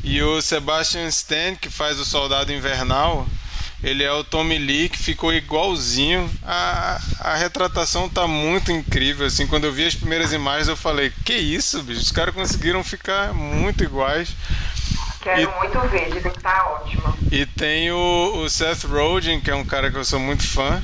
E 0.04 0.22
o 0.22 0.40
Sebastian 0.40 1.08
Stan, 1.08 1.56
que 1.56 1.68
faz 1.68 1.98
o 1.98 2.04
Soldado 2.04 2.52
Invernal, 2.52 3.26
ele 3.82 4.04
é 4.04 4.12
o 4.12 4.22
Tommy 4.22 4.56
Lee, 4.56 4.88
que 4.88 4.98
ficou 4.98 5.34
igualzinho. 5.34 6.30
A, 6.44 7.00
a 7.20 7.34
retratação 7.34 8.08
tá 8.08 8.26
muito 8.26 8.70
incrível. 8.70 9.26
Assim, 9.26 9.48
quando 9.48 9.64
eu 9.64 9.72
vi 9.72 9.84
as 9.84 9.96
primeiras 9.96 10.32
imagens, 10.32 10.68
eu 10.68 10.76
falei: 10.76 11.12
Que 11.24 11.34
isso, 11.34 11.82
bicho? 11.82 12.00
Os 12.00 12.12
caras 12.12 12.34
conseguiram 12.34 12.84
ficar 12.84 13.34
muito 13.34 13.82
iguais. 13.82 14.28
Quero 15.26 15.40
e, 15.40 15.46
muito 15.56 15.80
ver, 15.88 16.12
dizem 16.12 16.30
que 16.30 16.40
tá 16.40 16.68
ótimo. 16.68 17.12
E 17.32 17.44
tem 17.44 17.90
o, 17.90 18.44
o 18.44 18.48
Seth 18.48 18.84
Rogen, 18.84 19.40
que 19.40 19.50
é 19.50 19.54
um 19.56 19.64
cara 19.64 19.90
que 19.90 19.96
eu 19.96 20.04
sou 20.04 20.20
muito 20.20 20.46
fã. 20.46 20.80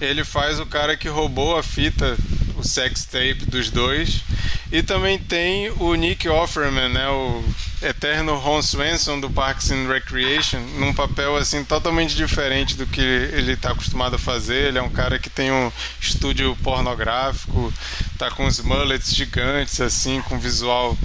Ele 0.00 0.24
faz 0.24 0.58
o 0.58 0.66
cara 0.66 0.96
que 0.96 1.08
roubou 1.08 1.56
a 1.56 1.62
fita, 1.62 2.16
o 2.60 2.64
sex 2.64 3.04
tape 3.04 3.46
dos 3.46 3.70
dois. 3.70 4.22
E 4.70 4.82
também 4.82 5.18
tem 5.18 5.70
o 5.78 5.94
Nick 5.94 6.28
Offerman, 6.28 6.90
né, 6.90 7.08
o 7.08 7.42
eterno 7.82 8.36
Ron 8.36 8.62
Swenson 8.62 9.18
do 9.18 9.28
Parks 9.28 9.70
and 9.70 9.88
Recreation, 9.88 10.60
num 10.78 10.92
papel 10.94 11.36
assim 11.36 11.64
totalmente 11.64 12.14
diferente 12.14 12.76
do 12.76 12.86
que 12.86 13.00
ele 13.00 13.52
está 13.52 13.72
acostumado 13.72 14.16
a 14.16 14.18
fazer. 14.18 14.68
Ele 14.68 14.78
é 14.78 14.82
um 14.82 14.90
cara 14.90 15.18
que 15.18 15.30
tem 15.30 15.50
um 15.50 15.72
estúdio 16.00 16.56
pornográfico, 16.62 17.72
tá 18.18 18.30
com 18.30 18.46
os 18.46 18.60
mullets 18.60 19.14
gigantes 19.14 19.80
assim, 19.80 20.20
com 20.22 20.38
visual 20.38 20.96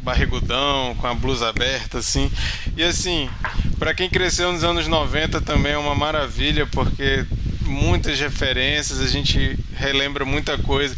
barrigudão, 0.00 0.96
com 0.96 1.06
a 1.06 1.14
blusa 1.14 1.48
aberta, 1.48 1.98
assim. 1.98 2.30
E 2.76 2.82
assim, 2.82 3.30
para 3.78 3.94
quem 3.94 4.10
cresceu 4.10 4.52
nos 4.52 4.64
anos 4.64 4.88
90 4.88 5.40
também 5.42 5.72
é 5.72 5.78
uma 5.78 5.94
maravilha, 5.94 6.66
porque 6.66 7.24
muitas 7.64 8.18
referências, 8.18 9.00
a 9.00 9.06
gente 9.06 9.58
relembra 9.74 10.24
muita 10.24 10.58
coisa. 10.58 10.96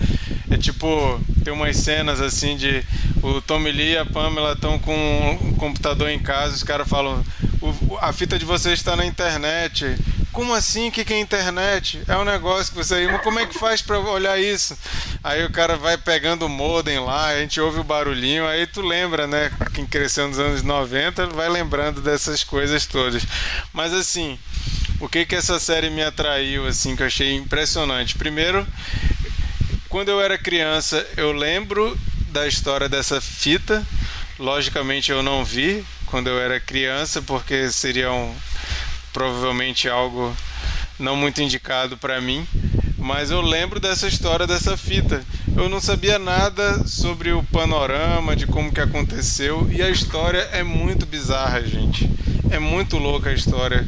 É 0.50 0.56
tipo, 0.56 1.20
tem 1.42 1.52
umas 1.52 1.76
cenas 1.76 2.20
assim 2.20 2.56
de 2.56 2.84
o 3.22 3.40
Tommy 3.40 3.72
Lee 3.72 3.92
e 3.92 3.98
a 3.98 4.04
Pamela 4.04 4.52
estão 4.52 4.78
com 4.78 5.38
um 5.42 5.54
computador 5.54 6.10
em 6.10 6.18
casa, 6.18 6.54
os 6.54 6.62
caras 6.62 6.88
falam, 6.88 7.24
a 8.00 8.12
fita 8.12 8.38
de 8.38 8.44
vocês 8.44 8.78
está 8.78 8.94
na 8.94 9.04
internet. 9.04 9.96
Como 10.32 10.52
assim? 10.52 10.88
O 10.88 10.92
que, 10.92 11.04
que 11.04 11.14
é 11.14 11.20
internet? 11.20 12.02
É 12.08 12.16
um 12.16 12.24
negócio 12.24 12.72
que 12.72 12.76
você. 12.76 13.06
Mas 13.06 13.22
como 13.22 13.38
é 13.38 13.46
que 13.46 13.56
faz 13.56 13.80
para 13.80 13.98
olhar 14.00 14.38
isso? 14.38 14.76
Aí 15.22 15.44
o 15.44 15.50
cara 15.50 15.76
vai 15.76 15.96
pegando 15.96 16.46
o 16.46 16.48
modem 16.48 16.98
lá, 16.98 17.28
a 17.28 17.38
gente 17.38 17.60
ouve 17.60 17.78
o 17.78 17.84
barulhinho, 17.84 18.44
aí 18.46 18.66
tu 18.66 18.82
lembra, 18.82 19.28
né? 19.28 19.50
Quem 19.72 19.86
cresceu 19.86 20.26
nos 20.26 20.38
anos 20.38 20.62
90 20.62 21.28
vai 21.28 21.48
lembrando 21.48 22.00
dessas 22.00 22.42
coisas 22.42 22.84
todas. 22.84 23.24
Mas 23.72 23.94
assim, 23.94 24.36
o 25.00 25.08
que 25.08 25.24
que 25.26 25.34
essa 25.34 25.58
série 25.58 25.90
me 25.90 26.02
atraiu, 26.02 26.66
assim, 26.66 26.94
que 26.96 27.02
eu 27.02 27.06
achei 27.06 27.34
impressionante? 27.34 28.16
Primeiro, 28.16 28.66
quando 29.88 30.08
eu 30.08 30.20
era 30.20 30.38
criança, 30.38 31.06
eu 31.16 31.32
lembro 31.32 31.98
da 32.30 32.46
história 32.46 32.88
dessa 32.88 33.20
fita. 33.20 33.86
Logicamente 34.38 35.10
eu 35.12 35.22
não 35.22 35.44
vi 35.44 35.84
quando 36.06 36.28
eu 36.28 36.38
era 36.38 36.58
criança, 36.58 37.22
porque 37.22 37.70
seria 37.70 38.10
um 38.12 38.34
provavelmente 39.12 39.88
algo 39.88 40.36
não 40.98 41.16
muito 41.16 41.40
indicado 41.40 41.96
para 41.96 42.20
mim, 42.20 42.46
mas 42.98 43.30
eu 43.30 43.40
lembro 43.40 43.78
dessa 43.78 44.08
história 44.08 44.46
dessa 44.46 44.76
fita. 44.76 45.22
Eu 45.56 45.68
não 45.68 45.80
sabia 45.80 46.18
nada 46.18 46.86
sobre 46.86 47.32
o 47.32 47.42
panorama 47.44 48.34
de 48.34 48.46
como 48.46 48.72
que 48.72 48.80
aconteceu 48.80 49.68
e 49.70 49.80
a 49.82 49.88
história 49.88 50.48
é 50.52 50.64
muito 50.64 51.06
bizarra, 51.06 51.62
gente. 51.62 52.10
É 52.50 52.58
muito 52.58 52.98
louca 52.98 53.30
a 53.30 53.34
história. 53.34 53.86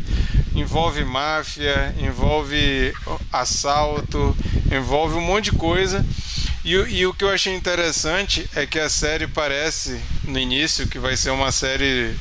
Envolve 0.57 1.05
máfia, 1.05 1.95
envolve 2.01 2.93
assalto, 3.33 4.37
envolve 4.73 5.15
um 5.15 5.21
monte 5.21 5.51
de 5.51 5.59
coisa. 5.59 6.05
E, 6.65 6.73
e, 6.73 7.07
o 7.07 7.15
que 7.15 7.23
eu 7.23 7.31
achei 7.31 7.55
interessante 7.55 8.49
é 8.57 8.67
que 8.67 8.79
a 8.79 8.89
série 8.89 9.29
parece, 9.29 10.01
no 10.25 10.39
início, 10.39 10.89
que 10.89 10.99
vai 10.99 11.17
ser 11.17 11.31
uma 11.31 11.53
série 11.53 12.17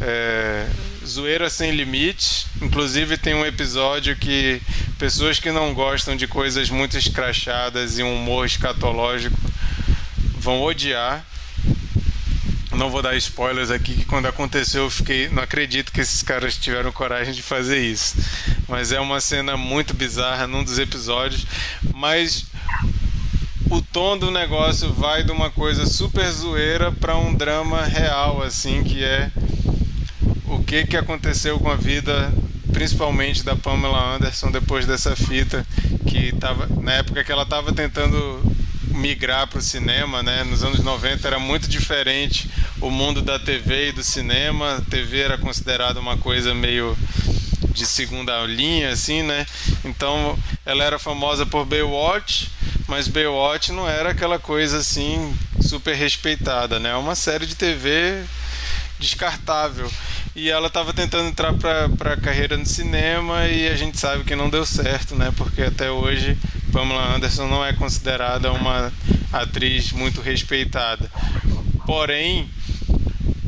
é, 0.00 0.68
Zoeira 1.04 1.50
Sem 1.50 1.72
Limites. 1.72 2.46
Inclusive 2.62 3.16
tem 3.16 3.34
um 3.34 3.44
episódio 3.44 4.14
que 4.14 4.62
pessoas 4.98 5.40
que 5.40 5.50
não 5.50 5.74
gostam 5.74 6.14
de 6.14 6.28
coisas 6.28 6.70
muito 6.70 6.96
escrachadas 6.96 7.98
e 7.98 8.02
um 8.02 8.14
humor 8.14 8.46
escatológico 8.46 9.36
vão 10.38 10.62
odiar. 10.62 11.24
Não 12.74 12.90
vou 12.90 13.02
dar 13.02 13.16
spoilers 13.16 13.70
aqui, 13.70 13.94
que 13.94 14.04
quando 14.04 14.26
aconteceu 14.26 14.84
eu 14.84 14.90
fiquei. 14.90 15.28
Não 15.28 15.42
acredito 15.42 15.92
que 15.92 16.00
esses 16.00 16.22
caras 16.22 16.56
tiveram 16.56 16.90
coragem 16.92 17.32
de 17.32 17.42
fazer 17.42 17.78
isso. 17.78 18.16
Mas 18.68 18.92
é 18.92 19.00
uma 19.00 19.20
cena 19.20 19.56
muito 19.56 19.94
bizarra 19.94 20.46
num 20.46 20.64
dos 20.64 20.78
episódios. 20.78 21.46
Mas 21.94 22.46
o 23.70 23.80
tom 23.80 24.18
do 24.18 24.30
negócio 24.30 24.92
vai 24.92 25.22
de 25.22 25.32
uma 25.32 25.50
coisa 25.50 25.86
super 25.86 26.30
zoeira 26.30 26.92
para 26.92 27.16
um 27.16 27.34
drama 27.34 27.82
real, 27.82 28.42
assim, 28.42 28.82
que 28.82 29.02
é 29.02 29.30
o 30.46 30.62
que, 30.62 30.86
que 30.86 30.96
aconteceu 30.96 31.58
com 31.58 31.70
a 31.70 31.76
vida, 31.76 32.32
principalmente 32.72 33.42
da 33.42 33.56
Pamela 33.56 34.14
Anderson 34.14 34.50
depois 34.50 34.86
dessa 34.86 35.16
fita, 35.16 35.66
que 36.06 36.32
tava, 36.36 36.68
na 36.80 36.92
época 36.92 37.24
que 37.24 37.32
ela 37.32 37.42
estava 37.42 37.72
tentando 37.72 38.53
migrar 38.94 39.46
para 39.46 39.58
o 39.58 39.62
cinema, 39.62 40.22
né? 40.22 40.44
Nos 40.44 40.62
anos 40.62 40.80
90 40.80 41.26
era 41.26 41.38
muito 41.38 41.68
diferente 41.68 42.48
o 42.80 42.90
mundo 42.90 43.20
da 43.20 43.38
TV 43.38 43.88
e 43.88 43.92
do 43.92 44.02
cinema. 44.02 44.76
A 44.76 44.80
TV 44.80 45.20
era 45.20 45.36
considerada 45.36 46.00
uma 46.00 46.16
coisa 46.16 46.54
meio 46.54 46.96
de 47.72 47.86
segunda 47.86 48.40
linha, 48.46 48.90
assim, 48.90 49.22
né? 49.22 49.46
Então 49.84 50.38
ela 50.64 50.84
era 50.84 50.98
famosa 50.98 51.44
por 51.44 51.64
Baywatch, 51.64 52.50
mas 52.86 53.08
Baywatch 53.08 53.72
não 53.72 53.88
era 53.88 54.10
aquela 54.10 54.38
coisa 54.38 54.78
assim 54.78 55.36
super 55.60 55.94
respeitada, 55.94 56.78
né? 56.78 56.90
É 56.90 56.96
uma 56.96 57.14
série 57.14 57.46
de 57.46 57.56
TV 57.56 58.22
descartável. 58.98 59.90
E 60.36 60.50
ela 60.50 60.66
estava 60.66 60.92
tentando 60.92 61.28
entrar 61.28 61.52
para 61.54 62.12
a 62.14 62.16
carreira 62.16 62.56
no 62.56 62.66
cinema 62.66 63.46
e 63.46 63.68
a 63.68 63.76
gente 63.76 63.98
sabe 63.98 64.24
que 64.24 64.34
não 64.34 64.50
deu 64.50 64.66
certo, 64.66 65.14
né? 65.14 65.32
Porque 65.36 65.62
até 65.62 65.90
hoje 65.90 66.36
Pamela 66.74 67.14
Anderson 67.14 67.46
não 67.46 67.64
é 67.64 67.72
considerada 67.72 68.52
uma 68.52 68.92
atriz 69.32 69.92
muito 69.92 70.20
respeitada. 70.20 71.08
Porém, 71.86 72.50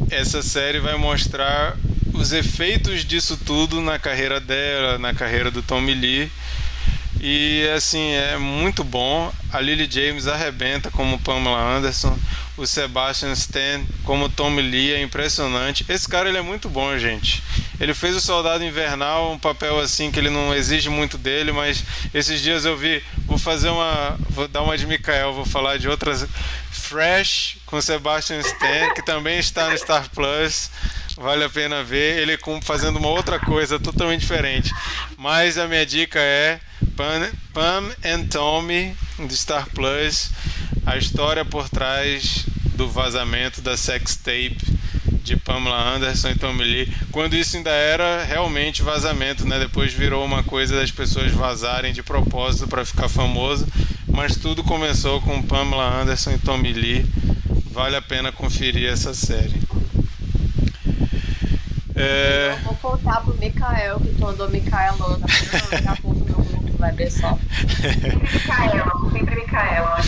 essa 0.08 0.44
série 0.44 0.78
vai 0.78 0.96
mostrar 0.96 1.76
os 2.14 2.32
efeitos 2.32 3.04
disso 3.04 3.36
tudo 3.44 3.80
na 3.80 3.98
carreira 3.98 4.38
dela, 4.38 4.96
na 4.96 5.12
carreira 5.12 5.50
do 5.50 5.60
Tommy 5.60 5.92
Lee. 5.92 6.30
E 7.20 7.68
assim, 7.76 8.12
é 8.12 8.36
muito 8.38 8.84
bom. 8.84 9.32
A 9.52 9.60
Lily 9.60 9.88
James 9.90 10.26
arrebenta 10.26 10.90
como 10.90 11.18
Pamela 11.20 11.76
Anderson 11.76 12.18
o 12.56 12.66
Sebastian 12.66 13.32
Stan 13.32 13.84
como 14.02 14.28
Tommy 14.28 14.62
Lee 14.62 14.92
é 14.92 15.02
impressionante. 15.02 15.84
Esse 15.88 16.08
cara 16.08 16.28
ele 16.28 16.38
é 16.38 16.42
muito 16.42 16.68
bom, 16.68 16.96
gente. 16.98 17.42
Ele 17.78 17.92
fez 17.92 18.16
o 18.16 18.20
Soldado 18.20 18.64
Invernal, 18.64 19.32
um 19.32 19.38
papel 19.38 19.78
assim 19.78 20.10
que 20.10 20.18
ele 20.18 20.30
não 20.30 20.54
exige 20.54 20.88
muito 20.88 21.18
dele, 21.18 21.52
mas 21.52 21.84
esses 22.14 22.40
dias 22.40 22.64
eu 22.64 22.76
vi, 22.76 23.02
vou 23.26 23.36
fazer 23.36 23.68
uma, 23.68 24.16
vou 24.30 24.48
dar 24.48 24.62
uma 24.62 24.78
de 24.78 24.86
Mikael, 24.86 25.34
vou 25.34 25.44
falar 25.44 25.76
de 25.76 25.88
outras 25.88 26.26
Fresh 26.70 27.58
com 27.66 27.80
Sebastian 27.80 28.40
Stan, 28.40 28.94
que 28.94 29.02
também 29.04 29.38
está 29.38 29.68
no 29.68 29.76
Star 29.76 30.08
Plus. 30.10 30.70
Vale 31.16 31.44
a 31.44 31.48
pena 31.48 31.82
ver 31.82 32.18
ele 32.18 32.38
fazendo 32.62 32.98
uma 32.98 33.08
outra 33.08 33.38
coisa 33.38 33.78
totalmente 33.78 34.20
diferente. 34.20 34.72
Mas 35.18 35.58
a 35.58 35.66
minha 35.66 35.84
dica 35.84 36.18
é 36.18 36.60
Pam, 37.56 37.90
and 38.04 38.26
Tommy 38.26 38.94
do 39.18 39.34
Star 39.34 39.66
Plus 39.70 40.30
a 40.84 40.98
história 40.98 41.42
por 41.42 41.70
trás 41.70 42.44
do 42.74 42.86
vazamento 42.86 43.62
da 43.62 43.78
sex 43.78 44.14
tape 44.14 44.58
de 45.22 45.38
Pamela 45.38 45.94
Anderson 45.94 46.28
e 46.28 46.34
Tommy 46.34 46.64
Lee, 46.64 46.94
quando 47.10 47.34
isso 47.34 47.56
ainda 47.56 47.70
era 47.70 48.22
realmente 48.24 48.82
vazamento, 48.82 49.48
né? 49.48 49.58
Depois 49.58 49.94
virou 49.94 50.22
uma 50.22 50.42
coisa 50.42 50.76
das 50.76 50.90
pessoas 50.90 51.32
vazarem 51.32 51.94
de 51.94 52.02
propósito 52.02 52.68
para 52.68 52.84
ficar 52.84 53.08
famoso, 53.08 53.66
mas 54.06 54.36
tudo 54.36 54.62
começou 54.62 55.22
com 55.22 55.42
Pamela 55.42 56.02
Anderson 56.02 56.32
e 56.32 56.38
Tommy 56.38 56.74
Lee. 56.74 57.06
Vale 57.70 57.96
a 57.96 58.02
pena 58.02 58.30
conferir 58.30 58.86
essa 58.86 59.14
série. 59.14 59.58
É... 61.94 62.54
Eu 62.58 62.64
vou 62.64 62.92
contar 62.92 63.22
pro 63.22 63.34
Mikael, 63.38 63.98
que 63.98 64.08
tu 64.10 64.26
andou 64.26 64.50
Mikaelona, 64.50 65.26
daqui 65.70 65.88
a 65.88 65.96
vai 66.76 66.92
ver 66.92 67.10
só. 67.10 67.38
Sempre 67.80 68.16
Mikaela, 68.16 69.10
sempre 69.12 69.34
Mikaela. 69.34 69.96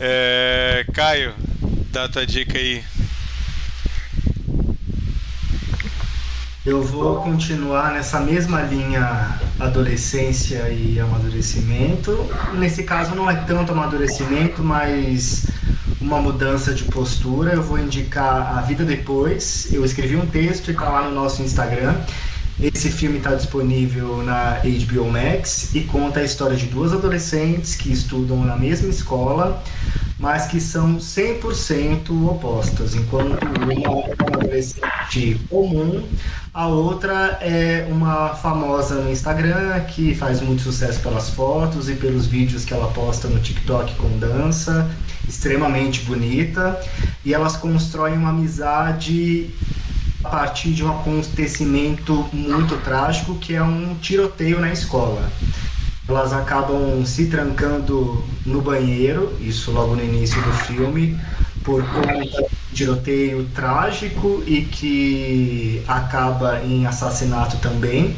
É... 0.00 0.84
Caio, 0.92 1.32
Dá 1.94 2.06
a 2.06 2.08
tua 2.08 2.26
dica 2.26 2.58
aí. 2.58 2.82
Eu 6.66 6.82
vou 6.82 7.22
continuar 7.22 7.92
nessa 7.92 8.18
mesma 8.18 8.62
linha 8.62 9.38
adolescência 9.60 10.68
e 10.70 10.98
amadurecimento. 10.98 12.28
Nesse 12.54 12.82
caso 12.82 13.14
não 13.14 13.30
é 13.30 13.36
tanto 13.36 13.70
amadurecimento, 13.70 14.60
mas 14.60 15.46
uma 16.00 16.20
mudança 16.20 16.74
de 16.74 16.82
postura. 16.82 17.52
Eu 17.52 17.62
vou 17.62 17.78
indicar 17.78 18.58
A 18.58 18.60
Vida 18.62 18.84
Depois. 18.84 19.72
Eu 19.72 19.84
escrevi 19.84 20.16
um 20.16 20.26
texto 20.26 20.72
e 20.72 20.72
está 20.72 20.88
lá 20.88 21.02
no 21.04 21.12
nosso 21.12 21.42
Instagram. 21.42 21.94
Esse 22.60 22.88
filme 22.88 23.18
está 23.18 23.34
disponível 23.34 24.22
na 24.22 24.60
HBO 24.60 25.10
Max 25.10 25.74
e 25.74 25.80
conta 25.80 26.20
a 26.20 26.24
história 26.24 26.56
de 26.56 26.66
duas 26.66 26.92
adolescentes 26.92 27.74
que 27.74 27.92
estudam 27.92 28.44
na 28.44 28.56
mesma 28.56 28.88
escola, 28.88 29.60
mas 30.20 30.46
que 30.46 30.60
são 30.60 30.96
100% 30.96 32.10
opostas. 32.30 32.94
Enquanto 32.94 33.44
uma 33.44 33.72
é 33.72 33.88
uma 33.88 34.36
adolescente 34.38 35.40
comum, 35.50 36.06
a 36.52 36.68
outra 36.68 37.38
é 37.40 37.88
uma 37.90 38.36
famosa 38.36 39.02
no 39.02 39.10
Instagram 39.10 39.80
que 39.88 40.14
faz 40.14 40.40
muito 40.40 40.62
sucesso 40.62 41.00
pelas 41.00 41.30
fotos 41.30 41.88
e 41.88 41.94
pelos 41.94 42.26
vídeos 42.26 42.64
que 42.64 42.72
ela 42.72 42.86
posta 42.92 43.26
no 43.26 43.40
TikTok 43.40 43.96
com 43.96 44.16
dança, 44.16 44.88
extremamente 45.28 46.02
bonita. 46.02 46.80
E 47.24 47.34
elas 47.34 47.56
constroem 47.56 48.16
uma 48.16 48.30
amizade 48.30 49.50
a 50.24 50.28
partir 50.28 50.72
de 50.72 50.82
um 50.82 50.90
acontecimento 50.90 52.26
muito 52.32 52.76
trágico 52.78 53.34
que 53.34 53.54
é 53.54 53.62
um 53.62 53.94
tiroteio 53.96 54.58
na 54.58 54.72
escola. 54.72 55.30
Elas 56.08 56.32
acabam 56.32 57.04
se 57.04 57.26
trancando 57.26 58.24
no 58.44 58.62
banheiro, 58.62 59.36
isso 59.38 59.70
logo 59.70 59.94
no 59.94 60.02
início 60.02 60.40
do 60.42 60.52
filme, 60.52 61.18
por 61.62 61.84
conta 61.90 62.46
tiroteio 62.72 63.44
trágico 63.54 64.42
e 64.46 64.62
que 64.62 65.82
acaba 65.86 66.60
em 66.62 66.86
assassinato 66.86 67.58
também. 67.58 68.16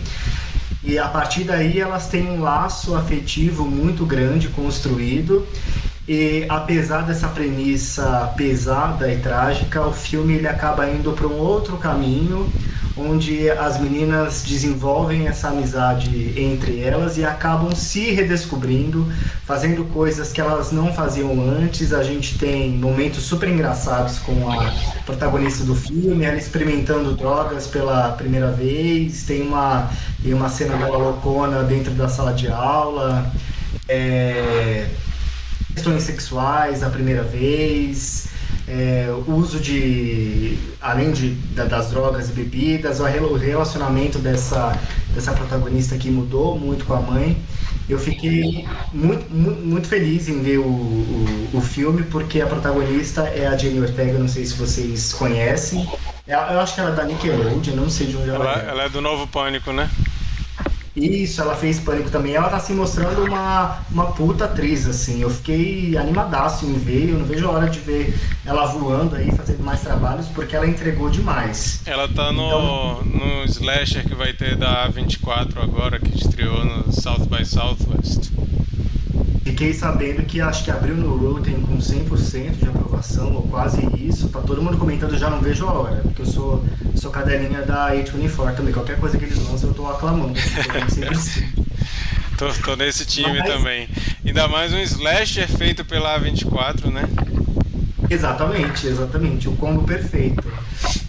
E 0.84 0.98
a 0.98 1.08
partir 1.08 1.42
daí 1.42 1.80
elas 1.80 2.06
têm 2.06 2.30
um 2.30 2.40
laço 2.40 2.94
afetivo 2.94 3.64
muito 3.64 4.06
grande 4.06 4.48
construído. 4.48 5.44
E 6.08 6.46
apesar 6.48 7.02
dessa 7.02 7.26
premissa 7.28 8.32
pesada 8.36 9.12
e 9.12 9.18
trágica, 9.18 9.82
o 9.82 9.92
filme 9.92 10.34
ele 10.34 10.46
acaba 10.46 10.88
indo 10.88 11.12
para 11.12 11.26
um 11.26 11.36
outro 11.36 11.76
caminho, 11.78 12.48
onde 12.96 13.50
as 13.50 13.80
meninas 13.80 14.44
desenvolvem 14.44 15.26
essa 15.26 15.48
amizade 15.48 16.32
entre 16.40 16.80
elas 16.80 17.18
e 17.18 17.24
acabam 17.24 17.74
se 17.74 18.12
redescobrindo, 18.12 19.12
fazendo 19.44 19.84
coisas 19.86 20.32
que 20.32 20.40
elas 20.40 20.70
não 20.70 20.94
faziam 20.94 21.32
antes. 21.40 21.92
A 21.92 22.04
gente 22.04 22.38
tem 22.38 22.70
momentos 22.70 23.24
super 23.24 23.48
engraçados 23.48 24.20
com 24.20 24.48
a 24.48 24.72
protagonista 25.04 25.64
do 25.64 25.74
filme, 25.74 26.24
ela 26.24 26.38
experimentando 26.38 27.14
drogas 27.14 27.66
pela 27.66 28.12
primeira 28.12 28.52
vez, 28.52 29.24
tem 29.24 29.42
uma, 29.42 29.90
tem 30.22 30.32
uma 30.32 30.48
cena 30.48 30.76
dela 30.76 30.96
loucona 30.96 31.64
dentro 31.64 31.92
da 31.94 32.08
sala 32.08 32.32
de 32.32 32.46
aula. 32.46 33.28
É, 33.88 34.86
questões 35.76 36.02
sexuais 36.04 36.82
a 36.82 36.88
primeira 36.88 37.22
vez, 37.22 38.28
é, 38.66 39.08
o 39.26 39.32
uso 39.32 39.60
de, 39.60 40.58
além 40.80 41.12
de, 41.12 41.30
das 41.30 41.90
drogas 41.90 42.30
e 42.30 42.32
bebidas, 42.32 42.98
o 42.98 43.04
relacionamento 43.04 44.18
dessa, 44.18 44.76
dessa 45.14 45.32
protagonista 45.32 45.96
que 45.98 46.10
mudou 46.10 46.58
muito 46.58 46.86
com 46.86 46.94
a 46.94 47.00
mãe. 47.00 47.36
Eu 47.88 48.00
fiquei 48.00 48.66
muito, 48.92 49.32
muito, 49.32 49.60
muito 49.64 49.86
feliz 49.86 50.28
em 50.28 50.42
ver 50.42 50.58
o, 50.58 50.66
o, 50.66 51.50
o, 51.54 51.60
filme, 51.60 52.02
porque 52.04 52.40
a 52.40 52.46
protagonista 52.46 53.22
é 53.28 53.46
a 53.46 53.56
Jenny 53.56 53.78
Ortega, 53.78 54.18
não 54.18 54.26
sei 54.26 54.44
se 54.44 54.54
vocês 54.54 55.12
conhecem. 55.12 55.88
Eu 56.26 56.58
acho 56.58 56.74
que 56.74 56.80
ela 56.80 56.90
é 56.90 56.94
da 56.94 57.04
Nickelodeon, 57.04 57.76
não 57.76 57.88
sei 57.88 58.08
de 58.08 58.16
onde 58.16 58.30
ela, 58.30 58.44
ela 58.44 58.60
é. 58.60 58.68
Ela 58.70 58.82
é 58.84 58.88
do 58.88 59.00
Novo 59.00 59.28
Pânico, 59.28 59.72
né? 59.72 59.88
Isso, 60.96 61.42
ela 61.42 61.54
fez 61.54 61.78
Pânico 61.78 62.10
também. 62.10 62.34
Ela 62.34 62.48
tá 62.48 62.58
se 62.58 62.72
mostrando 62.72 63.24
uma, 63.24 63.80
uma 63.90 64.06
puta 64.12 64.46
atriz, 64.46 64.88
assim. 64.88 65.20
Eu 65.20 65.28
fiquei 65.28 65.94
animadaço 65.96 66.64
em 66.64 66.72
ver. 66.72 67.10
Eu 67.10 67.18
não 67.18 67.26
vejo 67.26 67.46
a 67.46 67.50
hora 67.50 67.68
de 67.68 67.78
ver 67.80 68.18
ela 68.46 68.64
voando 68.64 69.14
aí, 69.14 69.30
fazendo 69.30 69.62
mais 69.62 69.82
trabalhos, 69.82 70.26
porque 70.28 70.56
ela 70.56 70.66
entregou 70.66 71.10
demais. 71.10 71.82
Ela 71.84 72.08
tá 72.08 72.32
no, 72.32 72.46
então, 72.46 73.02
no 73.04 73.44
Slasher 73.44 74.08
que 74.08 74.14
vai 74.14 74.32
ter 74.32 74.56
da 74.56 74.88
A24 74.88 75.62
agora, 75.62 76.00
que 76.00 76.16
estreou 76.16 76.64
no 76.64 76.90
South 76.90 77.26
by 77.26 77.44
Southwest. 77.44 78.30
Fiquei 79.46 79.72
sabendo 79.72 80.24
que 80.24 80.40
acho 80.40 80.64
que 80.64 80.72
abriu 80.72 80.96
no 80.96 81.16
Rotten 81.16 81.60
com 81.60 81.78
100% 81.78 82.56
de 82.56 82.68
aprovação, 82.68 83.32
ou 83.32 83.42
quase 83.42 83.80
isso. 83.96 84.28
Tá 84.28 84.40
todo 84.40 84.60
mundo 84.60 84.76
comentando, 84.76 85.16
já 85.16 85.30
não 85.30 85.40
vejo 85.40 85.68
a 85.68 85.72
hora, 85.72 86.00
porque 86.02 86.22
eu 86.22 86.26
sou, 86.26 86.64
sou 86.96 87.12
cadelinha 87.12 87.62
da 87.62 87.92
A24 87.92 88.56
também. 88.56 88.74
Qualquer 88.74 88.98
coisa 88.98 89.16
que 89.16 89.24
eles 89.24 89.38
lançam, 89.48 89.70
eu 89.70 89.74
tô 89.74 89.86
aclamando. 89.86 90.34
tô, 92.36 92.52
tô 92.54 92.74
nesse 92.74 93.06
time 93.06 93.38
Mas... 93.38 93.46
também. 93.46 93.88
Ainda 94.26 94.48
mais 94.48 94.72
um 94.72 94.80
slasher 94.80 95.46
feito 95.46 95.84
pela 95.84 96.18
A24, 96.18 96.90
né? 96.90 97.08
Exatamente, 98.08 98.86
exatamente. 98.86 99.48
O 99.48 99.56
combo 99.56 99.82
perfeito. 99.82 100.44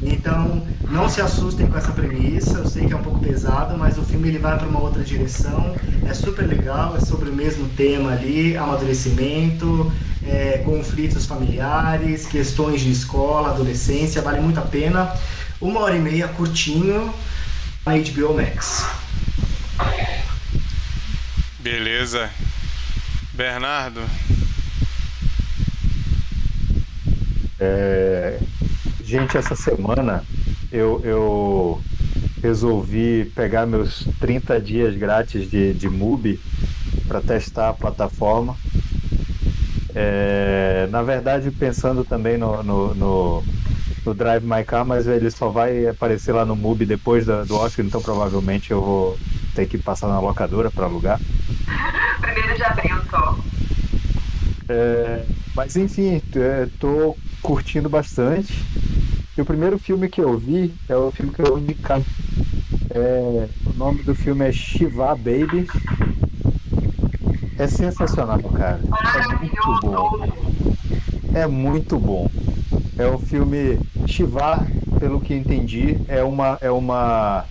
Então, 0.02 0.65
não 0.90 1.10
se 1.10 1.22
assustem 1.22 1.68
com 1.68 1.78
essa 1.78 1.91
premissa. 1.91 2.60
Eu 2.60 2.68
sei 2.68 2.86
que 2.86 2.94
é 2.94 2.95
um 2.95 3.03
pouco 3.03 3.19
pesado, 3.19 3.78
mas 3.78 3.98
o 3.98 4.03
filme 4.03 4.30
ele 4.30 4.40
vai 4.40 4.57
para 4.57 4.68
uma 4.68 4.80
outra 4.80 5.03
direção. 5.03 5.76
É 6.07 6.14
super 6.14 6.45
legal, 6.45 6.95
é 6.95 6.99
sobre 6.99 7.30
o 7.30 7.34
mesmo 7.34 7.68
tema 7.69 8.11
ali, 8.11 8.56
amadurecimento, 8.57 9.91
é, 10.26 10.60
conflitos 10.60 11.26
familiares, 11.26 12.26
questões 12.26 12.82
de 12.82 12.91
escola, 12.91 13.49
adolescência. 13.49 14.22
Vale 14.22 14.40
muito 14.40 14.60
a 14.60 14.64
pena. 14.64 15.14
Uma 15.60 15.82
hora 15.82 15.95
e 15.95 15.99
meia, 15.99 16.28
curtinho, 16.28 17.14
na 17.86 17.94
HBO 17.94 18.36
Max. 18.36 18.86
Beleza. 21.60 22.30
Bernardo. 23.34 24.02
É, 27.60 28.40
gente, 29.04 29.38
essa 29.38 29.56
semana 29.56 30.24
eu, 30.72 31.02
eu 31.04 31.82
resolvi 32.42 33.32
pegar 33.36 33.66
meus 33.66 34.08
30 34.20 34.62
dias 34.62 34.96
grátis 34.96 35.50
de, 35.50 35.74
de 35.74 35.90
MUBI 35.90 36.40
para 37.08 37.22
testar 37.22 37.70
a 37.70 37.74
plataforma. 37.74 38.56
É, 39.96 40.88
na 40.92 41.02
verdade, 41.02 41.50
pensando 41.50 42.04
também 42.04 42.38
no, 42.38 42.62
no, 42.62 42.94
no, 42.94 43.44
no, 44.06 44.14
Drive 44.14 44.44
My 44.46 44.64
Car, 44.64 44.86
mas 44.86 45.08
ele 45.08 45.32
só 45.32 45.50
vai 45.50 45.88
aparecer 45.88 46.34
lá 46.34 46.46
no 46.46 46.56
MUBI 46.56 46.86
depois 46.86 47.26
do, 47.26 47.44
do 47.46 47.56
Oscar, 47.56 47.84
então 47.84 48.02
provavelmente 48.02 48.70
eu 48.70 48.82
vou 48.82 49.20
ter 49.56 49.66
que 49.66 49.78
passar 49.78 50.08
na 50.08 50.20
locadora 50.20 50.70
para 50.70 50.86
alugar. 50.86 51.20
Primeiro 52.22 52.56
de 52.56 52.64
abril 52.64 52.98
só. 53.10 53.38
É, 54.70 55.24
mas 55.56 55.76
enfim, 55.76 56.22
estou 56.64 57.18
curtindo 57.48 57.88
bastante. 57.88 58.53
E 59.38 59.41
o 59.41 59.45
primeiro 59.45 59.80
filme 59.80 60.10
que 60.10 60.19
eu 60.19 60.38
vi 60.38 60.74
é 60.90 60.98
o 60.98 61.10
filme 61.11 61.32
que 61.32 61.41
eu 61.41 61.45
vou 61.45 61.57
indicar. 61.57 62.02
É, 62.90 63.48
o 63.65 63.74
nome 63.78 64.03
do 64.03 64.14
filme 64.14 64.45
é 64.45 64.52
Shiva 64.52 65.15
Baby. 65.15 65.65
É 67.57 67.65
sensacional, 67.65 68.40
cara. 68.40 68.82
É 69.15 69.38
muito 69.38 69.80
bom. 69.82 70.28
É 71.34 71.48
muito 71.48 71.98
bom. 71.98 72.30
É 72.98 73.07
o 73.07 73.18
filme 73.18 73.80
Shiva, 74.06 74.68
pelo 74.99 75.22
que 75.22 75.34
entendi, 75.34 75.98
é 76.10 76.22
uma 76.22 76.57
é 76.60 76.69
uma 76.69 77.45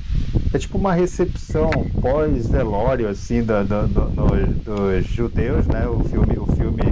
é 0.52 0.58
tipo 0.58 0.76
uma 0.76 0.92
recepção 0.92 1.70
pós-velório 2.02 3.08
assim 3.08 3.42
da, 3.42 3.62
do, 3.62 3.86
dos 3.86 5.06
judeus, 5.06 5.66
né? 5.66 5.88
O 5.88 6.00
filme 6.00 6.36
o 6.36 6.46
filme 6.54 6.82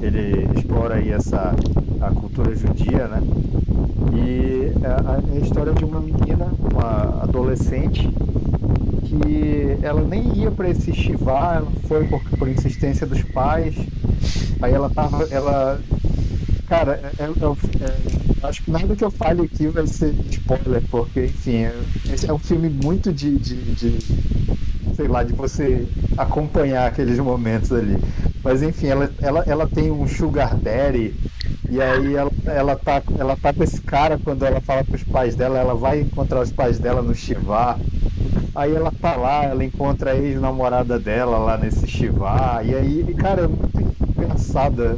ele 0.00 0.48
explora 0.56 0.94
aí 0.94 1.10
essa 1.10 1.54
a 2.00 2.10
cultura 2.10 2.54
judia, 2.54 3.08
né? 3.08 3.22
E 4.14 4.72
a, 4.84 5.38
história 5.38 5.72
de 5.72 5.84
uma 5.84 6.00
menina, 6.00 6.52
uma 6.72 7.22
adolescente, 7.22 8.08
que 9.04 9.78
ela 9.82 10.02
nem 10.02 10.36
ia 10.38 10.50
para 10.50 10.68
esse 10.68 10.92
Shiva, 10.92 11.54
ela 11.56 11.70
foi 11.86 12.04
por, 12.06 12.22
por 12.38 12.48
insistência 12.48 13.06
dos 13.06 13.22
pais. 13.22 13.74
Aí 14.60 14.72
ela 14.72 14.90
tava, 14.90 15.24
ela 15.30 15.80
Cara, 16.68 17.00
é, 17.18 17.22
é, 17.22 17.24
é, 17.24 18.46
acho 18.46 18.62
que 18.62 18.70
nada 18.70 18.94
que 18.94 19.02
eu 19.02 19.10
fale 19.10 19.40
aqui 19.40 19.68
vai 19.68 19.86
ser 19.86 20.14
spoiler, 20.30 20.82
porque, 20.90 21.24
enfim, 21.24 21.66
esse 22.12 22.28
é 22.28 22.32
um 22.32 22.38
filme 22.38 22.68
muito 22.68 23.10
de, 23.10 23.38
de, 23.38 23.56
de, 23.74 23.98
sei 24.94 25.08
lá, 25.08 25.24
de 25.24 25.32
você 25.32 25.88
acompanhar 26.18 26.86
aqueles 26.86 27.18
momentos 27.18 27.72
ali. 27.72 27.96
Mas, 28.44 28.62
enfim, 28.62 28.88
ela, 28.88 29.10
ela, 29.22 29.44
ela 29.46 29.66
tem 29.66 29.90
um 29.90 30.06
sugar 30.06 30.54
daddy 30.56 31.14
e 31.68 31.80
aí 31.80 32.14
ela, 32.14 32.30
ela, 32.46 32.76
tá, 32.76 33.02
ela 33.18 33.36
tá 33.36 33.52
com 33.52 33.62
esse 33.62 33.80
cara 33.80 34.18
quando 34.22 34.44
ela 34.44 34.60
fala 34.60 34.84
com 34.84 34.94
os 34.94 35.02
pais 35.02 35.34
dela, 35.34 35.58
ela 35.58 35.74
vai 35.74 36.00
encontrar 36.00 36.40
os 36.40 36.50
pais 36.50 36.78
dela 36.78 37.02
no 37.02 37.14
Chivá. 37.14 37.78
Aí 38.54 38.74
ela 38.74 38.90
tá 38.90 39.16
lá, 39.16 39.44
ela 39.44 39.64
encontra 39.64 40.12
a 40.12 40.16
ex-namorada 40.16 40.98
dela 40.98 41.38
lá 41.38 41.56
nesse 41.56 41.86
Chivá. 41.86 42.62
E 42.64 42.74
aí, 42.74 43.14
cara, 43.14 43.42
é 43.42 43.46
muito 43.46 43.96
engraçada 44.16 44.96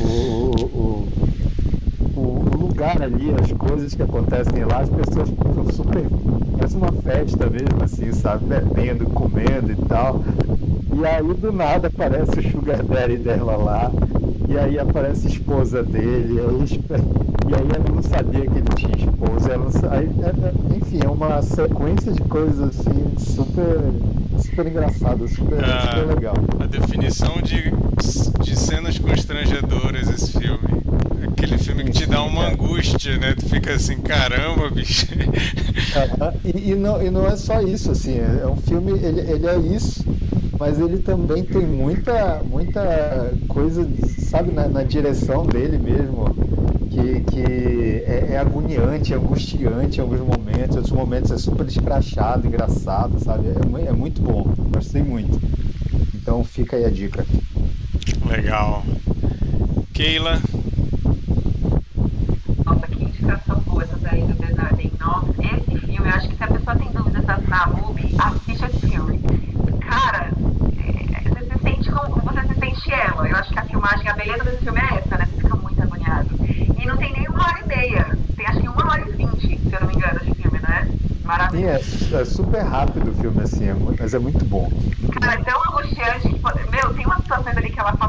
o, 0.00 0.50
o, 0.78 1.08
ali, 3.02 3.34
as 3.42 3.52
coisas 3.52 3.94
que 3.94 4.02
acontecem 4.02 4.64
lá, 4.64 4.80
as 4.80 4.88
pessoas 4.88 5.28
ficam 5.28 5.66
super. 5.72 6.04
Parece 6.56 6.76
uma 6.76 6.92
festa 6.92 7.50
mesmo, 7.50 7.82
assim, 7.82 8.12
sabe? 8.12 8.46
Bebendo, 8.46 9.06
comendo 9.06 9.72
e 9.72 9.76
tal. 9.86 10.22
E 10.94 11.06
aí 11.06 11.34
do 11.34 11.52
nada 11.52 11.88
aparece 11.88 12.38
o 12.38 12.50
Sugar 12.50 12.82
Daddy 12.82 13.18
dela 13.18 13.56
lá. 13.56 13.90
E 14.48 14.56
aí 14.56 14.78
aparece 14.78 15.26
a 15.26 15.30
esposa 15.30 15.82
dele. 15.82 16.36
E 16.36 17.54
aí, 17.54 17.68
ela 17.74 17.94
não 17.94 18.02
sabia 18.02 18.40
que 18.40 18.58
ele 18.58 18.68
tinha 18.76 18.96
esposa. 18.96 19.52
Ela 19.52 19.70
aí, 19.90 20.10
é, 20.22 20.28
é, 20.28 20.76
enfim, 20.76 21.00
é 21.04 21.08
uma 21.08 21.42
sequência 21.42 22.12
de 22.12 22.22
coisas 22.22 22.60
assim 22.60 23.12
super, 23.18 23.78
super 24.42 24.66
engraçada, 24.66 25.28
super, 25.28 25.62
ah, 25.62 25.90
super 25.90 26.14
legal. 26.14 26.34
A 26.60 26.66
definição 26.66 27.34
de, 27.42 27.70
de 28.42 28.56
cenas 28.56 28.98
constrangedoras 28.98 30.08
esse 30.08 30.32
filme. 30.32 30.78
Aquele 31.30 31.58
filme 31.58 31.84
que 31.84 31.92
te 31.92 32.06
dá 32.06 32.22
uma 32.22 32.46
é. 32.46 32.52
angústia, 32.52 33.18
né? 33.18 33.34
Tu 33.38 33.46
fica 33.46 33.74
assim, 33.74 33.98
caramba, 33.98 34.70
bicho. 34.70 35.06
e, 36.42 36.70
e, 36.70 36.74
não, 36.74 37.02
e 37.02 37.10
não 37.10 37.26
é 37.26 37.36
só 37.36 37.60
isso, 37.60 37.90
assim, 37.90 38.18
é 38.18 38.46
um 38.46 38.56
filme, 38.56 38.92
ele, 38.92 39.20
ele 39.20 39.46
é 39.46 39.58
isso, 39.58 40.04
mas 40.58 40.80
ele 40.80 40.98
também 40.98 41.44
tem 41.44 41.66
muita, 41.66 42.42
muita 42.44 43.32
coisa, 43.48 43.88
sabe, 44.18 44.52
na, 44.52 44.68
na 44.68 44.82
direção 44.82 45.46
dele 45.46 45.78
mesmo, 45.78 46.34
que, 46.90 47.20
que 47.20 47.42
é, 48.06 48.28
é, 48.32 48.38
agoniante, 48.38 49.12
é 49.12 49.16
angustiante 49.16 49.98
em 49.98 50.00
alguns 50.00 50.20
momentos, 50.20 50.74
em 50.74 50.78
outros 50.78 50.90
momentos 50.90 51.30
é 51.30 51.38
super 51.38 51.66
escrachado, 51.66 52.46
engraçado, 52.46 53.22
sabe? 53.22 53.48
É, 53.48 53.88
é 53.88 53.92
muito 53.92 54.20
bom, 54.20 54.52
gostei 54.72 55.02
muito. 55.02 55.40
Então 56.14 56.42
fica 56.42 56.76
aí 56.76 56.84
a 56.84 56.90
dica. 56.90 57.24
Legal. 58.26 58.82
Keila. 59.94 60.40
Nossa, 62.64 62.86
que 62.86 63.04
indicação 63.04 63.60
boa 63.60 63.82
essa 63.82 63.96
daí 63.98 64.22
do 64.22 64.34
Bernardinho. 64.34 64.92
Nossa, 65.00 65.32
esse 65.40 65.80
filme, 65.80 65.96
eu 65.96 66.04
acho 66.04 66.28
que 66.28 66.36
se 66.36 66.42
a 66.42 66.46
pessoa 66.48 66.76
tem 66.76 66.90
dúvidas 66.92 67.24
na 67.48 67.66
MUBI, 67.68 68.14
assiste 68.18 68.64
esse 68.64 68.86
filme. 68.86 69.20
Cara, 69.80 70.30
é, 70.78 71.28
você 71.28 71.44
se 71.44 71.62
sente 71.62 71.90
como 71.90 72.20
você 72.20 72.46
se 72.46 72.60
sente 72.78 72.92
ela. 72.92 73.28
Eu 73.28 73.36
acho 73.36 73.50
que 73.50 73.58
a 73.58 73.64
filmagem, 73.64 74.08
a 74.08 74.14
beleza 74.14 74.44
desse 74.44 74.64
filme 74.64 74.80
é 74.80 74.98
essa, 74.98 75.18
né? 75.18 75.26
Você 75.26 75.42
fica 75.42 75.56
muito 75.56 75.82
agoniado. 75.82 76.28
E 76.40 76.86
não 76.86 76.96
tem 76.96 77.12
nem 77.12 77.28
uma 77.28 77.42
hora 77.42 77.60
e 77.60 77.68
meia. 77.68 78.18
Tem 78.36 78.46
acho 78.46 78.60
que 78.60 78.68
uma 78.68 78.90
hora 78.90 79.08
e 79.08 79.12
vinte, 79.12 79.58
se 79.58 79.72
eu 79.72 79.80
não 79.80 79.88
me 79.88 79.94
engano, 79.94 80.20
de 80.20 80.34
filme, 80.34 80.58
né? 80.60 80.88
Maravilhoso. 81.24 81.82
Sim, 81.82 82.16
é, 82.16 82.20
é 82.20 82.24
super 82.24 82.62
rápido 82.62 83.10
o 83.10 83.14
filme, 83.14 83.42
assim, 83.42 83.68
é, 83.68 83.76
mas 83.98 84.14
é 84.14 84.18
muito 84.18 84.44
bom. 84.44 84.70
Cara, 85.20 85.34
é 85.34 85.44
tão 85.44 85.60
angustiante 85.68 86.28
que, 86.28 86.70
meu, 86.70 86.94
tem 86.94 87.06
umas 87.06 87.18
situações 87.18 87.56
ali 87.56 87.70
que 87.70 87.80
ela 87.80 87.96
fala, 87.96 88.07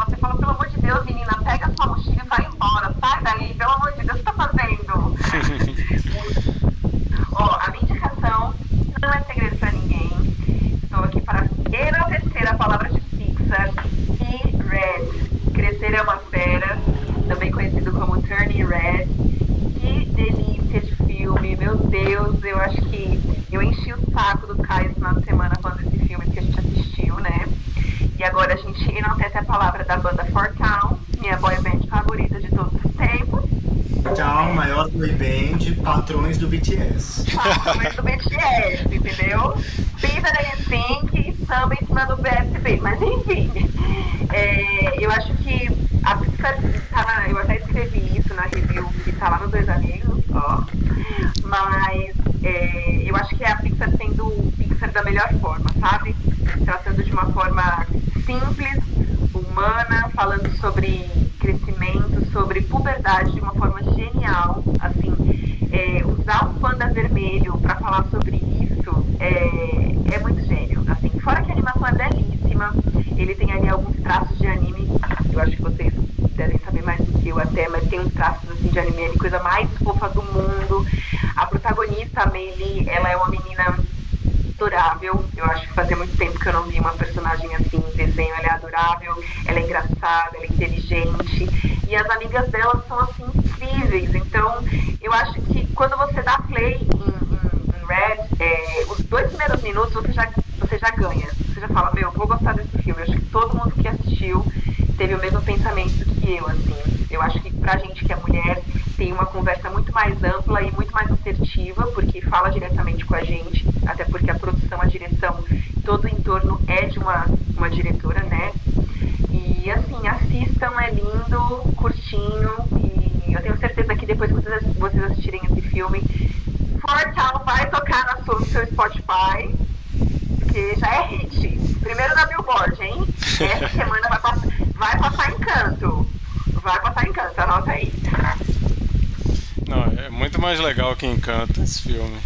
que 141.00 141.08
Encanto 141.08 141.62
esse 141.62 141.82
filme. 141.82 142.20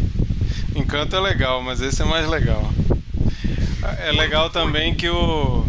Encanto 0.75 1.15
é 1.15 1.19
legal, 1.19 1.61
mas 1.61 1.79
esse 1.79 2.01
é 2.01 2.05
mais 2.05 2.27
legal. 2.27 2.73
É 3.99 4.11
legal 4.11 4.49
também 4.49 4.95
que 4.95 5.07
o. 5.07 5.63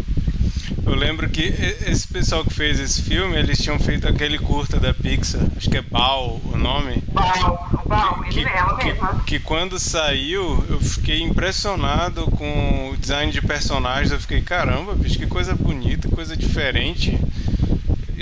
Eu 0.83 0.95
lembro 0.95 1.29
que 1.29 1.41
esse 1.41 2.07
pessoal 2.07 2.43
que 2.43 2.53
fez 2.53 2.79
esse 2.79 3.01
filme, 3.03 3.37
eles 3.37 3.59
tinham 3.59 3.77
feito 3.79 4.07
aquele 4.07 4.39
curta 4.39 4.79
da 4.79 4.93
Pixar, 4.93 5.41
acho 5.55 5.69
que 5.69 5.77
é 5.77 5.81
Bal 5.81 6.39
o 6.45 6.57
nome. 6.57 7.03
Bal, 7.11 7.83
Bal, 7.85 8.23
ele 8.25 8.33
que, 8.33 8.45
mesmo. 8.45 8.77
Que, 8.77 9.23
que 9.25 9.39
quando 9.39 9.79
saiu, 9.79 10.65
eu 10.67 10.79
fiquei 10.79 11.21
impressionado 11.21 12.25
com 12.31 12.89
o 12.91 12.97
design 12.97 13.31
de 13.31 13.41
personagens. 13.41 14.11
Eu 14.11 14.19
fiquei, 14.19 14.41
caramba, 14.41 14.95
bicho, 14.95 15.19
que 15.19 15.27
coisa 15.27 15.53
bonita, 15.53 16.07
coisa 16.09 16.35
diferente. 16.35 17.19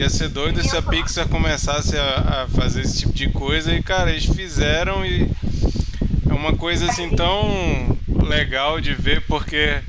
Ia 0.04 0.10
ser 0.10 0.28
doido 0.28 0.62
se 0.62 0.76
a 0.76 0.82
Pixar 0.82 1.30
começasse 1.30 1.98
a, 1.98 2.44
a, 2.44 2.48
fazer 2.50 2.82
esse 2.82 3.00
tipo 3.00 3.14
de 3.14 3.30
coisa 3.30 3.74
e, 3.74 3.82
cara, 3.82 4.12
eles 4.12 4.26
fizeram 4.26 5.06
e 5.06 5.32
é 6.30 6.34
uma 6.34 6.58
coisa 6.58 6.92
assim 6.92 7.10
tão 7.12 7.98
legal 8.22 8.82
de 8.82 8.94
ver 8.94 9.22
porque 9.22 9.80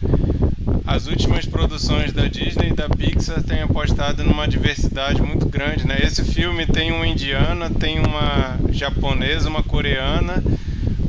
as 0.86 1.08
últimas 1.08 1.46
produções 1.46 2.12
da 2.12 2.28
Disney 2.28 2.68
e 2.68 2.72
da 2.72 2.88
Pixar 2.88 3.42
têm 3.42 3.62
apostado 3.62 4.22
numa 4.22 4.46
diversidade 4.46 5.20
muito 5.20 5.46
grande, 5.46 5.84
né? 5.84 5.98
Esse 6.00 6.22
filme 6.22 6.64
tem 6.64 6.92
uma 6.92 7.08
indiana, 7.08 7.68
tem 7.68 7.98
uma 7.98 8.56
japonesa, 8.70 9.48
uma 9.48 9.64
coreana, 9.64 10.44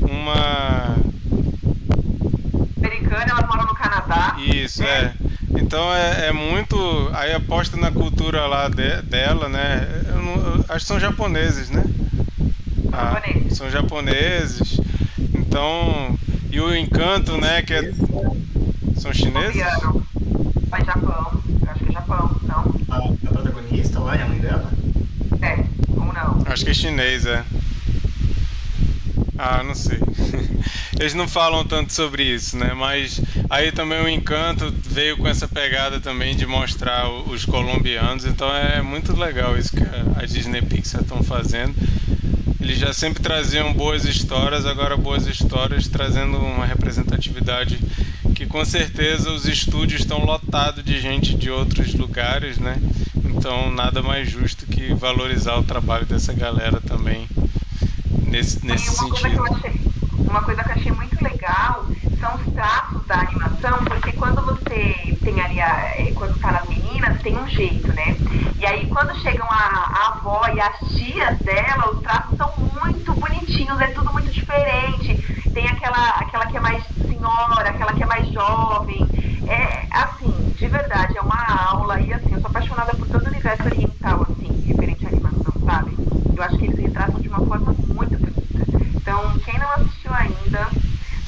uma 0.01 0.95
americana, 2.79 3.25
ela 3.29 3.45
mora 3.45 3.63
no 3.65 3.75
Canadá. 3.75 4.35
Isso, 4.39 4.81
é. 4.81 5.13
Então 5.57 5.93
é, 5.93 6.27
é, 6.27 6.31
muito. 6.31 6.77
Aí 7.13 7.33
aposta 7.33 7.77
na 7.77 7.91
cultura 7.91 8.45
lá 8.45 8.67
de, 8.67 9.01
dela, 9.03 9.49
né? 9.49 10.03
Eu 10.07 10.21
não, 10.21 10.35
eu 10.35 10.65
acho 10.69 10.79
que 10.79 10.85
são 10.85 10.99
japoneses, 10.99 11.69
né? 11.69 11.83
Ah, 12.91 13.21
são 13.51 13.69
japoneses. 13.69 14.79
Então. 15.33 16.17
E 16.51 16.59
o 16.59 16.75
encanto, 16.75 17.37
né? 17.37 17.61
Que 17.61 17.73
é. 17.73 17.91
São 18.97 19.13
chineses? 19.13 19.61
Vai 20.69 20.83
Japão. 20.85 21.43
Eu 21.61 21.71
acho 21.71 21.83
que 21.83 21.89
é 21.89 21.93
Japão, 21.93 22.39
não? 22.43 22.75
A, 22.89 22.97
a 22.97 23.33
protagonista 23.33 23.99
lá 23.99 24.15
é 24.15 24.21
a 24.21 24.27
mãe 24.27 24.39
dela? 24.39 24.71
É, 25.41 25.63
ou 25.95 26.13
não? 26.13 26.43
Acho 26.45 26.63
que 26.63 26.71
é 26.71 26.73
chinês, 26.73 27.25
é. 27.25 27.43
Ah, 29.37 29.63
não 29.63 29.75
sei. 29.75 29.99
Eles 30.99 31.13
não 31.13 31.27
falam 31.27 31.65
tanto 31.65 31.91
sobre 31.91 32.23
isso, 32.23 32.57
né? 32.57 32.73
Mas 32.73 33.21
aí 33.49 33.71
também 33.71 34.01
o 34.01 34.09
Encanto 34.09 34.73
veio 34.83 35.17
com 35.17 35.27
essa 35.27 35.47
pegada 35.47 35.99
também 35.99 36.35
de 36.35 36.45
mostrar 36.45 37.09
os 37.09 37.45
colombianos, 37.45 38.25
então 38.25 38.53
é 38.53 38.81
muito 38.81 39.15
legal 39.17 39.57
isso 39.57 39.75
que 39.75 39.83
a 39.83 40.25
Disney 40.25 40.61
Pixar 40.61 41.01
estão 41.01 41.23
fazendo. 41.23 41.75
Eles 42.59 42.79
já 42.79 42.91
sempre 42.93 43.21
traziam 43.21 43.71
boas 43.73 44.05
histórias, 44.05 44.65
agora 44.65 44.97
boas 44.97 45.27
histórias 45.27 45.87
trazendo 45.87 46.37
uma 46.37 46.65
representatividade 46.65 47.79
que 48.33 48.45
com 48.45 48.65
certeza 48.65 49.31
os 49.31 49.45
estúdios 49.45 50.01
estão 50.01 50.25
lotados 50.25 50.83
de 50.83 50.99
gente 50.99 51.35
de 51.35 51.49
outros 51.49 51.93
lugares, 51.93 52.57
né? 52.57 52.77
Então 53.23 53.71
nada 53.71 54.01
mais 54.01 54.29
justo 54.29 54.65
que 54.65 54.93
valorizar 54.93 55.57
o 55.57 55.63
trabalho 55.63 56.05
dessa 56.05 56.33
galera 56.33 56.81
também 56.81 57.27
nesse, 58.25 58.65
nesse 58.65 58.89
uma 58.89 59.15
sentido. 59.15 59.37
Coisa 59.37 59.55
achei, 59.55 59.81
uma 60.17 60.41
coisa 60.41 60.63
que 60.63 60.69
eu 60.69 60.73
achei 60.73 60.91
muito 60.91 61.23
legal 61.23 61.85
são 62.25 62.35
os 62.35 62.53
traços 62.53 63.05
da 63.05 63.19
animação, 63.19 63.77
porque 63.85 64.11
quando 64.13 64.41
você 64.41 65.15
tem 65.23 65.39
ali, 65.39 65.61
a, 65.61 65.93
é, 65.95 66.11
quando 66.15 66.39
tá 66.39 66.53
nas 66.53 66.67
meninas, 66.67 67.21
tem 67.21 67.37
um 67.37 67.47
jeito, 67.47 67.87
né? 67.93 68.17
E 68.57 68.65
aí 68.65 68.87
quando 68.87 69.15
chegam 69.21 69.45
a, 69.47 69.55
a 69.55 70.07
avó 70.07 70.41
e 70.51 70.59
as 70.59 70.75
tias 70.95 71.37
dela, 71.39 71.91
os 71.91 72.01
traços 72.01 72.35
são 72.35 72.51
muito 72.57 73.13
bonitinhos, 73.13 73.79
é 73.79 73.87
tudo 73.87 74.11
muito 74.11 74.31
diferente. 74.31 75.15
Tem 75.53 75.67
aquela, 75.67 76.09
aquela 76.17 76.47
que 76.47 76.57
é 76.57 76.59
mais 76.59 76.83
senhora, 77.07 77.69
aquela 77.69 77.93
que 77.93 78.01
é 78.01 78.07
mais 78.07 78.27
jovem. 78.29 79.07
É 79.47 79.85
assim, 79.91 80.53
de 80.57 80.67
verdade, 80.67 81.15
é 81.15 81.21
uma 81.21 81.69
aula 81.69 82.01
e 82.01 82.11
assim, 82.11 82.33
eu 82.33 82.41
sou 82.41 82.49
apaixonada 82.49 82.91
por 82.95 83.07
todo 83.07 83.23
o 83.23 83.29
universo 83.29 83.63
oriental, 83.65 84.23
assim, 84.23 84.63
referente 84.65 85.05
à 85.05 85.09
animação, 85.09 85.53
sabe? 85.63 85.95
Eu 86.35 86.43
acho 86.43 86.57
que 86.57 86.65
eles 86.65 86.79
retratam 86.79 87.21
de 87.21 87.27
uma 87.27 87.45
forma 87.45 87.75
muito 87.87 88.17
bonita. 88.17 88.17
Então, 88.95 89.37
quem 89.45 89.59
não 89.59 89.69
assistiu 89.73 90.11
ainda, 90.11 90.67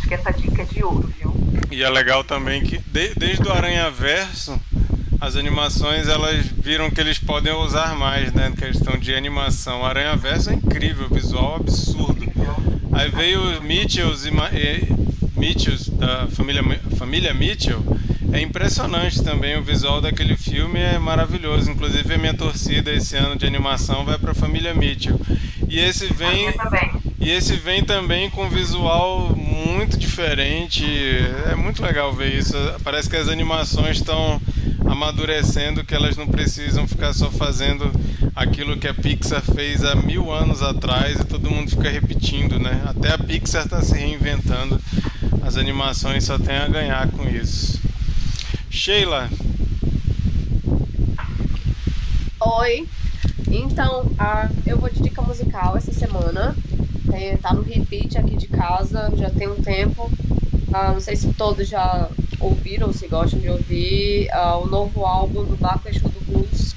acho 0.07 0.09
que 0.09 0.13
essa 0.13 0.31
dica 0.31 0.61
é 0.61 0.65
de 0.65 0.83
ouro, 0.83 1.11
viu? 1.19 1.33
E 1.69 1.83
é 1.83 1.89
legal 1.89 2.23
também 2.23 2.63
que 2.63 2.77
de, 2.77 3.13
desde 3.15 3.45
o 3.45 3.51
Aranha 3.51 3.91
Verso 3.91 4.59
as 5.19 5.35
animações 5.35 6.07
elas 6.07 6.45
viram 6.45 6.89
que 6.89 7.01
eles 7.01 7.17
podem 7.17 7.51
usar 7.53 7.95
mais, 7.95 8.31
né? 8.33 8.53
Questão 8.57 8.97
de 8.97 9.13
animação. 9.13 9.81
O 9.81 9.85
Aranha 9.85 10.15
Verso 10.15 10.51
é 10.51 10.53
incrível, 10.53 11.09
visual 11.09 11.55
absurdo. 11.55 12.25
Aí 12.93 13.09
veio 13.09 13.41
os 13.41 13.59
Mitchells 13.59 14.27
e, 14.27 14.31
e 14.31 15.39
Mitchells 15.39 15.91
da 15.91 16.27
família, 16.27 16.63
família 16.97 17.33
Mitchell. 17.33 17.83
É 18.31 18.41
impressionante 18.41 19.23
também 19.23 19.57
o 19.57 19.63
visual 19.63 20.01
daquele 20.01 20.35
filme, 20.35 20.79
é 20.79 20.99
maravilhoso. 20.99 21.71
Inclusive 21.71 22.13
a 22.13 22.17
minha 22.17 22.33
torcida 22.33 22.91
esse 22.91 23.15
ano 23.15 23.35
de 23.35 23.45
animação 23.45 24.05
vai 24.05 24.17
para 24.17 24.31
a 24.31 24.35
família 24.35 24.73
Mitchell. 24.73 25.19
E 25.67 25.79
esse 25.79 26.13
vem 26.13 26.53
e 27.19 27.31
esse 27.31 27.55
vem 27.55 27.83
também 27.83 28.29
com 28.29 28.47
visual 28.47 29.35
muito 29.65 29.97
diferente. 29.97 30.85
É 31.49 31.55
muito 31.55 31.81
legal 31.81 32.13
ver 32.13 32.33
isso. 32.37 32.53
Parece 32.83 33.09
que 33.09 33.15
as 33.15 33.27
animações 33.27 33.97
estão 33.97 34.39
amadurecendo, 34.85 35.83
que 35.83 35.95
elas 35.95 36.15
não 36.15 36.27
precisam 36.27 36.87
ficar 36.87 37.13
só 37.13 37.29
fazendo 37.31 37.91
aquilo 38.35 38.77
que 38.77 38.87
a 38.87 38.93
Pixar 38.93 39.41
fez 39.41 39.83
há 39.83 39.95
mil 39.95 40.31
anos 40.31 40.61
atrás 40.61 41.19
e 41.19 41.25
todo 41.25 41.49
mundo 41.49 41.71
fica 41.71 41.89
repetindo, 41.89 42.59
né? 42.59 42.83
Até 42.85 43.11
a 43.11 43.17
Pixar 43.17 43.65
está 43.65 43.81
se 43.81 43.97
reinventando. 43.97 44.79
As 45.41 45.57
animações 45.57 46.23
só 46.23 46.37
tem 46.37 46.57
a 46.57 46.67
ganhar 46.67 47.09
com 47.09 47.27
isso. 47.27 47.79
Sheila. 48.69 49.29
Oi. 52.39 52.87
Então, 53.49 54.11
a, 54.19 54.49
eu 54.65 54.77
vou 54.77 54.89
de 54.89 55.01
dica 55.01 55.21
musical 55.21 55.75
essa 55.77 55.91
semana. 55.91 56.55
Tem, 57.09 57.37
tá 57.37 57.53
no 57.53 57.61
repeat 57.61 58.17
aqui 58.17 58.35
de 58.35 58.47
casa, 58.47 59.11
já 59.15 59.29
tem 59.29 59.47
um 59.47 59.55
tempo. 59.55 60.09
Ah, 60.73 60.91
não 60.91 60.99
sei 60.99 61.15
se 61.15 61.31
todos 61.33 61.67
já 61.67 62.09
ouviram, 62.39 62.91
se 62.91 63.07
gostam 63.07 63.39
de 63.39 63.49
ouvir, 63.49 64.29
ah, 64.31 64.57
o 64.57 64.67
novo 64.67 65.05
álbum 65.05 65.43
do 65.43 65.55
Baco 65.55 65.89
do 65.89 66.25
Blues. 66.25 66.75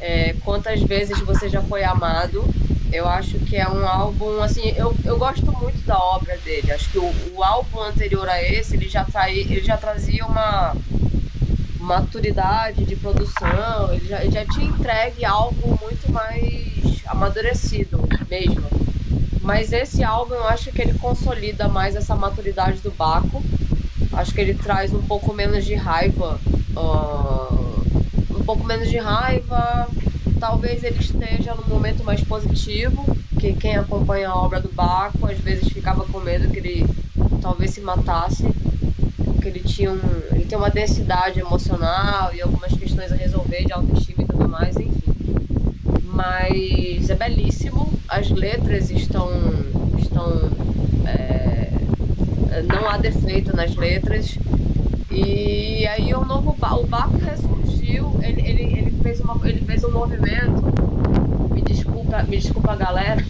É, 0.00 0.34
quantas 0.44 0.82
vezes 0.82 1.18
você 1.20 1.48
já 1.48 1.62
foi 1.62 1.84
amado? 1.84 2.44
Eu 2.92 3.06
acho 3.06 3.38
que 3.38 3.56
é 3.56 3.68
um 3.68 3.86
álbum, 3.86 4.42
assim, 4.42 4.74
eu, 4.76 4.94
eu 5.04 5.16
gosto 5.16 5.52
muito 5.52 5.80
da 5.86 5.96
obra 5.96 6.36
dele. 6.38 6.72
Acho 6.72 6.90
que 6.90 6.98
o, 6.98 7.14
o 7.34 7.44
álbum 7.44 7.80
anterior 7.80 8.28
a 8.28 8.42
esse, 8.42 8.74
ele 8.74 8.88
já, 8.88 9.04
trai, 9.04 9.38
ele 9.38 9.62
já 9.62 9.76
trazia 9.76 10.26
uma 10.26 10.74
maturidade 11.78 12.84
de 12.84 12.96
produção, 12.96 13.92
ele 13.92 14.06
já, 14.06 14.22
ele 14.22 14.32
já 14.32 14.44
tinha 14.44 14.66
entregue 14.66 15.24
algo 15.24 15.78
muito 15.80 16.10
mais 16.12 17.00
amadurecido 17.06 18.00
mesmo. 18.28 18.79
Mas 19.50 19.72
esse 19.72 20.04
álbum 20.04 20.36
eu 20.36 20.46
acho 20.46 20.70
que 20.70 20.80
ele 20.80 20.96
consolida 20.96 21.66
mais 21.66 21.96
essa 21.96 22.14
maturidade 22.14 22.78
do 22.82 22.90
Baco. 22.92 23.42
Acho 24.12 24.32
que 24.32 24.40
ele 24.40 24.54
traz 24.54 24.94
um 24.94 25.02
pouco 25.02 25.34
menos 25.34 25.64
de 25.64 25.74
raiva. 25.74 26.38
Uh, 26.76 28.38
um 28.38 28.44
pouco 28.44 28.62
menos 28.62 28.88
de 28.88 28.96
raiva. 28.98 29.88
Talvez 30.38 30.84
ele 30.84 31.00
esteja 31.00 31.52
num 31.56 31.66
momento 31.66 32.04
mais 32.04 32.22
positivo. 32.22 33.04
Que 33.40 33.52
quem 33.52 33.74
acompanha 33.74 34.28
a 34.28 34.36
obra 34.36 34.60
do 34.60 34.68
Baco 34.68 35.26
às 35.26 35.38
vezes 35.40 35.68
ficava 35.68 36.04
com 36.04 36.20
medo 36.20 36.48
que 36.52 36.58
ele 36.60 36.86
talvez 37.42 37.72
se 37.72 37.80
matasse. 37.80 38.44
Porque 39.24 39.48
ele 39.48 39.64
tinha 39.64 39.90
um. 39.90 40.00
ele 40.30 40.44
tem 40.44 40.56
uma 40.56 40.70
densidade 40.70 41.40
emocional 41.40 42.32
e 42.32 42.40
algumas 42.40 42.72
questões 42.72 43.10
a 43.10 43.16
resolver 43.16 43.64
de 43.64 43.72
autoestima 43.72 44.22
e 44.22 44.26
tudo 44.26 44.48
mais, 44.48 44.76
enfim 44.76 45.00
mas 46.20 47.08
é 47.08 47.14
belíssimo. 47.14 47.90
As 48.10 48.28
letras 48.28 48.90
estão. 48.90 49.30
estão 49.96 50.50
é, 51.06 51.70
não 52.64 52.88
há 52.88 52.96
defeito 52.96 53.54
nas 53.54 53.76
letras. 53.76 54.36
E 55.12 55.86
aí 55.86 56.12
o 56.12 56.24
novo 56.24 56.50
o 56.50 56.86
Baco 56.86 57.16
ressurgiu, 57.18 58.18
ele, 58.20 58.40
ele, 58.40 58.62
ele, 58.62 58.90
fez 59.00 59.20
uma, 59.20 59.40
ele 59.44 59.64
fez 59.64 59.84
um 59.84 59.92
movimento. 59.92 60.60
Me 61.54 61.62
desculpa, 61.62 62.24
me 62.24 62.36
desculpa 62.36 62.74
galera. 62.74 63.24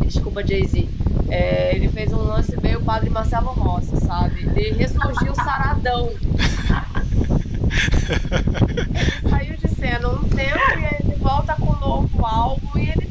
Me 0.00 0.06
desculpa 0.06 0.44
Jay-Z. 0.44 0.88
É, 1.30 1.76
ele 1.76 1.88
fez 1.88 2.12
um 2.12 2.18
lance 2.18 2.60
meio 2.60 2.80
Padre 2.82 3.10
Marcelo 3.10 3.50
Rossi, 3.50 3.96
sabe? 4.04 4.40
Ele 4.56 4.76
ressurgiu 4.76 5.32
saradão. 5.36 6.10
ele 8.68 9.28
saiu 9.30 9.56
de 9.56 9.68
cena 9.68 10.08
um 10.08 10.24
tempo 10.24 10.58
e 10.78 10.84
ele 10.84 11.14
volta 11.16 11.54
com 11.54 11.72
um 11.72 11.78
novo 11.78 12.26
álbum 12.26 12.76
e 12.76 12.90
ele 12.90 13.03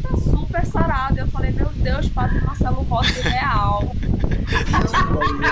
Eu 1.16 1.28
falei, 1.28 1.52
meu 1.52 1.70
Deus, 1.76 2.10
Padre 2.10 2.42
Marcelo 2.42 2.82
Rossi 2.84 3.22
real. 3.22 3.96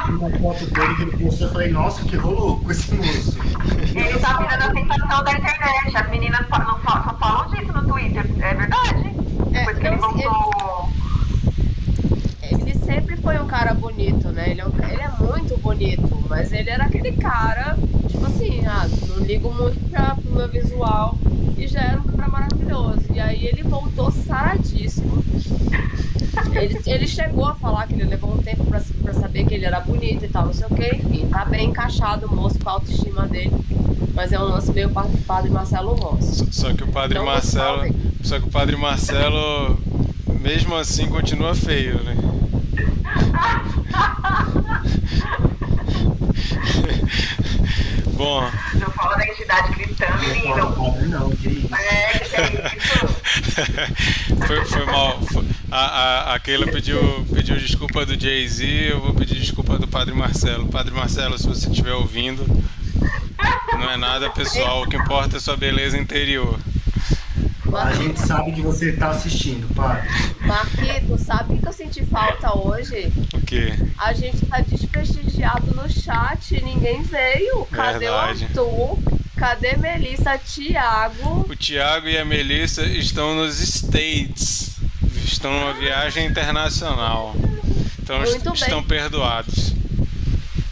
uma 0.10 0.30
foto 0.40 0.66
dele 0.66 0.96
que 0.96 1.02
ele 1.04 1.24
postou, 1.24 1.48
eu 1.48 1.54
falei, 1.54 1.72
nossa, 1.72 2.04
que 2.04 2.18
rolou 2.18 2.60
com 2.60 2.72
esse 2.72 2.94
moço. 2.94 3.38
Ele 3.96 4.20
tá 4.20 4.38
virando 4.38 4.64
a 4.64 4.74
sensação 4.74 5.24
da 5.24 5.32
internet. 5.32 5.96
As 5.96 6.10
meninas 6.10 6.42
não 6.42 6.80
falam, 6.80 6.80
só 6.84 7.18
falam 7.18 7.50
disso 7.52 7.72
no 7.72 7.88
Twitter. 7.88 8.26
É 8.42 8.54
verdade. 8.54 9.16
É, 9.54 9.60
Depois 9.60 9.78
que 9.78 9.88
ele 9.88 9.96
voltou. 9.96 10.90
Ele, 12.42 12.62
ele 12.62 12.80
sempre 12.80 13.16
foi 13.16 13.40
um 13.40 13.48
cara 13.48 13.74
bonito, 13.74 14.28
né? 14.30 14.50
Ele 14.50 14.60
é, 14.62 14.66
um, 14.66 14.74
ele 14.84 15.02
é 15.02 15.10
muito 15.10 15.58
bonito, 15.62 16.26
mas 16.28 16.52
ele 16.52 16.70
era 16.70 16.86
aquele 16.86 17.14
cara, 17.14 17.78
tipo 18.10 18.26
assim, 18.26 18.66
ah, 18.66 18.86
não 19.08 19.24
ligo 19.24 19.50
muito 19.54 19.80
pra, 19.90 20.16
pro 20.16 20.36
meu 20.36 20.50
visual 20.50 21.18
e 21.58 21.68
já 21.68 21.82
era 21.82 22.00
um 22.00 22.04
cara 22.04 22.21
maravilhoso. 22.72 23.02
E 23.14 23.20
aí 23.20 23.46
ele 23.46 23.64
voltou 23.64 24.12
saradíssimo. 24.12 25.24
Ele, 26.54 26.80
ele 26.86 27.08
chegou 27.08 27.46
a 27.46 27.56
falar 27.56 27.88
que 27.88 27.94
ele 27.94 28.06
levou 28.06 28.34
um 28.34 28.38
tempo 28.38 28.64
pra, 28.66 28.82
pra 29.04 29.14
saber 29.14 29.46
que 29.46 29.54
ele 29.54 29.66
era 29.66 29.82
bonito 29.82 30.26
e 30.26 30.28
tal, 30.28 30.46
não 30.46 30.54
sei 30.54 30.66
o 30.70 30.76
que, 30.76 30.96
enfim, 30.96 31.28
tá 31.28 31.46
bem 31.46 31.70
encaixado 31.70 32.28
o 32.28 32.36
moço 32.36 32.60
com 32.60 32.70
a 32.70 32.74
autoestima 32.74 33.28
dele. 33.28 33.52
Mas 34.14 34.32
é 34.32 34.40
um 34.40 34.44
lance 34.44 34.72
meio 34.72 34.92
padre 35.26 35.50
Marcelo 35.50 35.96
Rossi. 35.96 36.48
Só 36.52 36.74
que 36.74 36.84
o 36.84 36.88
padre 36.88 37.18
não 37.18 37.26
Marcelo. 37.26 37.94
Só 38.24 38.40
que 38.40 38.48
o 38.48 38.52
padre 38.52 38.76
Marcelo, 38.76 39.80
mesmo 40.40 40.76
assim, 40.76 41.08
continua 41.08 41.56
feio, 41.56 42.04
né? 42.04 42.16
Bom. 48.22 48.52
Não 48.76 48.92
fala 48.92 49.16
da 49.18 49.26
entidade 49.26 49.74
gritando 49.74 50.24
e 50.24 50.48
Não, 50.50 51.02
não, 51.08 51.30
que 51.32 51.50
isso. 51.50 51.76
É, 51.76 52.20
que 52.20 52.36
é 52.36 52.78
isso. 52.78 53.08
foi, 54.46 54.64
foi 54.64 54.86
mal. 54.86 55.20
Foi, 55.24 55.44
a, 55.72 55.80
a, 55.80 56.36
a 56.36 56.40
Keila 56.40 56.68
pediu, 56.68 57.26
pediu 57.34 57.58
desculpa 57.58 58.06
do 58.06 58.20
Jay-Z, 58.20 58.92
eu 58.92 59.02
vou 59.02 59.16
pedir 59.16 59.40
desculpa 59.40 59.80
do 59.80 59.88
Padre 59.88 60.14
Marcelo. 60.14 60.68
Padre 60.68 60.94
Marcelo, 60.94 61.36
se 61.40 61.48
você 61.48 61.68
estiver 61.68 61.94
ouvindo, 61.94 62.46
não 63.74 63.90
é 63.90 63.98
nada 63.98 64.30
pessoal, 64.30 64.84
o 64.84 64.88
que 64.88 64.98
importa 64.98 65.38
é 65.38 65.40
sua 65.40 65.58
beleza 65.58 65.98
interior. 65.98 66.60
A 67.74 67.94
gente 67.94 68.20
sabe 68.20 68.52
que 68.52 68.62
você 68.62 68.92
está 68.92 69.10
assistindo, 69.10 69.74
padre. 69.74 70.08
Marquito, 70.42 71.18
sabe 71.18 71.56
o 71.56 71.58
que 71.58 71.68
eu 71.68 71.74
senti 71.74 72.06
falta 72.06 72.56
hoje? 72.56 73.12
O 73.34 73.42
quê? 73.42 73.74
A 73.98 74.14
gente 74.14 74.46
tá 74.46 74.62
desprestigiado 75.42 75.76
no 75.76 75.90
chat, 75.90 76.62
ninguém 76.64 77.02
veio. 77.02 77.66
Cadê 77.66 78.00
Verdade. 78.00 78.44
o 78.44 78.48
Arthur? 78.48 79.00
Cadê 79.36 79.76
Melissa? 79.76 80.38
Tiago? 80.38 81.46
O 81.50 81.56
Thiago 81.56 82.08
e 82.08 82.18
a 82.18 82.24
Melissa 82.24 82.84
estão 82.84 83.34
nos 83.36 83.60
States. 83.60 84.78
Estão 85.26 85.52
numa 85.52 85.74
viagem 85.74 86.28
internacional. 86.28 87.34
Então 88.00 88.20
Muito 88.20 88.54
estão 88.54 88.80
bem. 88.80 89.00
perdoados. 89.00 89.74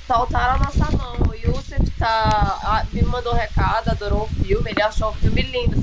Soltaram 0.05 0.55
a 0.55 0.65
nossa 0.65 0.91
mão. 0.95 1.17
O 1.29 1.33
Yusuf 1.33 1.91
tá, 1.97 2.85
me 2.93 3.01
mandou 3.01 3.33
recado, 3.33 3.89
adorou 3.89 4.23
o 4.23 4.43
filme, 4.43 4.71
ele 4.71 4.81
achou 4.81 5.09
o 5.09 5.13
filme 5.13 5.41
lindo. 5.41 5.79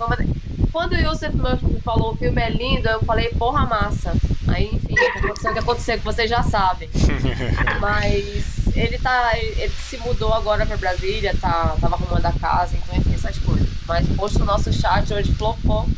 Quando 0.71 0.93
o 0.93 0.97
Yusuf 0.97 1.35
me 1.35 1.81
falou 1.81 2.13
o 2.13 2.17
filme 2.17 2.41
é 2.41 2.51
lindo, 2.51 2.89
eu 2.89 3.01
falei, 3.03 3.31
porra 3.31 3.67
massa. 3.67 4.15
Aí, 4.49 4.71
enfim, 4.73 4.95
aconteceu 5.19 5.51
o 5.51 5.55
que 5.55 5.59
aconteceu, 5.59 5.99
que 5.99 6.05
vocês 6.05 6.31
já 6.31 6.43
sabem. 6.43 6.89
Mas 7.81 8.56
ele 8.77 8.99
tá. 8.99 9.37
Ele, 9.39 9.73
se 9.89 9.97
mudou 9.99 10.33
agora 10.33 10.67
pra 10.67 10.77
Brasília, 10.77 11.35
tá, 11.41 11.77
tava 11.81 11.97
arrumando 11.97 12.27
a 12.27 12.33
casa, 12.33 12.77
então 12.77 12.97
enfim, 12.97 13.15
essas 13.15 13.39
coisas. 13.39 13.67
Mas 13.87 14.07
poxa, 14.17 14.43
o 14.43 14.47
nosso 14.47 14.73
chat 14.73 15.13
hoje 15.13 15.33
flopou. 15.35 15.89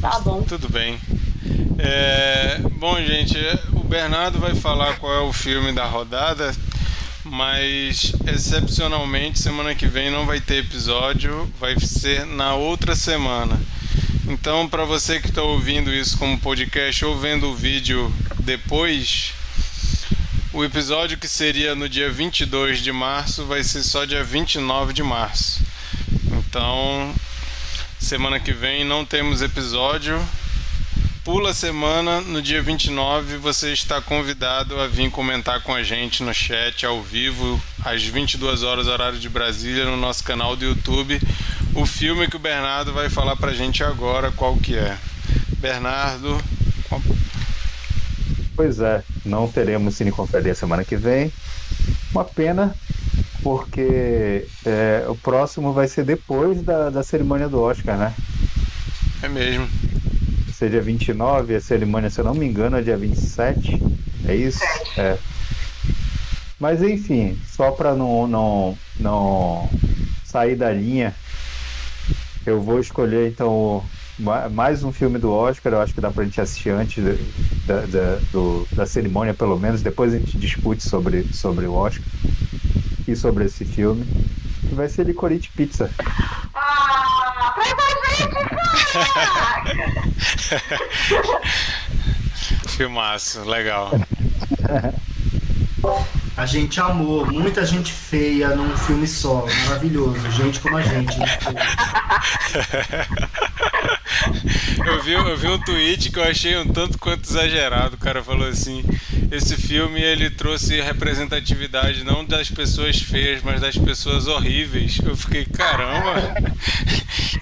Tá 0.00 0.18
bom. 0.20 0.42
Tudo 0.42 0.68
bem. 0.68 0.98
É, 1.78 2.58
bom, 2.78 2.96
gente, 3.00 3.38
o 3.72 3.80
Bernardo 3.84 4.38
vai 4.38 4.54
falar 4.54 4.96
qual 4.98 5.12
é 5.12 5.20
o 5.20 5.32
filme 5.32 5.72
da 5.72 5.86
rodada, 5.86 6.54
mas 7.24 8.12
excepcionalmente 8.26 9.38
semana 9.38 9.74
que 9.74 9.86
vem 9.86 10.10
não 10.10 10.26
vai 10.26 10.40
ter 10.40 10.58
episódio, 10.58 11.50
vai 11.58 11.78
ser 11.80 12.26
na 12.26 12.54
outra 12.54 12.94
semana. 12.94 13.58
Então, 14.26 14.68
para 14.68 14.84
você 14.84 15.20
que 15.20 15.28
está 15.28 15.42
ouvindo 15.42 15.92
isso 15.92 16.16
como 16.16 16.38
podcast 16.38 17.04
ou 17.04 17.18
vendo 17.18 17.48
o 17.48 17.54
vídeo 17.54 18.12
depois, 18.38 19.34
o 20.54 20.64
episódio 20.64 21.18
que 21.18 21.28
seria 21.28 21.74
no 21.74 21.88
dia 21.88 22.10
22 22.10 22.78
de 22.78 22.92
março 22.92 23.44
vai 23.44 23.62
ser 23.62 23.82
só 23.82 24.04
dia 24.04 24.24
29 24.24 24.92
de 24.92 25.02
março. 25.02 25.60
Então, 26.38 27.14
semana 27.98 28.40
que 28.40 28.52
vem 28.52 28.84
não 28.84 29.04
temos 29.04 29.42
episódio 29.42 30.18
pula 31.24 31.50
a 31.50 31.54
semana, 31.54 32.20
no 32.20 32.42
dia 32.42 32.60
29, 32.60 33.38
você 33.38 33.72
está 33.72 33.98
convidado 33.98 34.78
a 34.78 34.86
vir 34.86 35.10
comentar 35.10 35.62
com 35.62 35.74
a 35.74 35.82
gente 35.82 36.22
no 36.22 36.34
chat 36.34 36.84
ao 36.84 37.02
vivo, 37.02 37.60
às 37.82 38.04
22 38.04 38.62
horas, 38.62 38.86
horário 38.86 39.18
de 39.18 39.30
Brasília, 39.30 39.86
no 39.86 39.96
nosso 39.96 40.22
canal 40.22 40.54
do 40.54 40.66
YouTube, 40.66 41.18
o 41.74 41.86
filme 41.86 42.28
que 42.28 42.36
o 42.36 42.38
Bernardo 42.38 42.92
vai 42.92 43.08
falar 43.08 43.36
pra 43.36 43.54
gente 43.54 43.82
agora, 43.82 44.30
qual 44.32 44.54
que 44.58 44.76
é. 44.76 44.98
Bernardo. 45.56 46.38
Pois 48.56 48.80
é, 48.80 49.02
não 49.24 49.48
teremos 49.48 49.96
Cineconferência 49.96 50.54
semana 50.54 50.84
que 50.84 50.96
vem. 50.96 51.32
Uma 52.12 52.24
pena, 52.24 52.74
porque 53.42 54.46
é, 54.64 55.04
o 55.08 55.16
próximo 55.16 55.72
vai 55.72 55.88
ser 55.88 56.04
depois 56.04 56.62
da, 56.62 56.90
da 56.90 57.02
cerimônia 57.02 57.48
do 57.48 57.60
Oscar, 57.60 57.98
né? 57.98 58.14
É 59.22 59.28
mesmo 59.28 59.68
ser 60.54 60.70
dia 60.70 60.80
29, 60.80 61.56
a 61.56 61.60
cerimônia, 61.60 62.08
se 62.08 62.20
eu 62.20 62.24
não 62.24 62.34
me 62.34 62.46
engano, 62.46 62.76
é 62.76 62.82
dia 62.82 62.96
27. 62.96 63.80
É 64.26 64.34
isso? 64.34 64.60
É. 64.96 65.18
Mas 66.58 66.82
enfim, 66.82 67.38
só 67.46 67.70
para 67.72 67.94
não, 67.94 68.26
não, 68.26 68.78
não 68.98 69.68
sair 70.24 70.54
da 70.56 70.72
linha, 70.72 71.14
eu 72.46 72.62
vou 72.62 72.78
escolher 72.78 73.28
então 73.28 73.84
mais 74.18 74.84
um 74.84 74.92
filme 74.92 75.18
do 75.18 75.32
Oscar. 75.32 75.72
Eu 75.72 75.80
acho 75.80 75.94
que 75.94 76.00
dá 76.00 76.10
pra 76.10 76.24
gente 76.24 76.40
assistir 76.40 76.70
antes 76.70 77.02
da, 77.66 77.80
da, 77.80 78.18
do, 78.32 78.66
da 78.72 78.86
cerimônia, 78.86 79.34
pelo 79.34 79.58
menos. 79.58 79.82
Depois 79.82 80.14
a 80.14 80.18
gente 80.18 80.38
discute 80.38 80.82
sobre, 80.82 81.24
sobre 81.32 81.66
o 81.66 81.74
Oscar 81.74 82.04
e 83.06 83.14
sobre 83.16 83.44
esse 83.44 83.64
filme. 83.64 84.06
Vai 84.72 84.88
ser 84.88 85.06
Licorice 85.06 85.48
Pizza. 85.50 85.90
Ah, 86.54 87.54
Filmaço, 92.68 93.42
legal. 93.44 93.90
A 96.36 96.46
gente 96.46 96.80
amou, 96.80 97.24
muita 97.26 97.64
gente 97.64 97.92
feia 97.92 98.56
num 98.56 98.76
filme 98.76 99.06
só, 99.06 99.46
maravilhoso, 99.66 100.28
gente 100.32 100.58
como 100.58 100.76
a 100.76 100.82
gente. 100.82 101.16
Né? 101.16 101.26
eu, 104.86 105.02
vi, 105.02 105.12
eu 105.12 105.36
vi 105.36 105.48
um 105.48 105.58
tweet 105.58 106.10
que 106.10 106.18
eu 106.18 106.24
achei 106.24 106.56
um 106.58 106.66
tanto 106.66 106.98
quanto 106.98 107.28
exagerado. 107.28 107.96
O 107.96 107.98
cara 107.98 108.22
falou 108.22 108.46
assim: 108.46 108.84
esse 109.30 109.56
filme 109.56 110.00
ele 110.00 110.30
trouxe 110.30 110.80
representatividade 110.80 112.04
não 112.04 112.24
das 112.24 112.50
pessoas 112.50 113.00
feias, 113.00 113.42
mas 113.42 113.60
das 113.60 113.76
pessoas 113.76 114.26
horríveis. 114.26 114.98
Eu 115.04 115.16
fiquei, 115.16 115.44
caramba, 115.44 116.34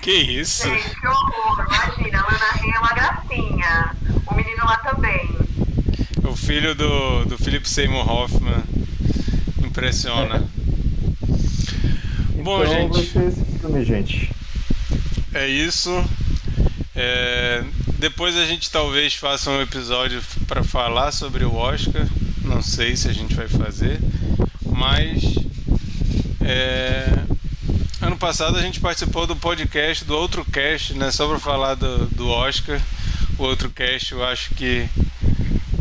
que 0.01 0.13
isso? 0.13 0.69
Gente, 0.69 1.01
que 1.01 1.07
horror, 1.07 1.67
imagina, 1.67 2.21
a 2.21 2.35
Ana 2.35 2.53
Rey 2.53 2.71
é 2.71 2.79
uma 2.79 2.93
gracinha. 2.93 3.97
O 4.27 4.35
menino 4.35 4.65
lá 4.65 4.77
também. 4.79 5.29
O 6.25 6.37
filho 6.37 6.75
do, 6.75 7.25
do 7.25 7.39
Philip 7.39 7.69
Seymour 7.69 8.09
Hoffman. 8.09 8.63
Impressiona. 9.63 10.49
Então, 12.31 12.45
Bom, 12.45 12.67
gente. 12.67 13.01
Esse 13.01 13.45
filme, 13.59 13.85
gente. 13.85 14.33
É 15.35 15.47
isso. 15.47 16.05
É, 16.95 17.65
depois 17.99 18.37
a 18.37 18.45
gente 18.45 18.71
talvez 18.71 19.15
faça 19.15 19.51
um 19.51 19.61
episódio 19.61 20.23
para 20.47 20.63
falar 20.63 21.13
sobre 21.13 21.45
o 21.45 21.55
Oscar. 21.55 22.07
Não 22.43 22.63
sei 22.63 22.97
se 22.97 23.09
a 23.09 23.13
gente 23.13 23.35
vai 23.35 23.49
fazer, 23.49 23.99
mas 24.67 25.23
é, 26.41 27.09
ano 28.01 28.17
passado 28.17 28.59
a 28.59 28.63
gente 28.63 28.81
participou 28.81 29.27
do 29.27 29.37
podcast 29.37 30.05
do 30.05 30.15
outro 30.15 30.45
cast, 30.45 30.95
né? 30.95 31.11
Só 31.11 31.29
para 31.29 31.39
falar 31.39 31.75
do, 31.75 32.07
do 32.07 32.29
Oscar. 32.29 32.81
O 33.39 33.45
outro 33.45 33.71
cast 33.71 34.13
eu 34.13 34.25
acho 34.25 34.55
que 34.55 34.89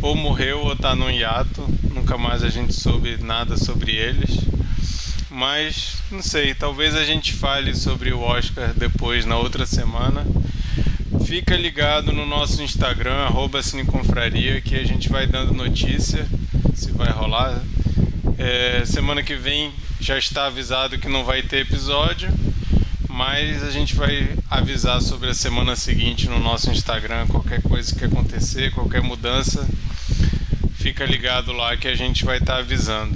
ou 0.00 0.16
morreu 0.16 0.60
ou 0.60 0.76
tá 0.76 0.94
no 0.94 1.10
hiato. 1.10 1.66
Nunca 1.94 2.16
mais 2.16 2.42
a 2.42 2.48
gente 2.48 2.72
soube 2.72 3.18
nada 3.18 3.56
sobre 3.56 3.92
eles. 3.92 4.30
Mas 5.28 5.96
não 6.10 6.22
sei, 6.22 6.54
talvez 6.54 6.94
a 6.94 7.04
gente 7.04 7.32
fale 7.32 7.74
sobre 7.74 8.12
o 8.12 8.20
Oscar 8.20 8.72
depois 8.74 9.24
na 9.24 9.36
outra 9.36 9.66
semana. 9.66 10.24
Fica 11.24 11.56
ligado 11.56 12.12
no 12.12 12.26
nosso 12.26 12.62
Instagram, 12.62 13.14
arroba 13.14 13.62
Cineconfraria, 13.62 14.60
que 14.60 14.76
a 14.76 14.84
gente 14.84 15.08
vai 15.08 15.26
dando 15.26 15.54
notícia 15.54 16.26
se 16.74 16.90
vai 16.90 17.10
rolar. 17.10 17.62
É, 18.38 18.82
semana 18.84 19.22
que 19.22 19.34
vem 19.34 19.72
já 20.00 20.18
está 20.18 20.46
avisado 20.46 20.98
que 20.98 21.08
não 21.08 21.24
vai 21.24 21.42
ter 21.42 21.60
episódio, 21.60 22.28
mas 23.08 23.62
a 23.62 23.70
gente 23.70 23.94
vai 23.94 24.30
avisar 24.50 25.00
sobre 25.00 25.30
a 25.30 25.34
semana 25.34 25.76
seguinte 25.76 26.28
no 26.28 26.38
nosso 26.40 26.70
Instagram, 26.70 27.26
qualquer 27.26 27.62
coisa 27.62 27.94
que 27.94 28.04
acontecer, 28.04 28.72
qualquer 28.72 29.00
mudança 29.00 29.66
fica 30.74 31.04
ligado 31.04 31.52
lá 31.52 31.76
que 31.76 31.86
a 31.86 31.94
gente 31.94 32.24
vai 32.24 32.38
estar 32.38 32.54
tá 32.54 32.58
avisando. 32.58 33.14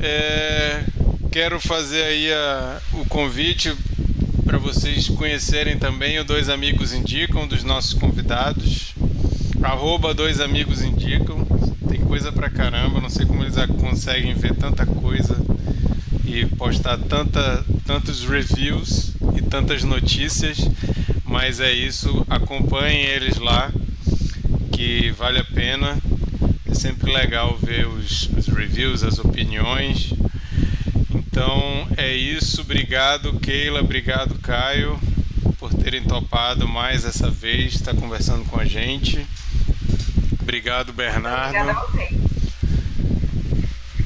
É, 0.00 0.84
quero 1.32 1.58
fazer 1.58 2.04
aí 2.04 2.32
a, 2.32 2.80
o 2.92 3.04
convite 3.06 3.74
para 4.48 4.56
vocês 4.56 5.08
conhecerem 5.10 5.78
também 5.78 6.18
o 6.18 6.24
Dois 6.24 6.48
Amigos 6.48 6.94
Indicam 6.94 7.46
dos 7.46 7.62
nossos 7.62 7.92
convidados. 7.92 8.94
Arroba 9.62 10.14
Dois 10.14 10.40
Amigos 10.40 10.80
Indicam. 10.80 11.44
Tem 11.86 12.00
coisa 12.00 12.32
pra 12.32 12.48
caramba, 12.48 12.98
não 12.98 13.10
sei 13.10 13.26
como 13.26 13.44
eles 13.44 13.56
conseguem 13.78 14.32
ver 14.32 14.56
tanta 14.56 14.86
coisa 14.86 15.36
e 16.24 16.46
postar 16.46 16.96
tanta, 16.96 17.62
tantos 17.84 18.24
reviews 18.24 19.12
e 19.36 19.42
tantas 19.42 19.84
notícias, 19.84 20.66
mas 21.26 21.60
é 21.60 21.70
isso, 21.70 22.26
acompanhem 22.30 23.04
eles 23.04 23.36
lá 23.36 23.70
que 24.72 25.10
vale 25.10 25.40
a 25.40 25.44
pena 25.44 25.98
sempre 26.72 27.12
legal 27.12 27.58
ver 27.62 27.86
os, 27.86 28.30
os 28.34 28.46
reviews, 28.46 29.02
as 29.02 29.18
opiniões. 29.18 30.14
Então 31.38 31.86
é 31.96 32.12
isso. 32.12 32.62
Obrigado, 32.62 33.38
Keila. 33.38 33.78
Obrigado, 33.78 34.36
Caio, 34.40 34.98
por 35.56 35.72
terem 35.72 36.02
topado 36.02 36.66
mais 36.66 37.04
essa 37.04 37.30
vez, 37.30 37.76
estar 37.76 37.94
tá 37.94 38.00
conversando 38.00 38.44
com 38.46 38.58
a 38.58 38.64
gente. 38.64 39.24
Obrigado, 40.42 40.92
Bernardo. 40.92 41.56
Obrigada 41.56 41.78
a 41.78 41.86
você. 41.86 42.08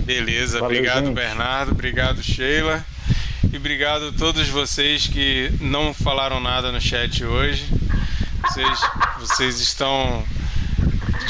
Beleza, 0.04 0.60
Valeu, 0.60 0.76
obrigado, 0.76 1.06
gente. 1.06 1.14
Bernardo. 1.14 1.72
Obrigado, 1.72 2.22
Sheila. 2.22 2.84
E 3.50 3.56
obrigado 3.56 4.08
a 4.08 4.12
todos 4.12 4.46
vocês 4.50 5.06
que 5.06 5.50
não 5.58 5.94
falaram 5.94 6.38
nada 6.38 6.70
no 6.70 6.82
chat 6.82 7.24
hoje. 7.24 7.64
Vocês, 8.42 8.78
vocês 9.18 9.58
estão 9.58 10.22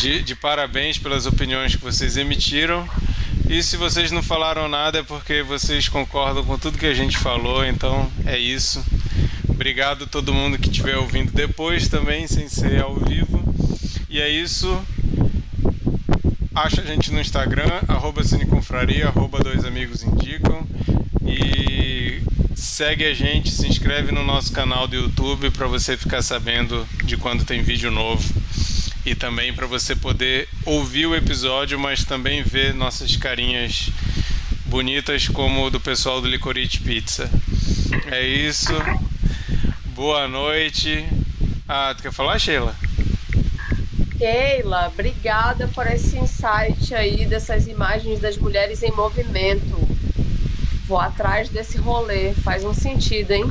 de, 0.01 0.21
de 0.21 0.35
parabéns 0.35 0.99
pelas 0.99 1.27
opiniões 1.27 1.77
que 1.77 1.83
vocês 1.83 2.17
emitiram. 2.17 2.89
E 3.53 3.63
se 3.63 3.77
vocês 3.77 4.11
não 4.11 4.23
falaram 4.23 4.67
nada 4.67 5.01
é 5.01 5.03
porque 5.03 5.43
vocês 5.43 5.87
concordam 5.87 6.43
com 6.43 6.59
tudo 6.59 6.79
que 6.79 6.87
a 6.87 6.95
gente 6.95 7.19
falou, 7.19 7.63
então 7.63 8.11
é 8.25 8.39
isso. 8.39 8.83
Obrigado 9.47 10.05
a 10.05 10.07
todo 10.07 10.33
mundo 10.33 10.57
que 10.57 10.71
estiver 10.71 10.97
ouvindo 10.97 11.31
depois 11.31 11.87
também, 11.87 12.27
sem 12.27 12.49
ser 12.49 12.81
ao 12.81 12.97
vivo. 12.97 13.45
E 14.09 14.19
é 14.19 14.27
isso. 14.27 14.83
Acha 16.55 16.81
a 16.81 16.85
gente 16.87 17.13
no 17.13 17.21
Instagram, 17.21 17.69
arroba 17.87 18.25
Cineconfraria, 18.25 19.09
arroba 19.09 19.41
Dois 19.41 19.67
Amigos 19.67 20.03
Indicam. 20.03 20.67
E 21.23 22.23
segue 22.57 23.05
a 23.05 23.13
gente, 23.13 23.51
se 23.51 23.69
inscreve 23.69 24.13
no 24.13 24.25
nosso 24.25 24.51
canal 24.51 24.89
do 24.89 24.97
YouTube 24.97 25.51
para 25.51 25.67
você 25.67 25.95
ficar 25.95 26.23
sabendo 26.23 26.89
de 27.05 27.19
quando 27.19 27.45
tem 27.45 27.63
vídeo 27.63 27.91
novo 27.91 28.25
e 29.05 29.15
também 29.15 29.53
para 29.53 29.67
você 29.67 29.97
poder 29.97 30.49
ouvir 30.65 31.07
o 31.07 31.15
episódio, 31.15 31.79
mas 31.79 32.05
também 32.05 32.43
ver 32.43 32.73
nossas 32.75 33.17
carinhas 33.17 33.91
bonitas 34.67 35.29
como 35.29 35.71
do 35.71 35.81
pessoal 35.81 36.21
do 36.21 36.29
Licorice 36.29 36.79
Pizza. 36.79 37.31
É 38.11 38.25
isso. 38.27 38.73
Boa 39.95 40.29
noite. 40.29 41.07
Ah, 41.69 41.95
tu 41.97 42.03
quer 42.03 42.13
falar, 42.13 42.39
Sheila? 42.39 42.75
Keila, 44.19 44.87
obrigada 44.87 45.67
por 45.69 45.87
esse 45.87 46.17
insight 46.17 46.95
aí 46.95 47.27
dessas 47.27 47.67
imagens 47.67 48.21
das 48.21 48.37
mulheres 48.37 48.83
em 48.83 48.93
movimento. 48.93 49.77
Vou 50.87 50.99
atrás 50.99 51.49
desse 51.49 51.77
rolê, 51.77 52.33
faz 52.35 52.65
um 52.65 52.73
sentido, 52.73 53.33
hein? 53.33 53.51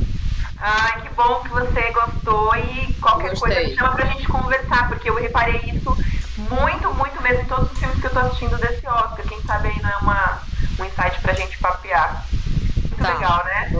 Ai, 0.62 1.02
que 1.02 1.10
bom 1.16 1.42
que 1.42 1.50
você 1.50 1.92
gostou 1.92 2.56
e 2.56 2.94
qualquer 3.02 3.32
Gostei. 3.32 3.56
coisa 3.56 3.76
chama 3.76 3.96
pra 3.96 4.06
gente 4.06 4.28
conversar, 4.28 4.88
porque 4.90 5.10
eu 5.10 5.16
reparei 5.16 5.60
isso 5.66 5.98
muito, 6.38 6.94
muito 6.94 7.22
mesmo 7.24 7.42
em 7.42 7.46
todos 7.46 7.72
os 7.72 7.80
filmes 7.80 8.00
que 8.00 8.06
eu 8.06 8.12
tô 8.12 8.20
assistindo 8.20 8.58
desse 8.58 8.86
Oscar. 8.86 9.26
Quem 9.28 9.42
sabe 9.42 9.70
aí 9.70 9.82
não 9.82 9.90
é 9.90 9.98
uma, 9.98 10.42
um 10.80 10.86
insight 10.86 11.20
pra 11.20 11.34
gente 11.34 11.58
papear. 11.58 12.26
Muito 12.76 12.98
tá. 12.98 13.14
legal, 13.14 13.44
né? 13.46 13.74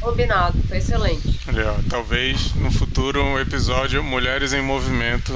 Combinado, 0.00 0.62
foi 0.68 0.78
excelente. 0.78 1.40
Legal. 1.50 1.76
Talvez 1.90 2.54
no 2.54 2.70
futuro 2.70 3.20
um 3.22 3.38
episódio 3.38 4.02
Mulheres 4.04 4.52
em 4.52 4.62
Movimento 4.62 5.32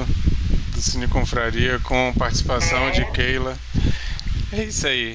do 0.73 0.81
Cine 0.81 1.07
Confraria 1.07 1.79
com 1.79 2.13
participação 2.17 2.87
é. 2.87 2.91
de 2.91 3.05
Keila. 3.11 3.57
É 4.55 4.63
isso 4.65 4.85
aí. 4.85 5.13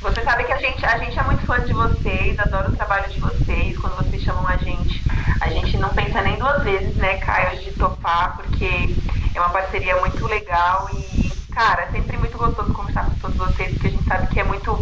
Você 0.00 0.22
sabe 0.22 0.44
que 0.44 0.52
a 0.52 0.56
gente, 0.56 0.84
a 0.84 0.96
gente 0.98 1.18
é 1.18 1.22
muito 1.22 1.44
fã 1.44 1.60
de 1.60 1.72
vocês, 1.72 2.38
adora 2.38 2.70
o 2.70 2.76
trabalho 2.76 3.08
de 3.10 3.20
vocês. 3.20 3.76
Quando 3.76 3.96
vocês 3.96 4.22
chamam 4.22 4.46
a 4.48 4.56
gente, 4.56 5.02
a 5.40 5.48
gente 5.50 5.76
não 5.76 5.90
pensa 5.90 6.22
nem 6.22 6.38
duas 6.38 6.62
vezes, 6.62 6.94
né, 6.96 7.18
Caio, 7.18 7.58
de 7.60 7.72
topar, 7.72 8.38
porque 8.38 8.96
é 9.34 9.40
uma 9.40 9.50
parceria 9.50 9.96
muito 9.96 10.26
legal 10.26 10.88
e, 10.94 11.30
cara, 11.52 11.82
é 11.82 11.90
sempre 11.90 12.16
muito 12.16 12.38
gostoso 12.38 12.72
conversar 12.72 13.04
com 13.04 13.14
todos 13.16 13.36
vocês, 13.36 13.70
porque 13.72 13.88
a 13.88 13.90
gente 13.90 14.04
sabe 14.04 14.26
que 14.28 14.40
é 14.40 14.44
muito 14.44 14.72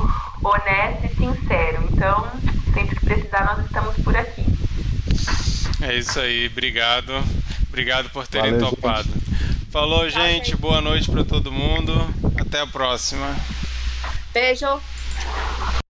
honesto 0.44 1.06
e 1.06 1.16
sincero. 1.16 1.88
Então, 1.90 2.28
sempre 2.72 2.94
que 2.94 3.04
precisar, 3.04 3.44
nós 3.46 3.66
estamos 3.66 3.96
por 3.96 4.16
aqui. 4.16 4.46
É 5.82 5.94
isso 5.96 6.20
aí, 6.20 6.46
obrigado. 6.46 7.12
Obrigado 7.68 8.10
por 8.10 8.26
terem 8.28 8.52
Valeu, 8.52 8.70
topado. 8.70 9.08
Gente. 9.08 9.25
Falou, 9.76 10.04
tá, 10.04 10.08
gente. 10.08 10.56
Boa 10.56 10.80
noite 10.80 11.10
para 11.10 11.22
todo 11.22 11.52
mundo. 11.52 11.92
Até 12.40 12.60
a 12.60 12.66
próxima. 12.66 13.36
Beijo. 14.32 14.80